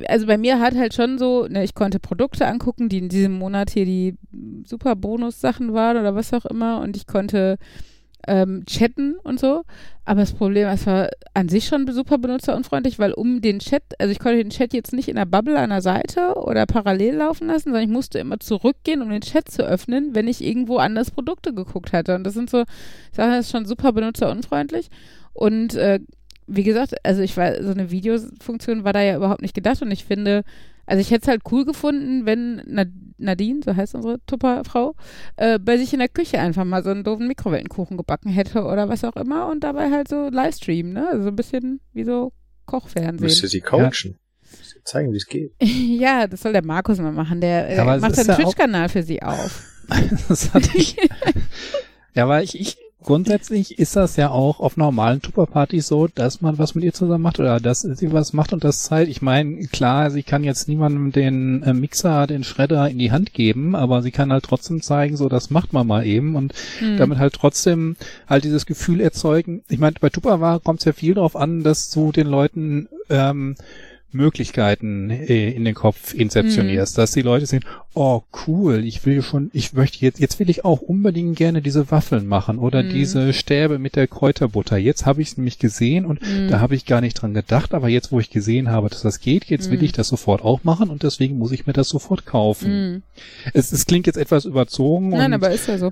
also 0.08 0.26
bei 0.26 0.38
mir 0.38 0.60
hat 0.60 0.76
halt 0.76 0.94
schon 0.94 1.18
so, 1.18 1.46
ne, 1.46 1.62
ich 1.62 1.74
konnte 1.74 2.00
Produkte 2.00 2.46
angucken, 2.46 2.88
die 2.88 2.98
in 2.98 3.10
diesem 3.10 3.32
Monat 3.32 3.68
hier 3.68 3.84
die 3.84 4.16
super 4.64 4.96
Bonus-Sachen 4.96 5.74
waren 5.74 5.98
oder 5.98 6.14
was 6.14 6.32
auch 6.32 6.46
immer 6.46 6.80
und 6.80 6.96
ich 6.96 7.06
konnte 7.06 7.58
ähm, 8.26 8.64
chatten 8.66 9.16
und 9.22 9.40
so. 9.40 9.62
Aber 10.04 10.20
das 10.20 10.32
Problem, 10.32 10.68
es 10.68 10.86
war 10.86 11.08
an 11.34 11.48
sich 11.48 11.66
schon 11.66 11.86
super 11.92 12.18
benutzerunfreundlich, 12.18 12.98
weil 12.98 13.12
um 13.12 13.40
den 13.40 13.60
Chat, 13.60 13.82
also 13.98 14.10
ich 14.10 14.18
konnte 14.18 14.38
den 14.38 14.50
Chat 14.50 14.72
jetzt 14.72 14.92
nicht 14.92 15.08
in 15.08 15.16
der 15.16 15.24
Bubble 15.24 15.58
an 15.58 15.70
der 15.70 15.82
Seite 15.82 16.34
oder 16.34 16.66
parallel 16.66 17.16
laufen 17.16 17.46
lassen, 17.46 17.70
sondern 17.70 17.84
ich 17.84 17.88
musste 17.88 18.18
immer 18.18 18.40
zurückgehen, 18.40 19.02
um 19.02 19.10
den 19.10 19.20
Chat 19.20 19.50
zu 19.50 19.62
öffnen, 19.62 20.14
wenn 20.14 20.26
ich 20.26 20.44
irgendwo 20.44 20.78
anders 20.78 21.10
Produkte 21.10 21.54
geguckt 21.54 21.92
hatte. 21.92 22.14
Und 22.14 22.24
das 22.24 22.34
sind 22.34 22.50
so 22.50 22.64
Sachen, 23.12 23.30
das 23.30 23.46
ist 23.46 23.52
schon 23.52 23.66
super 23.66 23.92
benutzerunfreundlich. 23.92 24.88
Und 25.32 25.74
äh, 25.74 26.00
wie 26.46 26.64
gesagt, 26.64 26.94
also 27.04 27.22
ich 27.22 27.36
war, 27.36 27.62
so 27.62 27.70
eine 27.70 27.90
Videofunktion 27.90 28.82
war 28.82 28.92
da 28.92 29.02
ja 29.02 29.16
überhaupt 29.16 29.42
nicht 29.42 29.54
gedacht 29.54 29.80
und 29.82 29.92
ich 29.92 30.04
finde, 30.04 30.42
also 30.86 31.00
ich 31.00 31.12
hätte 31.12 31.22
es 31.22 31.28
halt 31.28 31.42
cool 31.52 31.64
gefunden, 31.64 32.26
wenn 32.26 32.62
Nadine, 33.20 33.60
so 33.64 33.74
heißt 33.74 33.94
unsere 33.94 34.18
Tupperfrau, 34.26 34.94
äh, 35.36 35.58
bei 35.58 35.76
sich 35.76 35.92
in 35.92 35.98
der 35.98 36.08
Küche 36.08 36.38
einfach 36.38 36.64
mal 36.64 36.82
so 36.82 36.90
einen 36.90 37.04
doofen 37.04 37.28
Mikrowellenkuchen 37.28 37.96
gebacken 37.96 38.30
hätte 38.30 38.64
oder 38.64 38.88
was 38.88 39.04
auch 39.04 39.16
immer 39.16 39.48
und 39.48 39.64
dabei 39.64 39.90
halt 39.90 40.08
so 40.08 40.28
Livestream, 40.28 40.92
ne? 40.92 41.08
Also 41.10 41.28
ein 41.28 41.36
bisschen 41.36 41.80
wie 41.92 42.04
so 42.04 42.32
Kochfernsehen. 42.66 43.20
Müsste 43.20 43.48
sie 43.48 43.60
coachen. 43.60 44.12
Ja. 44.12 44.12
Zeigen, 44.84 45.12
wie 45.12 45.16
es 45.16 45.26
geht. 45.26 45.52
ja, 45.60 46.26
das 46.26 46.40
soll 46.40 46.52
der 46.52 46.64
Markus 46.64 46.98
mal 46.98 47.12
machen. 47.12 47.40
Der 47.40 47.70
ja, 47.72 47.82
äh, 47.82 48.00
macht 48.00 48.18
einen 48.18 48.36
Twitch-Kanal 48.36 48.88
für 48.88 49.02
sie 49.02 49.22
auf. 49.22 49.62
das 50.28 50.52
hatte 50.54 50.70
ich. 50.74 50.96
ja, 52.14 52.28
weil 52.28 52.44
ich, 52.44 52.58
ich 52.58 52.78
grundsätzlich 53.02 53.78
ist 53.78 53.96
das 53.96 54.16
ja 54.16 54.30
auch 54.30 54.60
auf 54.60 54.76
normalen 54.76 55.22
Tupperpartys 55.22 55.86
so, 55.86 56.06
dass 56.06 56.40
man 56.40 56.58
was 56.58 56.74
mit 56.74 56.84
ihr 56.84 56.92
zusammen 56.92 57.22
macht 57.22 57.40
oder 57.40 57.60
dass 57.60 57.80
sie 57.80 58.12
was 58.12 58.32
macht 58.32 58.52
und 58.52 58.64
das 58.64 58.90
halt, 58.90 59.08
ich 59.08 59.22
meine, 59.22 59.66
klar, 59.66 60.10
sie 60.10 60.22
kann 60.22 60.44
jetzt 60.44 60.68
niemandem 60.68 61.12
den 61.12 61.62
äh, 61.62 61.72
Mixer, 61.72 62.26
den 62.26 62.44
Schredder 62.44 62.88
in 62.88 62.98
die 62.98 63.12
Hand 63.12 63.32
geben, 63.32 63.74
aber 63.74 64.02
sie 64.02 64.10
kann 64.10 64.32
halt 64.32 64.44
trotzdem 64.44 64.82
zeigen, 64.82 65.16
so 65.16 65.28
das 65.28 65.50
macht 65.50 65.72
man 65.72 65.86
mal 65.86 66.06
eben 66.06 66.36
und 66.36 66.54
mhm. 66.80 66.96
damit 66.96 67.18
halt 67.18 67.34
trotzdem 67.34 67.96
halt 68.28 68.44
dieses 68.44 68.66
Gefühl 68.66 69.00
erzeugen. 69.00 69.62
Ich 69.68 69.78
meine, 69.78 69.96
bei 70.00 70.10
Tupperware 70.10 70.60
kommt 70.60 70.80
es 70.80 70.84
ja 70.84 70.92
viel 70.92 71.14
darauf 71.14 71.36
an, 71.36 71.62
dass 71.62 71.90
du 71.90 72.12
den 72.12 72.26
Leuten 72.26 72.88
ähm, 73.08 73.56
Möglichkeiten 74.12 75.10
äh, 75.10 75.50
in 75.50 75.64
den 75.64 75.74
Kopf 75.74 76.14
inzeptionierst, 76.14 76.96
mhm. 76.96 77.00
dass 77.00 77.12
die 77.12 77.22
Leute 77.22 77.46
sehen, 77.46 77.64
oh 77.94 78.22
cool, 78.46 78.84
ich 78.84 79.04
will 79.06 79.22
schon, 79.22 79.50
ich 79.52 79.72
möchte 79.72 79.98
jetzt, 80.04 80.20
jetzt 80.20 80.38
will 80.38 80.50
ich 80.50 80.64
auch 80.64 80.80
unbedingt 80.80 81.36
gerne 81.36 81.62
diese 81.62 81.90
Waffeln 81.90 82.26
machen 82.26 82.58
oder 82.58 82.82
mhm. 82.82 82.90
diese 82.90 83.32
Stäbe 83.32 83.78
mit 83.78 83.96
der 83.96 84.06
Kräuterbutter. 84.06 84.76
Jetzt 84.76 85.06
habe 85.06 85.22
ich 85.22 85.28
es 85.28 85.36
nämlich 85.36 85.58
gesehen 85.58 86.04
und 86.04 86.20
mhm. 86.22 86.48
da 86.48 86.60
habe 86.60 86.74
ich 86.74 86.86
gar 86.86 87.00
nicht 87.00 87.14
dran 87.14 87.34
gedacht, 87.34 87.74
aber 87.74 87.88
jetzt, 87.88 88.12
wo 88.12 88.20
ich 88.20 88.30
gesehen 88.30 88.70
habe, 88.70 88.88
dass 88.88 89.02
das 89.02 89.20
geht, 89.20 89.46
jetzt 89.46 89.70
will 89.70 89.78
mhm. 89.78 89.84
ich 89.84 89.92
das 89.92 90.08
sofort 90.08 90.42
auch 90.42 90.64
machen 90.64 90.90
und 90.90 91.02
deswegen 91.02 91.38
muss 91.38 91.52
ich 91.52 91.66
mir 91.66 91.72
das 91.72 91.88
sofort 91.88 92.26
kaufen. 92.26 92.70
Mhm. 92.70 93.02
Es, 93.52 93.72
es 93.72 93.86
klingt 93.86 94.06
jetzt 94.06 94.16
etwas 94.16 94.44
überzogen. 94.44 95.10
Nein, 95.10 95.32
aber 95.32 95.50
ist 95.50 95.68
ja 95.68 95.78
so. 95.78 95.90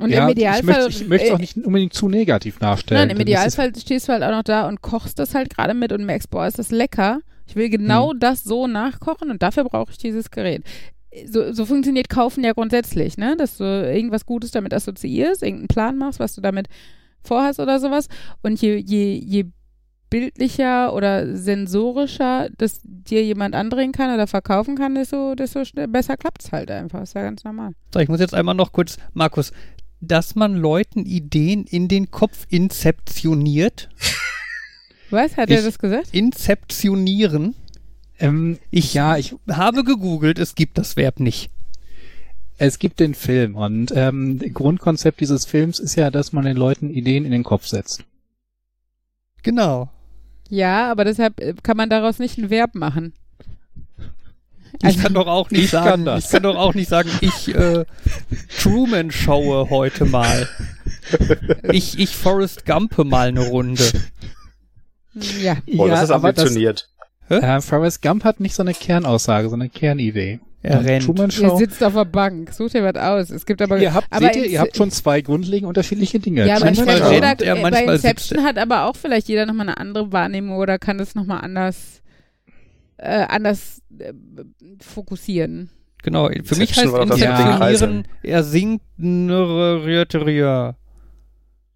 Und 0.00 0.10
ja, 0.10 0.24
im 0.24 0.30
Idealfall. 0.30 0.88
Ich 0.88 1.06
möchte, 1.06 1.26
es 1.26 1.32
auch 1.32 1.38
nicht 1.38 1.58
unbedingt 1.58 1.92
zu 1.92 2.08
negativ 2.08 2.60
nachstellen. 2.60 3.08
Nein, 3.08 3.16
im 3.16 3.20
Idealfall 3.20 3.72
stehst 3.76 4.08
du 4.08 4.12
halt 4.12 4.22
auch 4.22 4.30
noch 4.30 4.42
da 4.42 4.66
und 4.66 4.80
kochst 4.80 5.18
das 5.18 5.34
halt 5.34 5.54
gerade 5.54 5.74
mit 5.74 5.92
und 5.92 6.04
merkst, 6.06 6.30
boah, 6.30 6.46
ist 6.46 6.58
das 6.58 6.70
lecker. 6.70 7.20
Ich 7.50 7.56
will 7.56 7.68
genau 7.68 8.12
hm. 8.12 8.20
das 8.20 8.44
so 8.44 8.68
nachkochen 8.68 9.28
und 9.30 9.42
dafür 9.42 9.64
brauche 9.64 9.90
ich 9.90 9.98
dieses 9.98 10.30
Gerät. 10.30 10.62
So, 11.26 11.52
so, 11.52 11.66
funktioniert 11.66 12.08
Kaufen 12.08 12.44
ja 12.44 12.52
grundsätzlich, 12.52 13.18
ne? 13.18 13.36
Dass 13.36 13.56
du 13.56 13.64
irgendwas 13.64 14.24
Gutes 14.24 14.52
damit 14.52 14.72
assoziierst, 14.72 15.42
irgendeinen 15.42 15.66
Plan 15.66 15.98
machst, 15.98 16.20
was 16.20 16.36
du 16.36 16.40
damit 16.40 16.68
vorhast 17.24 17.58
oder 17.58 17.80
sowas. 17.80 18.06
Und 18.42 18.62
je, 18.62 18.76
je, 18.76 19.14
je 19.14 19.46
bildlicher 20.10 20.94
oder 20.94 21.36
sensorischer 21.36 22.50
das 22.58 22.80
dir 22.84 23.24
jemand 23.24 23.56
andrehen 23.56 23.90
kann 23.90 24.14
oder 24.14 24.28
verkaufen 24.28 24.76
kann, 24.76 24.94
desto, 24.94 25.34
desto 25.34 25.62
besser 25.88 26.16
klappt 26.16 26.44
es 26.44 26.52
halt 26.52 26.70
einfach. 26.70 27.02
Ist 27.02 27.16
ja 27.16 27.22
ganz 27.22 27.42
normal. 27.42 27.72
So, 27.92 27.98
ich 27.98 28.08
muss 28.08 28.20
jetzt 28.20 28.34
einmal 28.34 28.54
noch 28.54 28.72
kurz, 28.72 28.96
Markus, 29.12 29.50
dass 30.00 30.36
man 30.36 30.54
Leuten 30.54 31.04
Ideen 31.04 31.64
in 31.64 31.88
den 31.88 32.12
Kopf 32.12 32.46
inzeptioniert. 32.48 33.88
Was? 35.10 35.36
Hat 35.36 35.50
ich 35.50 35.56
er 35.56 35.62
das 35.62 35.78
gesagt? 35.78 36.08
Inzeptionieren. 36.12 37.54
Ähm, 38.18 38.58
ich, 38.70 38.94
ja, 38.94 39.16
ich 39.16 39.34
habe 39.50 39.84
gegoogelt, 39.84 40.38
es 40.38 40.54
gibt 40.54 40.78
das 40.78 40.96
Verb 40.96 41.20
nicht. 41.20 41.50
Es 42.58 42.78
gibt 42.78 43.00
den 43.00 43.14
Film 43.14 43.56
und 43.56 43.90
ähm, 43.94 44.38
Grundkonzept 44.38 45.20
dieses 45.20 45.46
Films 45.46 45.78
ist 45.78 45.96
ja, 45.96 46.10
dass 46.10 46.32
man 46.32 46.44
den 46.44 46.58
Leuten 46.58 46.90
Ideen 46.90 47.24
in 47.24 47.30
den 47.30 47.42
Kopf 47.42 47.66
setzt. 47.66 48.04
Genau. 49.42 49.88
Ja, 50.50 50.90
aber 50.90 51.04
deshalb 51.04 51.40
äh, 51.40 51.54
kann 51.62 51.78
man 51.78 51.88
daraus 51.88 52.18
nicht 52.18 52.36
ein 52.36 52.50
Verb 52.50 52.74
machen. 52.74 53.14
Ich 54.82 54.84
also, 54.84 55.00
kann 55.00 55.14
doch 55.14 55.26
auch 55.26 55.50
nicht 55.50 55.70
sagen, 55.70 56.04
kann 56.04 56.18
ich 56.18 56.28
kann 56.28 56.42
doch 56.42 56.56
auch 56.56 56.74
nicht 56.74 56.88
sagen, 56.88 57.10
ich 57.20 57.54
äh, 57.54 57.84
Truman 58.60 59.10
schaue 59.10 59.70
heute 59.70 60.04
mal. 60.04 60.48
Ich, 61.72 61.98
ich 61.98 62.14
Forrest 62.14 62.66
Gumpe 62.66 63.04
mal 63.04 63.28
eine 63.28 63.48
Runde. 63.48 63.84
Ja. 65.14 65.56
Oh, 65.76 65.88
das 65.88 66.04
ist 66.04 66.10
ambitioniert. 66.10 66.88
Das, 67.28 67.42
äh, 67.42 67.60
Forrest 67.60 68.02
Gump 68.02 68.24
hat 68.24 68.40
nicht 68.40 68.54
so 68.54 68.62
eine 68.62 68.74
Kernaussage, 68.74 69.48
so 69.48 69.54
eine 69.54 69.68
Kernidee. 69.68 70.40
Er 70.62 70.84
rennt. 70.84 71.06
Truman 71.06 71.30
Show. 71.30 71.44
Ihr 71.44 71.56
sitzt 71.56 71.82
auf 71.82 71.94
der 71.94 72.04
Bank, 72.04 72.52
sucht 72.52 72.74
ihr 72.74 72.84
was 72.84 72.96
aus. 72.96 73.30
Es 73.30 73.46
gibt 73.46 73.62
aber, 73.62 73.78
ihr 73.78 73.94
habt, 73.94 74.08
aber 74.10 74.26
seht 74.26 74.36
ihr, 74.36 74.46
ihr 74.46 74.60
habt 74.60 74.76
schon 74.76 74.90
zwei 74.90 75.22
grundlegend 75.22 75.66
unterschiedliche 75.66 76.18
Dinge. 76.18 76.46
Ja, 76.46 76.58
manchmal 76.60 76.98
rennt, 76.98 77.40
er, 77.40 77.56
manchmal 77.56 77.86
bei 77.86 77.92
Inception 77.94 78.44
hat 78.44 78.58
aber 78.58 78.84
auch 78.84 78.96
vielleicht 78.96 79.28
jeder 79.28 79.46
nochmal 79.46 79.68
eine 79.68 79.78
andere 79.78 80.12
Wahrnehmung 80.12 80.58
oder 80.58 80.78
kann 80.78 80.98
das 80.98 81.14
nochmal 81.14 81.40
anders, 81.40 82.02
äh, 82.98 83.24
anders 83.28 83.80
äh, 83.98 84.12
fokussieren. 84.80 85.70
Genau, 86.02 86.26
für 86.28 86.34
Inception 86.34 86.58
mich 86.58 86.76
heißt 86.76 86.94
Inceptionieren, 86.94 88.04
er 88.22 88.42
singt 88.42 88.82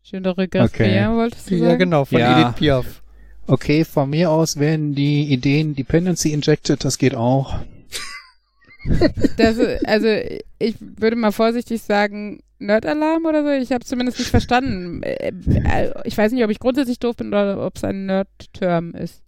Schöne 0.03 0.29
okay. 0.37 1.09
wolltest 1.17 1.51
du 1.51 1.59
sagen? 1.59 1.71
Ja, 1.71 1.77
genau, 1.77 2.05
von 2.05 2.19
ja. 2.19 2.41
Edith 2.43 2.55
Piaf. 2.57 3.03
Okay, 3.47 3.85
von 3.85 4.11
mir 4.11 4.31
aus 4.31 4.59
werden 4.59 4.95
die 4.95 5.25
Ideen 5.33 5.75
Dependency 5.75 6.33
injected, 6.33 6.85
das 6.85 6.99
geht 6.99 7.15
auch. 7.15 7.57
Das, 9.39 9.57
also 9.87 10.09
ich 10.59 10.75
würde 10.79 11.17
mal 11.17 11.33
vorsichtig 11.33 11.81
sagen, 11.81 12.43
Nerd-Alarm 12.59 13.25
oder 13.25 13.43
so? 13.43 13.51
Ich 13.51 13.73
habe 13.73 13.85
zumindest 13.85 14.19
nicht 14.19 14.31
verstanden. 14.31 15.03
Äh, 15.03 15.33
äh, 15.47 15.93
ich 16.05 16.17
weiß 16.17 16.33
nicht, 16.33 16.45
ob 16.45 16.51
ich 16.51 16.59
grundsätzlich 16.59 16.99
doof 16.99 17.17
bin 17.17 17.29
oder 17.29 17.65
ob 17.65 17.77
es 17.77 17.85
ein 17.85 18.07
Nerd-Term 18.07 18.95
ist. 18.95 19.23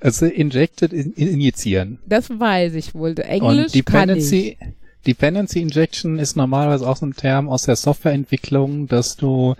Also 0.00 0.26
injected, 0.26 0.92
in, 0.92 1.12
injizieren. 1.12 1.98
Das 2.06 2.30
weiß 2.30 2.74
ich 2.74 2.94
wohl. 2.94 3.18
Englisch 3.18 3.66
Und 3.66 3.74
Dependency, 3.74 4.56
kann 4.58 4.68
ich. 4.70 4.74
Dependency 5.06 5.60
Injection 5.60 6.18
ist 6.18 6.36
normalerweise 6.36 6.88
auch 6.88 6.96
so 6.96 7.06
ein 7.06 7.14
Term 7.14 7.48
aus 7.48 7.64
der 7.64 7.76
Softwareentwicklung, 7.76 8.86
dass 8.86 9.16
du, 9.16 9.54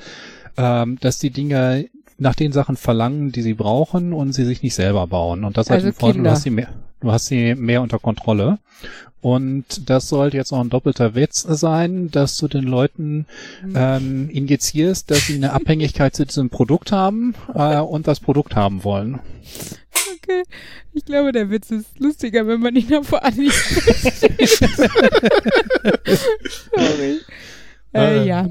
ähm, 0.56 0.98
dass 1.00 1.18
die 1.18 1.30
Dinge 1.30 1.88
nach 2.20 2.34
den 2.34 2.52
Sachen 2.52 2.76
verlangen, 2.76 3.32
die 3.32 3.42
sie 3.42 3.54
brauchen 3.54 4.12
und 4.12 4.32
sie 4.32 4.44
sich 4.44 4.62
nicht 4.62 4.74
selber 4.74 5.06
bauen. 5.06 5.42
Und 5.42 5.56
das 5.56 5.70
also 5.70 5.86
hat 5.86 5.94
den 5.94 5.98
Vorteil, 5.98 6.22
du 6.22 6.30
hast 6.30 6.42
sie 6.42 6.50
mehr, 6.50 6.68
du 7.00 7.10
hast 7.10 7.26
sie 7.26 7.54
mehr 7.54 7.80
unter 7.82 7.98
Kontrolle. 7.98 8.58
Und 9.22 9.90
das 9.90 10.08
sollte 10.08 10.36
jetzt 10.36 10.52
auch 10.52 10.60
ein 10.60 10.70
doppelter 10.70 11.14
Witz 11.14 11.42
sein, 11.42 12.10
dass 12.10 12.36
du 12.36 12.48
den 12.48 12.64
Leuten 12.64 13.26
mhm. 13.62 13.74
ähm, 13.74 14.30
injizierst, 14.30 15.10
dass 15.10 15.26
sie 15.26 15.34
eine 15.34 15.52
Abhängigkeit 15.54 16.14
zu 16.14 16.24
diesem 16.26 16.50
Produkt 16.50 16.92
haben 16.92 17.34
äh, 17.54 17.78
und 17.78 18.06
das 18.06 18.20
Produkt 18.20 18.54
haben 18.54 18.84
wollen. 18.84 19.20
Okay, 20.22 20.42
ich 20.92 21.04
glaube, 21.06 21.32
der 21.32 21.50
Witz 21.50 21.70
ist 21.70 21.98
lustiger, 21.98 22.46
wenn 22.46 22.60
man 22.60 22.76
ihn 22.76 23.02
vor 23.04 23.24
Anhieb 23.24 23.52
Sorry. 26.74 27.20
Äh, 27.94 28.26
ja. 28.26 28.46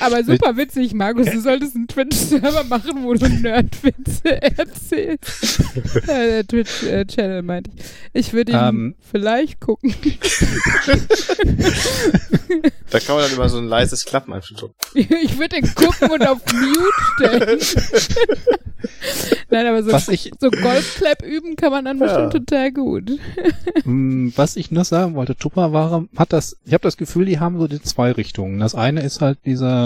Aber 0.00 0.24
super 0.24 0.56
witzig, 0.56 0.94
Markus. 0.94 1.26
Du 1.26 1.40
solltest 1.40 1.76
einen 1.76 1.86
Twitch-Server 1.88 2.64
machen, 2.64 3.04
wo 3.04 3.14
du 3.14 3.28
Nerdwitze 3.28 4.42
erzählst. 4.58 5.60
äh, 6.08 6.44
Twitch-Channel 6.44 7.38
äh, 7.38 7.42
meinte 7.42 7.70
ich. 7.74 7.82
Ich 8.12 8.32
würde 8.32 8.52
ihn 8.52 8.58
um, 8.58 8.64
ähm. 8.64 8.94
vielleicht 9.10 9.60
gucken. 9.60 9.94
da 12.90 13.00
kann 13.00 13.16
man 13.16 13.24
dann 13.24 13.32
immer 13.34 13.48
so 13.48 13.58
ein 13.58 13.66
leises 13.66 14.04
Klappen 14.04 14.32
einfach 14.32 14.54
drücken. 14.56 14.74
ich 14.94 15.38
würde 15.38 15.56
ihn 15.56 15.74
gucken 15.74 16.10
und 16.10 16.26
auf 16.26 16.40
Mute 16.52 16.80
stellen. 17.14 17.60
Nein, 19.50 19.66
aber 19.66 19.82
so, 19.82 19.90
so 20.40 20.50
Golfclap 20.50 21.22
üben 21.22 21.56
kann 21.56 21.70
man 21.70 21.84
dann 21.84 21.98
ja. 21.98 22.06
bestimmt 22.06 22.32
total 22.32 22.72
gut. 22.72 23.12
Mm, 23.84 24.30
was 24.34 24.56
ich 24.56 24.70
nur 24.70 24.84
sagen 24.84 25.14
wollte, 25.14 25.36
Tupperware 25.36 26.08
hat 26.16 26.32
das, 26.32 26.56
ich 26.64 26.72
habe 26.72 26.82
das 26.82 26.96
Gefühl, 26.96 27.26
die 27.26 27.38
haben 27.38 27.58
so 27.58 27.68
die 27.68 27.82
zwei 27.82 28.12
Richtungen. 28.12 28.60
Das 28.60 28.74
eine 28.74 29.02
ist 29.02 29.20
halt 29.20 29.38
dieser, 29.44 29.81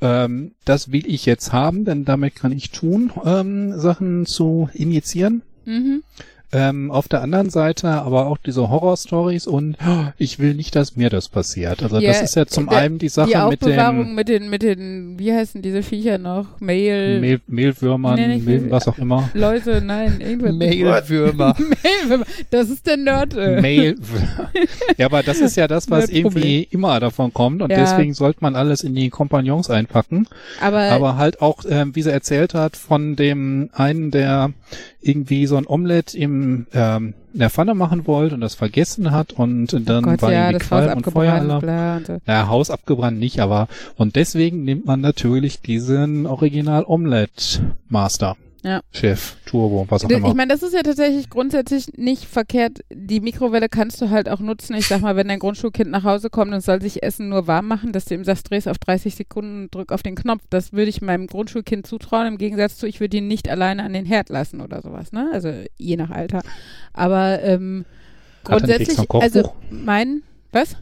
ähm, 0.00 0.52
das 0.64 0.92
will 0.92 1.06
ich 1.06 1.26
jetzt 1.26 1.52
haben, 1.52 1.84
denn 1.84 2.04
damit 2.04 2.34
kann 2.34 2.52
ich 2.52 2.70
tun, 2.70 3.12
ähm, 3.24 3.78
Sachen 3.78 4.26
zu 4.26 4.68
injizieren. 4.72 5.42
Mhm. 5.64 6.02
Ähm, 6.50 6.90
auf 6.90 7.08
der 7.08 7.20
anderen 7.20 7.50
Seite 7.50 7.88
aber 7.88 8.26
auch 8.26 8.38
diese 8.38 8.70
Horror-Stories 8.70 9.46
und 9.46 9.76
oh, 9.86 10.04
ich 10.18 10.38
will 10.38 10.54
nicht, 10.54 10.74
dass 10.74 10.96
mir 10.96 11.10
das 11.10 11.28
passiert. 11.28 11.82
Also 11.82 11.98
yeah, 11.98 12.08
das 12.12 12.22
ist 12.22 12.36
ja 12.36 12.46
zum 12.46 12.68
der, 12.68 12.78
einen 12.78 12.98
die 12.98 13.10
Sache 13.10 13.30
die 13.30 13.50
mit 13.50 13.62
den 13.62 14.14
mit 14.14 14.28
den 14.28 14.48
mit 14.48 14.62
den 14.62 15.18
wie 15.18 15.32
heißen 15.32 15.60
diese 15.60 15.82
Viecher 15.82 16.16
noch 16.16 16.58
Mail 16.58 17.20
Mail 17.20 17.40
Mehlwürmern, 17.46 18.14
nee, 18.14 18.38
Mail, 18.38 18.70
was 18.70 18.88
auch 18.88 18.96
immer. 18.96 19.28
Leute, 19.34 19.82
nein, 19.82 20.20
irgendwas 20.20 20.54
Mailwürmer. 20.54 21.54
Mailwürmer. 21.84 22.24
Das 22.50 22.70
ist 22.70 22.86
der 22.86 22.96
Nerd. 22.96 23.36
Äh. 23.36 23.60
Mail. 23.60 23.96
ja, 24.96 25.06
aber 25.06 25.22
das 25.22 25.40
ist 25.40 25.56
ja 25.56 25.68
das, 25.68 25.90
was 25.90 26.08
irgendwie 26.08 26.66
immer 26.70 26.98
davon 26.98 27.34
kommt 27.34 27.60
und 27.60 27.70
ja. 27.70 27.78
deswegen 27.78 28.14
sollte 28.14 28.38
man 28.40 28.56
alles 28.56 28.84
in 28.84 28.94
die 28.94 29.10
Kompagnons 29.10 29.68
einpacken. 29.68 30.26
Aber, 30.62 30.80
aber 30.80 31.16
halt 31.16 31.42
auch, 31.42 31.64
äh, 31.64 31.84
wie 31.92 32.02
sie 32.02 32.12
erzählt 32.12 32.54
hat, 32.54 32.76
von 32.76 33.16
dem 33.16 33.68
einen, 33.74 34.10
der 34.10 34.52
irgendwie 35.00 35.46
so 35.46 35.56
ein 35.56 35.66
Omelett 35.66 36.14
im 36.14 36.37
ähm, 36.72 37.14
in 37.32 37.40
der 37.40 37.50
Pfanne 37.50 37.74
machen 37.74 38.06
wollte 38.06 38.34
und 38.34 38.40
das 38.40 38.54
vergessen 38.54 39.10
hat 39.10 39.32
und 39.32 39.74
oh 39.74 39.78
dann 39.78 40.04
oh 40.04 40.10
Gott, 40.10 40.22
war 40.22 40.32
ja, 40.32 40.50
irgendwie 40.50 40.66
Qualm 40.66 40.96
und 40.96 41.04
Feueralarm. 41.04 42.20
Ja, 42.26 42.48
Haus 42.48 42.70
abgebrannt 42.70 43.18
nicht, 43.18 43.40
aber 43.40 43.68
und 43.96 44.16
deswegen 44.16 44.64
nimmt 44.64 44.86
man 44.86 45.00
natürlich 45.00 45.60
diesen 45.60 46.26
Original 46.26 46.84
Omelette 46.86 47.74
Master 47.88 48.36
ja. 48.64 48.80
Chef, 48.90 49.36
Turbo, 49.46 49.86
was 49.88 50.04
auch 50.04 50.10
immer. 50.10 50.28
Ich 50.28 50.34
meine, 50.34 50.52
das 50.52 50.62
ist 50.62 50.74
ja 50.74 50.82
tatsächlich 50.82 51.30
grundsätzlich 51.30 51.96
nicht 51.96 52.24
verkehrt. 52.24 52.80
Die 52.92 53.20
Mikrowelle 53.20 53.68
kannst 53.68 54.00
du 54.00 54.10
halt 54.10 54.28
auch 54.28 54.40
nutzen. 54.40 54.74
Ich 54.74 54.88
sag 54.88 55.00
mal, 55.00 55.14
wenn 55.14 55.28
dein 55.28 55.38
Grundschulkind 55.38 55.90
nach 55.90 56.02
Hause 56.02 56.28
kommt 56.28 56.52
und 56.52 56.60
soll 56.60 56.82
sich 56.82 57.02
Essen 57.02 57.28
nur 57.28 57.46
warm 57.46 57.68
machen, 57.68 57.92
dass 57.92 58.06
du 58.06 58.14
ihm 58.14 58.24
sagst, 58.24 58.50
drehst 58.50 58.68
auf 58.68 58.78
30 58.78 59.14
Sekunden, 59.14 59.70
drück 59.70 59.92
auf 59.92 60.02
den 60.02 60.16
Knopf. 60.16 60.42
Das 60.50 60.72
würde 60.72 60.88
ich 60.88 61.00
meinem 61.00 61.28
Grundschulkind 61.28 61.86
zutrauen. 61.86 62.26
Im 62.26 62.38
Gegensatz 62.38 62.78
zu, 62.78 62.88
ich 62.88 62.98
würde 62.98 63.18
ihn 63.18 63.28
nicht 63.28 63.48
alleine 63.48 63.84
an 63.84 63.92
den 63.92 64.06
Herd 64.06 64.28
lassen 64.28 64.60
oder 64.60 64.82
sowas, 64.82 65.12
ne? 65.12 65.30
Also 65.32 65.52
je 65.76 65.96
nach 65.96 66.10
Alter. 66.10 66.42
Aber 66.92 67.40
ähm, 67.42 67.84
grundsätzlich, 68.42 68.98
also 69.08 69.52
mein, 69.70 70.22
was? 70.50 70.76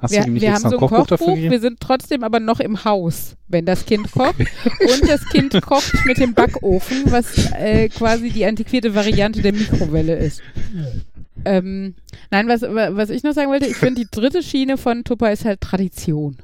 Hast 0.00 0.12
wir, 0.12 0.24
du 0.24 0.34
wir 0.34 0.52
haben 0.52 0.62
so 0.62 0.78
ein 0.78 0.78
Kochbuch, 0.78 1.08
Kochbuch 1.08 1.36
wir 1.36 1.60
sind 1.60 1.80
trotzdem 1.80 2.22
aber 2.22 2.38
noch 2.38 2.60
im 2.60 2.84
Haus, 2.84 3.36
wenn 3.48 3.66
das 3.66 3.84
Kind 3.84 4.10
kocht. 4.12 4.38
Und 4.38 5.08
das 5.08 5.24
Kind 5.28 5.60
kocht 5.62 5.92
mit 6.04 6.18
dem 6.18 6.34
Backofen, 6.34 7.10
was 7.10 7.50
äh, 7.52 7.88
quasi 7.88 8.30
die 8.30 8.44
antiquierte 8.44 8.94
Variante 8.94 9.42
der 9.42 9.52
Mikrowelle 9.52 10.16
ist. 10.16 10.40
Ähm, 11.44 11.94
nein, 12.30 12.48
was, 12.48 12.62
was 12.62 13.10
ich 13.10 13.22
noch 13.22 13.32
sagen 13.32 13.50
wollte, 13.50 13.66
ich 13.66 13.76
finde, 13.76 14.02
die 14.02 14.08
dritte 14.10 14.42
Schiene 14.42 14.76
von 14.76 15.04
Tupper 15.04 15.32
ist 15.32 15.44
halt 15.44 15.60
Tradition. 15.60 16.36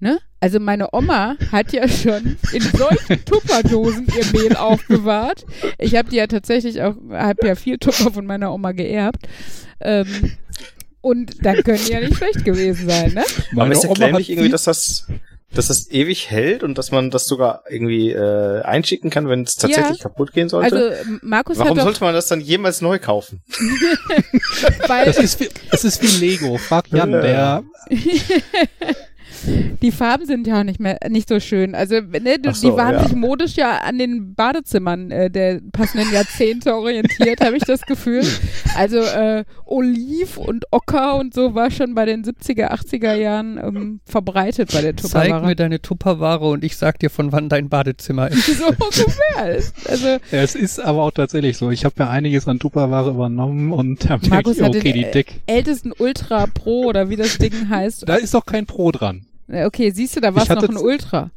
Ne? 0.00 0.18
Also 0.40 0.58
meine 0.58 0.88
Oma 0.92 1.36
hat 1.52 1.72
ja 1.72 1.86
schon 1.86 2.36
in 2.52 2.62
solchen 2.62 3.24
Tupperdosen 3.24 4.06
ihr 4.08 4.40
Mehl 4.40 4.56
aufbewahrt. 4.56 5.44
Ich 5.78 5.94
habe 5.94 6.10
die 6.10 6.16
ja 6.16 6.26
tatsächlich 6.26 6.82
auch, 6.82 6.96
habe 7.10 7.46
ja 7.46 7.54
viel 7.54 7.78
Tupper 7.78 8.10
von 8.10 8.26
meiner 8.26 8.52
Oma 8.52 8.72
geerbt. 8.72 9.28
Ähm, 9.80 10.32
und 11.02 11.44
dann 11.44 11.62
können 11.64 11.80
die 11.84 11.92
ja 11.92 12.00
nicht 12.00 12.16
schlecht 12.16 12.44
gewesen 12.44 12.88
sein, 12.88 13.12
ne? 13.12 13.24
Aber 13.56 13.70
ist 13.70 13.84
ja 13.84 14.12
nicht 14.12 14.30
irgendwie, 14.30 14.48
dass 14.48 14.64
das, 14.64 15.06
dass 15.52 15.66
das 15.66 15.90
ewig 15.90 16.30
hält 16.30 16.62
und 16.62 16.78
dass 16.78 16.92
man 16.92 17.10
das 17.10 17.26
sogar 17.26 17.64
irgendwie 17.68 18.12
äh, 18.12 18.62
einschicken 18.62 19.10
kann, 19.10 19.28
wenn 19.28 19.42
es 19.42 19.56
tatsächlich 19.56 19.98
ja. 19.98 20.02
kaputt 20.02 20.32
gehen 20.32 20.48
sollte. 20.48 20.74
Also 20.74 21.18
Markus 21.20 21.58
Warum 21.58 21.76
hat 21.76 21.84
sollte 21.84 22.04
man 22.04 22.14
das 22.14 22.28
dann 22.28 22.40
jemals 22.40 22.80
neu 22.80 23.00
kaufen? 23.00 23.42
Weil 24.86 25.06
das 25.06 25.18
ist 25.18 25.40
wie, 25.40 25.48
das 25.70 25.84
ist 25.84 26.00
wie 26.02 26.24
Lego. 26.24 26.56
Frag 26.56 26.88
Jan, 26.90 27.10
der 27.10 27.64
die 29.46 29.92
Farben 29.92 30.26
sind 30.26 30.46
ja 30.46 30.60
auch 30.60 30.64
nicht 30.64 30.80
mehr 30.80 30.98
nicht 31.08 31.28
so 31.28 31.40
schön. 31.40 31.74
Also 31.74 32.00
ne, 32.00 32.38
du, 32.38 32.52
so, 32.52 32.70
die 32.70 32.76
waren 32.76 32.94
ja. 32.94 33.04
sich 33.04 33.14
modisch 33.14 33.56
ja 33.56 33.78
an 33.78 33.98
den 33.98 34.34
Badezimmern 34.34 35.10
äh, 35.10 35.30
der 35.30 35.60
passenden 35.72 36.12
Jahrzehnte 36.12 36.74
orientiert, 36.74 37.40
habe 37.44 37.56
ich 37.56 37.64
das 37.64 37.82
Gefühl. 37.82 38.24
Also 38.76 38.98
äh, 38.98 39.44
Oliv 39.64 40.36
und 40.36 40.66
Ocker 40.70 41.16
und 41.16 41.34
so 41.34 41.54
war 41.54 41.70
schon 41.70 41.94
bei 41.94 42.04
den 42.04 42.24
70er, 42.24 42.70
80er 42.70 43.14
Jahren 43.14 43.58
ähm, 43.58 44.00
verbreitet 44.04 44.72
bei 44.72 44.82
der 44.82 44.96
Tupperware. 44.96 45.30
Zeig 45.30 45.44
mir 45.44 45.56
deine 45.56 45.80
Tupperware 45.80 46.48
und 46.48 46.64
ich 46.64 46.76
sag 46.76 46.98
dir, 46.98 47.10
von 47.10 47.32
wann 47.32 47.48
dein 47.48 47.68
Badezimmer 47.68 48.30
ist. 48.30 48.46
so 48.58 48.66
ungefähr. 48.66 49.62
Also, 49.88 50.06
ja, 50.06 50.42
es 50.42 50.54
ist 50.54 50.78
aber 50.78 51.02
auch 51.02 51.10
tatsächlich 51.10 51.56
so. 51.56 51.70
Ich 51.70 51.84
habe 51.84 51.94
ja 51.98 52.10
einiges 52.10 52.48
an 52.48 52.58
Tupperware 52.58 53.10
übernommen 53.10 53.72
und 53.72 54.08
habe 54.08 54.24
ich, 54.24 54.62
okay, 54.62 54.92
die 54.92 55.10
Deck. 55.10 55.40
ältesten 55.46 55.92
Ultra 55.98 56.46
Pro 56.46 56.84
oder 56.84 57.08
wie 57.08 57.16
das 57.16 57.38
Ding 57.38 57.68
heißt. 57.68 58.08
Da 58.08 58.16
ist 58.16 58.34
doch 58.34 58.46
kein 58.46 58.66
Pro 58.66 58.90
dran. 58.92 59.26
Okay, 59.52 59.90
siehst 59.90 60.16
du, 60.16 60.20
da 60.20 60.34
war 60.34 60.42
es 60.42 60.48
noch 60.48 60.62
ein 60.68 60.76
Ultra. 60.76 61.30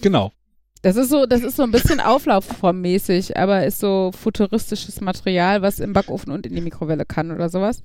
Genau. 0.00 0.32
Das 0.82 0.96
ist 0.96 1.10
so, 1.10 1.26
das 1.26 1.42
ist 1.42 1.56
so 1.56 1.62
ein 1.62 1.70
bisschen 1.70 2.00
auflaufformmäßig, 2.00 3.36
aber 3.36 3.66
ist 3.66 3.80
so 3.80 4.12
futuristisches 4.18 5.00
Material, 5.00 5.60
was 5.60 5.78
im 5.78 5.92
Backofen 5.92 6.32
und 6.32 6.46
in 6.46 6.54
die 6.54 6.62
Mikrowelle 6.62 7.04
kann 7.04 7.30
oder 7.30 7.50
sowas. 7.50 7.82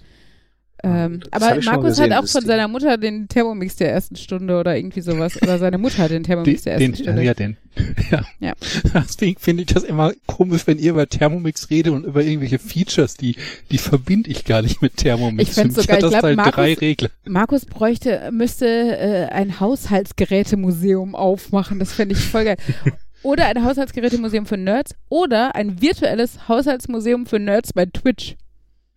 Ähm, 0.85 1.19
aber 1.31 1.59
Markus 1.63 1.99
hat 1.99 2.11
auch 2.11 2.27
von 2.27 2.45
seiner 2.45 2.67
Mutter 2.67 2.97
den 2.97 3.27
Thermomix 3.27 3.75
der 3.75 3.91
ersten 3.91 4.15
Stunde 4.15 4.59
oder 4.59 4.77
irgendwie 4.77 5.01
sowas. 5.01 5.41
Oder 5.41 5.57
seine 5.57 5.79
Mutter 5.79 6.03
hat 6.03 6.11
den 6.11 6.23
Thermomix 6.23 6.61
der 6.61 6.73
ersten 6.73 6.91
den, 6.91 6.95
Stunde. 6.95 7.23
Ja, 7.23 7.33
den. 7.33 7.57
Ja. 8.11 8.23
ja. 8.39 8.53
Deswegen 8.93 9.39
finde 9.39 9.63
ich 9.63 9.73
das 9.73 9.83
immer 9.83 10.13
komisch, 10.27 10.67
wenn 10.67 10.77
ihr 10.77 10.91
über 10.91 11.09
Thermomix 11.09 11.69
redet 11.69 11.91
und 11.91 12.05
über 12.05 12.23
irgendwelche 12.23 12.59
Features, 12.59 13.15
die, 13.15 13.35
die 13.71 13.79
verbinde 13.79 14.29
ich 14.29 14.45
gar 14.45 14.61
nicht 14.61 14.81
mit 14.81 14.95
Thermomix. 14.97 15.49
Ich 15.49 15.55
finde 15.55 15.73
sogar, 15.73 15.97
ich 15.97 16.07
glaube, 16.07 16.21
halt 16.21 16.37
Markus, 16.37 17.09
Markus 17.25 17.65
bräuchte, 17.65 18.29
müsste 18.31 18.67
äh, 18.67 19.25
ein 19.25 19.59
Haushaltsgerätemuseum 19.59 21.15
aufmachen. 21.15 21.79
Das 21.79 21.93
fände 21.93 22.13
ich 22.13 22.21
voll 22.21 22.45
geil. 22.45 22.57
Oder 23.23 23.47
ein 23.47 23.63
Haushaltsgerätemuseum 23.63 24.45
für 24.45 24.57
Nerds 24.57 24.93
oder 25.09 25.55
ein 25.55 25.81
virtuelles 25.81 26.47
Haushaltsmuseum 26.47 27.25
für 27.25 27.39
Nerds 27.39 27.73
bei 27.73 27.87
Twitch. 27.87 28.35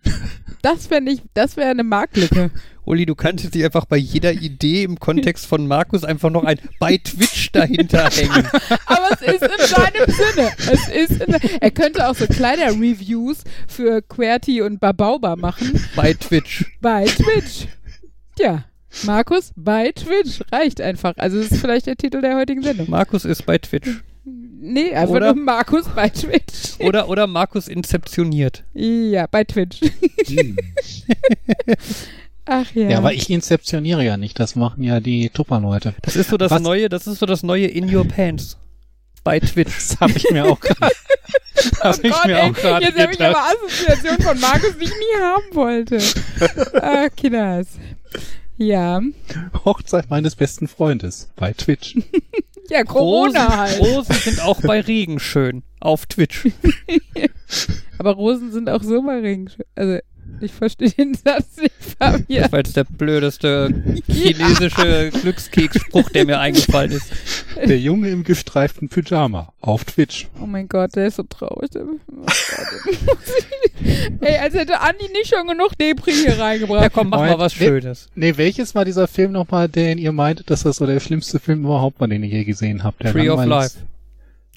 Das 0.63 0.87
fände 0.87 1.13
ich, 1.13 1.23
das 1.35 1.57
wäre 1.57 1.71
eine 1.71 1.85
Marktlücke. 1.85 2.51
Uli, 2.85 3.05
du 3.05 3.15
könntest 3.15 3.55
dich 3.55 3.65
einfach 3.65 3.85
bei 3.85 3.99
jeder 3.99 4.33
Idee 4.33 4.83
im 4.83 4.99
Kontext 4.99 5.47
von 5.47 5.67
Markus 5.67 6.05
einfach 6.05 6.31
noch 6.31 6.45
ein 6.45 6.59
bei 6.79 6.97
Twitch 6.97 7.53
dahinter 7.53 8.09
hängen. 8.09 8.49
Aber 8.87 9.09
es 9.13 9.21
ist 9.21 9.43
in 9.43 9.67
seinem 9.67 10.07
Sinne. 10.07 10.51
Es 10.73 10.89
ist 10.89 11.23
in, 11.23 11.35
er 11.61 11.71
könnte 11.71 12.09
auch 12.09 12.15
so 12.15 12.27
kleine 12.27 12.71
Reviews 12.71 13.45
für 13.67 14.01
QWERTY 14.01 14.63
und 14.63 14.81
Babauba 14.81 15.37
machen. 15.37 15.85
Bei 15.97 16.15
Twitch. 16.15 16.65
Bei 16.81 17.05
Twitch. 17.05 17.69
Ja. 18.39 18.65
Markus 19.05 19.53
bei 19.55 19.93
Twitch 19.93 20.41
reicht 20.51 20.81
einfach. 20.81 21.13
Also 21.19 21.43
das 21.43 21.53
ist 21.53 21.61
vielleicht 21.61 21.87
der 21.87 21.97
Titel 21.97 22.23
der 22.23 22.37
heutigen 22.37 22.63
Sendung. 22.63 22.89
Markus 22.89 23.27
ist 23.27 23.45
bei 23.45 23.59
Twitch. 23.59 23.91
Nee, 24.61 24.93
einfach 24.93 25.15
oder, 25.15 25.35
nur 25.35 25.45
Markus 25.45 25.87
bei 25.95 26.09
Twitch. 26.09 26.79
Oder, 26.81 27.09
oder 27.09 27.27
Markus 27.27 27.67
inzeptioniert. 27.67 28.63
Ja, 28.75 29.27
bei 29.27 29.43
Twitch. 29.43 29.81
Hm. 30.27 30.57
Ach 32.47 32.67
Ach 32.69 32.75
ja. 32.75 32.89
Ja, 32.89 32.99
aber 32.99 33.13
ich 33.13 33.29
inzeptioniere 33.31 34.05
ja 34.05 34.17
nicht. 34.17 34.39
Das 34.39 34.57
machen 34.57 34.83
ja 34.83 35.01
die 35.01 35.29
Tupper-Leute. 35.29 35.95
Das 36.03 36.17
ist 36.17 36.31
so 36.31 36.37
das 36.37 36.51
Was? 36.51 36.63
neue, 36.63 36.89
das 36.89 37.07
ist 37.07 37.19
so 37.19 37.27
das 37.27 37.43
neue 37.43 37.67
In 37.67 37.95
Your 37.95 38.07
Pants 38.07 38.57
bei 39.25 39.41
Twitch. 39.41 39.75
Das 39.75 40.01
habe 40.01 40.13
ich 40.17 40.31
mir 40.31 40.45
auch 40.47 40.59
gerade. 40.61 40.95
oh 41.85 41.95
ich 42.03 42.11
Gott, 42.11 42.27
mir 42.27 42.39
ey, 42.39 42.51
auch 42.51 42.55
gerade 42.55 42.87
Jetzt 42.87 42.99
habe 42.99 43.13
ich 43.13 43.21
aber 43.21 43.39
Assoziation 43.39 44.23
von 44.23 44.41
Markus, 44.41 44.79
die 44.79 44.85
ich 44.85 44.91
nie 44.91 45.21
haben 45.21 45.55
wollte. 45.55 45.99
Ah, 46.81 47.09
Kinders. 47.11 47.67
Ja. 48.57 49.01
Hochzeit 49.65 50.09
meines 50.11 50.35
besten 50.35 50.69
Freundes 50.69 51.29
bei 51.37 51.53
Twitch. 51.53 51.97
Ja, 52.71 52.85
Corona 52.85 53.47
Rosen, 53.47 53.57
halt. 53.57 53.81
Rosen 53.81 54.15
sind 54.15 54.43
auch 54.43 54.61
bei 54.61 54.81
Regen 54.81 55.19
schön 55.19 55.63
auf 55.81 56.07
Twitch. 56.07 56.49
aber 57.99 58.13
Rosen 58.13 58.53
sind 58.53 58.69
auch 58.69 58.83
so 58.83 59.03
bei 59.03 59.21
Regen 59.21 59.49
schön. 59.49 59.67
Also 59.75 59.99
ich 60.41 60.53
verstehe 60.53 60.91
den 60.91 61.15
Satz 61.15 61.57
nicht, 61.57 61.73
Fabian. 61.99 62.43
Das 62.43 62.53
war 62.53 62.59
jetzt 62.59 62.77
der 62.77 62.85
blödeste 62.85 63.75
chinesische 64.07 65.11
ja. 65.13 65.21
Glückskeksspruch, 65.21 66.09
der 66.11 66.27
mir 66.27 66.39
eingefallen 66.39 66.93
ist. 66.93 67.11
Der 67.57 67.79
Junge 67.79 68.11
im 68.11 68.25
gestreiften 68.25 68.89
Pyjama 68.89 69.53
auf 69.61 69.85
Twitch. 69.85 70.29
Oh 70.41 70.47
mein 70.47 70.69
Gott, 70.69 70.97
der 70.97 71.09
ist 71.09 71.17
so 71.17 71.25
traurig. 71.25 71.71
Oh 71.75 71.81
Ey, 74.21 74.37
als 74.39 74.55
hätte 74.55 74.81
Andi 74.81 75.09
nicht 75.13 75.35
schon 75.35 75.47
genug 75.47 75.77
Depri 75.79 76.13
hier 76.13 76.39
reingebracht. 76.39 76.83
Ja, 76.83 76.89
komm, 76.89 77.11
mach 77.11 77.19
mal 77.19 77.39
was 77.39 77.55
Schönes. 77.55 78.09
Nee, 78.15 78.37
welches 78.37 78.75
war 78.75 78.85
dieser 78.85 79.09
Film 79.09 79.33
nochmal, 79.33 79.69
den 79.69 79.99
ihr 79.99 80.13
meintet, 80.13 80.51
dass 80.51 80.63
das 80.63 80.77
so 80.77 80.87
der 80.87 81.01
schlimmste 81.01 81.39
Film 81.39 81.65
überhaupt 81.65 82.01
war, 82.01 82.09
den 82.09 82.23
ihr 82.23 82.31
je 82.31 82.45
gesehen 82.45 82.85
habt? 82.85 83.03
Der 83.03 83.13
Tree 83.13 83.29
of 83.29 83.45
Life. 83.45 83.79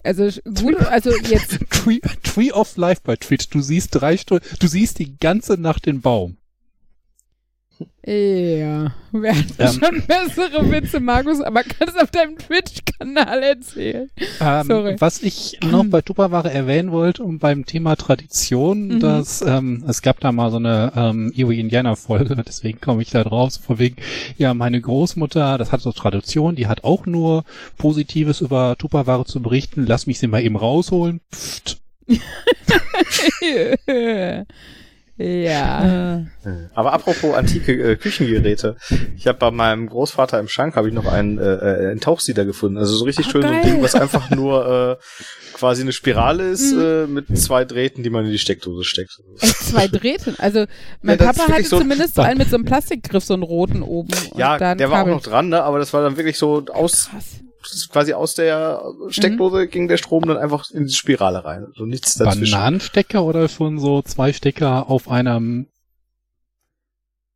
Also 0.04 0.30
gut, 0.44 0.78
also 0.88 1.12
jetzt. 1.12 1.60
Tree, 1.70 2.00
Tree 2.24 2.52
of 2.52 2.78
Life 2.78 3.02
bei 3.04 3.16
Twitch. 3.16 3.50
Du 3.50 3.62
siehst 3.62 3.90
drei 3.94 4.18
Stunden, 4.18 4.46
du 4.60 4.68
siehst 4.68 5.00
die 5.00 5.18
ganze 5.18 5.54
Nacht 5.54 5.86
den 5.86 6.02
Baum. 6.02 6.38
Ja, 8.04 8.96
wir 9.12 9.36
hatten 9.36 9.56
ähm, 9.60 9.68
schon 9.68 10.02
bessere 10.08 10.72
Witze, 10.72 11.00
Markus, 11.00 11.40
aber 11.40 11.62
kannst 11.62 12.02
auf 12.02 12.10
deinem 12.10 12.36
Twitch-Kanal 12.36 13.44
erzählen. 13.44 14.10
Ähm, 14.40 14.68
Sorry. 14.68 14.96
Was 14.98 15.22
ich 15.22 15.60
noch 15.64 15.86
bei 15.86 16.02
Tupperware 16.02 16.52
erwähnen 16.52 16.92
wollte, 16.92 17.24
um 17.24 17.38
beim 17.38 17.68
Thema 17.68 17.96
Tradition, 17.96 18.88
mhm. 18.88 19.00
dass 19.02 19.44
ähm, 19.44 19.84
es 19.88 20.02
gab 20.02 20.20
da 20.20 20.32
mal 20.32 20.50
so 20.50 20.58
eine 20.58 20.92
ähm, 20.96 21.32
Ewe 21.36 21.56
Indianer-Folge, 21.56 22.36
deswegen 22.48 22.82
komme 22.82 23.04
ich 23.04 23.12
da 23.12 23.24
drauf, 23.24 23.52
so 23.52 23.62
vor 23.62 23.78
wegen, 23.78 23.98
ja, 24.36 24.56
meine 24.56 24.82
Großmutter, 24.82 25.60
das 25.60 25.72
hat 25.72 25.82
so 25.82 25.92
Tradition, 25.92 26.56
die 26.56 26.66
hat 26.66 26.84
auch 26.84 27.06
nur 27.06 27.44
Positives 27.78 28.42
über 28.42 28.78
Tupperware 28.80 29.26
zu 29.26 29.44
berichten, 29.44 29.86
lass 29.86 30.08
mich 30.08 30.18
sie 30.18 30.26
mal 30.26 30.42
eben 30.42 30.56
rausholen. 30.56 31.22
Pfft. 31.32 31.78
Ja. 35.22 36.18
Äh. 36.18 36.50
Aber 36.74 36.94
apropos 36.94 37.36
antike 37.36 37.74
äh, 37.74 37.96
Küchengeräte. 37.96 38.76
Ich 39.16 39.28
habe 39.28 39.38
bei 39.38 39.52
meinem 39.52 39.88
Großvater 39.88 40.40
im 40.40 40.48
Schrank 40.48 40.76
habe 40.76 40.90
ich 40.90 40.94
noch 40.94 41.06
einen, 41.06 41.38
äh, 41.38 41.44
äh, 41.44 41.92
einen 41.92 42.00
Tauchsieder 42.00 42.46
gefunden. 42.46 42.78
Also 42.78 42.96
so 42.96 43.06
richtig 43.06 43.28
Ach, 43.28 43.32
schön 43.32 43.42
geil. 43.42 43.52
so 43.52 43.58
ein 43.58 43.74
Ding, 43.74 43.84
was 43.84 43.96
einfach 43.96 44.30
nur 44.30 44.98
äh, 45.00 45.04
quasi 45.54 45.82
eine 45.82 45.92
Spirale 45.92 46.50
ist 46.50 46.74
mhm. 46.74 46.82
äh, 46.82 47.08
mit 47.08 47.38
zwei 47.38 47.66
Drähten, 47.66 48.04
die 48.04 48.10
man 48.10 48.26
in 48.26 48.32
die 48.32 48.40
Steckdose 48.40 48.84
steckt. 48.84 49.18
Echt 49.40 49.58
zwei 49.58 49.88
Drähten? 49.88 50.36
Also 50.40 50.66
mein 51.02 51.20
ja, 51.20 51.26
Papa 51.26 51.48
hatte 51.48 51.64
so 51.64 51.80
zumindest 51.80 52.16
so 52.16 52.22
einen 52.22 52.38
mit 52.38 52.50
so 52.50 52.56
einem 52.56 52.66
Plastikgriff, 52.66 53.24
so 53.24 53.34
einen 53.34 53.44
roten 53.44 53.84
oben. 53.84 54.12
Ja, 54.36 54.76
der 54.76 54.90
war 54.90 55.04
auch 55.04 55.08
noch 55.08 55.22
dran, 55.22 55.50
ne? 55.50 55.64
aber 55.64 55.80
das 55.80 55.94
war 55.94 56.02
dann 56.02 56.18
wirklich 56.18 56.38
so 56.38 56.66
aus... 56.72 57.10
Krass 57.12 57.42
quasi 57.92 58.14
aus 58.14 58.36
der 58.36 58.84
Steckdose 59.10 59.66
mhm. 59.66 59.70
ging 59.70 59.88
der 59.88 59.98
Strom 59.98 60.26
dann 60.26 60.38
einfach 60.38 60.70
in 60.72 60.86
die 60.86 60.94
Spirale 60.94 61.44
rein. 61.46 61.68
So 61.76 61.86
nichts 61.86 62.16
dazwischen. 62.16 62.52
Bananenstecker 62.52 63.24
oder 63.24 63.48
schon 63.50 63.80
so 63.80 64.02
zwei 64.02 64.34
Stecker 64.34 64.90
auf 64.90 65.10
einem 65.10 65.68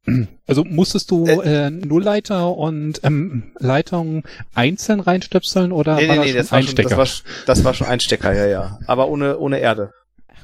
also 0.48 0.64
musstest 0.64 1.12
du 1.12 1.26
äh, 1.26 1.68
äh, 1.68 1.70
Nullleiter 1.70 2.56
und 2.56 3.02
ähm, 3.04 3.52
Leitung 3.60 4.24
einzeln 4.54 5.00
reinstöpseln 5.00 5.72
oder 5.72 5.96
nee, 5.96 6.08
war 6.08 6.18
nee, 6.18 6.34
das, 6.34 6.34
nee, 6.34 6.34
das, 6.34 6.52
war 6.52 6.62
schon, 6.62 6.76
das, 6.76 6.98
war, 6.98 7.08
das 7.46 7.64
war 7.64 7.74
schon 7.74 7.88
ein 7.88 8.00
Stecker, 8.00 8.34
ja, 8.34 8.46
ja. 8.46 8.80
Aber 8.88 9.10
ohne, 9.10 9.38
ohne 9.38 9.60
Erde. 9.60 9.92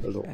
Also. 0.03 0.25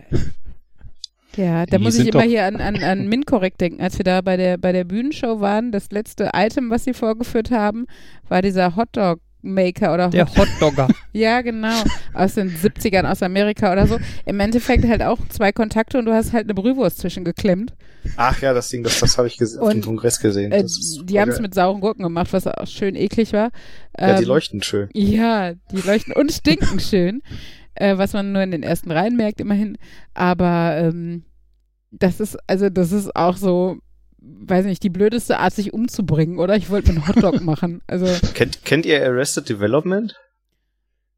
Ja, 1.35 1.65
da 1.65 1.77
Die 1.77 1.83
muss 1.83 1.99
ich 1.99 2.07
immer 2.07 2.23
hier 2.23 2.45
an, 2.45 2.55
an, 2.55 2.81
an 2.81 3.07
Minkorrekt 3.07 3.61
denken. 3.61 3.81
Als 3.81 3.97
wir 3.99 4.03
da 4.03 4.21
bei 4.21 4.37
der, 4.37 4.57
bei 4.57 4.71
der 4.71 4.85
Bühnenshow 4.85 5.39
waren, 5.39 5.71
das 5.71 5.91
letzte 5.91 6.31
Item, 6.33 6.71
was 6.71 6.83
sie 6.83 6.93
vorgeführt 6.93 7.51
haben, 7.51 7.85
war 8.27 8.41
dieser 8.41 8.75
Hotdog 8.75 9.19
Maker 9.53 9.93
oder 9.93 10.09
der 10.09 10.27
Hotdogger. 10.27 10.87
ja, 11.13 11.41
genau. 11.41 11.83
Aus 12.13 12.35
den 12.35 12.49
70ern 12.49 13.09
aus 13.09 13.23
Amerika 13.23 13.71
oder 13.71 13.87
so. 13.87 13.97
Im 14.25 14.39
Endeffekt 14.39 14.85
halt 14.87 15.01
auch 15.01 15.19
zwei 15.29 15.51
Kontakte 15.51 15.97
und 15.97 16.05
du 16.05 16.13
hast 16.13 16.33
halt 16.33 16.45
eine 16.45 16.53
Brühwurst 16.53 16.99
zwischengeklemmt. 16.99 17.73
Ach 18.15 18.41
ja, 18.41 18.53
das 18.53 18.69
Ding, 18.69 18.83
das, 18.83 18.99
das 18.99 19.17
habe 19.17 19.27
ich 19.27 19.41
auf 19.41 19.71
dem 19.71 19.81
Kongress 19.81 20.19
gesehen. 20.19 20.51
Äh, 20.51 20.65
die 21.03 21.19
haben 21.19 21.29
es 21.29 21.39
mit 21.39 21.53
sauren 21.53 21.81
Gurken 21.81 22.03
gemacht, 22.03 22.31
was 22.31 22.47
auch 22.47 22.67
schön 22.67 22.95
eklig 22.95 23.33
war. 23.33 23.51
Ja, 23.99 24.09
ähm, 24.09 24.19
die 24.19 24.25
leuchten 24.25 24.61
schön. 24.61 24.89
Ja, 24.93 25.53
die 25.71 25.81
leuchten 25.81 26.13
und 26.13 26.31
stinken 26.31 26.79
schön. 26.79 27.21
Äh, 27.75 27.97
was 27.97 28.13
man 28.13 28.31
nur 28.31 28.41
in 28.41 28.51
den 28.51 28.63
ersten 28.63 28.91
Reihen 28.91 29.15
merkt, 29.17 29.39
immerhin. 29.39 29.77
Aber 30.15 30.77
ähm, 30.77 31.23
das 31.91 32.19
ist, 32.19 32.37
also 32.47 32.69
das 32.69 32.91
ist 32.91 33.15
auch 33.15 33.37
so, 33.37 33.77
weiß 34.27 34.65
nicht, 34.65 34.83
die 34.83 34.89
blödeste 34.89 35.39
Art, 35.39 35.53
sich 35.53 35.73
umzubringen, 35.73 36.39
oder? 36.39 36.55
Ich 36.55 36.69
wollte 36.69 36.91
einen 36.91 37.07
Hotdog 37.07 37.41
machen. 37.43 37.81
Also 37.87 38.07
kennt, 38.33 38.63
kennt 38.65 38.85
ihr 38.85 39.03
Arrested 39.05 39.49
Development? 39.49 40.15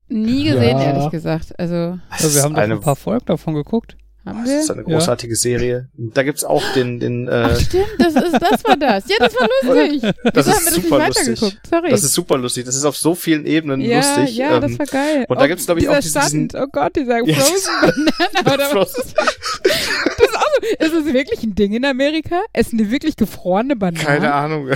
Nie 0.08 0.46
gesehen, 0.46 0.78
ja. 0.78 0.84
ehrlich 0.86 1.10
gesagt. 1.12 1.58
Also, 1.60 2.00
also 2.10 2.34
wir 2.34 2.44
haben 2.44 2.56
doch 2.56 2.62
ein 2.62 2.80
paar 2.80 2.96
Folgen 2.96 3.26
davon 3.26 3.54
geguckt. 3.54 3.96
Haben 4.30 4.46
wir? 4.46 4.54
Das 4.54 4.64
ist 4.64 4.72
eine 4.72 4.84
großartige 4.84 5.34
ja. 5.34 5.38
Serie. 5.38 5.90
Da 5.98 6.24
gibt's 6.24 6.44
auch 6.44 6.64
den, 6.74 7.00
den 7.00 7.28
äh 7.28 7.48
Ach 7.50 7.60
stimmt, 7.60 7.88
das 7.98 8.16
ist, 8.16 8.34
das 8.34 8.64
war 8.64 8.78
das. 8.78 9.04
Ja, 9.08 9.16
das 9.20 9.34
war 9.36 9.48
lustig. 9.76 10.02
das 10.34 10.48
Wieso 10.48 10.58
ist 10.58 10.74
super 10.74 10.98
das 11.00 11.28
lustig. 11.28 11.60
Sorry. 11.70 11.90
Das 11.90 12.04
ist 12.04 12.14
super 12.14 12.38
lustig. 12.38 12.66
Das 12.66 12.76
ist 12.76 12.86
auf 12.86 12.98
so 12.98 13.16
vielen 13.16 13.46
Ebenen 13.46 13.82
ja, 13.82 13.98
lustig. 13.98 14.38
Ja, 14.38 14.56
ähm, 14.56 14.62
das 14.62 14.80
war 14.80 14.86
geil. 14.86 15.26
Und 15.28 15.40
da 15.40 15.48
gibt's 15.48 15.66
glaube 15.66 15.82
ich 15.82 15.90
auch 15.90 16.00
diesen, 16.00 16.22
Stand. 16.22 16.56
Oh 16.56 16.68
Gott, 16.72 16.96
dieser 16.96 17.20
Frozen 17.20 18.06
Banana 18.16 18.54
oder 18.54 18.76
was? 18.82 18.94
Das 18.94 19.04
ist 19.04 20.36
auch 20.36 20.42
so. 20.42 20.86
Ist 20.86 20.94
das 20.94 21.14
wirklich 21.14 21.44
ein 21.44 21.56
Ding 21.56 21.74
in 21.74 21.86
Amerika? 21.86 22.42
Essen 22.54 22.78
die 22.78 22.92
wirklich 22.92 23.16
gefrorene 23.16 23.76
Bananen? 23.76 24.06
Keine 24.06 24.34
Ahnung. 24.34 24.70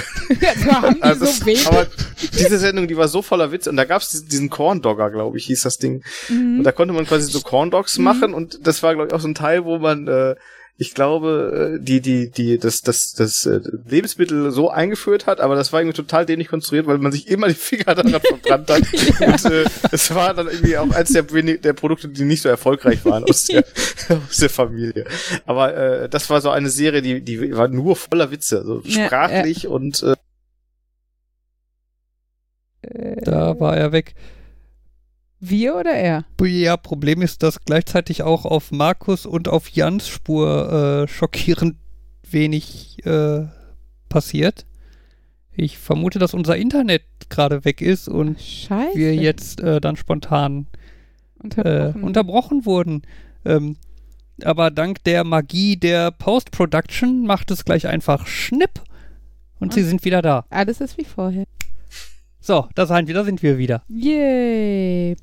so 0.63 0.71
haben 0.71 0.95
die 0.95 1.03
also, 1.03 1.25
so 1.25 1.45
wenig. 1.45 1.67
Diese 2.31 2.59
Sendung, 2.59 2.87
die 2.87 2.97
war 2.97 3.07
so 3.07 3.21
voller 3.21 3.51
Witz 3.51 3.67
und 3.67 3.75
da 3.75 3.85
gab's 3.85 4.25
diesen 4.25 4.49
Corn 4.49 4.81
Dogger, 4.81 5.11
glaube 5.11 5.37
ich, 5.37 5.45
hieß 5.45 5.61
das 5.61 5.77
Ding. 5.77 6.03
Mhm. 6.29 6.59
Und 6.59 6.63
da 6.63 6.71
konnte 6.71 6.93
man 6.93 7.05
quasi 7.05 7.31
so 7.31 7.41
Corn 7.41 7.71
Dogs 7.71 7.97
mhm. 7.97 8.03
machen 8.03 8.33
und 8.33 8.65
das 8.65 8.83
war 8.83 8.93
glaube 8.95 9.07
ich 9.07 9.13
auch 9.13 9.21
so 9.21 9.27
ein 9.27 9.35
Teil, 9.35 9.65
wo 9.65 9.79
man 9.79 10.07
äh, 10.07 10.35
ich 10.77 10.95
glaube, 10.95 11.77
äh, 11.79 11.83
die, 11.83 12.01
die, 12.01 12.31
die, 12.31 12.57
das, 12.57 12.81
das, 12.81 13.13
das 13.13 13.45
äh, 13.45 13.59
Lebensmittel 13.87 14.51
so 14.51 14.71
eingeführt 14.71 15.27
hat, 15.27 15.39
aber 15.39 15.55
das 15.55 15.71
war 15.71 15.81
irgendwie 15.81 15.95
total 15.95 16.25
dämlich 16.25 16.47
konstruiert, 16.47 16.87
weil 16.87 16.97
man 16.97 17.11
sich 17.11 17.27
immer 17.27 17.47
die 17.47 17.53
Finger 17.53 17.85
daran 17.95 18.19
verbrannt 18.19 18.69
hat. 18.69 18.81
ja. 19.19 19.27
Und 19.27 19.45
äh, 19.45 19.65
es 19.91 20.13
war 20.15 20.33
dann 20.33 20.47
irgendwie 20.47 20.77
auch 20.77 20.89
eins 20.91 21.13
der, 21.13 21.23
der 21.23 21.73
Produkte, 21.73 22.09
die 22.09 22.23
nicht 22.23 22.41
so 22.41 22.49
erfolgreich 22.49 23.05
waren 23.05 23.23
aus 23.23 23.45
der, 23.45 23.63
aus 24.09 24.37
der 24.37 24.49
Familie. 24.49 25.05
Aber 25.45 25.75
äh, 25.75 26.09
das 26.09 26.29
war 26.31 26.41
so 26.41 26.49
eine 26.49 26.69
Serie, 26.69 27.03
die, 27.03 27.21
die 27.21 27.55
war 27.55 27.67
nur 27.67 27.95
voller 27.95 28.31
Witze, 28.31 28.63
so 28.65 28.81
ja, 28.83 29.05
sprachlich 29.05 29.63
ja. 29.63 29.69
und 29.69 30.01
äh, 30.01 30.15
da 33.22 33.60
war 33.60 33.77
er 33.77 33.91
weg. 33.91 34.15
Wir 35.39 35.76
oder 35.76 35.91
er? 35.91 36.26
Ja, 36.41 36.77
Problem 36.77 37.22
ist, 37.22 37.43
dass 37.43 37.65
gleichzeitig 37.65 38.23
auch 38.23 38.45
auf 38.45 38.72
Markus 38.72 39.26
und 39.26 39.49
auf 39.49 39.68
Jans 39.69 40.07
Spur 40.07 41.03
äh, 41.03 41.07
schockierend 41.07 41.76
wenig 42.30 43.05
äh, 43.05 43.47
passiert. 44.07 44.65
Ich 45.55 45.77
vermute, 45.77 46.18
dass 46.18 46.34
unser 46.34 46.55
Internet 46.55 47.03
gerade 47.30 47.65
weg 47.65 47.81
ist 47.81 48.07
und 48.07 48.39
Scheiße. 48.39 48.97
wir 48.97 49.15
jetzt 49.15 49.60
äh, 49.60 49.81
dann 49.81 49.97
spontan 49.97 50.68
unterbrochen, 51.38 52.01
äh, 52.01 52.05
unterbrochen 52.05 52.65
wurden. 52.65 53.01
Ähm, 53.45 53.76
aber 54.43 54.72
dank 54.72 55.03
der 55.03 55.23
Magie 55.23 55.76
der 55.77 56.11
Post-Production 56.11 57.26
macht 57.26 57.51
es 57.51 57.65
gleich 57.65 57.88
einfach 57.88 58.26
Schnipp 58.26 58.81
und 59.60 59.73
okay. 59.73 59.81
sie 59.81 59.89
sind 59.89 60.05
wieder 60.05 60.22
da. 60.22 60.45
Alles 60.49 60.81
ist 60.81 60.97
wie 60.97 61.05
vorher. 61.05 61.43
So, 62.45 62.68
da 62.76 62.86
sind 62.86 63.07
wir, 63.07 63.15
da 63.15 63.24
sind 63.24 63.41
wir 63.41 63.57
wieder. 63.57 63.84
Yay. 63.88 65.15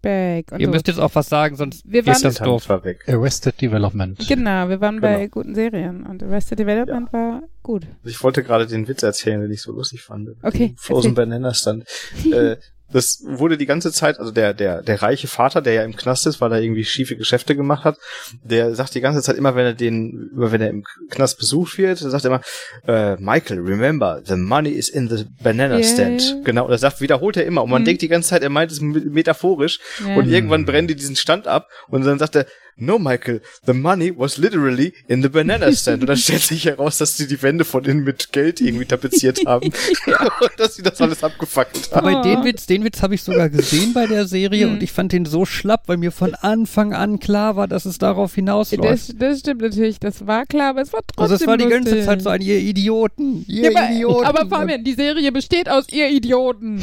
Back. 0.00 0.52
Ihr 0.56 0.66
so. 0.66 0.70
müsst 0.72 0.86
jetzt 0.86 1.00
auch 1.00 1.10
was 1.14 1.28
sagen, 1.28 1.56
sonst 1.56 1.82
wir 1.84 2.06
ist 2.06 2.24
das 2.24 2.36
doof. 2.36 2.70
Arrested 2.70 3.60
Development. 3.60 4.16
Genau, 4.28 4.68
wir 4.68 4.80
waren 4.80 5.00
genau. 5.00 5.14
bei 5.14 5.26
guten 5.26 5.56
Serien 5.56 6.06
und 6.06 6.22
Arrested 6.22 6.60
Development 6.60 7.08
ja. 7.12 7.18
war 7.18 7.42
gut. 7.64 7.88
Ich 8.04 8.22
wollte 8.22 8.44
gerade 8.44 8.68
den 8.68 8.86
Witz 8.86 9.02
erzählen, 9.02 9.40
den 9.40 9.50
ich 9.50 9.62
so 9.62 9.72
lustig 9.72 10.00
fand. 10.00 10.30
Okay. 10.44 10.72
Frozen 10.76 11.14
Banana 11.14 11.52
stand. 11.54 11.86
äh, 12.32 12.56
das 12.92 13.22
wurde 13.24 13.56
die 13.56 13.66
ganze 13.66 13.92
Zeit, 13.92 14.18
also 14.18 14.32
der, 14.32 14.54
der, 14.54 14.82
der 14.82 15.02
reiche 15.02 15.28
Vater, 15.28 15.62
der 15.62 15.74
ja 15.74 15.84
im 15.84 15.94
Knast 15.94 16.26
ist, 16.26 16.40
weil 16.40 16.52
er 16.52 16.60
irgendwie 16.60 16.84
schiefe 16.84 17.16
Geschäfte 17.16 17.54
gemacht 17.56 17.84
hat, 17.84 17.98
der 18.42 18.74
sagt 18.74 18.94
die 18.94 19.00
ganze 19.00 19.22
Zeit 19.22 19.36
immer, 19.36 19.54
wenn 19.54 19.66
er 19.66 19.74
den, 19.74 20.30
immer 20.32 20.52
wenn 20.52 20.60
er 20.60 20.70
im 20.70 20.84
Knast 21.10 21.38
besucht 21.38 21.78
wird, 21.78 21.98
sagt 21.98 22.24
er 22.24 22.30
immer, 22.30 22.40
äh, 22.86 23.16
Michael, 23.16 23.60
remember, 23.60 24.20
the 24.24 24.36
money 24.36 24.70
is 24.70 24.88
in 24.88 25.08
the 25.08 25.24
banana 25.42 25.78
yeah. 25.78 25.84
stand. 25.84 26.44
Genau, 26.44 26.64
und 26.64 26.70
das 26.70 26.80
sagt, 26.80 27.00
wiederholt 27.00 27.36
er 27.36 27.44
immer. 27.44 27.62
Und 27.62 27.70
man 27.70 27.82
mhm. 27.82 27.86
denkt 27.86 28.02
die 28.02 28.08
ganze 28.08 28.30
Zeit, 28.30 28.42
er 28.42 28.50
meint 28.50 28.72
es 28.72 28.80
metaphorisch. 28.80 29.78
Yeah. 30.04 30.16
Und 30.16 30.28
irgendwann 30.28 30.64
brennen 30.64 30.88
die 30.88 30.96
diesen 30.96 31.16
Stand 31.16 31.46
ab 31.46 31.68
und 31.88 32.04
dann 32.04 32.18
sagt 32.18 32.36
er, 32.36 32.46
no 32.80 32.98
Michael, 32.98 33.40
the 33.66 33.72
money 33.72 34.12
was 34.16 34.38
literally 34.38 34.92
in 35.08 35.22
the 35.22 35.28
banana 35.28 35.72
stand. 35.72 36.02
Und 36.02 36.08
dann 36.08 36.16
stellt 36.16 36.42
sich 36.42 36.64
heraus, 36.64 36.98
dass 36.98 37.16
sie 37.16 37.26
die 37.26 37.40
Wände 37.42 37.64
von 37.64 37.84
innen 37.84 38.04
mit 38.04 38.32
Geld 38.32 38.60
irgendwie 38.60 38.86
tapeziert 38.86 39.40
haben. 39.46 39.66
und 39.66 40.52
dass 40.58 40.76
sie 40.76 40.82
das 40.82 41.00
alles 41.00 41.22
abgefuckt 41.22 41.92
haben. 41.92 42.06
Aber 42.06 42.22
den 42.22 42.44
Witz, 42.44 42.66
den 42.66 42.84
Witz 42.84 43.02
habe 43.02 43.14
ich 43.14 43.22
sogar 43.22 43.48
gesehen 43.48 43.92
bei 43.92 44.06
der 44.06 44.26
Serie 44.26 44.66
mhm. 44.66 44.74
und 44.74 44.82
ich 44.82 44.92
fand 44.92 45.12
den 45.12 45.24
so 45.24 45.44
schlapp, 45.44 45.84
weil 45.86 45.96
mir 45.96 46.12
von 46.12 46.34
Anfang 46.34 46.92
an 46.92 47.18
klar 47.18 47.56
war, 47.56 47.68
dass 47.68 47.84
es 47.84 47.98
darauf 47.98 48.34
hinausläuft. 48.34 49.10
Das, 49.10 49.16
das 49.16 49.40
stimmt 49.40 49.62
natürlich, 49.62 49.98
das 50.00 50.26
war 50.26 50.46
klar, 50.46 50.70
aber 50.70 50.82
es 50.82 50.92
war 50.92 51.00
trotzdem 51.00 51.22
Also 51.22 51.34
es 51.34 51.46
war 51.46 51.56
die 51.56 51.64
lustig. 51.64 51.84
ganze 51.84 52.04
Zeit 52.04 52.22
so 52.22 52.30
ein, 52.30 52.40
ihr 52.40 52.58
Idioten, 52.58 53.44
ihr 53.46 53.72
ja, 53.72 53.90
Idioten. 53.90 54.26
Aber 54.26 54.46
Fabian, 54.46 54.84
die 54.84 54.94
Serie 54.94 55.32
besteht 55.32 55.68
aus 55.68 55.86
ihr 55.90 56.08
Idioten. 56.08 56.80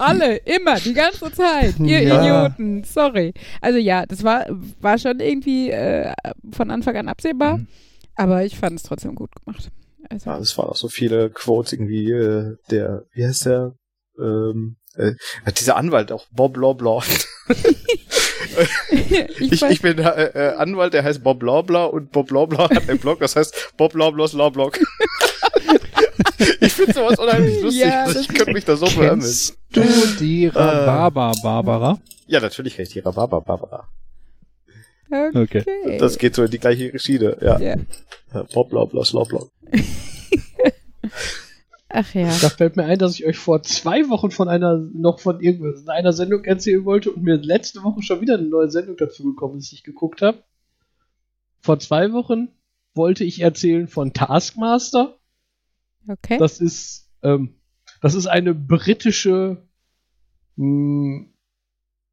Alle, 0.00 0.36
immer, 0.36 0.76
die 0.76 0.94
ganze 0.94 1.30
Zeit. 1.30 1.74
Ihr 1.78 2.00
ja. 2.00 2.20
Idioten. 2.20 2.84
Sorry. 2.84 3.34
Also 3.60 3.78
ja, 3.78 4.06
das 4.06 4.24
war, 4.24 4.46
war 4.80 4.96
schon 4.96 5.20
irgendwie 5.20 5.39
äh, 5.46 6.12
von 6.52 6.70
Anfang 6.70 6.96
an 6.96 7.08
absehbar, 7.08 7.58
mhm. 7.58 7.66
aber 8.14 8.44
ich 8.44 8.58
fand 8.58 8.76
es 8.76 8.82
trotzdem 8.82 9.14
gut 9.14 9.30
gemacht. 9.36 9.70
Also. 10.08 10.30
Ja, 10.30 10.38
es 10.38 10.56
waren 10.56 10.68
auch 10.68 10.76
so 10.76 10.88
viele 10.88 11.30
Quotes 11.30 11.72
irgendwie, 11.72 12.10
äh, 12.10 12.56
der, 12.70 13.04
wie 13.12 13.26
heißt 13.26 13.46
der? 13.46 13.74
Ähm, 14.18 14.76
äh, 14.96 15.12
dieser 15.58 15.76
Anwalt, 15.76 16.10
auch 16.10 16.26
Bob 16.32 16.56
Loblaw. 16.56 17.04
ich, 18.90 19.52
ich, 19.52 19.62
ich, 19.62 19.82
bin 19.82 19.98
äh, 19.98 20.24
äh, 20.24 20.54
Anwalt, 20.56 20.94
der 20.94 21.04
heißt 21.04 21.22
Bob 21.22 21.42
Loblaw 21.42 21.90
und 21.90 22.10
Bob 22.12 22.30
Loblaw 22.30 22.74
hat 22.74 22.88
einen 22.88 22.98
Blog, 22.98 23.20
das 23.20 23.36
heißt 23.36 23.74
Bob 23.76 23.94
Loblaws 23.94 24.32
Law 24.32 24.50
Blog. 24.50 24.78
ich 26.60 26.72
finde 26.72 26.92
sowas 26.92 27.18
unheimlich 27.18 27.62
lustig. 27.62 27.82
Ja, 27.82 28.10
ich 28.10 28.28
könnte 28.28 28.52
mich 28.52 28.64
da 28.64 28.76
so 28.76 28.86
beömmeln. 28.86 29.34
du 29.72 29.82
die 30.18 30.46
Rhabarber-Barbara? 30.48 31.98
Ja, 32.26 32.40
natürlich 32.40 32.76
kenne 32.76 32.86
ich 32.88 32.92
die 32.92 33.00
Rhabarber-Barbara. 33.00 33.88
Okay. 35.10 35.38
okay. 35.38 35.98
Das 35.98 36.18
geht 36.18 36.34
so 36.34 36.44
in 36.44 36.50
die 36.50 36.58
gleiche 36.58 36.96
Schiene, 36.98 37.36
ja. 37.40 37.58
Yeah. 37.58 37.78
Bob 38.54 38.72
Loblaw, 38.72 39.04
Law 39.12 39.24
Blog. 39.24 39.50
Ach 41.88 42.14
ja. 42.14 42.28
Da 42.40 42.48
fällt 42.50 42.76
mir 42.76 42.84
ein, 42.84 42.98
dass 42.98 43.14
ich 43.14 43.26
euch 43.26 43.36
vor 43.36 43.64
zwei 43.64 44.08
Wochen 44.08 44.30
von 44.30 44.48
einer, 44.48 44.76
noch 44.76 45.18
von 45.18 45.40
irgendeiner 45.40 46.12
Sendung 46.12 46.44
erzählen 46.44 46.84
wollte 46.84 47.10
und 47.10 47.24
mir 47.24 47.36
letzte 47.36 47.82
Woche 47.82 48.02
schon 48.02 48.20
wieder 48.20 48.38
eine 48.38 48.46
neue 48.46 48.70
Sendung 48.70 48.96
dazu 48.96 49.24
gekommen 49.24 49.58
ist, 49.58 49.72
die 49.72 49.76
ich 49.76 49.82
geguckt 49.82 50.22
habe. 50.22 50.44
Vor 51.60 51.80
zwei 51.80 52.12
Wochen 52.12 52.48
wollte 52.94 53.24
ich 53.24 53.40
erzählen 53.40 53.88
von 53.88 54.12
Taskmaster. 54.12 55.18
Okay. 56.08 56.38
Das 56.38 56.60
ist, 56.60 57.10
ähm, 57.22 57.56
das 58.00 58.14
ist 58.14 58.26
eine 58.26 58.54
britische 58.54 59.66
hm, 60.56 61.29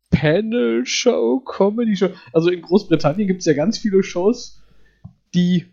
Panel-Show, 0.10 1.42
Comedy-Show. 1.42 2.10
Also 2.34 2.50
in 2.50 2.62
Großbritannien 2.62 3.28
gibt 3.28 3.42
es 3.42 3.46
ja 3.46 3.54
ganz 3.54 3.78
viele 3.78 4.04
Shows, 4.04 4.62
die 5.34 5.66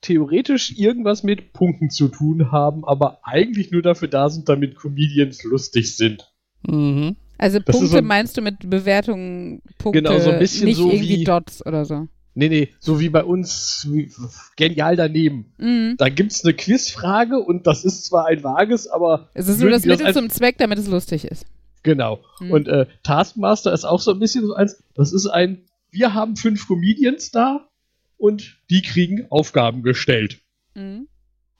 theoretisch 0.00 0.78
irgendwas 0.78 1.22
mit 1.22 1.52
Punkten 1.52 1.90
zu 1.90 2.08
tun 2.08 2.52
haben, 2.52 2.84
aber 2.84 3.20
eigentlich 3.22 3.70
nur 3.70 3.82
dafür 3.82 4.08
da 4.08 4.30
sind, 4.30 4.48
damit 4.48 4.76
Comedians 4.76 5.42
lustig 5.44 5.96
sind. 5.96 6.32
Mhm. 6.66 7.16
Also 7.36 7.58
das 7.58 7.76
Punkte 7.76 7.98
so 7.98 8.02
meinst 8.02 8.36
du 8.36 8.42
mit 8.42 8.68
Bewertungen, 8.68 9.62
Punkte, 9.78 10.02
genau, 10.02 10.18
so 10.18 10.30
ein 10.30 10.38
bisschen 10.38 10.66
nicht 10.66 10.76
so 10.76 10.90
irgendwie 10.90 11.20
wie, 11.20 11.24
Dots 11.24 11.64
oder 11.64 11.84
so. 11.84 12.08
Nee, 12.34 12.48
nee, 12.48 12.68
so 12.78 13.00
wie 13.00 13.08
bei 13.08 13.24
uns 13.24 13.86
wie, 13.90 14.10
genial 14.56 14.96
daneben. 14.96 15.52
Mhm. 15.58 15.94
Da 15.98 16.08
gibt's 16.08 16.44
eine 16.44 16.54
Quizfrage 16.54 17.38
und 17.38 17.66
das 17.66 17.84
ist 17.84 18.04
zwar 18.04 18.26
ein 18.26 18.42
vages, 18.42 18.88
aber. 18.88 19.28
Es 19.34 19.48
ist 19.48 19.60
nur 19.60 19.70
das 19.70 19.84
Mittel 19.84 20.06
das 20.06 20.14
zum 20.14 20.30
Zweck, 20.30 20.58
damit 20.58 20.78
es 20.78 20.88
lustig 20.88 21.24
ist. 21.24 21.46
Genau. 21.82 22.24
Mhm. 22.40 22.50
Und 22.50 22.68
äh, 22.68 22.86
Taskmaster 23.02 23.72
ist 23.72 23.84
auch 23.84 24.00
so 24.00 24.12
ein 24.12 24.18
bisschen 24.18 24.46
so 24.46 24.54
eins, 24.54 24.82
das 24.94 25.12
ist 25.12 25.26
ein, 25.26 25.62
wir 25.90 26.14
haben 26.14 26.36
fünf 26.36 26.66
Comedians 26.66 27.30
da 27.30 27.68
und 28.16 28.56
die 28.70 28.82
kriegen 28.82 29.26
Aufgaben 29.30 29.82
gestellt. 29.82 30.40
Mhm. 30.74 31.08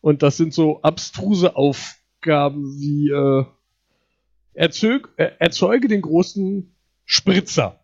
Und 0.00 0.22
das 0.22 0.36
sind 0.36 0.54
so 0.54 0.82
abstruse 0.82 1.56
Aufgaben 1.56 2.78
wie 2.80 3.10
äh, 3.10 3.44
erzeug, 4.54 5.10
äh, 5.16 5.30
erzeuge 5.38 5.88
den 5.88 6.02
großen 6.02 6.74
Spritzer 7.04 7.80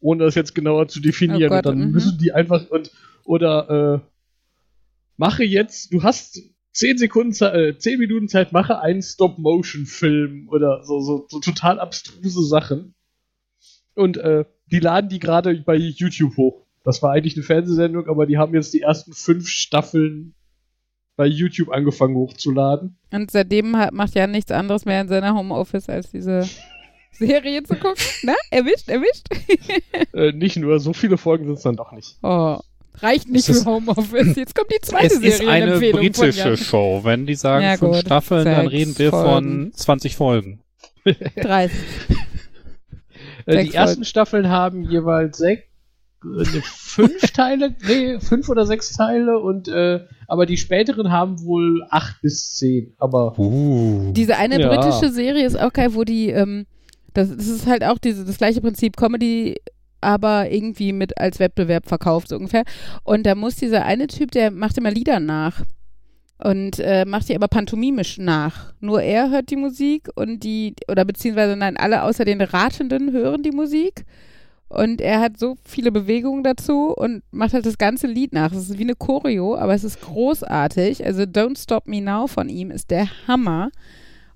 ohne 0.00 0.24
das 0.24 0.34
jetzt 0.34 0.54
genauer 0.54 0.88
zu 0.88 1.00
definieren. 1.00 1.52
Oh 1.52 1.56
Gott, 1.56 1.66
und 1.66 1.78
dann 1.78 1.88
-hmm. 1.88 1.92
müssen 1.92 2.18
die 2.18 2.32
einfach 2.32 2.68
und 2.70 2.90
oder 3.24 4.00
äh, 4.02 4.08
mache 5.16 5.44
jetzt, 5.44 5.92
du 5.92 6.02
hast 6.02 6.40
zehn 6.72 6.98
Sekunden, 6.98 7.34
äh, 7.44 7.76
zehn 7.78 7.98
Minuten 7.98 8.28
Zeit, 8.28 8.52
mache 8.52 8.80
einen 8.80 9.02
Stop-Motion-Film 9.02 10.48
oder 10.48 10.82
so, 10.84 11.00
so, 11.00 11.26
so 11.28 11.40
total 11.40 11.80
abstruse 11.80 12.46
Sachen. 12.46 12.94
Und 13.94 14.16
äh, 14.16 14.44
die 14.70 14.78
laden 14.78 15.10
die 15.10 15.18
gerade 15.18 15.54
bei 15.66 15.74
YouTube 15.74 16.36
hoch. 16.36 16.66
Das 16.84 17.02
war 17.02 17.12
eigentlich 17.12 17.36
eine 17.36 17.44
Fernsehsendung, 17.44 18.08
aber 18.08 18.26
die 18.26 18.38
haben 18.38 18.54
jetzt 18.54 18.72
die 18.72 18.80
ersten 18.80 19.12
fünf 19.12 19.48
Staffeln 19.48 20.34
bei 21.16 21.26
YouTube 21.26 21.68
angefangen 21.68 22.14
hochzuladen. 22.14 22.96
Und 23.12 23.30
seitdem 23.30 23.76
hat, 23.76 23.92
macht 23.92 24.14
ja 24.14 24.26
nichts 24.26 24.50
anderes 24.50 24.86
mehr 24.86 25.02
in 25.02 25.08
seiner 25.08 25.34
Homeoffice 25.34 25.90
als 25.90 26.10
diese 26.10 26.48
Serie 27.12 27.62
zu 27.64 27.74
gucken. 27.74 28.02
Na, 28.22 28.34
erwischt, 28.50 28.88
erwischt. 28.88 29.26
äh, 30.14 30.32
nicht 30.32 30.56
nur, 30.56 30.78
so 30.78 30.94
viele 30.94 31.18
Folgen 31.18 31.44
sind 31.44 31.56
es 31.56 31.62
dann 31.62 31.76
doch 31.76 31.92
nicht. 31.92 32.16
Oh. 32.22 32.58
Reicht 32.98 33.28
nicht 33.28 33.46
für 33.46 33.64
Homeoffice. 33.64 34.36
Jetzt 34.36 34.54
kommt 34.54 34.70
die 34.70 34.80
zweite 34.82 35.14
Serie. 35.14 35.28
Es 35.28 35.40
ist 35.40 35.48
eine 35.48 35.78
britische 35.78 36.56
Show. 36.56 37.00
Wenn 37.02 37.26
die 37.26 37.34
sagen 37.34 37.64
ja, 37.64 37.76
fünf 37.76 37.92
gut, 37.92 38.00
Staffeln, 38.00 38.44
dann 38.44 38.66
reden 38.66 38.98
wir 38.98 39.10
Folgen. 39.10 39.70
von 39.70 39.72
20 39.72 40.16
Folgen. 40.16 40.60
30. 41.36 41.78
äh, 43.46 43.64
die 43.64 43.74
ersten 43.74 44.04
Staffeln 44.04 44.48
haben 44.48 44.82
jeweils 44.82 45.38
sechs, 45.38 45.62
äh, 46.24 46.44
fünf 46.62 47.20
Teile, 47.32 47.74
nee, 47.86 48.20
fünf 48.20 48.48
oder 48.48 48.66
sechs 48.66 48.92
Teile 48.92 49.38
und 49.38 49.68
äh, 49.68 50.00
aber 50.26 50.44
die 50.44 50.58
späteren 50.58 51.10
haben 51.10 51.42
wohl 51.42 51.86
acht 51.88 52.20
bis 52.20 52.52
zehn. 52.52 52.94
Aber 52.98 53.38
uh, 53.38 54.12
diese 54.12 54.36
eine 54.36 54.60
ja. 54.60 54.68
britische 54.68 55.10
Serie 55.10 55.46
ist 55.46 55.58
auch 55.58 55.72
geil, 55.72 55.94
wo 55.94 56.04
die 56.04 56.28
ähm, 56.30 56.66
das, 57.14 57.34
das 57.34 57.48
ist 57.48 57.66
halt 57.66 57.84
auch 57.84 57.98
diese, 57.98 58.24
das 58.24 58.38
gleiche 58.38 58.60
Prinzip 58.60 58.96
Comedy, 58.96 59.56
aber 60.00 60.50
irgendwie 60.50 60.92
mit 60.92 61.18
als 61.18 61.38
Wettbewerb 61.38 61.86
verkauft, 61.86 62.28
so 62.28 62.36
ungefähr. 62.36 62.64
Und 63.04 63.24
da 63.26 63.34
muss 63.34 63.56
dieser 63.56 63.84
eine 63.84 64.06
Typ, 64.06 64.30
der 64.30 64.50
macht 64.50 64.78
immer 64.78 64.90
Lieder 64.90 65.20
nach. 65.20 65.62
Und 66.42 66.78
äh, 66.78 67.04
macht 67.04 67.28
die 67.28 67.34
aber 67.34 67.48
pantomimisch 67.48 68.16
nach. 68.16 68.72
Nur 68.80 69.02
er 69.02 69.30
hört 69.30 69.50
die 69.50 69.56
Musik 69.56 70.08
und 70.14 70.42
die, 70.42 70.74
oder 70.88 71.04
beziehungsweise 71.04 71.54
nein, 71.54 71.76
alle 71.76 72.02
außer 72.02 72.24
den 72.24 72.40
Ratenden 72.40 73.12
hören 73.12 73.42
die 73.42 73.50
Musik. 73.50 74.06
Und 74.68 75.00
er 75.00 75.20
hat 75.20 75.36
so 75.36 75.56
viele 75.64 75.90
Bewegungen 75.90 76.44
dazu 76.44 76.94
und 76.96 77.22
macht 77.32 77.52
halt 77.52 77.66
das 77.66 77.76
ganze 77.76 78.06
Lied 78.06 78.32
nach. 78.32 78.52
Es 78.52 78.70
ist 78.70 78.78
wie 78.78 78.84
eine 78.84 78.94
Choreo, 78.94 79.56
aber 79.56 79.74
es 79.74 79.84
ist 79.84 80.00
großartig. 80.00 81.04
Also 81.04 81.22
Don't 81.22 81.60
Stop 81.60 81.88
Me 81.88 82.00
Now 82.00 82.28
von 82.28 82.48
ihm 82.48 82.70
ist 82.70 82.90
der 82.90 83.08
Hammer 83.26 83.70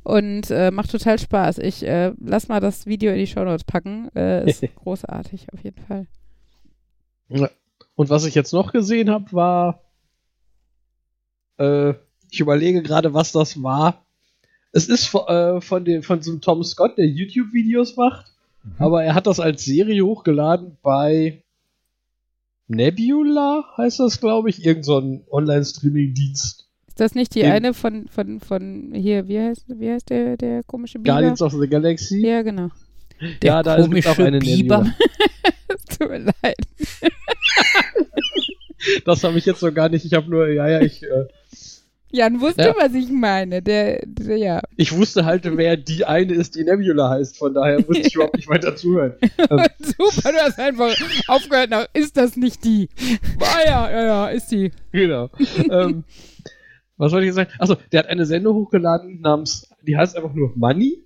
und 0.04 0.50
äh, 0.50 0.70
macht 0.70 0.90
total 0.90 1.18
Spaß. 1.18 1.58
Ich 1.58 1.82
äh, 1.82 2.12
lass 2.20 2.48
mal 2.48 2.60
das 2.60 2.86
Video 2.86 3.10
in 3.10 3.18
die 3.18 3.26
Show 3.26 3.44
Notes 3.44 3.64
packen. 3.64 4.08
Äh, 4.14 4.48
ist 4.48 4.62
großartig 4.76 5.52
auf 5.52 5.64
jeden 5.64 5.80
Fall. 5.82 6.06
Und 7.96 8.10
was 8.10 8.26
ich 8.26 8.34
jetzt 8.34 8.52
noch 8.52 8.72
gesehen 8.72 9.10
habe, 9.10 9.32
war, 9.32 9.80
äh, 11.58 11.94
ich 12.30 12.40
überlege 12.40 12.82
gerade, 12.82 13.14
was 13.14 13.32
das 13.32 13.62
war. 13.62 14.04
Es 14.72 14.88
ist 14.88 15.14
äh, 15.14 15.60
von, 15.60 15.84
dem, 15.84 16.02
von 16.02 16.20
so 16.20 16.32
einem 16.32 16.40
Tom 16.40 16.62
Scott, 16.64 16.98
der 16.98 17.06
YouTube-Videos 17.06 17.96
macht, 17.96 18.32
mhm. 18.62 18.74
aber 18.78 19.04
er 19.04 19.14
hat 19.14 19.26
das 19.26 19.40
als 19.40 19.64
Serie 19.64 20.04
hochgeladen 20.04 20.76
bei 20.82 21.44
Nebula, 22.66 23.64
heißt 23.76 24.00
das, 24.00 24.20
glaube 24.20 24.50
ich, 24.50 24.64
irgend 24.64 24.84
so 24.84 24.98
ein 24.98 25.24
Online-Streaming-Dienst. 25.30 26.63
Ist 26.94 27.00
das 27.00 27.16
nicht 27.16 27.34
die 27.34 27.40
Eben. 27.40 27.50
eine 27.50 27.74
von, 27.74 28.06
von, 28.06 28.38
von 28.38 28.92
hier, 28.94 29.26
wie 29.26 29.40
heißt, 29.40 29.64
wie 29.66 29.90
heißt 29.90 30.10
der, 30.10 30.36
der 30.36 30.62
komische 30.62 31.00
Biber? 31.00 31.14
Guardians 31.14 31.42
of 31.42 31.52
the 31.52 31.66
Galaxy? 31.66 32.24
Ja, 32.24 32.42
genau. 32.42 32.70
Der 33.42 33.50
ja, 33.50 33.62
da 33.64 33.80
komische 33.80 34.10
ist 34.10 34.14
auch 34.20 34.24
eine 34.24 34.38
Biber. 34.38 34.86
tut 35.98 36.08
mir 36.08 36.18
leid. 36.18 36.56
das 39.04 39.24
habe 39.24 39.38
ich 39.38 39.44
jetzt 39.44 39.60
noch 39.60 39.74
gar 39.74 39.88
nicht. 39.88 40.04
Ich 40.04 40.14
habe 40.14 40.30
nur, 40.30 40.46
ja, 40.46 40.68
ja, 40.68 40.80
ich. 40.82 41.02
Äh, 41.02 41.26
Jan 42.12 42.40
wusste, 42.40 42.62
ja. 42.62 42.74
was 42.78 42.94
ich 42.94 43.10
meine. 43.10 43.60
Der, 43.60 44.00
der, 44.06 44.36
ja. 44.36 44.62
Ich 44.76 44.96
wusste 44.96 45.24
halt, 45.24 45.42
wer 45.56 45.76
die 45.76 46.04
eine 46.04 46.32
ist, 46.32 46.54
die 46.54 46.62
Nebula 46.62 47.10
heißt. 47.10 47.36
Von 47.36 47.54
daher 47.54 47.78
musste 47.78 48.06
ich 48.06 48.14
überhaupt 48.14 48.36
nicht 48.36 48.48
weiter 48.48 48.76
zuhören. 48.76 49.14
Ähm. 49.20 49.66
Super, 49.80 50.30
du 50.30 50.38
hast 50.38 50.60
einfach 50.60 50.94
aufgehört. 51.26 51.70
Na, 51.70 51.86
ist 51.92 52.16
das 52.16 52.36
nicht 52.36 52.64
die? 52.64 52.88
Ah 53.40 53.66
ja, 53.66 53.90
ja, 53.90 54.04
ja, 54.04 54.28
ist 54.28 54.52
die. 54.52 54.70
Genau. 54.92 55.28
ähm, 55.68 56.04
was 56.96 57.12
wollte 57.12 57.26
ich 57.26 57.28
jetzt 57.28 57.36
sagen? 57.36 57.50
Achso, 57.58 57.76
der 57.92 58.00
hat 58.00 58.06
eine 58.06 58.26
Sendung 58.26 58.56
hochgeladen 58.56 59.20
namens, 59.20 59.68
die 59.82 59.96
heißt 59.96 60.16
einfach 60.16 60.34
nur 60.34 60.52
Money. 60.54 61.04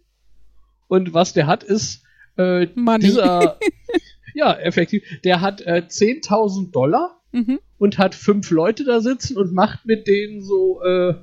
Und 0.89 1.15
was 1.15 1.33
der 1.33 1.47
hat, 1.47 1.63
ist 1.63 2.03
äh, 2.37 2.67
Money. 2.75 3.05
dieser, 3.05 3.59
ja, 4.35 4.55
effektiv, 4.55 5.03
der 5.25 5.41
hat 5.41 5.61
äh, 5.63 5.83
10.000 5.87 6.71
Dollar 6.71 7.21
mhm. 7.33 7.59
und 7.79 7.99
hat 7.99 8.15
fünf 8.15 8.51
Leute 8.51 8.85
da 8.85 9.01
sitzen 9.01 9.37
und 9.37 9.53
macht 9.53 9.87
mit 9.87 10.07
denen 10.07 10.43
so 10.43 10.83
äh, 10.83 11.15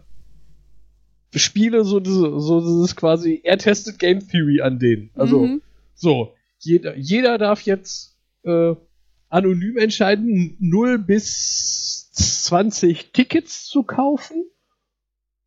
Spiele, 1.35 1.83
so, 1.83 2.03
so, 2.03 2.39
so 2.39 2.61
das 2.61 2.89
ist 2.91 2.95
quasi, 2.95 3.41
er 3.43 3.57
testet 3.57 3.99
Game 3.99 4.25
Theory 4.27 4.61
an 4.61 4.79
denen. 4.79 5.09
Also, 5.15 5.41
mhm. 5.41 5.61
so, 5.93 6.33
jeder, 6.59 6.95
jeder 6.97 7.37
darf 7.37 7.61
jetzt 7.61 8.17
äh, 8.43 8.75
anonym 9.29 9.77
entscheiden, 9.77 10.55
0 10.59 10.99
bis 10.99 12.11
20 12.13 13.11
Tickets 13.11 13.65
zu 13.65 13.83
kaufen. 13.83 14.45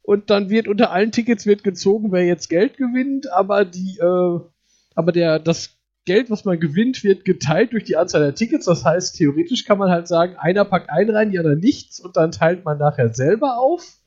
Und 0.09 0.31
dann 0.31 0.49
wird 0.49 0.69
unter 0.69 0.91
allen 0.91 1.13
Tickets 1.13 1.45
wird 1.45 1.63
gezogen, 1.63 2.13
wer 2.13 2.25
jetzt 2.25 2.49
Geld 2.49 2.79
gewinnt, 2.79 3.31
aber 3.31 3.67
die, 3.67 3.99
äh, 3.99 4.41
aber 4.95 5.13
der, 5.13 5.39
das 5.39 5.77
Geld, 6.07 6.31
was 6.31 6.47
man 6.47 6.59
gewinnt, 6.59 7.05
wird 7.05 7.27
geteilt 7.27 7.75
durch 7.75 7.85
die 7.85 7.99
Anzahl 7.99 8.23
der 8.23 8.35
Tickets. 8.35 8.65
Das 8.65 8.87
heißt, 8.87 9.17
theoretisch 9.17 9.67
kann 9.67 9.77
man 9.77 9.91
halt 9.91 10.09
sagen, 10.09 10.37
einer 10.39 10.65
packt 10.65 10.89
einen 10.89 11.11
rein, 11.11 11.31
die 11.31 11.39
anderen 11.39 11.61
nichts 11.61 12.01
und 12.01 12.17
dann 12.17 12.33
teilt 12.33 12.65
man 12.65 12.79
nachher 12.79 13.13
selber 13.13 13.59
auf. 13.59 13.99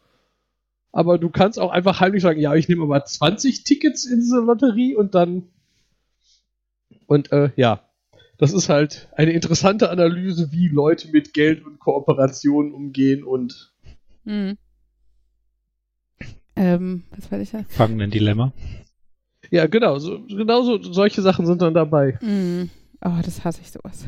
Aber 0.91 1.19
du 1.19 1.30
kannst 1.30 1.60
auch 1.60 1.69
einfach 1.69 1.99
heimlich 1.99 2.23
sagen, 2.23 2.40
ja, 2.40 2.56
ich 2.56 2.68
nehme 2.68 2.82
aber 2.82 3.06
20 3.06 3.64
Tickets 3.64 4.03
in 4.06 4.22
diese 4.22 4.40
Lotterie 4.40 4.95
und 4.95 5.14
dann 5.14 5.49
und 7.06 7.32
äh, 7.32 7.52
ja, 7.56 7.88
das 8.40 8.53
ist 8.53 8.69
halt 8.69 9.07
eine 9.15 9.34
interessante 9.34 9.91
Analyse, 9.91 10.52
wie 10.52 10.68
Leute 10.68 11.10
mit 11.11 11.36
Geld 11.36 11.64
und 11.64 11.78
Kooperationen 11.78 12.73
umgehen 12.73 13.23
und. 13.23 13.72
Hm. 14.26 14.57
Ähm, 16.56 17.03
was 17.15 17.32
war 17.32 17.40
ich 17.40 17.52
da? 17.52 17.64
Fangenden 17.69 18.11
Dilemma. 18.11 18.53
Ja, 19.49 19.68
genau, 19.68 19.99
so, 19.99 20.22
genau 20.28 20.61
so, 20.61 20.82
solche 20.82 21.22
Sachen 21.22 21.45
sind 21.45 21.61
dann 21.61 21.73
dabei. 21.73 22.18
Mm. 22.22 22.69
Oh, 23.03 23.19
das 23.23 23.44
hasse 23.44 23.61
ich 23.61 23.72
sowas. 23.72 24.06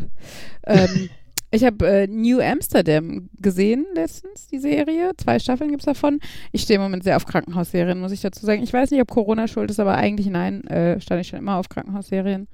ähm, 0.68 1.10
ich 1.52 1.64
habe 1.64 1.88
äh, 1.88 2.08
New 2.08 2.40
Amsterdam 2.40 3.30
gesehen 3.40 3.86
letztens, 3.94 4.48
die 4.48 4.60
Serie. 4.60 5.12
Zwei 5.18 5.40
Staffeln 5.40 5.72
gibt 5.72 5.82
es 5.82 5.86
davon. 5.86 6.20
Ich 6.52 6.62
stehe 6.62 6.76
im 6.76 6.84
Moment 6.84 7.04
sehr 7.04 7.16
auf 7.16 7.26
Krankenhausserien, 7.26 8.00
muss 8.00 8.12
ich 8.12 8.22
dazu 8.22 8.46
sagen. 8.46 8.64
Ich 8.64 8.72
weiß 8.72 8.92
nicht, 8.92 9.02
ob 9.02 9.10
Corona 9.10 9.48
schuld 9.48 9.72
ist, 9.72 9.80
aber 9.80 9.96
eigentlich 9.96 10.28
nein, 10.28 10.64
äh, 10.68 11.00
stand 11.02 11.22
ich 11.22 11.28
schon 11.28 11.40
immer 11.40 11.58
auf 11.58 11.70
Krankenhausserien 11.70 12.48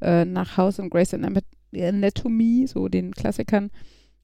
äh, 0.00 0.24
nach 0.24 0.56
House 0.56 0.78
und 0.78 0.90
Grace 0.90 1.14
Anatomy, 1.14 2.66
so 2.66 2.88
den 2.88 3.12
Klassikern, 3.12 3.70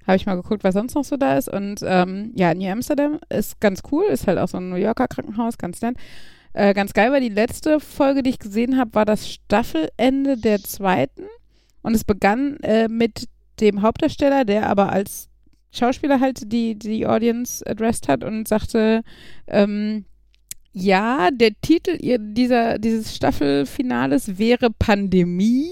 habe 0.07 0.17
ich 0.17 0.27
mal 0.27 0.37
geguckt, 0.37 0.65
was 0.65 0.75
sonst 0.75 0.95
noch 0.95 1.05
so 1.05 1.17
da 1.17 1.37
ist. 1.37 1.49
Und 1.49 1.81
ähm, 1.85 2.33
ja, 2.35 2.55
New 2.55 2.69
Amsterdam 2.69 3.19
ist 3.29 3.61
ganz 3.61 3.83
cool, 3.91 4.05
ist 4.05 4.27
halt 4.27 4.39
auch 4.39 4.49
so 4.49 4.59
ein 4.59 4.71
New 4.71 4.77
Yorker 4.77 5.09
Krankenhaus, 5.09 5.59
ganz 5.59 5.81
nett. 5.83 5.97
Äh, 6.53 6.75
ganz 6.75 6.93
geil 6.93 7.13
war 7.13 7.21
die 7.21 7.29
letzte 7.29 7.81
Folge, 7.81 8.23
die 8.23 8.31
ich 8.31 8.39
gesehen 8.39 8.77
habe, 8.77 8.95
war 8.95 9.05
das 9.05 9.31
Staffelende 9.31 10.37
der 10.37 10.61
zweiten. 10.63 11.27
Und 11.83 11.95
es 11.95 12.05
begann 12.05 12.57
äh, 12.63 12.89
mit 12.89 13.29
dem 13.61 13.83
Hauptdarsteller, 13.83 14.45
der 14.45 14.69
aber 14.69 14.91
als 14.91 15.29
Schauspieler 15.73 16.19
halt 16.21 16.53
die, 16.53 16.79
die 16.79 17.07
Audience 17.07 17.65
addressed 17.67 18.09
hat 18.09 18.25
und 18.25 18.49
sagte, 18.49 19.03
ähm, 19.47 20.05
ja, 20.73 21.31
der 21.33 21.51
Titel 21.61 21.99
dieser, 22.19 22.79
dieses 22.79 23.15
Staffelfinales 23.15 24.39
wäre 24.39 24.71
Pandemie. 24.71 25.71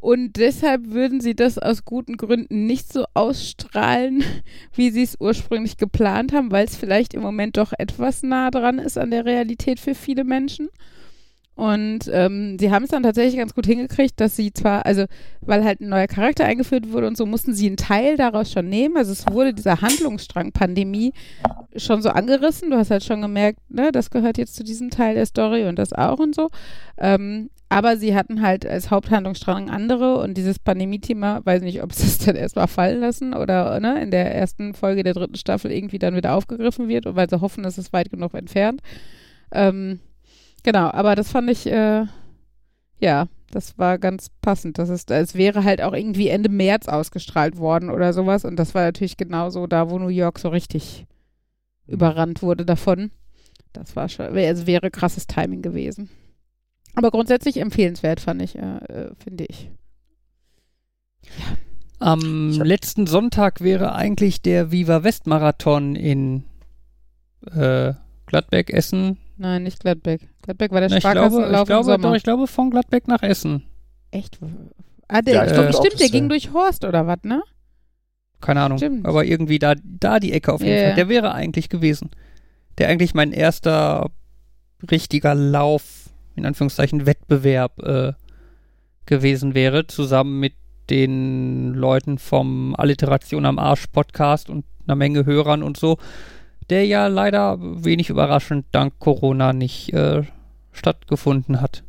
Und 0.00 0.36
deshalb 0.36 0.90
würden 0.90 1.20
sie 1.20 1.34
das 1.34 1.58
aus 1.58 1.84
guten 1.84 2.16
Gründen 2.16 2.66
nicht 2.66 2.92
so 2.92 3.04
ausstrahlen, 3.14 4.22
wie 4.74 4.90
sie 4.90 5.02
es 5.02 5.16
ursprünglich 5.18 5.76
geplant 5.76 6.32
haben, 6.32 6.52
weil 6.52 6.66
es 6.66 6.76
vielleicht 6.76 7.14
im 7.14 7.20
Moment 7.20 7.56
doch 7.56 7.72
etwas 7.76 8.22
nah 8.22 8.50
dran 8.50 8.78
ist 8.78 8.96
an 8.96 9.10
der 9.10 9.24
Realität 9.24 9.80
für 9.80 9.96
viele 9.96 10.22
Menschen. 10.22 10.68
Und 11.56 12.08
ähm, 12.12 12.56
sie 12.60 12.70
haben 12.70 12.84
es 12.84 12.90
dann 12.90 13.02
tatsächlich 13.02 13.36
ganz 13.36 13.52
gut 13.52 13.66
hingekriegt, 13.66 14.20
dass 14.20 14.36
sie 14.36 14.52
zwar, 14.52 14.86
also 14.86 15.06
weil 15.40 15.64
halt 15.64 15.80
ein 15.80 15.88
neuer 15.88 16.06
Charakter 16.06 16.44
eingeführt 16.44 16.92
wurde 16.92 17.08
und 17.08 17.16
so, 17.16 17.26
mussten 17.26 17.52
sie 17.52 17.66
einen 17.66 17.76
Teil 17.76 18.16
daraus 18.16 18.52
schon 18.52 18.68
nehmen. 18.68 18.96
Also 18.96 19.10
es 19.10 19.26
wurde 19.28 19.52
dieser 19.52 19.80
Handlungsstrang 19.80 20.52
Pandemie 20.52 21.12
schon 21.74 22.00
so 22.00 22.10
angerissen. 22.10 22.70
Du 22.70 22.76
hast 22.76 22.92
halt 22.92 23.02
schon 23.02 23.22
gemerkt, 23.22 23.58
ne, 23.68 23.90
das 23.90 24.10
gehört 24.10 24.38
jetzt 24.38 24.54
zu 24.54 24.62
diesem 24.62 24.90
Teil 24.90 25.16
der 25.16 25.26
Story 25.26 25.66
und 25.66 25.80
das 25.80 25.92
auch 25.92 26.20
und 26.20 26.36
so. 26.36 26.48
Ähm, 26.96 27.50
aber 27.68 27.96
sie 27.96 28.14
hatten 28.14 28.42
halt 28.42 28.66
als 28.66 28.90
Haupthandlungsstrang 28.90 29.70
andere 29.70 30.18
und 30.18 30.34
dieses 30.36 30.58
Pandemie-Thema, 30.58 31.44
weiß 31.44 31.62
nicht, 31.62 31.82
ob 31.82 31.92
sie 31.92 32.06
es 32.06 32.18
dann 32.24 32.36
erstmal 32.36 32.68
fallen 32.68 33.00
lassen 33.00 33.34
oder 33.34 33.78
ne, 33.80 34.02
in 34.02 34.10
der 34.10 34.34
ersten 34.34 34.74
Folge 34.74 35.02
der 35.02 35.14
dritten 35.14 35.36
Staffel 35.36 35.70
irgendwie 35.70 35.98
dann 35.98 36.16
wieder 36.16 36.34
aufgegriffen 36.34 36.88
wird, 36.88 37.04
weil 37.14 37.28
sie 37.28 37.40
hoffen, 37.40 37.64
es 37.64 37.78
ist 37.78 37.92
weit 37.92 38.10
genug 38.10 38.34
entfernt. 38.34 38.80
Ähm, 39.52 40.00
Genau, 40.62 40.90
aber 40.90 41.14
das 41.14 41.30
fand 41.30 41.50
ich, 41.50 41.66
äh, 41.66 42.06
ja, 43.00 43.28
das 43.50 43.78
war 43.78 43.98
ganz 43.98 44.28
passend. 44.42 44.78
Das 44.78 44.88
ist, 44.88 45.10
es 45.10 45.34
wäre 45.34 45.64
halt 45.64 45.80
auch 45.80 45.94
irgendwie 45.94 46.28
Ende 46.28 46.48
März 46.48 46.88
ausgestrahlt 46.88 47.56
worden 47.56 47.90
oder 47.90 48.12
sowas. 48.12 48.44
Und 48.44 48.56
das 48.56 48.74
war 48.74 48.82
natürlich 48.82 49.16
genauso 49.16 49.66
da, 49.66 49.88
wo 49.88 49.98
New 49.98 50.08
York 50.08 50.38
so 50.38 50.48
richtig 50.48 51.06
mhm. 51.86 51.94
überrannt 51.94 52.42
wurde 52.42 52.64
davon. 52.66 53.10
Das 53.72 53.96
war 53.96 54.08
schon, 54.08 54.36
also 54.36 54.66
wäre 54.66 54.90
krasses 54.90 55.26
Timing 55.26 55.62
gewesen. 55.62 56.10
Aber 56.98 57.10
grundsätzlich 57.10 57.58
empfehlenswert, 57.58 58.20
fand 58.20 58.42
ich, 58.42 58.56
äh, 58.56 58.60
äh 58.60 59.10
finde 59.22 59.46
ich. 59.48 59.70
Ja. 61.22 61.56
Am 62.00 62.50
letzten 62.52 63.06
Sonntag 63.06 63.60
wäre 63.60 63.94
eigentlich 63.94 64.42
der 64.42 64.70
Viva 64.70 65.02
West 65.02 65.26
Marathon 65.26 65.96
in 65.96 66.44
äh, 67.54 67.92
Gladbeck, 68.26 68.70
Essen, 68.70 69.18
Nein, 69.38 69.62
nicht 69.62 69.80
Gladbeck. 69.80 70.28
Gladbeck 70.42 70.72
war 70.72 70.80
der 70.80 70.90
Na, 70.90 71.00
Sparkassenlauf 71.00 71.62
ich 71.62 71.66
glaube, 71.66 71.80
ich 71.82 71.86
glaube, 71.86 72.02
doch, 72.02 72.14
ich 72.14 72.22
glaube 72.24 72.46
von 72.48 72.70
Gladbeck 72.70 73.06
nach 73.06 73.22
Essen. 73.22 73.62
Echt? 74.10 74.38
Ah, 75.06 75.22
der, 75.22 75.34
ja, 75.34 75.44
äh, 75.44 75.72
stimmt, 75.72 76.00
der 76.00 76.08
ging 76.08 76.28
durch 76.28 76.52
Horst 76.52 76.84
oder 76.84 77.06
was, 77.06 77.18
ne? 77.22 77.42
Keine 78.40 78.62
Ahnung. 78.62 78.78
Stimmt. 78.78 79.06
Aber 79.06 79.24
irgendwie 79.24 79.60
da, 79.60 79.74
da 79.84 80.18
die 80.18 80.32
Ecke 80.32 80.52
auf 80.52 80.60
jeden 80.60 80.72
yeah. 80.72 80.86
Fall. 80.88 80.94
Der 80.96 81.08
wäre 81.08 81.32
eigentlich 81.32 81.68
gewesen. 81.68 82.10
Der 82.78 82.88
eigentlich 82.88 83.14
mein 83.14 83.32
erster 83.32 84.10
richtiger 84.90 85.34
Lauf, 85.34 85.97
in 86.38 86.46
Anführungszeichen 86.46 87.06
Wettbewerb 87.06 87.82
äh, 87.82 88.12
gewesen 89.06 89.54
wäre, 89.54 89.86
zusammen 89.86 90.40
mit 90.40 90.54
den 90.90 91.74
Leuten 91.74 92.18
vom 92.18 92.74
Alliteration 92.76 93.44
am 93.44 93.58
Arsch 93.58 93.86
Podcast 93.88 94.48
und 94.48 94.64
einer 94.86 94.96
Menge 94.96 95.26
Hörern 95.26 95.62
und 95.62 95.76
so 95.76 95.98
der 96.70 96.86
ja 96.86 97.06
leider 97.06 97.58
wenig 97.60 98.10
überraschend 98.10 98.66
dank 98.72 98.98
Corona 98.98 99.52
nicht 99.52 99.92
äh, 99.92 100.22
stattgefunden 100.72 101.60
hat. 101.60 101.84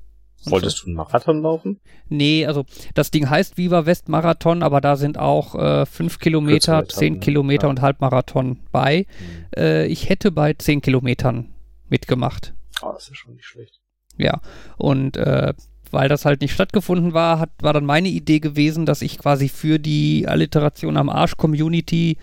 Wolltest 0.45 0.77
so. 0.77 0.83
du 0.83 0.87
einen 0.87 0.95
Marathon 0.95 1.41
laufen? 1.41 1.81
Nee, 2.07 2.45
also 2.45 2.65
das 2.93 3.11
Ding 3.11 3.29
heißt 3.29 3.57
Viva 3.57 3.85
West 3.85 4.07
Marathon, 4.07 4.63
aber 4.63 4.79
da 4.79 4.95
sind 4.95 5.17
auch 5.17 5.55
äh, 5.55 5.85
fünf 5.85 6.19
Kilometer, 6.19 6.87
zehn 6.87 7.15
ne? 7.15 7.19
Kilometer 7.19 7.63
ja. 7.63 7.69
und 7.69 7.81
Halbmarathon 7.81 8.59
bei. 8.71 9.05
Mhm. 9.19 9.45
Äh, 9.57 9.85
ich 9.87 10.07
hätte 10.07 10.31
bei 10.31 10.53
zehn 10.53 10.81
Kilometern 10.81 11.53
mitgemacht. 11.89 12.53
Ah, 12.81 12.87
oh, 12.87 12.93
das 12.93 13.03
ist 13.03 13.09
ja 13.09 13.15
schon 13.15 13.35
nicht 13.35 13.45
schlecht. 13.45 13.81
Ja, 14.19 14.41
und 14.77 15.17
äh, 15.17 15.53
weil 15.91 16.09
das 16.09 16.25
halt 16.25 16.41
nicht 16.41 16.53
stattgefunden 16.53 17.13
war, 17.13 17.39
hat, 17.39 17.49
war 17.61 17.73
dann 17.73 17.85
meine 17.85 18.09
Idee 18.09 18.39
gewesen, 18.39 18.85
dass 18.85 19.01
ich 19.01 19.17
quasi 19.17 19.49
für 19.49 19.79
die 19.79 20.27
Alliteration 20.27 20.97
am 20.97 21.09
Arsch 21.09 21.35
Community 21.35 22.17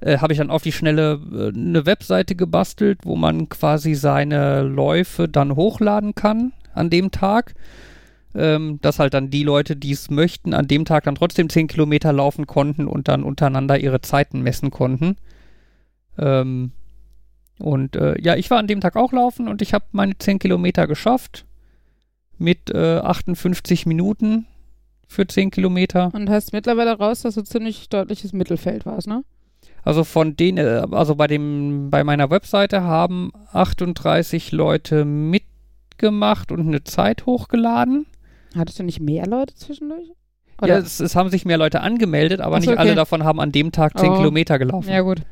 äh, 0.00 0.18
habe 0.18 0.32
ich 0.32 0.38
dann 0.38 0.50
auf 0.50 0.62
die 0.62 0.72
Schnelle 0.72 1.20
äh, 1.32 1.48
eine 1.48 1.86
Webseite 1.86 2.34
gebastelt, 2.34 3.00
wo 3.04 3.16
man 3.16 3.48
quasi 3.48 3.94
seine 3.94 4.62
Läufe 4.62 5.28
dann 5.28 5.56
hochladen 5.56 6.14
kann 6.14 6.52
an 6.74 6.90
dem 6.90 7.10
Tag. 7.10 7.54
Ähm, 8.34 8.78
dass 8.80 8.98
halt 8.98 9.12
dann 9.12 9.28
die 9.28 9.42
Leute, 9.42 9.76
die 9.76 9.90
es 9.90 10.08
möchten, 10.08 10.54
an 10.54 10.66
dem 10.66 10.86
Tag 10.86 11.04
dann 11.04 11.16
trotzdem 11.16 11.50
10 11.50 11.66
Kilometer 11.66 12.14
laufen 12.14 12.46
konnten 12.46 12.86
und 12.86 13.08
dann 13.08 13.24
untereinander 13.24 13.78
ihre 13.78 14.00
Zeiten 14.00 14.40
messen 14.40 14.70
konnten. 14.70 15.16
Ähm, 16.16 16.72
und 17.62 17.94
äh, 17.94 18.20
ja, 18.20 18.34
ich 18.34 18.50
war 18.50 18.58
an 18.58 18.66
dem 18.66 18.80
Tag 18.80 18.96
auch 18.96 19.12
laufen 19.12 19.46
und 19.46 19.62
ich 19.62 19.72
habe 19.72 19.84
meine 19.92 20.18
10 20.18 20.40
Kilometer 20.40 20.88
geschafft 20.88 21.44
mit 22.36 22.70
äh, 22.74 22.98
58 22.98 23.86
Minuten 23.86 24.46
für 25.06 25.26
10 25.26 25.52
Kilometer. 25.52 26.10
Und 26.12 26.28
hast 26.28 26.52
mittlerweile 26.52 26.98
raus, 26.98 27.22
dass 27.22 27.36
du 27.36 27.42
ziemlich 27.42 27.88
deutliches 27.88 28.32
Mittelfeld 28.32 28.84
warst, 28.84 29.06
ne? 29.06 29.22
Also 29.84 30.02
von 30.02 30.36
denen, 30.36 30.58
äh, 30.58 30.86
also 30.90 31.14
bei 31.14 31.28
dem, 31.28 31.90
bei 31.90 32.02
meiner 32.02 32.30
Webseite 32.30 32.82
haben 32.82 33.30
38 33.52 34.50
Leute 34.50 35.04
mitgemacht 35.04 36.50
und 36.50 36.66
eine 36.66 36.82
Zeit 36.82 37.26
hochgeladen. 37.26 38.06
Hattest 38.56 38.80
du 38.80 38.82
nicht 38.82 39.00
mehr 39.00 39.26
Leute 39.26 39.54
zwischendurch? 39.54 40.10
Oder? 40.60 40.68
Ja, 40.68 40.78
es, 40.78 40.98
es, 40.98 41.14
haben 41.14 41.30
sich 41.30 41.44
mehr 41.44 41.58
Leute 41.58 41.80
angemeldet, 41.80 42.40
aber 42.40 42.56
Achso, 42.56 42.70
nicht 42.70 42.78
okay. 42.78 42.88
alle 42.88 42.96
davon 42.96 43.22
haben 43.22 43.40
an 43.40 43.52
dem 43.52 43.70
Tag 43.70 43.98
10 43.98 44.10
oh. 44.10 44.16
Kilometer 44.16 44.58
gelaufen. 44.58 44.90
Ja, 44.90 45.00
gut. 45.02 45.22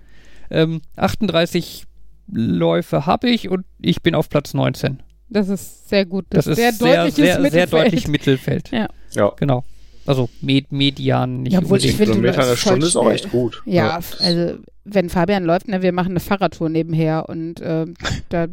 Ähm, 0.50 0.80
38 0.96 1.86
Läufe 2.32 3.06
habe 3.06 3.28
ich 3.28 3.48
und 3.48 3.64
ich 3.78 4.02
bin 4.02 4.14
auf 4.14 4.28
Platz 4.28 4.54
19. 4.54 5.02
Das 5.28 5.48
ist 5.48 5.88
sehr 5.88 6.06
gut. 6.06 6.26
Das, 6.30 6.44
das 6.44 6.58
ist 6.58 6.58
sehr, 6.58 6.72
sehr, 6.72 7.10
sehr, 7.10 7.50
sehr 7.50 7.66
deutlich 7.66 8.08
Mittelfeld. 8.08 8.70
Ja. 8.70 8.88
ja. 9.12 9.32
Genau. 9.36 9.64
Also 10.06 10.28
Med 10.40 10.72
Median 10.72 11.42
nicht 11.42 11.52
ja, 11.52 11.60
obwohl 11.60 11.78
ich 11.78 11.94
finde, 11.94 12.12
Kilometer 12.12 12.42
eine 12.42 12.56
Stunde 12.56 12.86
ist 12.86 12.96
auch 12.96 13.10
echt 13.10 13.30
gut. 13.30 13.62
Ja, 13.64 14.00
ja, 14.00 14.00
also 14.18 14.58
wenn 14.84 15.08
Fabian 15.08 15.44
läuft, 15.44 15.68
ne, 15.68 15.82
wir 15.82 15.92
machen 15.92 16.10
eine 16.10 16.20
Fahrradtour 16.20 16.68
nebenher 16.68 17.28
und 17.28 17.60
äh, 17.60 17.86
da 18.28 18.46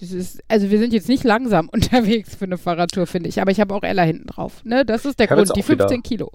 das 0.00 0.10
ist, 0.10 0.42
also 0.48 0.70
wir 0.70 0.78
sind 0.78 0.92
jetzt 0.92 1.08
nicht 1.08 1.24
langsam 1.24 1.68
unterwegs 1.72 2.34
für 2.34 2.44
eine 2.44 2.58
Fahrradtour, 2.58 3.06
finde 3.06 3.28
ich, 3.28 3.40
aber 3.40 3.50
ich 3.50 3.60
habe 3.60 3.74
auch 3.74 3.82
Ella 3.82 4.02
hinten 4.02 4.26
drauf. 4.26 4.64
Ne? 4.64 4.84
Das 4.84 5.04
ist 5.04 5.18
der 5.18 5.26
Grund, 5.26 5.54
die 5.56 5.62
15 5.62 5.88
wieder, 5.88 6.02
Kilo. 6.02 6.30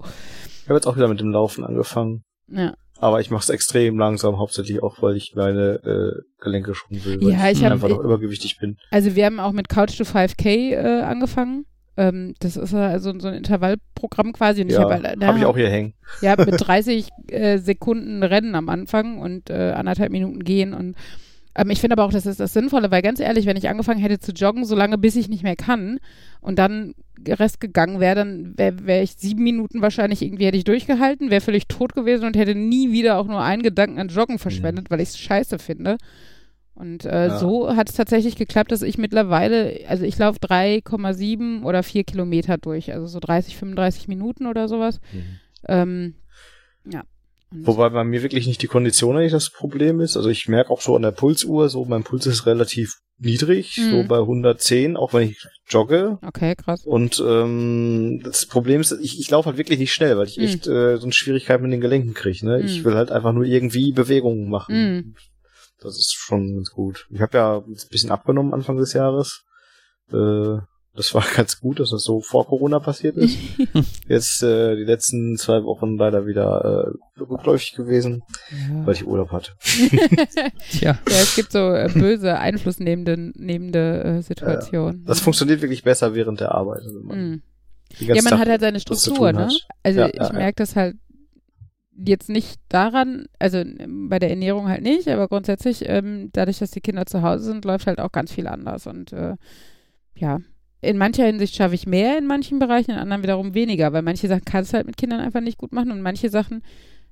Ich 0.62 0.68
habe 0.68 0.74
jetzt 0.74 0.86
auch 0.86 0.96
wieder 0.96 1.08
mit 1.08 1.20
dem 1.20 1.30
Laufen 1.30 1.64
angefangen. 1.64 2.22
Ja. 2.50 2.74
Aber 3.00 3.20
ich 3.20 3.30
mache 3.30 3.42
es 3.42 3.48
extrem 3.48 3.98
langsam, 3.98 4.38
hauptsächlich 4.38 4.82
auch, 4.82 5.00
weil 5.02 5.16
ich 5.16 5.34
meine 5.34 5.80
äh, 5.84 6.22
Gelenke 6.42 6.74
schon 6.74 7.04
will, 7.04 7.20
weil 7.20 7.30
ja, 7.30 7.50
ich, 7.50 7.58
ich 7.58 7.66
einfach 7.66 7.88
hab, 7.88 7.96
noch 7.96 8.04
übergewichtig 8.04 8.58
bin. 8.58 8.76
Also 8.90 9.14
wir 9.14 9.24
haben 9.24 9.40
auch 9.40 9.52
mit 9.52 9.68
Couch 9.68 9.96
to 9.96 10.04
5K 10.04 10.72
äh, 10.72 11.02
angefangen 11.02 11.64
Ähm, 11.96 12.34
das 12.38 12.56
ist 12.56 12.74
also 12.74 13.12
so 13.18 13.26
ein 13.26 13.34
Intervallprogramm 13.34 14.32
quasi. 14.32 14.62
Und 14.62 14.70
ja, 14.70 14.80
habe 14.80 15.02
halt, 15.02 15.24
hab 15.24 15.36
ich 15.36 15.44
auch 15.44 15.56
hier 15.56 15.68
hängen. 15.68 15.94
Ja, 16.22 16.36
mit 16.36 16.54
30 16.58 17.08
äh, 17.28 17.58
Sekunden 17.58 18.22
Rennen 18.22 18.54
am 18.54 18.68
Anfang 18.68 19.18
und 19.18 19.50
äh, 19.50 19.72
anderthalb 19.72 20.12
Minuten 20.12 20.44
gehen 20.44 20.74
und 20.74 20.96
ähm, 21.58 21.70
ich 21.70 21.80
finde 21.80 21.94
aber 21.94 22.04
auch, 22.04 22.12
das 22.12 22.24
ist 22.24 22.38
das 22.38 22.52
Sinnvolle, 22.52 22.90
weil 22.92 23.02
ganz 23.02 23.18
ehrlich, 23.18 23.44
wenn 23.44 23.56
ich 23.56 23.68
angefangen 23.68 24.00
hätte 24.00 24.20
zu 24.20 24.30
joggen, 24.32 24.64
so 24.64 24.76
lange 24.76 24.96
bis 24.96 25.16
ich 25.16 25.28
nicht 25.28 25.42
mehr 25.42 25.56
kann 25.56 25.98
und 26.40 26.58
dann 26.58 26.94
Rest 27.26 27.60
gegangen 27.60 27.98
wäre, 27.98 28.14
dann 28.14 28.56
wäre 28.56 28.86
wär 28.86 29.02
ich 29.02 29.14
sieben 29.16 29.42
Minuten 29.42 29.82
wahrscheinlich 29.82 30.22
irgendwie 30.22 30.46
hätte 30.46 30.56
ich 30.56 30.62
durchgehalten, 30.62 31.30
wäre 31.30 31.40
völlig 31.40 31.66
tot 31.66 31.94
gewesen 31.94 32.26
und 32.26 32.36
hätte 32.36 32.54
nie 32.54 32.92
wieder 32.92 33.18
auch 33.18 33.26
nur 33.26 33.42
einen 33.42 33.62
Gedanken 33.62 33.98
an 33.98 34.06
Joggen 34.06 34.38
verschwendet, 34.38 34.88
mhm. 34.88 34.90
weil 34.92 35.00
ich 35.00 35.08
es 35.08 35.18
scheiße 35.18 35.58
finde. 35.58 35.98
Und 36.74 37.04
äh, 37.06 37.26
ja. 37.26 37.38
so 37.38 37.74
hat 37.74 37.90
es 37.90 37.96
tatsächlich 37.96 38.36
geklappt, 38.36 38.70
dass 38.70 38.82
ich 38.82 38.98
mittlerweile, 38.98 39.80
also 39.88 40.04
ich 40.04 40.16
laufe 40.16 40.38
3,7 40.38 41.64
oder 41.64 41.82
4 41.82 42.04
Kilometer 42.04 42.56
durch, 42.56 42.92
also 42.92 43.08
so 43.08 43.18
30, 43.18 43.56
35 43.56 44.06
Minuten 44.06 44.46
oder 44.46 44.68
sowas. 44.68 45.00
Mhm. 45.12 45.24
Ähm, 45.66 46.14
ja. 46.88 47.02
Wobei 47.50 47.88
bei 47.88 48.04
mir 48.04 48.22
wirklich 48.22 48.46
nicht 48.46 48.60
die 48.60 48.66
Kondition 48.66 49.16
eigentlich 49.16 49.32
das 49.32 49.50
Problem 49.50 50.00
ist. 50.00 50.16
Also 50.16 50.28
ich 50.28 50.48
merke 50.48 50.70
auch 50.70 50.82
so 50.82 50.94
an 50.96 51.02
der 51.02 51.12
Pulsuhr, 51.12 51.70
so 51.70 51.84
mein 51.86 52.04
Puls 52.04 52.26
ist 52.26 52.44
relativ 52.44 52.98
niedrig, 53.18 53.78
mhm. 53.78 53.90
so 53.90 54.04
bei 54.04 54.18
110, 54.18 54.96
auch 54.96 55.14
wenn 55.14 55.30
ich 55.30 55.42
jogge. 55.66 56.18
Okay, 56.26 56.54
krass. 56.54 56.84
Und 56.84 57.22
ähm, 57.26 58.20
das 58.22 58.46
Problem 58.46 58.82
ist, 58.82 58.92
ich, 59.00 59.18
ich 59.18 59.30
laufe 59.30 59.48
halt 59.48 59.58
wirklich 59.58 59.78
nicht 59.78 59.94
schnell, 59.94 60.18
weil 60.18 60.26
ich 60.26 60.36
mhm. 60.36 60.44
echt 60.44 60.66
äh, 60.66 60.98
so 60.98 61.04
eine 61.04 61.12
Schwierigkeit 61.12 61.62
mit 61.62 61.72
den 61.72 61.80
Gelenken 61.80 62.12
kriege. 62.12 62.44
Ne? 62.44 62.58
Mhm. 62.58 62.66
Ich 62.66 62.84
will 62.84 62.94
halt 62.94 63.10
einfach 63.10 63.32
nur 63.32 63.44
irgendwie 63.44 63.92
Bewegungen 63.92 64.50
machen. 64.50 64.74
Mhm. 64.74 65.14
Das 65.80 65.96
ist 65.96 66.14
schon 66.14 66.54
ganz 66.54 66.70
gut. 66.70 67.06
Ich 67.10 67.22
habe 67.22 67.38
ja 67.38 67.58
ein 67.58 67.76
bisschen 67.90 68.10
abgenommen 68.10 68.52
Anfang 68.52 68.76
des 68.76 68.92
Jahres. 68.92 69.44
Äh, 70.12 70.58
das 70.98 71.14
war 71.14 71.24
ganz 71.36 71.60
gut, 71.60 71.80
dass 71.80 71.90
das 71.90 72.02
so 72.02 72.20
vor 72.20 72.46
Corona 72.46 72.80
passiert 72.80 73.16
ist. 73.16 73.38
Jetzt 74.08 74.42
äh, 74.42 74.76
die 74.76 74.84
letzten 74.84 75.36
zwei 75.36 75.62
Wochen 75.62 75.96
leider 75.96 76.26
wieder 76.26 76.92
äh, 77.16 77.20
rückläufig 77.20 77.74
gewesen, 77.74 78.22
ja. 78.50 78.86
weil 78.86 78.94
ich 78.94 79.06
Urlaub 79.06 79.30
hatte. 79.30 79.52
Tja. 80.70 80.98
Ja, 80.98 80.98
es 81.06 81.36
gibt 81.36 81.52
so 81.52 81.72
äh, 81.72 81.88
böse 81.92 82.38
einflussnehmende 82.38 83.32
nehmende, 83.34 84.04
äh, 84.04 84.22
Situationen. 84.22 85.00
Ja, 85.00 85.06
das 85.06 85.20
funktioniert 85.20 85.62
wirklich 85.62 85.84
besser 85.84 86.14
während 86.14 86.40
der 86.40 86.52
Arbeit. 86.52 86.82
Also 86.82 87.00
man 87.00 87.30
mm. 87.30 87.42
Ja, 88.00 88.14
man 88.16 88.24
Tag 88.24 88.40
hat 88.40 88.48
halt 88.48 88.60
seine 88.60 88.80
Struktur, 88.80 89.32
ne? 89.32 89.48
Also 89.82 90.00
ja, 90.00 90.08
ich 90.08 90.32
merke 90.32 90.56
das 90.56 90.76
halt 90.76 90.96
jetzt 91.96 92.28
nicht 92.28 92.60
daran, 92.68 93.26
also 93.38 93.64
bei 93.86 94.18
der 94.18 94.30
Ernährung 94.30 94.68
halt 94.68 94.82
nicht, 94.82 95.08
aber 95.08 95.26
grundsätzlich, 95.26 95.88
ähm, 95.88 96.28
dadurch, 96.32 96.58
dass 96.58 96.70
die 96.70 96.82
Kinder 96.82 97.06
zu 97.06 97.22
Hause 97.22 97.44
sind, 97.44 97.64
läuft 97.64 97.86
halt 97.86 97.98
auch 97.98 98.12
ganz 98.12 98.30
viel 98.30 98.46
anders 98.46 98.86
und 98.86 99.12
äh, 99.14 99.36
ja, 100.14 100.38
in 100.80 100.96
mancher 100.96 101.26
Hinsicht 101.26 101.54
schaffe 101.54 101.74
ich 101.74 101.86
mehr 101.86 102.18
in 102.18 102.26
manchen 102.26 102.58
Bereichen, 102.58 102.92
in 102.92 102.98
anderen 102.98 103.22
wiederum 103.22 103.54
weniger, 103.54 103.92
weil 103.92 104.02
manche 104.02 104.28
Sachen 104.28 104.44
kannst 104.44 104.72
du 104.72 104.76
halt 104.76 104.86
mit 104.86 104.96
Kindern 104.96 105.20
einfach 105.20 105.40
nicht 105.40 105.58
gut 105.58 105.72
machen 105.72 105.90
und 105.90 106.02
manche 106.02 106.28
Sachen, 106.28 106.62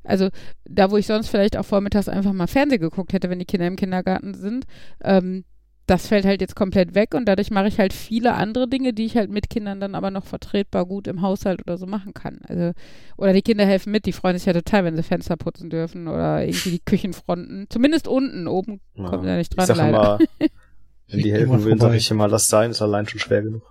also 0.04 0.28
da, 0.64 0.90
wo 0.90 0.96
ich 0.96 1.06
sonst 1.06 1.28
vielleicht 1.28 1.56
auch 1.56 1.64
vormittags 1.64 2.08
einfach 2.08 2.32
mal 2.32 2.46
Fernsehen 2.46 2.80
geguckt 2.80 3.12
hätte, 3.12 3.28
wenn 3.28 3.40
die 3.40 3.44
Kinder 3.44 3.66
im 3.66 3.76
Kindergarten 3.76 4.34
sind, 4.34 4.66
ähm, 5.02 5.44
das 5.86 6.08
fällt 6.08 6.24
halt 6.24 6.40
jetzt 6.40 6.56
komplett 6.56 6.94
weg 6.94 7.14
und 7.14 7.26
dadurch 7.26 7.50
mache 7.50 7.68
ich 7.68 7.78
halt 7.78 7.92
viele 7.92 8.34
andere 8.34 8.68
Dinge, 8.68 8.92
die 8.92 9.04
ich 9.04 9.16
halt 9.16 9.30
mit 9.30 9.48
Kindern 9.48 9.78
dann 9.78 9.94
aber 9.94 10.10
noch 10.10 10.24
vertretbar 10.24 10.84
gut 10.84 11.06
im 11.06 11.22
Haushalt 11.22 11.60
oder 11.64 11.78
so 11.78 11.86
machen 11.86 12.12
kann. 12.12 12.40
Also, 12.48 12.72
oder 13.16 13.32
die 13.32 13.42
Kinder 13.42 13.64
helfen 13.64 13.92
mit, 13.92 14.04
die 14.04 14.12
freuen 14.12 14.36
sich 14.36 14.46
ja 14.46 14.52
total, 14.52 14.84
wenn 14.84 14.96
sie 14.96 15.04
Fenster 15.04 15.36
putzen 15.36 15.70
dürfen 15.70 16.08
oder 16.08 16.44
irgendwie 16.44 16.70
die 16.70 16.84
Küchenfronten. 16.84 17.66
Zumindest 17.68 18.08
unten, 18.08 18.48
oben 18.48 18.80
ja. 18.94 19.08
kommt 19.08 19.26
ja 19.26 19.36
nicht 19.36 19.56
dran. 19.56 19.62
Ich 19.62 19.68
sag 19.68 19.76
leider. 19.76 20.18
Immer, 20.18 20.50
Wenn 21.08 21.20
die 21.20 21.32
helfen 21.32 21.64
will, 21.64 21.78
sag 21.78 21.94
ich 21.94 22.10
immer, 22.10 22.26
lass 22.26 22.48
sein, 22.48 22.72
ist 22.72 22.82
allein 22.82 23.06
schon 23.06 23.20
schwer 23.20 23.42
genug. 23.42 23.62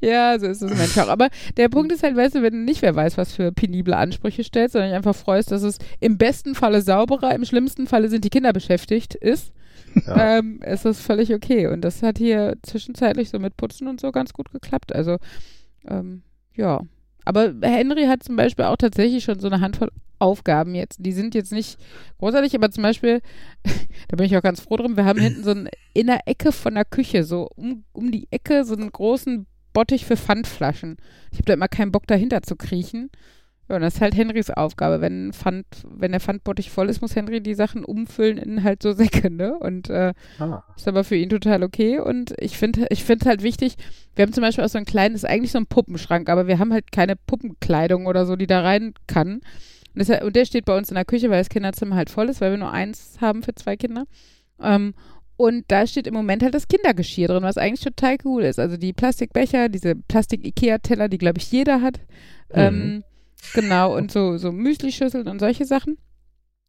ja, 0.00 0.38
so 0.38 0.46
ist 0.46 0.62
es 0.62 0.78
manchmal 0.78 1.06
auch. 1.06 1.10
Aber 1.10 1.28
der 1.58 1.68
Punkt 1.68 1.92
ist 1.92 2.02
halt, 2.02 2.16
weißt 2.16 2.36
du, 2.36 2.42
wenn 2.42 2.54
du 2.54 2.58
nicht 2.60 2.80
wer 2.80 2.96
weiß, 2.96 3.18
was 3.18 3.34
für 3.34 3.52
penible 3.52 3.94
Ansprüche 3.94 4.42
stellst, 4.44 4.72
sondern 4.72 4.90
dich 4.90 4.96
einfach 4.96 5.14
freust, 5.14 5.50
dass 5.50 5.62
es 5.62 5.76
im 6.00 6.16
besten 6.16 6.54
Falle 6.54 6.80
sauberer, 6.80 7.34
im 7.34 7.44
schlimmsten 7.44 7.86
Falle 7.86 8.08
sind 8.08 8.24
die 8.24 8.30
Kinder 8.30 8.54
beschäftigt 8.54 9.14
ist, 9.14 9.52
ja. 10.06 10.38
ähm, 10.38 10.62
ist 10.62 10.86
das 10.86 11.00
völlig 11.00 11.34
okay. 11.34 11.66
Und 11.66 11.82
das 11.82 12.02
hat 12.02 12.16
hier 12.16 12.56
zwischenzeitlich 12.62 13.28
so 13.28 13.38
mit 13.38 13.58
Putzen 13.58 13.88
und 13.88 14.00
so 14.00 14.10
ganz 14.10 14.32
gut 14.32 14.50
geklappt. 14.52 14.94
Also, 14.94 15.18
ähm, 15.86 16.22
ja. 16.54 16.80
Aber 17.24 17.52
Henry 17.62 18.06
hat 18.06 18.22
zum 18.22 18.36
Beispiel 18.36 18.64
auch 18.64 18.76
tatsächlich 18.76 19.24
schon 19.24 19.38
so 19.38 19.48
eine 19.48 19.60
Handvoll 19.60 19.90
Aufgaben 20.18 20.74
jetzt. 20.74 20.98
Die 21.00 21.12
sind 21.12 21.34
jetzt 21.34 21.52
nicht 21.52 21.78
großartig, 22.18 22.54
aber 22.54 22.70
zum 22.70 22.82
Beispiel, 22.82 23.20
da 24.08 24.16
bin 24.16 24.26
ich 24.26 24.36
auch 24.36 24.42
ganz 24.42 24.60
froh 24.60 24.76
drum, 24.76 24.96
wir 24.96 25.04
haben 25.04 25.20
hinten 25.20 25.44
so 25.44 25.50
ein, 25.50 25.68
in 25.94 26.08
der 26.08 26.26
Ecke 26.26 26.52
von 26.52 26.74
der 26.74 26.84
Küche, 26.84 27.24
so 27.24 27.48
um, 27.54 27.84
um 27.92 28.10
die 28.10 28.26
Ecke, 28.30 28.64
so 28.64 28.74
einen 28.74 28.90
großen 28.90 29.46
Bottich 29.72 30.06
für 30.06 30.16
Pfandflaschen. 30.16 30.96
Ich 31.30 31.38
habe 31.38 31.46
da 31.46 31.52
immer 31.52 31.68
keinen 31.68 31.92
Bock 31.92 32.06
dahinter 32.06 32.42
zu 32.42 32.56
kriechen. 32.56 33.10
Ja, 33.68 33.76
und 33.76 33.82
das 33.82 33.96
ist 33.96 34.00
halt 34.00 34.16
Henrys 34.16 34.50
Aufgabe. 34.50 35.00
Wenn, 35.00 35.32
Pfand, 35.32 35.66
wenn 35.88 36.12
der 36.12 36.20
Pfandbottich 36.20 36.70
voll 36.70 36.88
ist, 36.88 37.02
muss 37.02 37.14
Henry 37.14 37.42
die 37.42 37.54
Sachen 37.54 37.84
umfüllen 37.84 38.38
in 38.38 38.64
halt 38.64 38.82
so 38.82 38.92
Säcke, 38.94 39.30
ne? 39.30 39.58
Und 39.58 39.90
äh, 39.90 40.14
ah. 40.38 40.64
ist 40.76 40.88
aber 40.88 41.04
für 41.04 41.16
ihn 41.16 41.28
total 41.28 41.62
okay. 41.62 41.98
Und 41.98 42.34
ich 42.38 42.56
finde 42.56 42.86
ich 42.90 43.04
finde 43.04 43.26
halt 43.26 43.42
wichtig, 43.42 43.76
wir 44.14 44.22
haben 44.22 44.32
zum 44.32 44.42
Beispiel 44.42 44.64
auch 44.64 44.68
so 44.68 44.78
ein 44.78 44.86
kleines, 44.86 45.24
eigentlich 45.24 45.52
so 45.52 45.58
ein 45.58 45.66
Puppenschrank, 45.66 46.28
aber 46.28 46.46
wir 46.46 46.58
haben 46.58 46.72
halt 46.72 46.92
keine 46.92 47.16
Puppenkleidung 47.16 48.06
oder 48.06 48.24
so, 48.24 48.36
die 48.36 48.46
da 48.46 48.62
rein 48.62 48.94
kann. 49.06 49.40
Und, 49.94 50.08
das, 50.08 50.22
und, 50.22 50.34
der 50.34 50.44
steht 50.44 50.64
bei 50.64 50.76
uns 50.76 50.90
in 50.90 50.94
der 50.94 51.04
Küche, 51.04 51.28
weil 51.30 51.40
das 51.40 51.48
Kinderzimmer 51.48 51.96
halt 51.96 52.10
voll 52.10 52.28
ist, 52.28 52.40
weil 52.40 52.52
wir 52.52 52.58
nur 52.58 52.72
eins 52.72 53.18
haben 53.20 53.42
für 53.42 53.54
zwei 53.54 53.76
Kinder. 53.76 54.04
Ähm, 54.60 54.94
und 55.36 55.64
da 55.68 55.86
steht 55.86 56.08
im 56.08 56.14
Moment 56.14 56.42
halt 56.42 56.54
das 56.54 56.66
Kindergeschirr 56.66 57.28
drin, 57.28 57.44
was 57.44 57.58
eigentlich 57.58 57.84
total 57.84 58.16
cool 58.24 58.42
ist. 58.42 58.58
Also 58.58 58.76
die 58.76 58.92
Plastikbecher, 58.92 59.68
diese 59.68 59.94
Plastik-Ikea-Teller, 59.94 61.08
die, 61.08 61.18
glaube 61.18 61.38
ich, 61.38 61.52
jeder 61.52 61.80
hat. 61.80 62.00
Mhm. 62.52 62.54
Ähm, 62.54 63.04
genau, 63.54 63.96
und 63.96 64.10
so, 64.10 64.36
so 64.36 64.52
Müslischüsseln 64.52 65.28
und 65.28 65.38
solche 65.38 65.64
Sachen. 65.64 65.98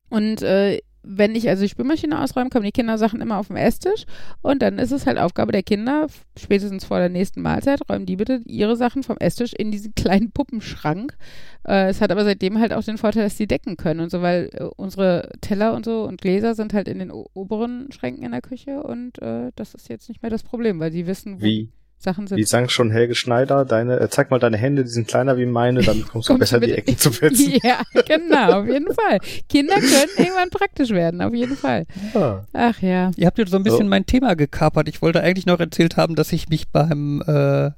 Und 0.09 0.41
äh, 0.41 0.79
wenn 1.01 1.33
ich 1.33 1.47
also 1.47 1.63
die 1.63 1.69
Spülmaschine 1.69 2.21
ausräume, 2.21 2.49
kommen 2.49 2.65
die 2.65 2.71
Kindersachen 2.71 3.21
immer 3.21 3.37
auf 3.37 3.47
den 3.47 3.55
Esstisch 3.55 4.05
und 4.41 4.61
dann 4.61 4.79
ist 4.79 4.91
es 4.91 5.05
halt 5.05 5.17
Aufgabe 5.17 5.51
der 5.51 5.63
Kinder, 5.63 6.07
spätestens 6.37 6.85
vor 6.85 6.99
der 6.99 7.09
nächsten 7.09 7.41
Mahlzeit, 7.41 7.81
räumen 7.89 8.05
die 8.05 8.17
bitte 8.17 8.41
ihre 8.45 8.75
Sachen 8.75 9.03
vom 9.03 9.17
Esstisch 9.17 9.53
in 9.53 9.71
diesen 9.71 9.95
kleinen 9.95 10.31
Puppenschrank. 10.31 11.17
Äh, 11.65 11.89
es 11.89 12.01
hat 12.01 12.11
aber 12.11 12.25
seitdem 12.25 12.59
halt 12.59 12.73
auch 12.73 12.83
den 12.83 12.97
Vorteil, 12.97 13.23
dass 13.23 13.37
sie 13.37 13.47
decken 13.47 13.77
können 13.77 14.01
und 14.01 14.11
so, 14.11 14.21
weil 14.21 14.49
äh, 14.53 14.63
unsere 14.75 15.31
Teller 15.41 15.73
und 15.73 15.85
so 15.85 16.03
und 16.03 16.21
Gläser 16.21 16.53
sind 16.53 16.73
halt 16.73 16.87
in 16.87 16.99
den 16.99 17.11
oberen 17.11 17.91
Schränken 17.91 18.23
in 18.23 18.31
der 18.31 18.41
Küche 18.41 18.83
und 18.83 19.21
äh, 19.21 19.51
das 19.55 19.73
ist 19.73 19.89
jetzt 19.89 20.09
nicht 20.09 20.21
mehr 20.21 20.31
das 20.31 20.43
Problem, 20.43 20.79
weil 20.79 20.91
sie 20.91 21.07
wissen, 21.07 21.39
wo 21.39 21.45
Wie? 21.45 21.71
Sachen 22.01 22.27
sind. 22.27 22.38
Wie 22.38 22.45
sang 22.45 22.69
schon 22.69 22.91
Helge 22.91 23.13
Schneider, 23.13 23.65
deine, 23.65 23.99
äh, 23.99 24.09
zeig 24.09 24.31
mal 24.31 24.39
deine 24.39 24.55
Hände, 24.55 24.84
die 24.84 24.89
sind 24.89 25.07
kleiner 25.07 25.38
wie 25.38 25.45
meine, 25.45 25.81
dann 25.81 26.05
kommst 26.05 26.30
du 26.30 26.38
besser 26.38 26.55
in 26.57 26.69
die 26.69 26.71
Ecken 26.71 26.97
zu 26.97 27.11
fetzen. 27.11 27.59
ja, 27.63 27.81
genau, 28.05 28.61
auf 28.61 28.67
jeden 28.67 28.93
Fall. 28.93 29.19
Kinder 29.49 29.76
können 29.76 30.09
irgendwann 30.17 30.49
praktisch 30.49 30.91
werden, 30.91 31.21
auf 31.21 31.34
jeden 31.34 31.57
Fall. 31.57 31.85
Ja. 32.13 32.45
Ach 32.53 32.81
ja. 32.81 33.11
Ihr 33.17 33.27
habt 33.27 33.38
jetzt 33.38 33.51
so 33.51 33.57
ein 33.57 33.63
bisschen 33.63 33.80
so. 33.80 33.89
mein 33.89 34.05
Thema 34.05 34.35
gekapert. 34.35 34.88
Ich 34.88 35.01
wollte 35.01 35.21
eigentlich 35.21 35.45
noch 35.45 35.59
erzählt 35.59 35.97
haben, 35.97 36.15
dass 36.15 36.31
ich 36.31 36.47
mich 36.47 36.69
beim, 36.69 37.21
äh, 37.27 37.71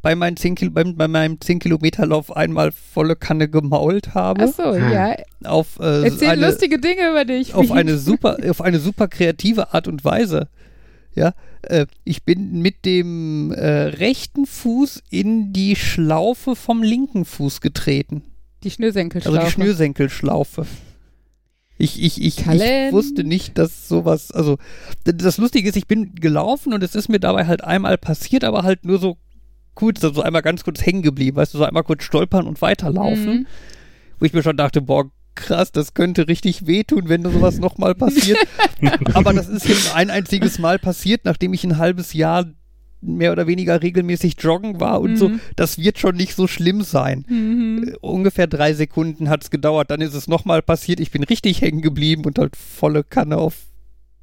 bei, 0.00 0.14
meinen 0.14 0.36
10 0.36 0.54
Kil 0.54 0.70
beim, 0.70 0.94
bei 0.96 1.08
meinem 1.08 1.40
10 1.40 1.58
Kilometer 1.58 2.06
Lauf 2.06 2.36
einmal 2.36 2.70
volle 2.70 3.16
Kanne 3.16 3.48
gemault 3.48 4.14
habe. 4.14 4.44
Ach 4.44 4.54
so, 4.54 4.76
ja. 4.76 5.16
Auf, 5.42 5.80
äh, 5.80 6.04
Erzähl 6.04 6.28
eine, 6.28 6.46
lustige 6.46 6.78
Dinge 6.78 7.10
über 7.10 7.24
dich. 7.24 7.52
Auf 7.52 7.70
eine 7.72 7.98
super, 7.98 8.36
auf 8.48 8.60
eine 8.60 8.78
super 8.78 9.08
kreative 9.08 9.74
Art 9.74 9.88
und 9.88 10.04
Weise. 10.04 10.46
Ja, 11.16 11.32
äh, 11.62 11.86
ich 12.04 12.24
bin 12.24 12.60
mit 12.60 12.84
dem 12.84 13.50
äh, 13.50 13.66
rechten 13.66 14.46
Fuß 14.46 15.02
in 15.10 15.54
die 15.54 15.74
Schlaufe 15.74 16.54
vom 16.54 16.82
linken 16.82 17.24
Fuß 17.24 17.62
getreten. 17.62 18.22
Die 18.62 18.70
Schnürsenkelschlaufe. 18.70 19.38
Also 19.38 19.48
die 19.48 19.52
Schnürsenkelschlaufe. 19.52 20.66
Ich, 21.78 22.02
ich, 22.02 22.22
ich, 22.22 22.38
ich 22.38 22.46
wusste 22.92 23.24
nicht, 23.24 23.58
dass 23.58 23.88
sowas, 23.88 24.30
also 24.30 24.58
das 25.04 25.38
Lustige 25.38 25.68
ist, 25.68 25.76
ich 25.76 25.86
bin 25.86 26.14
gelaufen 26.14 26.72
und 26.72 26.82
es 26.82 26.94
ist 26.94 27.08
mir 27.08 27.20
dabei 27.20 27.46
halt 27.46 27.64
einmal 27.64 27.98
passiert, 27.98 28.44
aber 28.44 28.62
halt 28.62 28.84
nur 28.84 28.98
so 28.98 29.18
kurz, 29.74 30.02
also 30.04 30.22
einmal 30.22 30.42
ganz 30.42 30.64
kurz 30.64 30.84
hängen 30.84 31.02
geblieben, 31.02 31.36
weißt 31.36 31.54
du, 31.54 31.58
so 31.58 31.64
einmal 31.64 31.84
kurz 31.84 32.02
stolpern 32.02 32.46
und 32.46 32.62
weiterlaufen. 32.62 33.40
Mhm. 33.40 33.46
Wo 34.18 34.24
ich 34.24 34.32
mir 34.32 34.42
schon 34.42 34.56
dachte, 34.56 34.80
boah, 34.80 35.10
krass, 35.36 35.70
das 35.70 35.94
könnte 35.94 36.26
richtig 36.26 36.66
wehtun, 36.66 37.08
wenn 37.08 37.22
sowas 37.22 37.58
nochmal 37.58 37.94
passiert. 37.94 38.38
Aber 39.14 39.32
das 39.32 39.48
ist 39.48 39.68
jetzt 39.68 39.94
ein 39.94 40.10
einziges 40.10 40.58
Mal 40.58 40.78
passiert, 40.78 41.24
nachdem 41.24 41.52
ich 41.52 41.62
ein 41.62 41.78
halbes 41.78 42.12
Jahr 42.12 42.46
mehr 43.00 43.32
oder 43.32 43.46
weniger 43.46 43.82
regelmäßig 43.82 44.36
joggen 44.40 44.80
war 44.80 45.00
und 45.00 45.12
mhm. 45.12 45.16
so, 45.16 45.30
das 45.54 45.78
wird 45.78 45.98
schon 45.98 46.16
nicht 46.16 46.34
so 46.34 46.46
schlimm 46.46 46.82
sein. 46.82 47.24
Mhm. 47.28 47.88
Äh, 47.88 47.96
ungefähr 48.00 48.46
drei 48.46 48.72
Sekunden 48.72 49.28
hat 49.28 49.44
es 49.44 49.50
gedauert, 49.50 49.90
dann 49.90 50.00
ist 50.00 50.14
es 50.14 50.28
nochmal 50.28 50.62
passiert, 50.62 50.98
ich 50.98 51.10
bin 51.10 51.22
richtig 51.22 51.60
hängen 51.60 51.82
geblieben 51.82 52.24
und 52.24 52.38
halt 52.38 52.56
volle 52.56 53.04
Kanne 53.04 53.36
auf, 53.36 53.54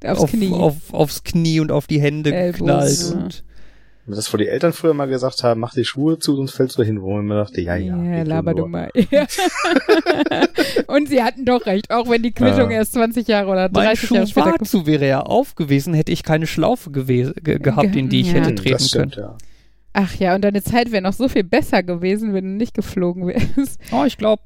aufs, 0.04 0.20
auf, 0.20 0.30
Knie. 0.30 0.52
Auf, 0.52 0.92
aufs 0.92 1.24
Knie 1.24 1.60
und 1.60 1.72
auf 1.72 1.86
die 1.86 2.00
Hände 2.00 2.30
geknallt. 2.32 3.14
Und 3.14 3.44
das, 4.06 4.32
wo 4.32 4.36
die 4.36 4.48
Eltern 4.48 4.72
früher 4.72 4.92
mal 4.92 5.08
gesagt 5.08 5.42
haben, 5.42 5.60
mach 5.60 5.72
die 5.72 5.84
Schuhe 5.84 6.18
zu, 6.18 6.36
sonst 6.36 6.54
fällst 6.54 6.78
du 6.78 6.82
hin, 6.82 7.00
wo 7.00 7.14
man 7.16 7.38
dachte, 7.38 7.60
ja, 7.62 7.76
ja. 7.76 7.96
Ja, 8.02 8.22
laber 8.22 8.54
du 8.54 8.66
mal. 8.66 8.90
Und 10.86 11.08
sie 11.08 11.22
hatten 11.22 11.46
doch 11.46 11.64
recht, 11.64 11.90
auch 11.90 12.08
wenn 12.10 12.22
die 12.22 12.32
Quittung 12.32 12.70
ja. 12.70 12.78
erst 12.78 12.92
20 12.94 13.26
Jahre 13.26 13.50
oder 13.50 13.68
30 13.70 14.10
mein 14.10 14.16
Jahre 14.16 14.26
später 14.28 14.46
war 14.46 14.58
zu, 14.58 14.86
wäre 14.86 15.08
ja 15.08 15.20
auf 15.20 15.54
gewesen, 15.54 15.94
hätte 15.94 16.12
ich 16.12 16.22
keine 16.22 16.46
Schlaufe 16.46 16.90
ge 16.90 17.32
gehabt, 17.42 17.96
in 17.96 18.10
die 18.10 18.20
ich 18.20 18.32
ja. 18.32 18.40
hätte 18.40 18.54
treten 18.54 18.80
stimmt, 18.80 19.14
können. 19.14 19.26
Ja. 19.26 19.38
Ach 19.94 20.14
ja, 20.16 20.34
und 20.34 20.42
deine 20.42 20.62
Zeit 20.62 20.92
wäre 20.92 21.02
noch 21.02 21.12
so 21.12 21.28
viel 21.28 21.44
besser 21.44 21.82
gewesen, 21.82 22.34
wenn 22.34 22.44
du 22.44 22.50
nicht 22.50 22.74
geflogen 22.74 23.26
wärst. 23.26 23.80
Oh, 23.92 24.04
ich 24.04 24.18
glaube, 24.18 24.42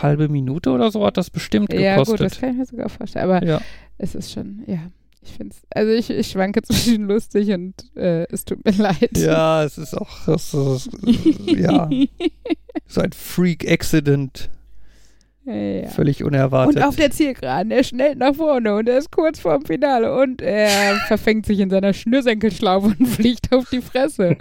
halbe 0.00 0.28
Minute 0.28 0.70
oder 0.70 0.90
so 0.90 1.04
hat 1.06 1.16
das 1.18 1.30
bestimmt 1.30 1.68
gekostet. 1.68 1.86
Ja, 1.86 2.02
gut, 2.04 2.20
das 2.20 2.40
kann 2.40 2.50
ich 2.50 2.56
mir 2.56 2.66
sogar 2.66 2.88
vorstellen. 2.88 3.30
Aber 3.30 3.44
ja. 3.44 3.60
es 3.98 4.14
ist 4.14 4.32
schon, 4.32 4.64
ja. 4.66 4.78
Ich 5.24 5.32
finde 5.32 5.54
es, 5.54 5.62
also 5.70 5.92
ich, 5.92 6.10
ich 6.10 6.30
schwanke 6.30 6.62
zwischen 6.62 7.04
lustig 7.08 7.50
und 7.50 7.74
äh, 7.96 8.26
es 8.30 8.44
tut 8.44 8.64
mir 8.64 8.72
leid. 8.72 9.16
Ja, 9.16 9.62
es 9.64 9.78
ist 9.78 9.94
auch, 9.94 10.28
es 10.28 10.52
ist, 10.52 10.90
ja, 11.46 11.88
so 12.86 13.00
ein 13.00 13.12
Freak-Accident. 13.12 14.50
Ja. 15.44 15.88
Völlig 15.88 16.22
unerwartet. 16.22 16.76
Und 16.76 16.82
auf 16.82 16.94
der 16.94 17.10
Zielgeraden, 17.10 17.72
er 17.72 17.82
schnellt 17.82 18.16
nach 18.18 18.36
vorne 18.36 18.76
und 18.76 18.88
er 18.88 18.98
ist 18.98 19.10
kurz 19.10 19.40
vorm 19.40 19.64
Finale 19.64 20.14
und 20.14 20.40
er 20.40 20.96
verfängt 21.08 21.46
sich 21.46 21.58
in 21.58 21.68
seiner 21.68 21.92
Schnürsenkelschlaufe 21.92 22.94
und 22.96 23.06
fliegt 23.06 23.52
auf 23.52 23.68
die 23.68 23.80
Fresse. 23.80 24.36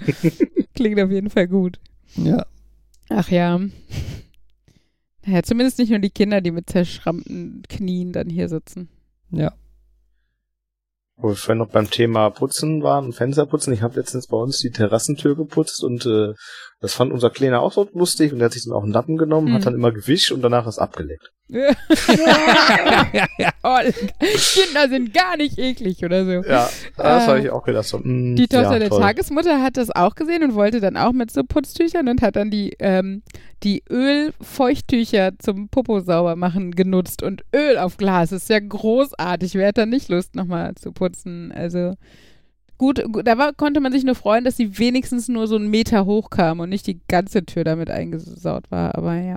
Klingt 0.76 1.00
auf 1.00 1.10
jeden 1.10 1.32
Fall 1.32 1.48
gut. 1.48 1.80
Ja. 2.16 2.46
Ach 3.10 3.30
ja. 3.30 3.60
Naja, 5.26 5.44
zumindest 5.44 5.80
nicht 5.80 5.90
nur 5.90 6.00
die 6.00 6.12
Kinder, 6.12 6.40
die 6.42 6.52
mit 6.52 6.70
zerschrammten 6.70 7.64
Knien 7.68 8.12
dann 8.12 8.30
hier 8.30 8.48
sitzen. 8.48 8.88
Ja. 9.32 9.54
Wo 11.22 11.30
wir 11.30 11.36
vorhin 11.36 11.60
noch 11.60 11.70
beim 11.70 11.90
Thema 11.90 12.30
Putzen 12.32 12.82
waren 12.82 13.06
und 13.06 13.14
Fenster 13.14 13.46
putzen. 13.46 13.74
Ich 13.74 13.84
habe 13.84 13.96
letztens 13.96 14.28
bei 14.28 14.38
uns 14.38 14.58
die 14.60 14.72
Terrassentür 14.72 15.36
geputzt 15.36 15.84
und 15.84 16.06
äh, 16.06 16.34
das 16.82 16.96
fand 16.96 17.14
unser 17.14 17.30
Kleiner 17.30 17.62
auch 17.62 17.72
so 17.72 17.88
lustig 17.94 18.34
und 18.34 18.40
der 18.40 18.48
hat 18.48 18.54
sich 18.54 18.64
dann 18.64 18.74
auch 18.74 18.82
einen 18.82 18.92
Lappen 18.92 19.16
genommen, 19.16 19.50
mhm. 19.50 19.54
hat 19.54 19.68
dann 19.68 19.76
immer 19.76 19.92
gewischt 19.92 20.32
und 20.32 20.42
danach 20.42 20.66
das 20.66 20.80
abgeleckt. 20.80 21.32
Ja. 21.48 21.70
oh, 23.64 23.78
Kinder 24.20 24.90
sind 24.90 25.14
gar 25.14 25.38
nicht 25.38 25.60
eklig 25.60 26.04
oder 26.04 26.26
so. 26.26 26.32
Ja, 26.32 26.70
das 26.98 27.24
äh, 27.24 27.28
habe 27.28 27.40
ich 27.42 27.52
auch 27.52 27.64
gedacht. 27.64 27.86
So, 27.86 28.00
mh, 28.00 28.36
die 28.36 28.48
Tochter 28.48 28.74
ja, 28.74 28.80
der 28.80 28.90
Tagesmutter 28.90 29.62
hat 29.62 29.78
das 29.78 29.92
auch 29.92 30.16
gesehen 30.16 30.44
und 30.44 30.56
wollte 30.56 30.80
dann 30.80 30.98
auch 30.98 31.12
mit 31.12 31.30
so 31.30 31.44
Putztüchern 31.44 32.08
und 32.08 32.24
hat 32.24 32.36
dann 32.36 32.50
die, 32.50 32.74
ähm, 32.80 33.22
die 33.62 33.84
Ölfeuchttücher 33.88 35.34
zum 35.38 35.70
Popo 35.70 36.00
sauber 36.00 36.36
machen 36.36 36.72
genutzt 36.72 37.22
und 37.22 37.44
Öl 37.56 37.78
auf 37.78 37.98
Glas. 37.98 38.32
Das 38.32 38.44
ist 38.44 38.50
ja 38.50 38.60
großartig. 38.60 39.54
Wer 39.54 39.68
hat 39.68 39.78
da 39.78 39.86
nicht 39.86 40.10
Lust, 40.10 40.36
nochmal 40.36 40.74
zu 40.76 40.92
putzen? 40.92 41.52
Also 41.52 41.94
gut, 42.82 43.04
da 43.24 43.38
war, 43.38 43.54
konnte 43.54 43.80
man 43.80 43.92
sich 43.92 44.04
nur 44.04 44.16
freuen, 44.16 44.44
dass 44.44 44.58
sie 44.58 44.80
wenigstens 44.80 45.30
nur 45.30 45.46
so 45.46 45.56
einen 45.56 45.70
Meter 45.70 46.06
hoch 46.06 46.32
kam 46.32 46.60
und 46.60 46.70
nicht 46.70 46.88
die 46.88 47.00
ganze 47.08 47.46
Tür 47.46 47.64
damit 47.64 47.92
eingesaut 47.92 48.72
war. 48.72 48.96
Aber 48.96 49.16
ja. 49.16 49.36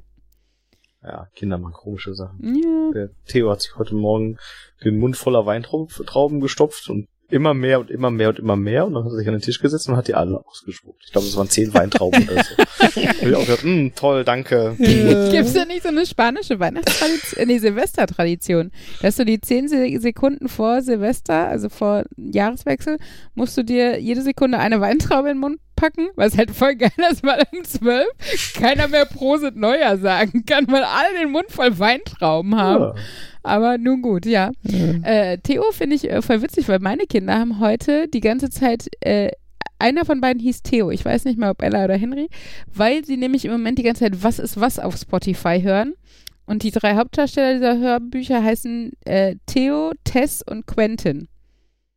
Ja, 1.02 1.28
Kinder 1.34 1.58
machen 1.58 1.74
komische 1.74 2.14
Sachen. 2.14 2.38
Ja. 2.42 2.90
Der 2.94 3.10
Theo 3.26 3.50
hat 3.50 3.60
sich 3.60 3.76
heute 3.76 3.94
Morgen 3.94 4.38
den 4.82 4.98
Mund 4.98 5.18
voller 5.18 5.44
Weintrauben 5.44 6.40
gestopft 6.40 6.88
und 6.88 7.06
immer 7.30 7.54
mehr 7.54 7.80
und 7.80 7.90
immer 7.90 8.10
mehr 8.10 8.28
und 8.28 8.38
immer 8.38 8.56
mehr 8.56 8.86
und 8.86 8.94
dann 8.94 9.04
hat 9.04 9.12
er 9.12 9.16
sich 9.16 9.26
an 9.28 9.34
den 9.34 9.42
Tisch 9.42 9.60
gesetzt 9.60 9.88
und 9.88 9.96
hat 9.96 10.08
die 10.08 10.14
alle 10.14 10.44
ausgespuckt. 10.46 11.02
Ich 11.04 11.12
glaube, 11.12 11.26
es 11.26 11.36
waren 11.36 11.48
zehn 11.48 11.72
Weintrauben 11.74 12.28
oder 12.28 12.44
so. 12.44 12.54
Und 13.22 13.28
ich 13.28 13.34
auch 13.34 13.46
gedacht, 13.46 13.64
mm, 13.64 13.88
toll, 13.96 14.24
danke. 14.24 14.74
Gibt 14.78 15.46
es 15.46 15.54
ja 15.54 15.64
nicht 15.64 15.82
so 15.82 15.88
eine 15.88 16.06
spanische 16.06 16.60
Weihnachtstradition, 16.60 17.42
äh, 17.42 17.46
nee, 17.46 17.58
Silvestertradition, 17.58 18.70
dass 19.00 19.16
du 19.16 19.24
die 19.24 19.40
zehn 19.40 19.68
Sekunden 19.68 20.48
vor 20.48 20.82
Silvester, 20.82 21.48
also 21.48 21.68
vor 21.68 22.04
Jahreswechsel, 22.16 22.98
musst 23.34 23.56
du 23.56 23.64
dir 23.64 24.00
jede 24.00 24.22
Sekunde 24.22 24.58
eine 24.58 24.80
Weintraube 24.80 25.30
in 25.30 25.36
den 25.36 25.40
Mund 25.40 25.58
packen, 25.76 26.08
was 26.16 26.36
halt 26.36 26.50
voll 26.50 26.76
geil 26.76 26.90
ist, 27.10 27.22
weil 27.22 27.42
um 27.52 27.64
zwölf 27.64 28.08
keiner 28.54 28.88
mehr 28.88 29.04
Prosit 29.04 29.56
Neuer 29.56 29.96
sagen 29.98 30.44
kann, 30.46 30.66
weil 30.68 30.82
alle 30.82 31.18
den 31.20 31.30
Mund 31.30 31.50
voll 31.50 31.78
Weintrauben 31.78 32.56
haben. 32.56 32.96
Ja. 32.96 33.02
Aber 33.42 33.78
nun 33.78 34.02
gut, 34.02 34.26
ja. 34.26 34.52
Mhm. 34.62 35.02
Äh, 35.04 35.38
Theo 35.38 35.64
finde 35.72 35.96
ich 35.96 36.10
äh, 36.10 36.22
voll 36.22 36.42
witzig, 36.42 36.68
weil 36.68 36.78
meine 36.78 37.04
Kinder 37.04 37.38
haben 37.38 37.60
heute 37.60 38.08
die 38.08 38.20
ganze 38.20 38.48
Zeit, 38.48 38.88
äh, 39.00 39.30
einer 39.78 40.04
von 40.04 40.20
beiden 40.20 40.40
hieß 40.40 40.62
Theo, 40.62 40.90
ich 40.90 41.04
weiß 41.04 41.26
nicht 41.26 41.38
mehr, 41.38 41.50
ob 41.50 41.62
Ella 41.62 41.84
oder 41.84 41.96
Henry, 41.96 42.28
weil 42.72 43.04
sie 43.04 43.18
nämlich 43.18 43.44
im 43.44 43.52
Moment 43.52 43.78
die 43.78 43.82
ganze 43.82 44.04
Zeit 44.04 44.22
Was 44.22 44.38
ist 44.38 44.58
was 44.58 44.78
auf 44.78 44.96
Spotify 44.96 45.60
hören. 45.60 45.94
Und 46.46 46.62
die 46.62 46.70
drei 46.70 46.94
Hauptdarsteller 46.96 47.54
dieser 47.54 47.78
Hörbücher 47.78 48.42
heißen 48.42 48.92
äh, 49.04 49.36
Theo, 49.46 49.92
Tess 50.04 50.42
und 50.42 50.66
Quentin. 50.66 51.28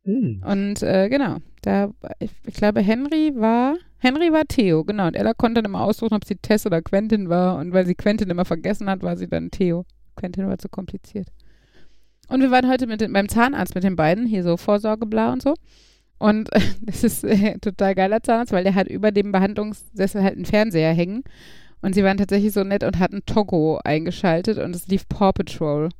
Mhm. 0.04 0.42
Und 0.46 0.82
äh, 0.82 1.08
genau, 1.08 1.38
da, 1.62 1.90
ich, 2.18 2.30
ich, 2.46 2.54
glaube, 2.54 2.80
Henry 2.80 3.32
war, 3.34 3.76
Henry 3.98 4.32
war 4.32 4.44
Theo, 4.46 4.84
genau. 4.84 5.06
Und 5.06 5.16
Ella 5.16 5.34
konnte 5.34 5.62
dann 5.62 5.70
immer 5.70 5.82
aussuchen, 5.82 6.14
ob 6.14 6.24
sie 6.24 6.36
Tess 6.36 6.66
oder 6.66 6.82
Quentin 6.82 7.28
war. 7.28 7.56
Und 7.58 7.72
weil 7.72 7.86
sie 7.86 7.94
Quentin 7.94 8.30
immer 8.30 8.44
vergessen 8.44 8.88
hat, 8.88 9.02
war 9.02 9.16
sie 9.16 9.28
dann 9.28 9.50
Theo. 9.50 9.84
Quentin 10.16 10.48
war 10.48 10.58
zu 10.58 10.68
kompliziert. 10.68 11.28
Und 12.28 12.40
wir 12.42 12.50
waren 12.50 12.68
heute 12.68 12.86
mit 12.86 13.00
den, 13.00 13.12
beim 13.12 13.28
Zahnarzt 13.28 13.74
mit 13.74 13.84
den 13.84 13.96
beiden, 13.96 14.26
hier 14.26 14.42
so 14.42 14.56
Vorsorgeblau 14.56 15.32
und 15.32 15.42
so. 15.42 15.54
Und 16.18 16.50
das 16.82 17.04
ist 17.04 17.24
äh, 17.24 17.58
total 17.58 17.94
geiler 17.94 18.22
Zahnarzt, 18.22 18.52
weil 18.52 18.64
der 18.64 18.74
hat 18.74 18.88
über 18.88 19.12
dem 19.12 19.32
Behandlungssessel 19.32 20.22
halt 20.22 20.36
einen 20.36 20.44
Fernseher 20.44 20.92
hängen. 20.92 21.22
Und 21.80 21.94
sie 21.94 22.02
waren 22.02 22.16
tatsächlich 22.16 22.52
so 22.52 22.64
nett 22.64 22.82
und 22.82 22.98
hatten 22.98 23.24
Togo 23.24 23.78
eingeschaltet 23.84 24.58
und 24.58 24.74
es 24.74 24.88
lief 24.88 25.08
Paw 25.08 25.32
Patrol. 25.32 25.90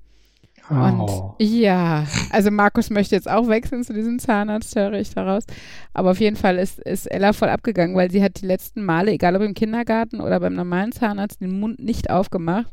Oh. 0.71 0.75
Und 0.75 1.35
ja, 1.39 2.07
also 2.31 2.51
Markus 2.51 2.91
möchte 2.91 3.15
jetzt 3.15 3.31
auch 3.31 3.49
wechseln 3.49 3.85
zu 3.85 3.95
diesem 3.95 4.19
Zahnarzt, 4.19 4.77
höre 4.77 4.95
ich 4.95 5.11
daraus. 5.15 5.45
Aber 5.95 6.11
auf 6.11 6.21
jeden 6.21 6.37
Fall 6.37 6.59
ist, 6.59 6.79
ist 6.81 7.07
Ella 7.07 7.33
voll 7.33 7.49
abgegangen, 7.49 7.97
weil 7.97 8.11
sie 8.11 8.23
hat 8.23 8.41
die 8.41 8.47
letzten 8.47 8.85
Male, 8.85 9.13
egal 9.13 9.37
ob 9.37 9.43
im 9.43 9.55
Kindergarten 9.55 10.21
oder 10.21 10.41
beim 10.41 10.55
normalen 10.55 10.93
Zahnarzt, 10.93 11.41
den 11.41 11.59
Mund 11.59 11.81
nicht 11.81 12.11
aufgemacht. 12.11 12.73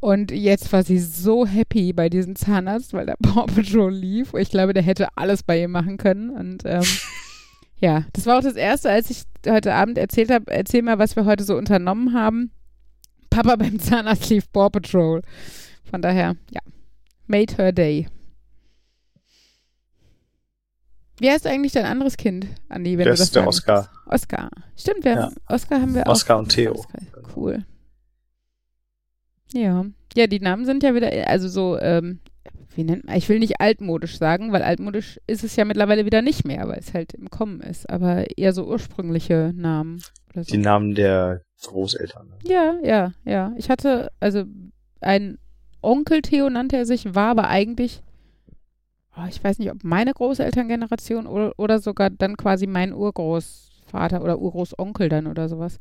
Und 0.00 0.30
jetzt 0.30 0.72
war 0.72 0.82
sie 0.82 0.98
so 0.98 1.46
happy 1.46 1.92
bei 1.92 2.08
diesem 2.08 2.36
Zahnarzt, 2.36 2.92
weil 2.94 3.06
der 3.06 3.16
Paw 3.22 3.46
Patrol 3.46 3.92
lief. 3.92 4.32
Ich 4.34 4.50
glaube, 4.50 4.72
der 4.72 4.82
hätte 4.82 5.08
alles 5.16 5.42
bei 5.42 5.60
ihr 5.60 5.68
machen 5.68 5.98
können. 5.98 6.30
Und 6.30 6.62
ähm, 6.64 6.84
ja, 7.80 8.04
das 8.12 8.24
war 8.24 8.38
auch 8.38 8.42
das 8.42 8.56
Erste, 8.56 8.90
als 8.90 9.10
ich 9.10 9.22
heute 9.48 9.74
Abend 9.74 9.98
erzählt 9.98 10.30
habe, 10.30 10.50
erzähl 10.50 10.82
mal, 10.82 10.98
was 10.98 11.16
wir 11.16 11.26
heute 11.26 11.44
so 11.44 11.56
unternommen 11.56 12.14
haben. 12.14 12.50
Papa 13.28 13.56
beim 13.56 13.78
Zahnarzt 13.78 14.30
lief 14.30 14.50
Paw 14.52 14.70
Patrol. 14.70 15.22
Von 15.90 16.02
daher, 16.02 16.36
ja, 16.50 16.60
made 17.26 17.56
her 17.56 17.72
day. 17.72 18.08
Wie 21.18 21.30
heißt 21.30 21.46
eigentlich 21.46 21.72
dein 21.72 21.86
anderes 21.86 22.16
Kind, 22.16 22.46
Andi? 22.68 22.98
Wenn 22.98 23.06
das 23.06 23.20
ist 23.20 23.34
der 23.34 23.46
Oscar. 23.46 23.88
Oscar. 24.06 24.50
Stimmt, 24.76 25.04
wir 25.04 25.14
ja. 25.14 25.32
Oscar 25.48 25.80
haben 25.80 25.94
wir 25.94 26.06
Oscar 26.06 26.08
auch. 26.08 26.12
Oscar 26.12 26.38
und 26.38 26.48
Theo. 26.50 26.84
Cool. 27.34 27.64
Ja. 29.52 29.86
Ja, 30.14 30.26
die 30.26 30.40
Namen 30.40 30.64
sind 30.66 30.82
ja 30.82 30.94
wieder, 30.94 31.28
also 31.28 31.48
so, 31.48 31.78
ähm, 31.78 32.20
wie 32.74 32.84
nennt 32.84 33.06
man, 33.06 33.16
ich 33.16 33.28
will 33.28 33.38
nicht 33.38 33.60
altmodisch 33.60 34.18
sagen, 34.18 34.52
weil 34.52 34.62
altmodisch 34.62 35.18
ist 35.26 35.44
es 35.44 35.56
ja 35.56 35.64
mittlerweile 35.64 36.04
wieder 36.04 36.20
nicht 36.20 36.44
mehr, 36.44 36.68
weil 36.68 36.78
es 36.78 36.92
halt 36.92 37.14
im 37.14 37.30
Kommen 37.30 37.60
ist, 37.60 37.88
aber 37.88 38.26
eher 38.36 38.52
so 38.52 38.66
ursprüngliche 38.66 39.52
Namen. 39.54 40.02
So. 40.34 40.42
Die 40.42 40.58
Namen 40.58 40.94
der 40.94 41.42
Großeltern. 41.62 42.28
Ne? 42.28 42.36
Ja, 42.44 42.74
ja, 42.82 43.12
ja. 43.24 43.54
Ich 43.56 43.70
hatte, 43.70 44.12
also 44.20 44.44
ein 45.00 45.38
Onkel 45.86 46.20
Theo 46.20 46.50
nannte 46.50 46.76
er 46.76 46.84
sich, 46.84 47.14
war 47.14 47.30
aber 47.30 47.48
eigentlich, 47.48 48.02
oh, 49.16 49.24
ich 49.28 49.42
weiß 49.42 49.60
nicht, 49.60 49.70
ob 49.70 49.84
meine 49.84 50.12
Großelterngeneration 50.12 51.28
oder, 51.28 51.52
oder 51.58 51.78
sogar 51.78 52.10
dann 52.10 52.36
quasi 52.36 52.66
mein 52.66 52.92
Urgroßvater 52.92 54.20
oder 54.20 54.40
Urgroßonkel 54.40 55.08
dann 55.08 55.28
oder 55.28 55.48
sowas. 55.48 55.78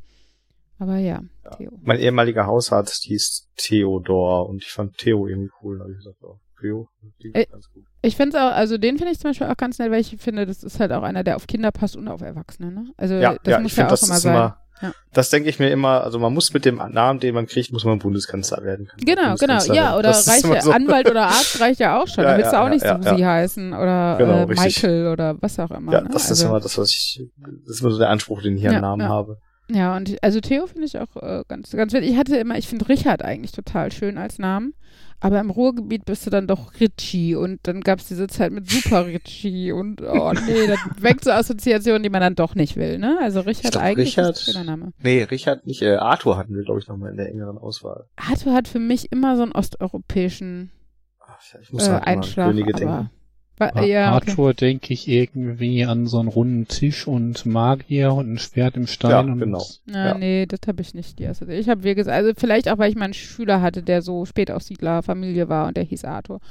Aber 0.78 0.98
ja, 0.98 1.24
ja. 1.44 1.50
Theo. 1.58 1.72
Mein 1.82 2.00
ehemaliger 2.00 2.46
Hausarzt 2.46 3.04
hieß 3.06 3.50
Theodor 3.56 4.48
und 4.48 4.62
ich 4.62 4.72
fand 4.72 4.98
Theo 4.98 5.26
irgendwie 5.26 5.50
cool. 5.64 5.80
Da 5.80 5.86
habe 5.86 5.94
ich 5.94 5.98
gesagt, 5.98 6.22
oh, 6.22 6.40
Theo, 6.60 6.88
äh, 7.34 7.46
ganz 7.48 7.72
gut. 7.72 7.86
Ich 8.04 8.16
finde 8.16 8.38
es 8.38 8.44
auch, 8.44 8.52
also 8.52 8.78
den 8.78 8.98
finde 8.98 9.12
ich 9.12 9.20
zum 9.20 9.32
Beispiel 9.32 9.48
auch 9.48 9.58
ganz 9.58 9.80
nett, 9.80 9.90
weil 9.90 10.02
ich 10.02 10.18
finde, 10.18 10.46
das 10.46 10.64
ist 10.64 10.80
halt 10.80 10.92
auch 10.92 11.02
einer, 11.02 11.24
der 11.24 11.38
auf 11.38 11.48
Kinder 11.48 11.72
passt 11.72 11.96
und 11.96 12.08
auf 12.08 12.22
Erwachsene. 12.22 12.72
Ne? 12.72 12.94
Also 12.98 13.16
ja, 13.16 13.38
das 13.42 13.54
ja, 13.54 13.60
muss 13.60 13.72
ich 13.72 13.78
ja 13.78 13.86
auch 13.86 14.04
immer 14.04 14.20
sein. 14.20 14.36
Immer, 14.36 14.65
ja. 14.82 14.92
Das 15.14 15.30
denke 15.30 15.50
ich 15.50 15.60
mir 15.60 15.70
immer, 15.70 16.04
also 16.04 16.20
man 16.20 16.34
muss 16.34 16.54
mit 16.54 16.66
dem 16.66 16.76
Namen, 16.76 17.20
den 17.20 17.34
man 17.34 17.48
kriegt, 17.48 17.72
muss 17.72 17.86
man 17.86 18.00
Bundeskanzler 18.00 18.64
werden 18.64 18.88
können. 18.88 19.06
Genau, 19.06 19.36
genau, 19.36 19.64
ja, 19.74 19.98
oder 19.98 20.10
reicht 20.10 20.46
ja, 20.46 20.62
so. 20.62 20.72
Anwalt 20.72 21.10
oder 21.10 21.28
Arzt 21.28 21.60
reicht 21.60 21.80
ja 21.80 22.02
auch 22.02 22.08
schon. 22.08 22.24
ja, 22.24 22.32
da 22.32 22.38
willst 22.38 22.52
ja, 22.52 22.60
du 22.60 22.66
auch 22.66 22.70
nicht 22.70 22.86
Susi 23.10 23.22
heißen 23.22 23.74
oder 23.74 24.16
genau, 24.18 24.44
äh, 24.44 24.46
Michael 24.48 25.08
oder 25.08 25.42
was 25.42 25.60
auch 25.60 25.72
immer. 25.72 25.94
Ja, 25.94 26.02
ne? 26.02 26.10
das 26.12 26.30
also, 26.30 26.34
ist 26.34 26.50
immer 26.50 26.60
das, 26.60 26.78
was 26.78 26.90
ich, 26.92 27.24
das 27.66 27.76
ist 27.76 27.82
immer 27.82 27.92
so 27.92 28.00
der 28.00 28.10
Anspruch, 28.10 28.42
den 28.42 28.58
ich 28.58 28.68
an 28.68 28.82
Namen 28.82 29.08
habe. 29.08 29.40
Ja, 29.68 29.96
und 29.96 30.16
also 30.22 30.42
Theo 30.42 30.68
finde 30.68 30.86
ich 30.86 31.00
auch 31.00 31.16
äh, 31.16 31.44
ganz, 31.48 31.72
ganz 31.72 31.94
witzig. 31.94 32.12
Ich 32.12 32.18
hatte 32.18 32.38
immer, 32.38 32.58
ich 32.58 32.68
finde 32.68 32.88
Richard 32.88 33.24
eigentlich 33.24 33.52
total 33.52 33.92
schön 33.92 34.18
als 34.18 34.38
Namen. 34.38 34.76
Aber 35.20 35.40
im 35.40 35.50
Ruhrgebiet 35.50 36.06
bist 36.06 36.26
du 36.26 36.30
dann 36.30 36.48
doch 36.48 36.80
Richie 36.80 37.36
und 37.36 37.60
dann 37.64 37.82
gab 37.82 38.00
es 38.00 38.08
diese 38.08 38.28
Zeit 38.28 38.52
mit 38.52 38.70
Super 38.70 39.06
Richie 39.06 39.72
und 39.72 40.02
oh 40.02 40.34
nee, 40.46 40.68
das 40.68 40.80
weckt 41.02 41.24
so 41.24 41.32
Assoziationen, 41.32 42.04
die 42.04 42.10
man 42.10 42.22
dann 42.22 42.36
doch 42.36 42.54
nicht 42.56 42.76
will, 42.76 43.00
ne? 43.00 43.18
Also 43.22 43.40
Richard 43.42 43.72
glaub, 43.74 43.84
eigentlich 43.84 44.18
Richard, 44.18 44.36
ist 44.36 44.56
ein 44.56 44.66
Name. 44.66 44.92
Nee, 45.00 45.24
Richard 45.24 45.66
nicht, 45.66 45.82
äh, 45.82 45.96
Arthur 45.96 46.38
hatten 46.38 46.56
wir, 46.56 46.64
glaube 46.64 46.80
ich, 46.80 46.88
nochmal 46.88 47.12
in 47.12 47.18
der 47.18 47.30
engeren 47.30 47.58
Auswahl. 47.58 48.08
Arthur 48.18 48.54
hat 48.54 48.68
für 48.68 48.80
mich 48.80 49.12
immer 49.12 49.36
so 49.36 49.44
einen 49.44 49.54
osteuropäischen 49.54 50.72
Ach, 51.20 51.40
ich 51.62 51.72
muss 51.74 51.88
äh, 51.88 51.92
halt 51.92 52.08
Einschlag, 52.08 52.50
Könige 52.50 52.74
denken. 52.74 53.10
Ba 53.58 53.86
ja, 53.86 54.12
Arthur 54.12 54.50
okay. 54.50 54.56
denke 54.56 54.94
ich 54.94 55.08
irgendwie 55.08 55.86
an 55.86 56.08
so 56.08 56.20
einen 56.20 56.28
runden 56.28 56.68
Tisch 56.68 57.08
und 57.08 57.46
Magier 57.46 58.14
und 58.14 58.34
ein 58.34 58.38
Schwert 58.38 58.76
im 58.76 58.86
Stein. 58.86 59.12
Ja, 59.12 59.22
genau. 59.22 59.66
Ja, 59.90 60.08
ja. 60.08 60.18
Nee, 60.18 60.46
das 60.46 60.60
habe 60.68 60.82
ich 60.82 60.94
nicht. 60.94 61.20
Die 61.20 61.24
erste. 61.24 61.46
Ich 61.54 61.70
habe, 61.70 61.84
wie 61.84 61.96
gesagt, 61.96 62.16
also 62.16 62.34
vielleicht 62.36 62.70
auch, 62.70 62.78
weil 62.78 62.90
ich 62.90 62.98
mal 62.98 63.06
einen 63.06 63.14
Schüler 63.14 63.62
hatte, 63.62 63.82
der 63.82 64.02
so 64.02 64.26
Spätaussiedlerfamilie 64.26 65.48
war 65.48 65.68
und 65.68 65.78
der 65.78 65.86
hieß 65.86 66.04
Arthur. 66.04 66.42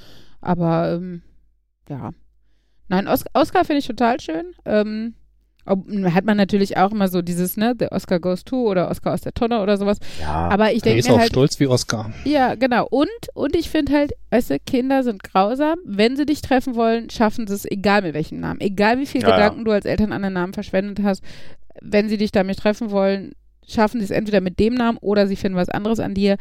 Aber, 0.41 0.93
ähm, 0.93 1.23
ja. 1.89 2.13
Nein, 2.89 3.07
Os 3.07 3.25
Oscar 3.35 3.65
finde 3.65 3.81
ich 3.81 3.87
total 3.87 4.21
schön. 4.21 4.55
Ähm, 4.65 5.15
ob, 5.67 5.87
hat 6.13 6.25
man 6.25 6.37
natürlich 6.37 6.77
auch 6.77 6.93
immer 6.93 7.09
so 7.09 7.23
dieses, 7.23 7.57
ne, 7.57 7.75
der 7.75 7.93
Oscar 7.93 8.21
goes 8.21 8.45
to 8.45 8.69
oder 8.69 8.91
Oscar 8.91 9.15
aus 9.15 9.23
der 9.23 9.33
Tonne 9.33 9.63
oder 9.63 9.77
sowas. 9.77 9.99
Ja, 10.21 10.49
aber 10.49 10.73
ich 10.73 10.83
denke 10.83 10.99
ist 10.99 11.11
auch 11.11 11.19
halt, 11.19 11.31
stolz 11.31 11.59
wie 11.61 11.67
Oscar. 11.67 12.13
Ja, 12.25 12.55
genau. 12.55 12.87
Und, 12.91 13.09
und 13.35 13.57
ich 13.57 13.71
finde 13.71 13.93
halt, 13.93 14.13
weißt 14.31 14.51
du, 14.51 14.59
Kinder 14.61 15.03
sind 15.03 15.23
grausam. 15.23 15.79
Wenn 15.85 16.17
sie 16.17 16.27
dich 16.27 16.43
treffen 16.43 16.75
wollen, 16.75 17.09
schaffen 17.11 17.47
sie 17.47 17.55
es, 17.55 17.65
egal 17.65 18.03
mit 18.03 18.15
welchem 18.15 18.41
Namen. 18.41 18.61
Egal 18.61 18.99
wie 18.99 19.07
viel 19.07 19.23
ja, 19.23 19.31
Gedanken 19.31 19.61
ja. 19.61 19.65
du 19.65 19.71
als 19.71 19.87
Eltern 19.87 20.13
an 20.13 20.23
den 20.23 20.35
Namen 20.35 20.53
verschwendet 20.53 21.03
hast. 21.03 21.23
Wenn 21.81 22.09
sie 22.09 22.19
dich 22.19 22.31
damit 22.31 22.59
treffen 22.59 22.91
wollen, 22.91 23.33
schaffen 23.67 24.01
sie 24.01 24.05
es 24.05 24.11
entweder 24.11 24.41
mit 24.41 24.59
dem 24.59 24.75
Namen 24.75 24.99
oder 24.99 25.27
sie 25.27 25.37
finden 25.37 25.57
was 25.57 25.71
anderes 25.71 26.01
an 26.01 26.15
dir. 26.15 26.37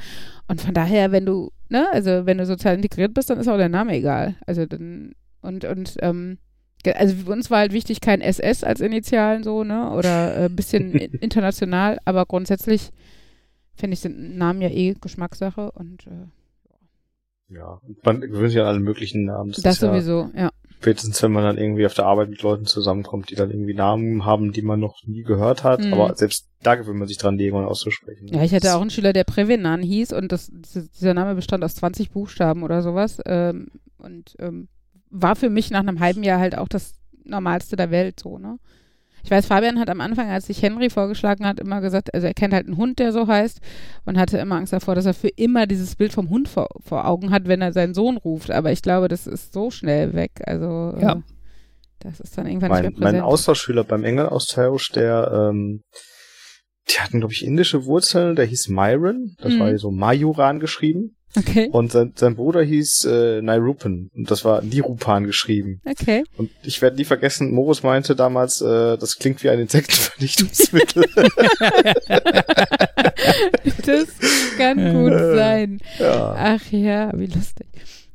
Und 0.48 0.62
von 0.62 0.74
daher, 0.74 1.12
wenn 1.12 1.26
du, 1.26 1.52
ne, 1.70 1.88
also 1.92 2.26
wenn 2.26 2.38
du 2.38 2.46
sozial 2.46 2.76
integriert 2.76 3.14
bist, 3.14 3.30
dann 3.30 3.40
ist 3.40 3.48
auch 3.48 3.58
der 3.58 3.70
Name 3.70 3.96
egal. 3.96 4.36
Also 4.46 4.66
dann, 4.66 5.14
und, 5.42 5.66
und, 5.66 5.96
ähm, 6.02 6.38
also 6.92 7.16
für 7.16 7.32
uns 7.32 7.50
war 7.50 7.60
halt 7.60 7.74
wichtig 7.74 8.02
kein 8.02 8.22
SS 8.22 8.64
als 8.64 8.82
Initialen 8.82 9.44
so, 9.44 9.64
ne? 9.64 9.92
Oder 9.92 10.36
ein 10.36 10.46
äh, 10.46 10.50
bisschen 10.50 10.94
international, 11.22 12.00
aber 12.06 12.26
grundsätzlich 12.26 12.92
finde 13.76 13.96
ich 13.96 14.02
den 14.02 14.38
Namen 14.38 14.62
ja 14.62 14.70
eh 14.70 14.94
Geschmackssache 15.00 15.72
und 15.72 16.06
äh, 16.08 16.28
ja, 17.50 17.80
man 18.04 18.22
gewöhnt 18.22 18.52
sich 18.52 18.60
an 18.60 18.68
alle 18.68 18.80
möglichen 18.80 19.26
Namen. 19.26 19.52
Das, 19.52 19.62
das 19.62 19.80
sowieso, 19.80 20.32
ja, 20.34 20.44
ja. 20.44 20.50
Spätestens, 20.80 21.22
wenn 21.24 21.32
man 21.32 21.44
dann 21.44 21.58
irgendwie 21.58 21.86
auf 21.86 21.94
der 21.94 22.06
Arbeit 22.06 22.30
mit 22.30 22.42
Leuten 22.42 22.66
zusammenkommt, 22.66 23.30
die 23.30 23.36
dann 23.36 23.52
irgendwie 23.52 23.74
Namen 23.74 24.26
haben, 24.26 24.52
die 24.52 24.62
man 24.62 24.82
noch 24.82 25.02
nie 25.06 25.24
gehört 25.24 25.64
hat. 25.64 25.80
Mhm. 25.80 25.94
Aber 25.94 26.16
selbst 26.16 26.50
da 26.62 26.76
gewöhnt 26.76 27.00
man 27.00 27.08
sich 27.08 27.18
dran, 27.18 27.38
die 27.38 27.46
irgendwann 27.46 27.70
auszusprechen. 27.70 28.28
Ja, 28.28 28.44
ich 28.44 28.54
hatte 28.54 28.76
auch 28.76 28.82
einen 28.82 28.90
Schüler, 28.90 29.14
der 29.14 29.24
Prevenan 29.24 29.82
hieß 29.82 30.12
und 30.12 30.34
das, 30.34 30.52
dieser 30.52 31.14
Name 31.14 31.36
bestand 31.36 31.64
aus 31.64 31.76
20 31.76 32.12
Buchstaben 32.12 32.64
oder 32.64 32.82
sowas. 32.82 33.22
Ähm, 33.26 33.68
und 33.98 34.36
ähm, 34.40 34.68
war 35.14 35.36
für 35.36 35.50
mich 35.50 35.72
nach 35.72 35.82
einem 35.82 36.00
halben 36.00 36.24
Jahr 36.24 36.40
halt 36.40 36.58
auch 36.58 36.68
das 36.68 36.96
Normalste 37.24 37.76
der 37.76 37.92
Welt 37.92 38.20
so, 38.20 38.38
ne? 38.38 38.58
Ich 39.26 39.32
weiß, 39.32 39.46
Fabian 39.46 39.80
hat 39.80 39.90
am 39.90 40.02
Anfang, 40.02 40.30
als 40.30 40.48
sich 40.48 40.62
Henry 40.62 40.90
vorgeschlagen 40.90 41.46
hat, 41.46 41.58
immer 41.58 41.80
gesagt, 41.80 42.14
also 42.14 42.28
er 42.28 42.34
kennt 42.34 42.54
halt 42.54 42.68
einen 42.68 42.76
Hund, 42.76 43.00
der 43.00 43.14
so 43.14 43.26
heißt 43.26 43.62
und 44.04 44.20
hatte 44.20 44.38
immer 44.38 44.56
Angst 44.56 44.74
davor, 44.74 44.96
dass 44.96 45.06
er 45.06 45.14
für 45.14 45.30
immer 45.30 45.66
dieses 45.66 45.96
Bild 45.96 46.12
vom 46.12 46.30
Hund 46.30 46.50
vor, 46.50 46.68
vor 46.82 47.08
Augen 47.08 47.32
hat, 47.32 47.48
wenn 47.48 47.62
er 47.62 47.72
seinen 47.72 47.94
Sohn 47.94 48.18
ruft. 48.18 48.52
Aber 48.52 48.74
ich 48.74 48.82
glaube, 48.82 49.08
das 49.08 49.26
ist 49.26 49.54
so 49.54 49.72
schnell 49.72 50.14
weg. 50.14 50.42
Also 50.46 50.94
ja. 51.00 51.14
Äh, 51.14 51.22
das 52.00 52.20
ist 52.20 52.38
dann 52.38 52.48
irgendwann 52.48 52.72
mein, 52.72 52.82
nicht 52.82 53.00
mehr 53.00 53.08
präsent. 53.08 53.22
Mein 53.22 53.32
Austauschschüler 53.32 53.86
beim 53.86 54.04
Engelaustausch, 54.04 54.92
der 54.92 55.32
ähm, 55.32 55.84
die 56.90 57.00
hatten, 57.00 57.20
glaube 57.20 57.34
ich, 57.34 57.46
indische 57.46 57.86
Wurzeln, 57.86 58.36
der 58.36 58.46
hieß 58.46 58.68
Myron, 58.68 59.36
das 59.38 59.54
mhm. 59.54 59.60
war 59.60 59.78
so 59.78 59.90
Majuran 59.90 60.60
geschrieben. 60.60 61.16
Okay. 61.36 61.70
Und 61.72 61.92
sein, 61.92 62.14
sein 62.16 62.36
Bruder 62.36 62.62
hieß 62.62 63.06
äh, 63.06 63.42
Nairupan 63.42 64.10
und 64.16 64.30
das 64.30 64.46
war 64.46 64.62
Nirupan 64.62 65.26
geschrieben. 65.26 65.82
Okay. 65.86 66.24
Und 66.38 66.52
ich 66.64 66.82
werde 66.82 66.98
nie 66.98 67.06
vergessen, 67.06 67.52
Morus 67.54 67.82
meinte 67.84 68.16
damals, 68.16 68.62
äh, 68.62 68.98
das 68.98 69.18
klingt 69.18 69.44
wie 69.44 69.50
ein 69.50 69.60
Insektenvernichtungsmittel. 69.60 71.06
das 73.86 74.08
kann 74.58 74.94
gut 74.94 75.14
sein. 75.36 75.80
Ja. 76.00 76.36
Ach 76.38 76.72
ja, 76.72 77.12
wie 77.18 77.28
lustig. 77.28 77.68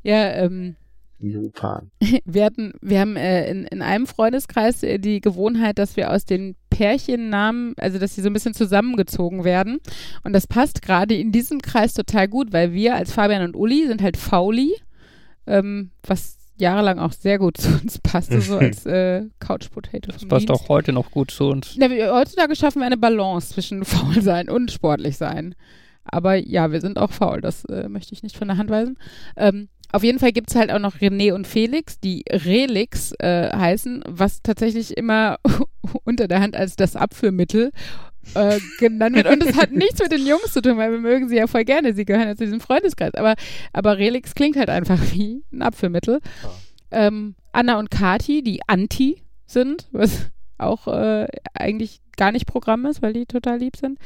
Ja, 0.02 0.32
ähm, 0.34 0.76
Japan. 1.20 1.90
Wir 2.24 2.44
hatten, 2.44 2.72
wir 2.80 3.00
haben 3.00 3.16
äh, 3.16 3.50
in, 3.50 3.64
in 3.64 3.82
einem 3.82 4.06
Freundeskreis 4.06 4.82
äh, 4.82 4.98
die 4.98 5.20
Gewohnheit, 5.20 5.78
dass 5.78 5.96
wir 5.96 6.12
aus 6.12 6.24
den 6.24 6.54
Pärchennamen, 6.78 7.74
also 7.76 7.98
dass 7.98 8.14
sie 8.14 8.22
so 8.22 8.28
ein 8.28 8.32
bisschen 8.32 8.54
zusammengezogen 8.54 9.42
werden. 9.42 9.80
Und 10.22 10.32
das 10.32 10.46
passt 10.46 10.80
gerade 10.80 11.16
in 11.16 11.32
diesem 11.32 11.60
Kreis 11.60 11.92
total 11.92 12.28
gut, 12.28 12.52
weil 12.52 12.72
wir 12.72 12.94
als 12.94 13.12
Fabian 13.12 13.42
und 13.42 13.56
Uli 13.56 13.88
sind 13.88 14.00
halt 14.00 14.16
Fauli, 14.16 14.74
ähm, 15.48 15.90
was 16.06 16.38
jahrelang 16.56 17.00
auch 17.00 17.10
sehr 17.10 17.38
gut 17.38 17.56
zu 17.60 17.68
uns 17.68 17.98
passte, 17.98 18.40
so 18.40 18.58
als 18.58 18.86
äh, 18.86 19.24
Couch 19.40 19.70
Potato. 19.72 20.12
Das 20.12 20.24
passt 20.24 20.48
Dienst. 20.48 20.62
auch 20.62 20.68
heute 20.68 20.92
noch 20.92 21.10
gut 21.10 21.32
zu 21.32 21.48
uns. 21.48 21.76
Wir, 21.76 22.14
heutzutage 22.14 22.54
schaffen 22.54 22.78
wir 22.78 22.86
eine 22.86 22.96
Balance 22.96 23.54
zwischen 23.54 23.84
faul 23.84 24.22
sein 24.22 24.48
und 24.48 24.70
sportlich 24.70 25.16
sein. 25.16 25.56
Aber 26.04 26.36
ja, 26.36 26.70
wir 26.70 26.80
sind 26.80 26.96
auch 26.96 27.10
faul, 27.10 27.40
das 27.40 27.64
äh, 27.64 27.88
möchte 27.88 28.14
ich 28.14 28.22
nicht 28.22 28.36
von 28.36 28.46
der 28.46 28.56
Hand 28.56 28.70
weisen. 28.70 28.98
Ähm, 29.36 29.68
auf 29.90 30.04
jeden 30.04 30.18
Fall 30.18 30.32
gibt 30.32 30.50
es 30.50 30.56
halt 30.56 30.70
auch 30.70 30.78
noch 30.78 30.96
René 30.96 31.32
und 31.32 31.46
Felix, 31.46 31.98
die 31.98 32.24
Relix 32.30 33.12
äh, 33.18 33.50
heißen, 33.56 34.04
was 34.06 34.42
tatsächlich 34.42 34.96
immer 34.96 35.38
unter 36.04 36.28
der 36.28 36.40
Hand 36.40 36.56
als 36.56 36.76
das 36.76 36.94
Abführmittel 36.94 37.72
äh, 38.34 38.58
genannt 38.78 39.16
wird. 39.16 39.28
Und 39.28 39.42
es 39.42 39.56
hat 39.56 39.72
nichts 39.72 40.00
mit 40.00 40.12
den 40.12 40.26
Jungs 40.26 40.52
zu 40.52 40.60
tun, 40.60 40.76
weil 40.76 40.92
wir 40.92 40.98
mögen 40.98 41.28
sie 41.28 41.36
ja 41.36 41.46
voll 41.46 41.64
gerne. 41.64 41.94
Sie 41.94 42.04
gehören 42.04 42.28
ja 42.28 42.36
zu 42.36 42.44
diesem 42.44 42.60
Freundeskreis. 42.60 43.14
Aber, 43.14 43.34
aber 43.72 43.98
Relix 43.98 44.34
klingt 44.34 44.56
halt 44.56 44.70
einfach 44.70 44.98
wie 45.12 45.42
ein 45.52 45.62
Abführmittel. 45.62 46.20
Ähm, 46.90 47.34
Anna 47.52 47.78
und 47.78 47.90
Kati, 47.90 48.42
die 48.42 48.60
Anti 48.66 49.22
sind, 49.46 49.88
was 49.92 50.30
auch 50.58 50.88
äh, 50.88 51.28
eigentlich 51.54 52.00
gar 52.16 52.32
nicht 52.32 52.46
Programm 52.46 52.84
ist, 52.86 53.00
weil 53.00 53.12
die 53.12 53.26
total 53.26 53.58
lieb 53.58 53.76
sind. 53.76 53.98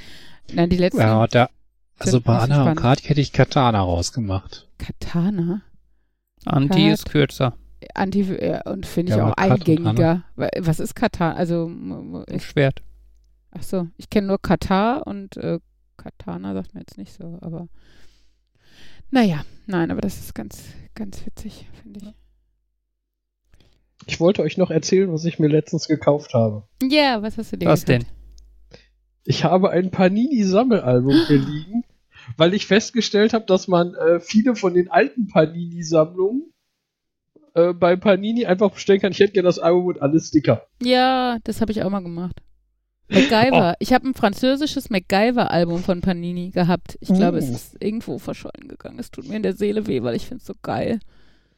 Nein, 0.53 0.71
die 0.71 0.77
letzten. 0.77 1.01
Ja, 1.01 1.27
da, 1.27 1.49
also 1.99 2.21
bei 2.21 2.39
Anna 2.39 2.71
und 2.71 2.77
Kati 2.77 3.09
hätte 3.09 3.21
ich 3.21 3.33
Katana 3.33 3.81
rausgemacht. 3.81 4.69
Katana? 4.79 5.63
Anti 6.45 6.91
ist 6.91 7.09
kürzer. 7.11 7.55
Anti 7.95 8.23
und 8.65 8.87
finde 8.87 9.13
ich 9.13 9.19
ja, 9.19 9.29
auch 9.29 9.35
eingängiger. 9.35 10.25
Was 10.37 10.81
ist 10.81 10.95
Katar? 10.95 11.37
Also 11.37 11.71
ich, 12.29 12.45
Schwert. 12.45 12.83
Ach 13.51 13.63
so, 13.63 13.89
ich 13.97 14.09
kenne 14.09 14.29
nur 14.29 14.41
Katar 14.41 15.07
und 15.07 15.37
äh, 15.37 15.59
Katana 15.97 16.55
sagt 16.55 16.75
mir 16.75 16.81
jetzt 16.81 16.99
nicht 16.99 17.13
so, 17.13 17.39
aber 17.41 17.69
naja, 19.11 19.45
nein, 19.67 19.91
aber 19.91 20.01
das 20.01 20.19
ist 20.19 20.35
ganz, 20.35 20.65
ganz 20.95 21.25
witzig, 21.27 21.67
finde 21.83 22.01
ich. 22.01 22.15
Ich 24.07 24.21
wollte 24.21 24.43
euch 24.43 24.57
noch 24.57 24.71
erzählen, 24.71 25.13
was 25.13 25.25
ich 25.27 25.39
mir 25.39 25.49
letztens 25.49 25.87
gekauft 25.87 26.35
habe. 26.35 26.65
Ja, 26.83 27.23
was 27.23 27.37
hast 27.37 27.53
du 27.53 27.59
dir 27.59 27.69
was 27.69 27.85
gekauft? 27.85 28.07
Was 28.07 28.09
denn? 28.09 28.81
Ich 29.25 29.45
habe 29.45 29.71
ein 29.71 29.91
Panini-Sammelalbum 29.91 31.15
hier 31.29 31.39
liegen 31.39 31.85
weil 32.37 32.55
ich 32.55 32.67
festgestellt 32.67 33.33
habe, 33.33 33.45
dass 33.47 33.69
man 33.69 33.95
äh, 33.95 34.21
viele 34.21 34.57
von 34.57 34.75
den 34.75 34.91
alten 34.91 35.27
Panini-Sammlungen 35.29 36.53
äh, 37.55 37.73
bei 37.73 37.97
Panini 37.97 38.47
einfach 38.47 38.71
bestellen 38.71 39.01
kann. 39.01 39.13
Ich 39.13 39.21
hätte 39.21 39.33
gerne 39.33 39.49
das 39.49 39.59
Album 39.59 39.87
und 39.87 40.03
alle 40.03 40.21
Sticker. 40.21 40.67
Ja, 40.83 41.39
das 41.45 41.61
habe 41.61 41.73
ich 41.73 41.83
auch 41.83 41.91
mal 41.91 42.01
gemacht. 42.01 42.43
MacGyver. 43.09 43.73
Oh. 43.73 43.77
Ich 43.79 43.93
habe 43.93 44.09
ein 44.09 44.15
französisches 44.15 44.91
MacGyver-Album 44.91 45.83
von 45.83 46.01
Panini 46.01 46.51
gehabt. 46.51 46.97
Ich 47.01 47.13
glaube, 47.13 47.39
es 47.39 47.51
oh. 47.51 47.55
ist 47.55 47.83
irgendwo 47.83 48.19
verschollen 48.19 48.69
gegangen. 48.69 48.99
Es 48.99 49.11
tut 49.11 49.29
mir 49.29 49.37
in 49.37 49.43
der 49.43 49.55
Seele 49.55 49.87
weh, 49.87 50.03
weil 50.03 50.17
ich 50.17 50.27
finde 50.27 50.41
es 50.41 50.47
so 50.47 50.55
geil. 50.63 51.01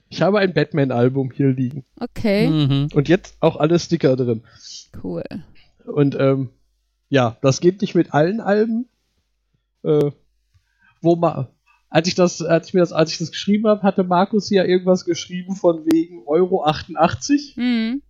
Ich 0.09 0.23
habe 0.23 0.39
ein 0.39 0.53
Batman-Album 0.53 1.31
hier 1.33 1.49
liegen. 1.49 1.85
Okay. 2.01 2.49
Mhm. 2.49 2.89
Und 2.95 3.09
jetzt 3.09 3.37
auch 3.41 3.57
alle 3.57 3.79
Sticker 3.79 4.17
drin. 4.17 4.43
Cool. 5.03 5.25
Und 5.87 6.17
ähm, 6.19 6.51
ja, 7.09 7.37
das 7.43 7.61
geht 7.61 7.81
nicht 7.81 7.95
mit 7.95 8.15
allen 8.15 8.41
Alben. 8.41 8.89
Äh, 9.83 10.11
wo 11.05 11.17
man, 11.17 11.47
als 11.91 12.09
ich 12.09 12.15
das, 12.15 12.43
als 12.43 12.69
ich 12.69 12.75
mir 12.75 12.81
das, 12.81 12.93
als 12.93 13.13
ich 13.13 13.19
das 13.19 13.31
geschrieben 13.31 13.69
habe, 13.69 13.83
hatte 13.83 14.03
Markus 14.03 14.51
ja 14.51 14.65
irgendwas 14.65 15.05
geschrieben 15.05 15.55
von 15.55 15.85
wegen 15.87 16.23
Euro 16.27 16.65
88. 16.65 17.55
Mhm. 17.57 18.03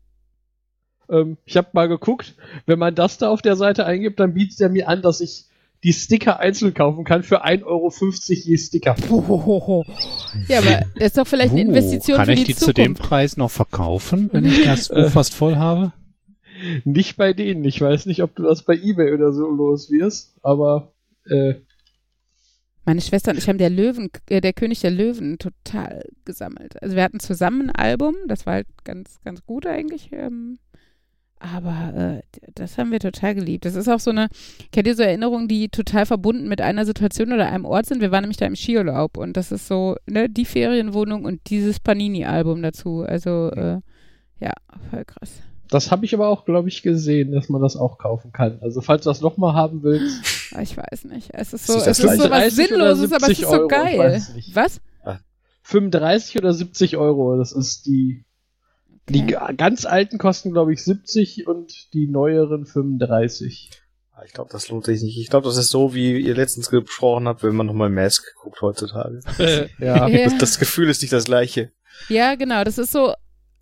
Ähm, 1.10 1.36
ich 1.44 1.56
habe 1.56 1.68
mal 1.72 1.88
geguckt, 1.88 2.34
wenn 2.66 2.78
man 2.78 2.94
das 2.94 3.18
da 3.18 3.28
auf 3.28 3.42
der 3.42 3.56
Seite 3.56 3.84
eingibt, 3.84 4.20
dann 4.20 4.34
bietet 4.34 4.60
er 4.60 4.70
mir 4.70 4.88
an, 4.88 5.02
dass 5.02 5.20
ich 5.20 5.46
die 5.82 5.92
Sticker 5.92 6.40
einzeln 6.40 6.72
kaufen 6.72 7.04
kann 7.04 7.22
für 7.22 7.44
1,50 7.44 7.64
Euro 7.66 7.92
je 8.26 8.56
Sticker. 8.56 8.96
Ja, 10.48 10.58
aber 10.60 10.86
das 10.94 11.08
ist 11.08 11.18
doch 11.18 11.26
vielleicht 11.26 11.52
eine 11.52 11.60
Investition 11.60 12.16
kann 12.16 12.24
für 12.24 12.34
die 12.34 12.42
Kann 12.42 12.50
ich 12.50 12.56
die 12.56 12.64
zu 12.64 12.72
dem 12.72 12.94
Preis 12.94 13.36
noch 13.36 13.50
verkaufen, 13.50 14.30
wenn 14.32 14.46
ich 14.46 14.62
das 14.64 14.88
äh, 14.88 15.10
fast 15.10 15.34
voll 15.34 15.56
habe? 15.56 15.92
Nicht 16.84 17.18
bei 17.18 17.34
denen. 17.34 17.64
Ich 17.64 17.80
weiß 17.80 18.06
nicht, 18.06 18.22
ob 18.22 18.34
du 18.34 18.44
das 18.44 18.62
bei 18.62 18.74
eBay 18.74 19.12
oder 19.12 19.32
so 19.34 19.46
los 19.50 19.90
wirst, 19.90 20.34
aber 20.42 20.92
äh, 21.26 21.54
meine 22.84 23.00
Schwester 23.00 23.30
und 23.30 23.38
ich 23.38 23.48
haben 23.48 23.58
der 23.58 23.70
Löwen, 23.70 24.10
äh, 24.28 24.40
der 24.40 24.52
König 24.52 24.80
der 24.80 24.90
Löwen 24.90 25.38
total 25.38 26.04
gesammelt. 26.24 26.80
Also 26.82 26.96
wir 26.96 27.02
hatten 27.02 27.20
zusammen 27.20 27.70
ein 27.70 27.76
Album, 27.76 28.14
das 28.28 28.46
war 28.46 28.54
halt 28.54 28.66
ganz, 28.84 29.20
ganz 29.24 29.44
gut 29.44 29.66
eigentlich. 29.66 30.10
Ähm, 30.12 30.58
aber 31.38 31.92
äh, 31.94 32.40
das 32.54 32.78
haben 32.78 32.90
wir 32.90 33.00
total 33.00 33.34
geliebt. 33.34 33.66
Das 33.66 33.74
ist 33.74 33.88
auch 33.88 34.00
so 34.00 34.10
eine, 34.10 34.28
kennt 34.72 34.86
ihr 34.86 34.94
so 34.94 35.02
Erinnerungen, 35.02 35.46
die 35.46 35.68
total 35.68 36.06
verbunden 36.06 36.48
mit 36.48 36.60
einer 36.62 36.86
Situation 36.86 37.32
oder 37.32 37.50
einem 37.50 37.66
Ort 37.66 37.86
sind? 37.86 38.00
Wir 38.00 38.10
waren 38.10 38.22
nämlich 38.22 38.38
da 38.38 38.46
im 38.46 38.56
Skiurlaub 38.56 39.18
und 39.18 39.36
das 39.36 39.52
ist 39.52 39.68
so, 39.68 39.96
ne, 40.06 40.30
die 40.30 40.46
Ferienwohnung 40.46 41.24
und 41.24 41.50
dieses 41.50 41.80
Panini-Album 41.80 42.62
dazu. 42.62 43.02
Also, 43.02 43.50
äh, 43.50 43.80
ja, 44.40 44.52
voll 44.90 45.04
krass. 45.04 45.42
Das 45.68 45.90
habe 45.90 46.04
ich 46.04 46.14
aber 46.14 46.28
auch, 46.28 46.44
glaube 46.44 46.68
ich, 46.68 46.82
gesehen, 46.82 47.32
dass 47.32 47.48
man 47.48 47.60
das 47.60 47.76
auch 47.76 47.98
kaufen 47.98 48.32
kann. 48.32 48.58
Also 48.60 48.80
falls 48.80 49.04
du 49.04 49.10
das 49.10 49.20
nochmal 49.20 49.54
haben 49.54 49.82
willst. 49.82 50.33
Ah, 50.54 50.62
ich 50.62 50.76
weiß 50.76 51.04
nicht. 51.04 51.30
Es 51.32 51.52
ist 51.52 51.66
so, 51.66 51.76
ist 51.76 51.86
es 51.86 51.98
ist 51.98 52.18
so 52.18 52.30
was 52.30 52.54
Sinnloses, 52.54 53.12
aber 53.12 53.30
es 53.30 53.38
ist 53.38 53.50
so 53.50 53.68
geil. 53.68 54.22
Was? 54.52 54.80
35 55.64 56.38
oder 56.38 56.52
70 56.52 56.96
Euro, 56.98 57.36
das 57.36 57.52
ist 57.52 57.86
die 57.86 58.24
Die 59.08 59.26
ganz 59.56 59.86
alten 59.86 60.18
kosten, 60.18 60.52
glaube 60.52 60.72
ich, 60.72 60.84
70 60.84 61.46
und 61.46 61.92
die 61.94 62.06
neueren 62.06 62.66
35. 62.66 63.70
Ah, 64.12 64.22
ich 64.24 64.32
glaube, 64.32 64.50
das 64.52 64.68
lohnt 64.68 64.84
sich 64.84 65.02
nicht. 65.02 65.18
Ich 65.18 65.28
glaube, 65.28 65.46
das 65.46 65.56
ist 65.56 65.70
so, 65.70 65.92
wie 65.94 66.20
ihr 66.20 66.34
letztens 66.34 66.70
gesprochen 66.70 67.26
habt, 67.26 67.42
wenn 67.42 67.56
man 67.56 67.66
nochmal 67.66 67.90
Mask 67.90 68.24
guckt 68.36 68.60
heutzutage. 68.62 69.20
ja. 69.78 70.08
Das, 70.08 70.38
das, 70.38 70.58
Gefühl 70.58 70.88
ist 70.88 71.02
nicht 71.02 71.12
das 71.12 71.24
gleiche. 71.24 71.72
Ja, 72.08 72.34
genau. 72.34 72.62
Das 72.62 72.78
ist 72.78 72.92
so, 72.92 73.14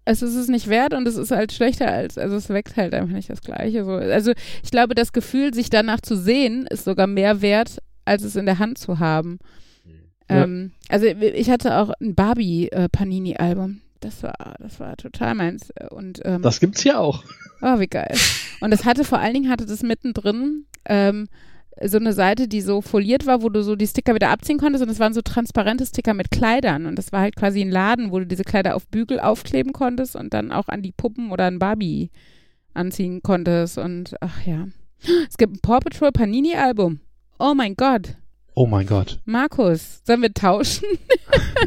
es 0.04 0.22
ist 0.22 0.34
es 0.34 0.48
nicht 0.48 0.68
wert 0.68 0.94
und 0.94 1.06
es 1.06 1.16
ist 1.16 1.30
halt 1.30 1.52
schlechter 1.52 1.88
als, 1.88 2.18
also 2.18 2.36
es 2.36 2.48
weckt 2.48 2.76
halt 2.76 2.94
einfach 2.94 3.14
nicht 3.14 3.30
das 3.30 3.40
Gleiche. 3.40 3.84
So. 3.84 3.92
Also 3.92 4.32
ich 4.62 4.70
glaube, 4.70 4.94
das 4.94 5.12
Gefühl, 5.12 5.54
sich 5.54 5.70
danach 5.70 6.00
zu 6.00 6.16
sehen, 6.16 6.66
ist 6.68 6.84
sogar 6.84 7.06
mehr 7.06 7.40
wert, 7.40 7.78
als 8.04 8.22
es 8.24 8.36
in 8.36 8.46
der 8.46 8.58
Hand 8.58 8.78
zu 8.78 8.98
haben. 8.98 9.38
Ja. 10.28 10.44
Ähm, 10.44 10.72
also 10.88 11.06
ich 11.06 11.50
hatte 11.50 11.76
auch 11.76 11.92
ein 12.00 12.14
Barbie-Panini-Album. 12.14 13.80
Das 14.00 14.22
war, 14.24 14.56
das 14.58 14.80
war 14.80 14.96
total 14.96 15.36
meins. 15.36 15.68
Und, 15.90 16.20
ähm, 16.24 16.42
das 16.42 16.58
gibt's 16.58 16.82
ja 16.82 16.98
auch. 16.98 17.22
Oh, 17.60 17.78
wie 17.78 17.86
geil. 17.86 18.12
Und 18.60 18.72
es 18.72 18.84
hatte 18.84 19.04
vor 19.04 19.20
allen 19.20 19.34
Dingen, 19.34 19.50
hatte 19.50 19.66
das 19.66 19.84
mittendrin 19.84 20.66
ähm, 20.84 21.28
so 21.80 21.98
eine 21.98 22.12
Seite, 22.12 22.48
die 22.48 22.60
so 22.60 22.82
foliert 22.82 23.26
war, 23.26 23.42
wo 23.42 23.48
du 23.48 23.62
so 23.62 23.76
die 23.76 23.86
Sticker 23.86 24.14
wieder 24.14 24.30
abziehen 24.30 24.58
konntest 24.58 24.84
und 24.84 24.90
es 24.90 24.98
waren 24.98 25.14
so 25.14 25.22
transparente 25.22 25.86
Sticker 25.86 26.14
mit 26.14 26.30
Kleidern 26.30 26.86
und 26.86 26.96
das 26.96 27.12
war 27.12 27.20
halt 27.20 27.36
quasi 27.36 27.60
ein 27.60 27.70
Laden, 27.70 28.12
wo 28.12 28.18
du 28.18 28.26
diese 28.26 28.44
Kleider 28.44 28.76
auf 28.76 28.86
Bügel 28.88 29.20
aufkleben 29.20 29.72
konntest 29.72 30.14
und 30.14 30.34
dann 30.34 30.52
auch 30.52 30.68
an 30.68 30.82
die 30.82 30.92
Puppen 30.92 31.30
oder 31.30 31.46
an 31.46 31.58
Barbie 31.58 32.10
anziehen 32.74 33.22
konntest 33.22 33.78
und 33.78 34.14
ach 34.20 34.46
ja. 34.46 34.68
Es 35.28 35.36
gibt 35.36 35.54
ein 35.54 35.60
Paw 35.60 35.80
Patrol 35.80 36.12
Panini 36.12 36.54
Album. 36.54 37.00
Oh 37.38 37.54
mein 37.54 37.74
Gott. 37.74 38.16
Oh 38.54 38.66
mein 38.66 38.86
Gott. 38.86 39.18
Markus, 39.24 40.02
sollen 40.04 40.22
wir 40.22 40.32
tauschen? 40.32 40.86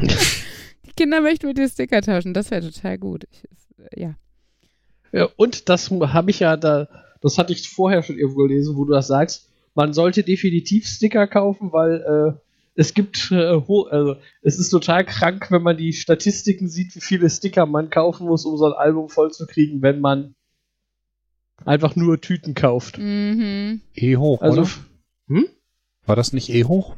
die 0.00 0.92
Kinder 0.96 1.20
möchten 1.20 1.48
mit 1.48 1.58
dir 1.58 1.68
Sticker 1.68 2.00
tauschen, 2.00 2.32
das 2.32 2.50
wäre 2.50 2.70
total 2.70 2.96
gut. 2.96 3.24
Ich, 3.30 4.00
ja. 4.00 4.14
ja. 5.12 5.28
Und 5.36 5.68
das 5.68 5.90
habe 5.90 6.30
ich 6.30 6.38
ja 6.38 6.56
da, 6.56 6.88
das 7.20 7.38
hatte 7.38 7.52
ich 7.52 7.68
vorher 7.68 8.02
schon 8.02 8.16
irgendwo 8.16 8.44
gelesen, 8.44 8.76
wo 8.76 8.84
du 8.84 8.92
das 8.92 9.08
sagst 9.08 9.48
man 9.76 9.92
sollte 9.92 10.24
definitiv 10.24 10.86
Sticker 10.86 11.26
kaufen, 11.26 11.72
weil 11.72 12.00
äh, 12.34 12.40
es 12.74 12.94
gibt, 12.94 13.30
äh, 13.30 13.36
also 13.36 14.16
es 14.42 14.58
ist 14.58 14.70
total 14.70 15.04
krank, 15.04 15.50
wenn 15.50 15.62
man 15.62 15.76
die 15.76 15.92
Statistiken 15.92 16.68
sieht, 16.68 16.96
wie 16.96 17.00
viele 17.00 17.30
Sticker 17.30 17.66
man 17.66 17.90
kaufen 17.90 18.26
muss, 18.26 18.44
um 18.44 18.56
so 18.56 18.66
ein 18.66 18.72
Album 18.72 19.08
vollzukriegen, 19.08 19.82
wenn 19.82 20.00
man 20.00 20.34
einfach 21.64 21.94
nur 21.94 22.20
Tüten 22.20 22.54
kauft. 22.54 22.98
Mhm. 22.98 23.82
E 23.94 24.16
hoch, 24.16 24.40
also, 24.40 24.62
oder? 24.62 24.70
Hm? 25.28 25.46
War 26.06 26.16
das 26.16 26.32
nicht 26.32 26.48
E 26.50 26.64
hoch? 26.64 26.96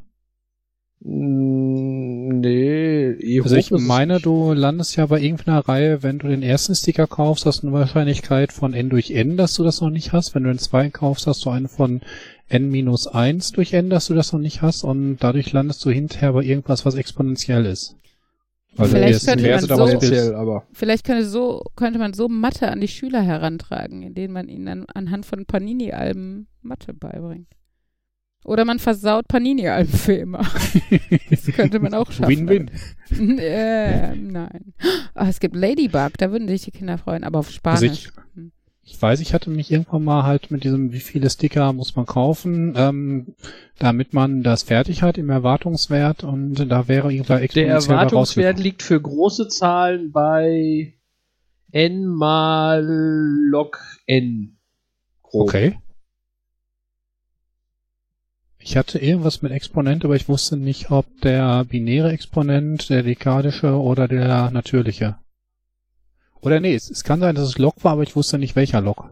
Mm, 1.00 2.40
nee, 2.40 3.10
E 3.10 3.40
Also 3.40 3.56
ich 3.56 3.70
meine, 3.70 4.20
du 4.20 4.52
landest 4.52 4.96
ja 4.96 5.06
bei 5.06 5.20
irgendeiner 5.20 5.60
Reihe, 5.60 6.02
wenn 6.02 6.18
du 6.18 6.28
den 6.28 6.42
ersten 6.42 6.74
Sticker 6.74 7.06
kaufst, 7.06 7.46
hast 7.46 7.62
du 7.62 7.68
eine 7.68 7.76
Wahrscheinlichkeit 7.76 8.52
von 8.52 8.74
N 8.74 8.90
durch 8.90 9.12
N, 9.12 9.36
dass 9.36 9.55
du 9.55 9.62
das 9.62 9.80
noch 9.80 9.90
nicht 9.90 10.12
hast. 10.12 10.34
Wenn 10.34 10.44
du 10.44 10.50
den 10.50 10.59
zweiten 10.59 10.92
kaufst, 10.92 11.26
hast 11.26 11.44
du 11.44 11.50
eine 11.50 11.68
von 11.68 12.00
n-1 12.48 13.54
durch 13.54 13.72
n, 13.72 13.90
dass 13.90 14.06
du 14.06 14.14
das 14.14 14.32
noch 14.32 14.40
nicht 14.40 14.62
hast 14.62 14.84
und 14.84 15.18
dadurch 15.18 15.52
landest 15.52 15.84
du 15.84 15.90
hinterher 15.90 16.32
bei 16.32 16.42
irgendwas, 16.42 16.86
was 16.86 16.94
exponentiell 16.94 17.66
ist. 17.66 17.96
Also 18.76 18.96
vielleicht, 18.96 19.26
könnte 19.26 19.50
man 19.50 20.00
so, 20.00 20.34
aber 20.34 20.66
vielleicht 20.72 21.04
könnte, 21.04 21.26
so, 21.26 21.64
könnte 21.74 21.98
man 21.98 22.14
so 22.14 22.28
Mathe 22.28 22.68
an 22.68 22.80
die 22.80 22.88
Schüler 22.88 23.22
herantragen, 23.22 24.02
indem 24.02 24.32
man 24.32 24.48
ihnen 24.48 24.66
dann 24.66 24.86
anhand 24.94 25.26
von 25.26 25.46
Panini-Alben 25.46 26.46
Mathe 26.62 26.94
beibringt. 26.94 27.48
Oder 28.44 28.64
man 28.64 28.78
versaut 28.78 29.26
Panini-Alben 29.26 29.92
für 29.92 30.14
immer. 30.14 30.38
das 31.30 31.46
könnte 31.46 31.80
man 31.80 31.92
auch 31.92 32.10
schaffen. 32.12 32.48
Win-win. 32.48 32.70
äh, 33.38 34.14
nein. 34.14 34.74
Oh, 35.16 35.24
es 35.28 35.40
gibt 35.40 35.56
Ladybug, 35.56 36.12
da 36.18 36.30
würden 36.30 36.46
sich 36.46 36.62
die 36.62 36.70
Kinder 36.70 36.98
freuen, 36.98 37.24
aber 37.24 37.40
auf 37.40 37.50
Spanisch. 37.50 38.10
Also 38.36 38.50
ich, 38.90 39.01
weiß, 39.01 39.20
ich 39.20 39.35
hatte 39.35 39.51
mich 39.51 39.70
irgendwann 39.70 40.05
mal 40.05 40.23
halt 40.24 40.51
mit 40.51 40.65
diesem, 40.65 40.93
wie 40.93 41.01
viele 41.01 41.28
Sticker 41.28 41.73
muss 41.73 41.94
man 41.94 42.06
kaufen, 42.06 42.74
ähm, 42.77 43.35
damit 43.78 44.15
man 44.15 44.43
das 44.43 44.62
fertig 44.62 45.02
hat 45.02 45.19
im 45.19 45.31
Erwartungswert 45.31 46.24
und 46.24 46.55
da 46.55 46.89
wäre 46.89 47.12
irgendwann 47.12 47.43
exponentiell 47.43 47.81
Der 47.81 47.97
Erwartungswert 47.97 48.59
liegt 48.59 48.82
für 48.82 49.01
große 49.01 49.48
Zahlen 49.48 50.10
bei 50.10 50.94
n 51.70 52.06
mal 52.06 52.82
log 52.82 53.78
n. 54.06 54.56
Grob. 55.23 55.48
Okay. 55.48 55.78
Ich 58.59 58.77
hatte 58.77 58.98
irgendwas 58.98 59.43
mit 59.43 59.52
Exponent, 59.52 60.05
aber 60.05 60.16
ich 60.16 60.28
wusste 60.28 60.56
nicht, 60.56 60.90
ob 60.90 61.06
der 61.23 61.65
binäre 61.65 62.10
Exponent, 62.10 62.89
der 62.90 63.02
dekadische 63.02 63.78
oder 63.78 64.09
der 64.09 64.51
natürliche. 64.51 65.19
Oder 66.40 66.60
nee, 66.60 66.74
es, 66.74 66.90
es 66.90 67.05
kann 67.05 67.20
sein, 67.20 67.35
dass 67.35 67.48
es 67.48 67.59
Log 67.59 67.82
war, 67.82 67.93
aber 67.93 68.02
ich 68.02 68.16
wusste 68.16 68.39
nicht 68.39 68.56
welcher 68.56 68.81
Log. 68.81 69.10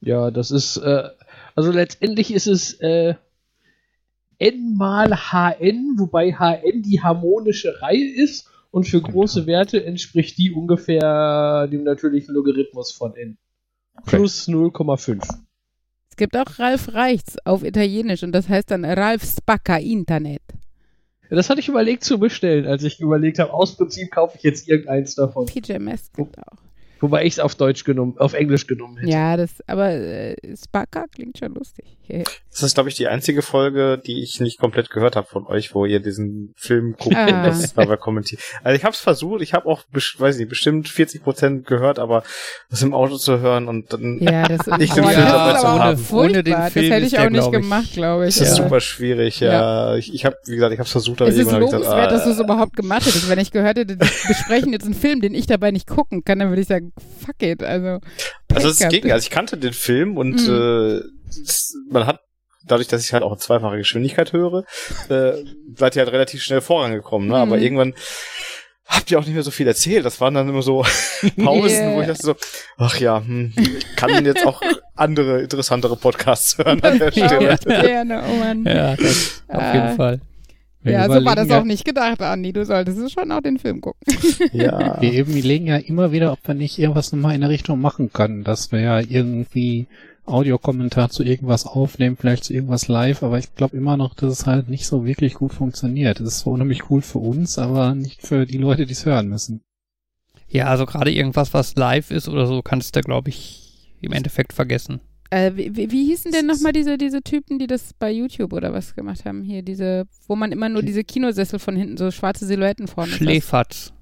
Ja, 0.00 0.30
das 0.30 0.50
ist, 0.50 0.78
äh, 0.78 1.08
also 1.54 1.70
letztendlich 1.70 2.32
ist 2.32 2.46
es 2.46 2.74
äh, 2.80 3.14
n 4.38 4.76
mal 4.76 5.14
hn, 5.14 5.96
wobei 5.98 6.32
hn 6.32 6.82
die 6.82 7.02
harmonische 7.02 7.82
Reihe 7.82 8.14
ist 8.14 8.48
und 8.70 8.84
für 8.84 9.02
große 9.02 9.46
Werte 9.46 9.84
entspricht 9.84 10.38
die 10.38 10.52
ungefähr 10.52 11.68
dem 11.68 11.84
natürlichen 11.84 12.34
Logarithmus 12.34 12.92
von 12.92 13.14
n. 13.14 13.36
Okay. 13.96 14.16
Plus 14.16 14.48
0,5. 14.48 15.22
Es 16.08 16.16
gibt 16.16 16.36
auch 16.36 16.58
Ralf 16.58 16.94
Reichts 16.94 17.36
auf 17.44 17.64
Italienisch 17.64 18.22
und 18.22 18.32
das 18.32 18.48
heißt 18.48 18.70
dann 18.70 18.84
Ralf 18.84 19.24
Spacca 19.24 19.76
Internet. 19.76 20.42
Das 21.30 21.48
hatte 21.48 21.60
ich 21.60 21.68
überlegt 21.68 22.04
zu 22.04 22.18
bestellen, 22.18 22.66
als 22.66 22.82
ich 22.82 23.00
überlegt 23.00 23.38
habe, 23.38 23.52
aus 23.52 23.76
Prinzip 23.76 24.10
kaufe 24.10 24.36
ich 24.36 24.42
jetzt 24.42 24.68
irgendeins 24.68 25.14
davon. 25.14 25.46
PJMS 25.46 26.12
gibt 26.12 26.38
auch. 26.38 26.69
Wobei 27.00 27.24
ich 27.24 27.34
es 27.34 27.38
auf 27.38 27.54
Deutsch 27.54 27.84
genommen, 27.84 28.14
auf 28.18 28.34
Englisch 28.34 28.66
genommen 28.66 28.98
hätte. 28.98 29.10
Ja, 29.10 29.36
das, 29.36 29.50
aber 29.66 29.90
äh, 29.90 30.36
Spaka 30.54 31.06
klingt 31.14 31.38
schon 31.38 31.54
lustig. 31.54 31.96
das 32.08 32.62
ist, 32.62 32.74
glaube 32.74 32.90
ich, 32.90 32.94
die 32.94 33.08
einzige 33.08 33.40
Folge, 33.40 34.00
die 34.04 34.22
ich 34.22 34.38
nicht 34.40 34.58
komplett 34.58 34.90
gehört 34.90 35.16
habe 35.16 35.26
von 35.26 35.46
euch, 35.46 35.74
wo 35.74 35.86
ihr 35.86 36.00
diesen 36.00 36.52
Film 36.56 36.96
guckt 36.98 37.16
ah. 37.16 37.44
das 37.44 37.72
dabei 37.72 37.96
kommentiert. 37.96 38.42
Also 38.62 38.76
ich 38.76 38.84
habe 38.84 38.92
es 38.92 39.00
versucht, 39.00 39.40
ich 39.40 39.54
habe 39.54 39.66
auch, 39.66 39.82
weiß 39.92 40.36
nicht, 40.36 40.50
bestimmt 40.50 40.88
40 40.88 41.22
Prozent 41.22 41.66
gehört, 41.66 41.98
aber 41.98 42.22
das 42.68 42.82
im 42.82 42.92
Auto 42.92 43.16
zu 43.16 43.40
hören 43.40 43.68
und 43.68 43.92
dann 43.92 44.18
ja, 44.20 44.46
das 44.46 44.66
ist, 44.66 44.78
nicht 44.78 44.94
den 44.94 45.04
Film 45.04 45.24
dabei 45.24 45.58
zu 45.58 45.68
haben. 45.68 46.06
Ohne 46.10 46.42
den 46.42 46.56
Film 46.70 46.90
das 46.90 46.96
hätte 46.96 47.06
ich 47.06 47.18
auch 47.18 47.30
nicht 47.30 47.52
gemacht, 47.52 47.92
glaube 47.94 48.26
ich. 48.26 48.36
Das 48.36 48.48
ist 48.48 48.58
ja. 48.58 48.64
super 48.64 48.80
schwierig, 48.80 49.40
ja. 49.40 49.52
ja. 49.52 49.96
Ich, 49.96 50.12
ich 50.12 50.26
habe, 50.26 50.36
wie 50.44 50.54
gesagt, 50.54 50.72
ich 50.72 50.78
habe 50.78 50.86
es 50.86 50.92
versucht, 50.92 51.22
aber 51.22 51.30
es 51.30 51.36
ist 51.36 51.50
lobenswert, 51.50 51.82
gesagt, 51.82 51.98
ah, 51.98 52.10
dass 52.10 52.24
du 52.24 52.30
es 52.30 52.40
überhaupt 52.40 52.76
gemacht 52.76 53.06
hättest. 53.06 53.28
Wenn 53.30 53.38
ich 53.38 53.50
gehört 53.50 53.78
hätte, 53.78 53.96
die 53.96 54.06
besprechen 54.28 54.72
jetzt 54.72 54.84
einen 54.84 54.94
Film, 54.94 55.20
den 55.20 55.34
ich 55.34 55.46
dabei 55.46 55.70
nicht 55.70 55.86
gucken 55.86 56.24
kann, 56.24 56.38
dann 56.40 56.50
würde 56.50 56.60
ich 56.60 56.68
sagen, 56.68 56.89
fuck 57.24 57.42
it. 57.42 57.62
Also, 57.62 58.00
also 58.52 58.68
es 58.68 58.78
ging, 58.88 59.10
also 59.10 59.24
ich 59.24 59.30
kannte 59.30 59.56
den 59.56 59.72
Film 59.72 60.16
und 60.16 60.46
mhm. 60.46 61.00
äh, 61.00 61.00
man 61.90 62.06
hat 62.06 62.20
dadurch, 62.66 62.88
dass 62.88 63.04
ich 63.04 63.12
halt 63.12 63.22
auch 63.22 63.32
in 63.32 63.38
zweifacher 63.38 63.76
Geschwindigkeit 63.76 64.32
höre, 64.32 64.64
äh, 65.08 65.32
seid 65.76 65.96
ihr 65.96 66.02
halt 66.02 66.12
relativ 66.12 66.42
schnell 66.42 66.60
vorangekommen, 66.60 67.28
ne? 67.28 67.34
Mhm. 67.34 67.40
Aber 67.40 67.58
irgendwann 67.58 67.94
habt 68.86 69.10
ihr 69.10 69.18
auch 69.18 69.24
nicht 69.24 69.34
mehr 69.34 69.42
so 69.42 69.50
viel 69.50 69.66
erzählt. 69.66 70.04
Das 70.04 70.20
waren 70.20 70.34
dann 70.34 70.48
immer 70.48 70.62
so 70.62 70.82
Pausen, 71.42 71.70
yeah. 71.70 71.94
wo 71.94 72.00
ich 72.00 72.08
dachte 72.08 72.22
so, 72.22 72.34
ach 72.76 72.98
ja, 72.98 73.22
hm, 73.24 73.52
ich 73.56 73.96
kann 73.96 74.24
jetzt 74.24 74.44
auch 74.46 74.60
andere, 74.94 75.40
interessantere 75.42 75.96
Podcasts 75.96 76.58
hören 76.58 76.82
an 76.82 76.98
der 76.98 77.12
Stelle. 77.12 77.56
Gerne, 77.64 78.22
oh 78.28 78.36
Mann. 78.36 78.64
Ja, 78.64 78.96
das, 78.96 79.42
auf 79.48 79.74
jeden 79.74 79.86
ah. 79.86 79.94
Fall. 79.94 80.20
Wir 80.82 80.92
ja, 80.92 81.08
so 81.08 81.24
war 81.24 81.36
das 81.36 81.50
auch 81.50 81.64
nicht 81.64 81.84
gedacht, 81.84 82.22
Andi. 82.22 82.52
Du 82.52 82.64
solltest 82.64 83.12
schon 83.12 83.30
auch 83.32 83.42
den 83.42 83.58
Film 83.58 83.80
gucken. 83.80 84.00
Ja. 84.52 85.00
wir 85.00 85.12
eben 85.12 85.32
überlegen 85.32 85.66
ja 85.66 85.76
immer 85.76 86.12
wieder, 86.12 86.32
ob 86.32 86.38
wir 86.46 86.54
nicht 86.54 86.78
irgendwas 86.78 87.12
nochmal 87.12 87.34
in 87.34 87.42
der 87.42 87.50
Richtung 87.50 87.80
machen 87.80 88.12
können, 88.12 88.44
dass 88.44 88.72
wir 88.72 88.80
ja 88.80 89.00
irgendwie 89.00 89.86
Audiokommentar 90.24 91.10
zu 91.10 91.22
irgendwas 91.22 91.66
aufnehmen, 91.66 92.16
vielleicht 92.16 92.44
zu 92.44 92.54
irgendwas 92.54 92.88
live, 92.88 93.22
aber 93.22 93.38
ich 93.38 93.54
glaube 93.54 93.76
immer 93.76 93.96
noch, 93.96 94.14
dass 94.14 94.32
es 94.32 94.46
halt 94.46 94.68
nicht 94.68 94.86
so 94.86 95.04
wirklich 95.04 95.34
gut 95.34 95.52
funktioniert. 95.52 96.20
Es 96.20 96.28
ist 96.28 96.38
zwar 96.40 96.54
unheimlich 96.54 96.88
cool 96.90 97.02
für 97.02 97.18
uns, 97.18 97.58
aber 97.58 97.94
nicht 97.94 98.22
für 98.22 98.46
die 98.46 98.58
Leute, 98.58 98.86
die 98.86 98.92
es 98.92 99.04
hören 99.04 99.28
müssen. 99.28 99.60
Ja, 100.48 100.66
also 100.66 100.86
gerade 100.86 101.12
irgendwas, 101.12 101.52
was 101.52 101.76
live 101.76 102.10
ist 102.10 102.28
oder 102.28 102.46
so, 102.46 102.62
kannst 102.62 102.96
du, 102.96 103.00
glaube 103.02 103.28
ich, 103.28 103.96
im 104.00 104.12
Endeffekt 104.12 104.52
vergessen. 104.52 105.00
Äh, 105.30 105.52
wie, 105.54 105.90
wie 105.90 106.06
hießen 106.06 106.32
denn 106.32 106.46
nochmal 106.46 106.72
diese, 106.72 106.98
diese 106.98 107.22
Typen, 107.22 107.58
die 107.60 107.68
das 107.68 107.94
bei 107.94 108.10
YouTube 108.10 108.52
oder 108.52 108.72
was 108.72 108.94
gemacht 108.96 109.24
haben? 109.24 109.44
Hier, 109.44 109.62
diese, 109.62 110.06
wo 110.26 110.34
man 110.34 110.50
immer 110.50 110.68
nur 110.68 110.82
diese 110.82 111.04
Kinosessel 111.04 111.60
von 111.60 111.76
hinten, 111.76 111.96
so 111.96 112.10
schwarze 112.10 112.46
Silhouetten 112.46 112.88
vorne 112.88 113.12
Schläferz. 113.12 113.92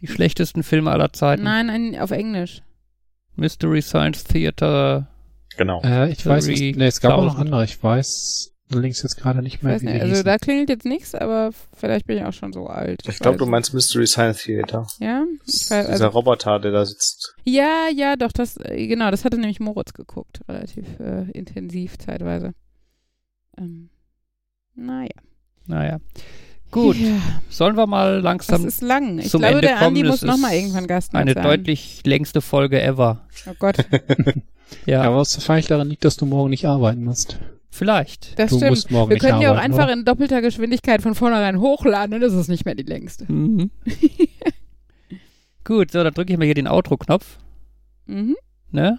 Die 0.00 0.08
schlechtesten 0.08 0.62
Filme 0.62 0.90
aller 0.90 1.12
Zeiten. 1.12 1.44
Nein, 1.44 1.70
ein, 1.70 1.98
auf 1.98 2.10
Englisch. 2.10 2.62
Mystery 3.36 3.80
Science 3.80 4.24
Theater. 4.24 5.08
Genau. 5.56 5.80
Äh, 5.82 6.12
ich 6.12 6.26
weiß 6.26 6.46
nicht, 6.48 6.76
nee, 6.76 6.86
es 6.86 7.00
gab 7.00 7.12
auch 7.12 7.24
noch 7.24 7.38
andere. 7.38 7.64
Ich 7.64 7.82
weiß 7.82 8.51
links 8.78 9.02
jetzt 9.02 9.16
gerade 9.16 9.42
nicht 9.42 9.62
mehr. 9.62 9.74
Weiß 9.74 9.82
nicht, 9.82 10.00
also 10.00 10.22
da 10.22 10.38
klingelt 10.38 10.68
jetzt 10.68 10.84
nichts, 10.84 11.14
aber 11.14 11.50
vielleicht 11.74 12.06
bin 12.06 12.18
ich 12.18 12.24
auch 12.24 12.32
schon 12.32 12.52
so 12.52 12.66
alt. 12.66 13.02
Ich 13.08 13.18
glaube, 13.18 13.38
du 13.38 13.46
meinst 13.46 13.74
Mystery 13.74 14.06
Science 14.06 14.42
Theater. 14.42 14.86
Ja? 14.98 15.24
Ich 15.46 15.70
weiß, 15.70 15.72
also, 15.72 15.92
Dieser 15.92 16.06
Roboter, 16.08 16.58
der 16.58 16.72
da 16.72 16.84
sitzt. 16.84 17.34
Ja, 17.44 17.88
ja, 17.94 18.16
doch, 18.16 18.32
das, 18.32 18.56
äh, 18.58 18.86
genau, 18.86 19.10
das 19.10 19.24
hatte 19.24 19.38
nämlich 19.38 19.60
Moritz 19.60 19.92
geguckt, 19.92 20.40
relativ 20.48 20.86
äh, 21.00 21.30
intensiv 21.32 21.98
zeitweise. 21.98 22.54
Ähm, 23.58 23.90
naja. 24.74 25.10
Naja. 25.66 26.00
Gut, 26.70 26.96
ja. 26.96 27.20
sollen 27.50 27.76
wir 27.76 27.86
mal 27.86 28.20
langsam. 28.20 28.64
Das 28.64 28.74
ist 28.74 28.80
lang. 28.80 29.18
Ich 29.18 29.28
zum 29.28 29.40
glaube, 29.40 29.56
Ende 29.56 29.66
der 29.68 29.76
kommen. 29.76 29.88
Andi 29.88 30.04
muss 30.04 30.22
nochmal 30.22 30.54
irgendwann 30.54 30.86
Gast 30.86 31.14
Eine 31.14 31.34
sein. 31.34 31.42
deutlich 31.42 32.00
längste 32.06 32.40
Folge 32.40 32.80
ever. 32.80 33.28
Oh 33.46 33.54
Gott, 33.58 33.76
Ja, 34.86 35.04
Ja, 35.04 35.14
was 35.14 35.36
wahrscheinlich 35.36 35.66
daran 35.66 35.88
liegt, 35.88 36.04
dass 36.04 36.16
du 36.16 36.26
morgen 36.26 36.50
nicht 36.50 36.66
arbeiten 36.66 37.04
musst. 37.04 37.38
Vielleicht. 37.72 38.38
das 38.38 38.50
Du 38.50 38.56
stimmt. 38.58 38.70
musst 38.70 38.90
morgen 38.90 39.10
Wir 39.10 39.14
nicht 39.14 39.24
können 39.24 39.40
die 39.40 39.46
auch 39.46 39.52
arbeiten, 39.52 39.72
einfach 39.72 39.84
oder? 39.84 39.92
in 39.94 40.04
doppelter 40.04 40.40
Geschwindigkeit 40.42 41.02
von 41.02 41.14
vornherein 41.16 41.58
hochladen, 41.60 42.12
dann 42.12 42.22
ist 42.22 42.34
es 42.34 42.46
nicht 42.48 42.64
mehr 42.64 42.74
die 42.76 42.82
längste. 42.84 43.30
Mhm. 43.32 43.70
Gut, 45.64 45.90
so, 45.90 46.02
dann 46.04 46.12
drücke 46.14 46.32
ich 46.32 46.38
mal 46.38 46.44
hier 46.44 46.54
den 46.54 46.68
Outro-Knopf. 46.68 47.38
Mhm. 48.06 48.36
Ne? 48.70 48.98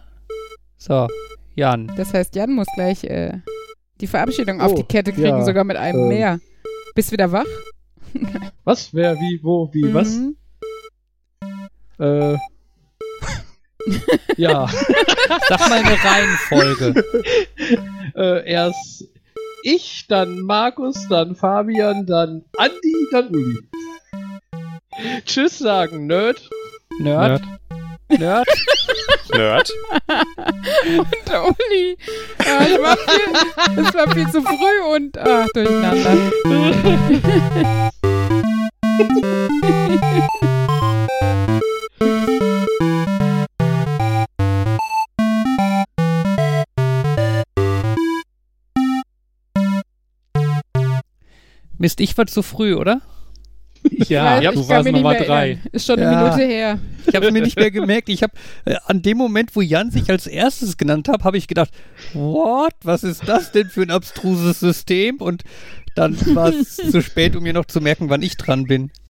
So, 0.78 1.08
Jan. 1.56 1.92
Das 1.98 2.14
heißt, 2.14 2.36
Jan 2.36 2.52
muss 2.54 2.68
gleich 2.76 3.04
äh, 3.04 3.40
die 4.02 4.08
Verabschiedung 4.08 4.60
auf 4.62 4.72
Oh, 4.72 4.76
die 4.76 4.84
Kette 4.84 5.12
kriegen, 5.14 5.28
ja, 5.28 5.44
sogar 5.46 5.64
mit 5.64 5.78
einem 5.78 6.02
ähm. 6.02 6.08
mehr. 6.08 6.40
Bist 6.96 7.12
wieder 7.12 7.32
wach? 7.32 7.46
Was? 8.64 8.94
Wer, 8.94 9.16
wie, 9.20 9.40
wo, 9.44 9.70
wie, 9.74 9.94
was? 9.94 10.16
Mhm. 10.16 10.36
Äh. 12.00 12.38
Ja. 14.38 14.68
Sag 15.48 15.70
mal 15.70 15.80
eine 15.80 15.98
Reihenfolge. 16.04 17.04
äh, 18.16 18.50
erst 18.50 19.06
ich, 19.64 20.06
dann 20.10 20.42
Markus, 20.42 21.08
dann 21.08 21.36
Fabian, 21.36 22.06
dann 22.06 22.44
Andi, 22.58 23.08
dann 23.12 23.30
Uli. 23.30 23.60
Tschüss 25.26 25.58
sagen, 25.58 26.06
Nerd. 26.08 26.50
Nerd. 27.00 27.42
Nerd. 28.10 28.48
Nerd. 29.34 29.72
Und 30.98 31.28
der 31.28 31.44
Uli. 31.46 31.98
Ah, 32.40 32.66
es, 32.66 32.82
war 32.82 32.98
viel, 32.98 33.84
es 33.84 33.94
war 33.94 34.12
viel 34.12 34.30
zu 34.30 34.42
früh 34.42 34.82
und 34.96 35.18
ach, 35.18 35.48
durcheinander. 35.54 36.18
Mist, 51.78 52.00
ich 52.02 52.18
war 52.18 52.26
zu 52.28 52.42
früh, 52.44 52.76
oder? 52.76 53.02
Ja, 54.08 54.40
Ich 54.40 54.48
weiß, 54.48 54.54
du 54.56 54.70
warst 54.70 54.92
Nummer 54.92 55.14
drei. 55.16 55.50
erinnern. 55.50 55.68
Ist 55.74 55.86
schon 55.88 56.00
eine 56.00 56.10
Ja. 56.12 56.24
Minute 56.24 56.44
her. 56.46 56.80
Ich 57.06 57.16
habe 57.16 57.26
es 57.26 57.32
mir 57.34 57.42
nicht 57.42 57.58
mehr 57.58 57.70
gemerkt. 57.70 58.08
Ich 58.08 58.24
habe 58.24 58.32
äh, 58.64 58.76
an 58.86 59.02
dem 59.02 59.18
Moment, 59.18 59.54
wo 59.56 59.62
Jan 59.62 59.92
sich 59.92 60.10
als 60.10 60.26
erstes 60.26 60.78
genannt 60.78 61.10
hat, 61.10 61.24
habe 61.26 61.38
ich 61.38 61.48
gedacht, 61.48 61.70
what? 62.14 62.74
Was 62.84 63.04
ist 63.04 63.28
das 63.28 63.52
denn 63.52 63.68
für 63.70 63.82
ein 63.82 63.92
abstruses 63.92 64.62
System? 64.62 65.18
Und 65.18 65.44
dann 65.96 66.16
war 66.34 66.48
es 66.54 66.76
zu 66.92 67.02
spät, 67.02 67.36
um 67.36 67.44
mir 67.44 67.52
noch 67.54 67.66
zu 67.66 67.82
merken, 67.82 68.10
wann 68.10 68.22
ich 68.22 68.38
dran 68.38 68.66
bin. 68.68 68.90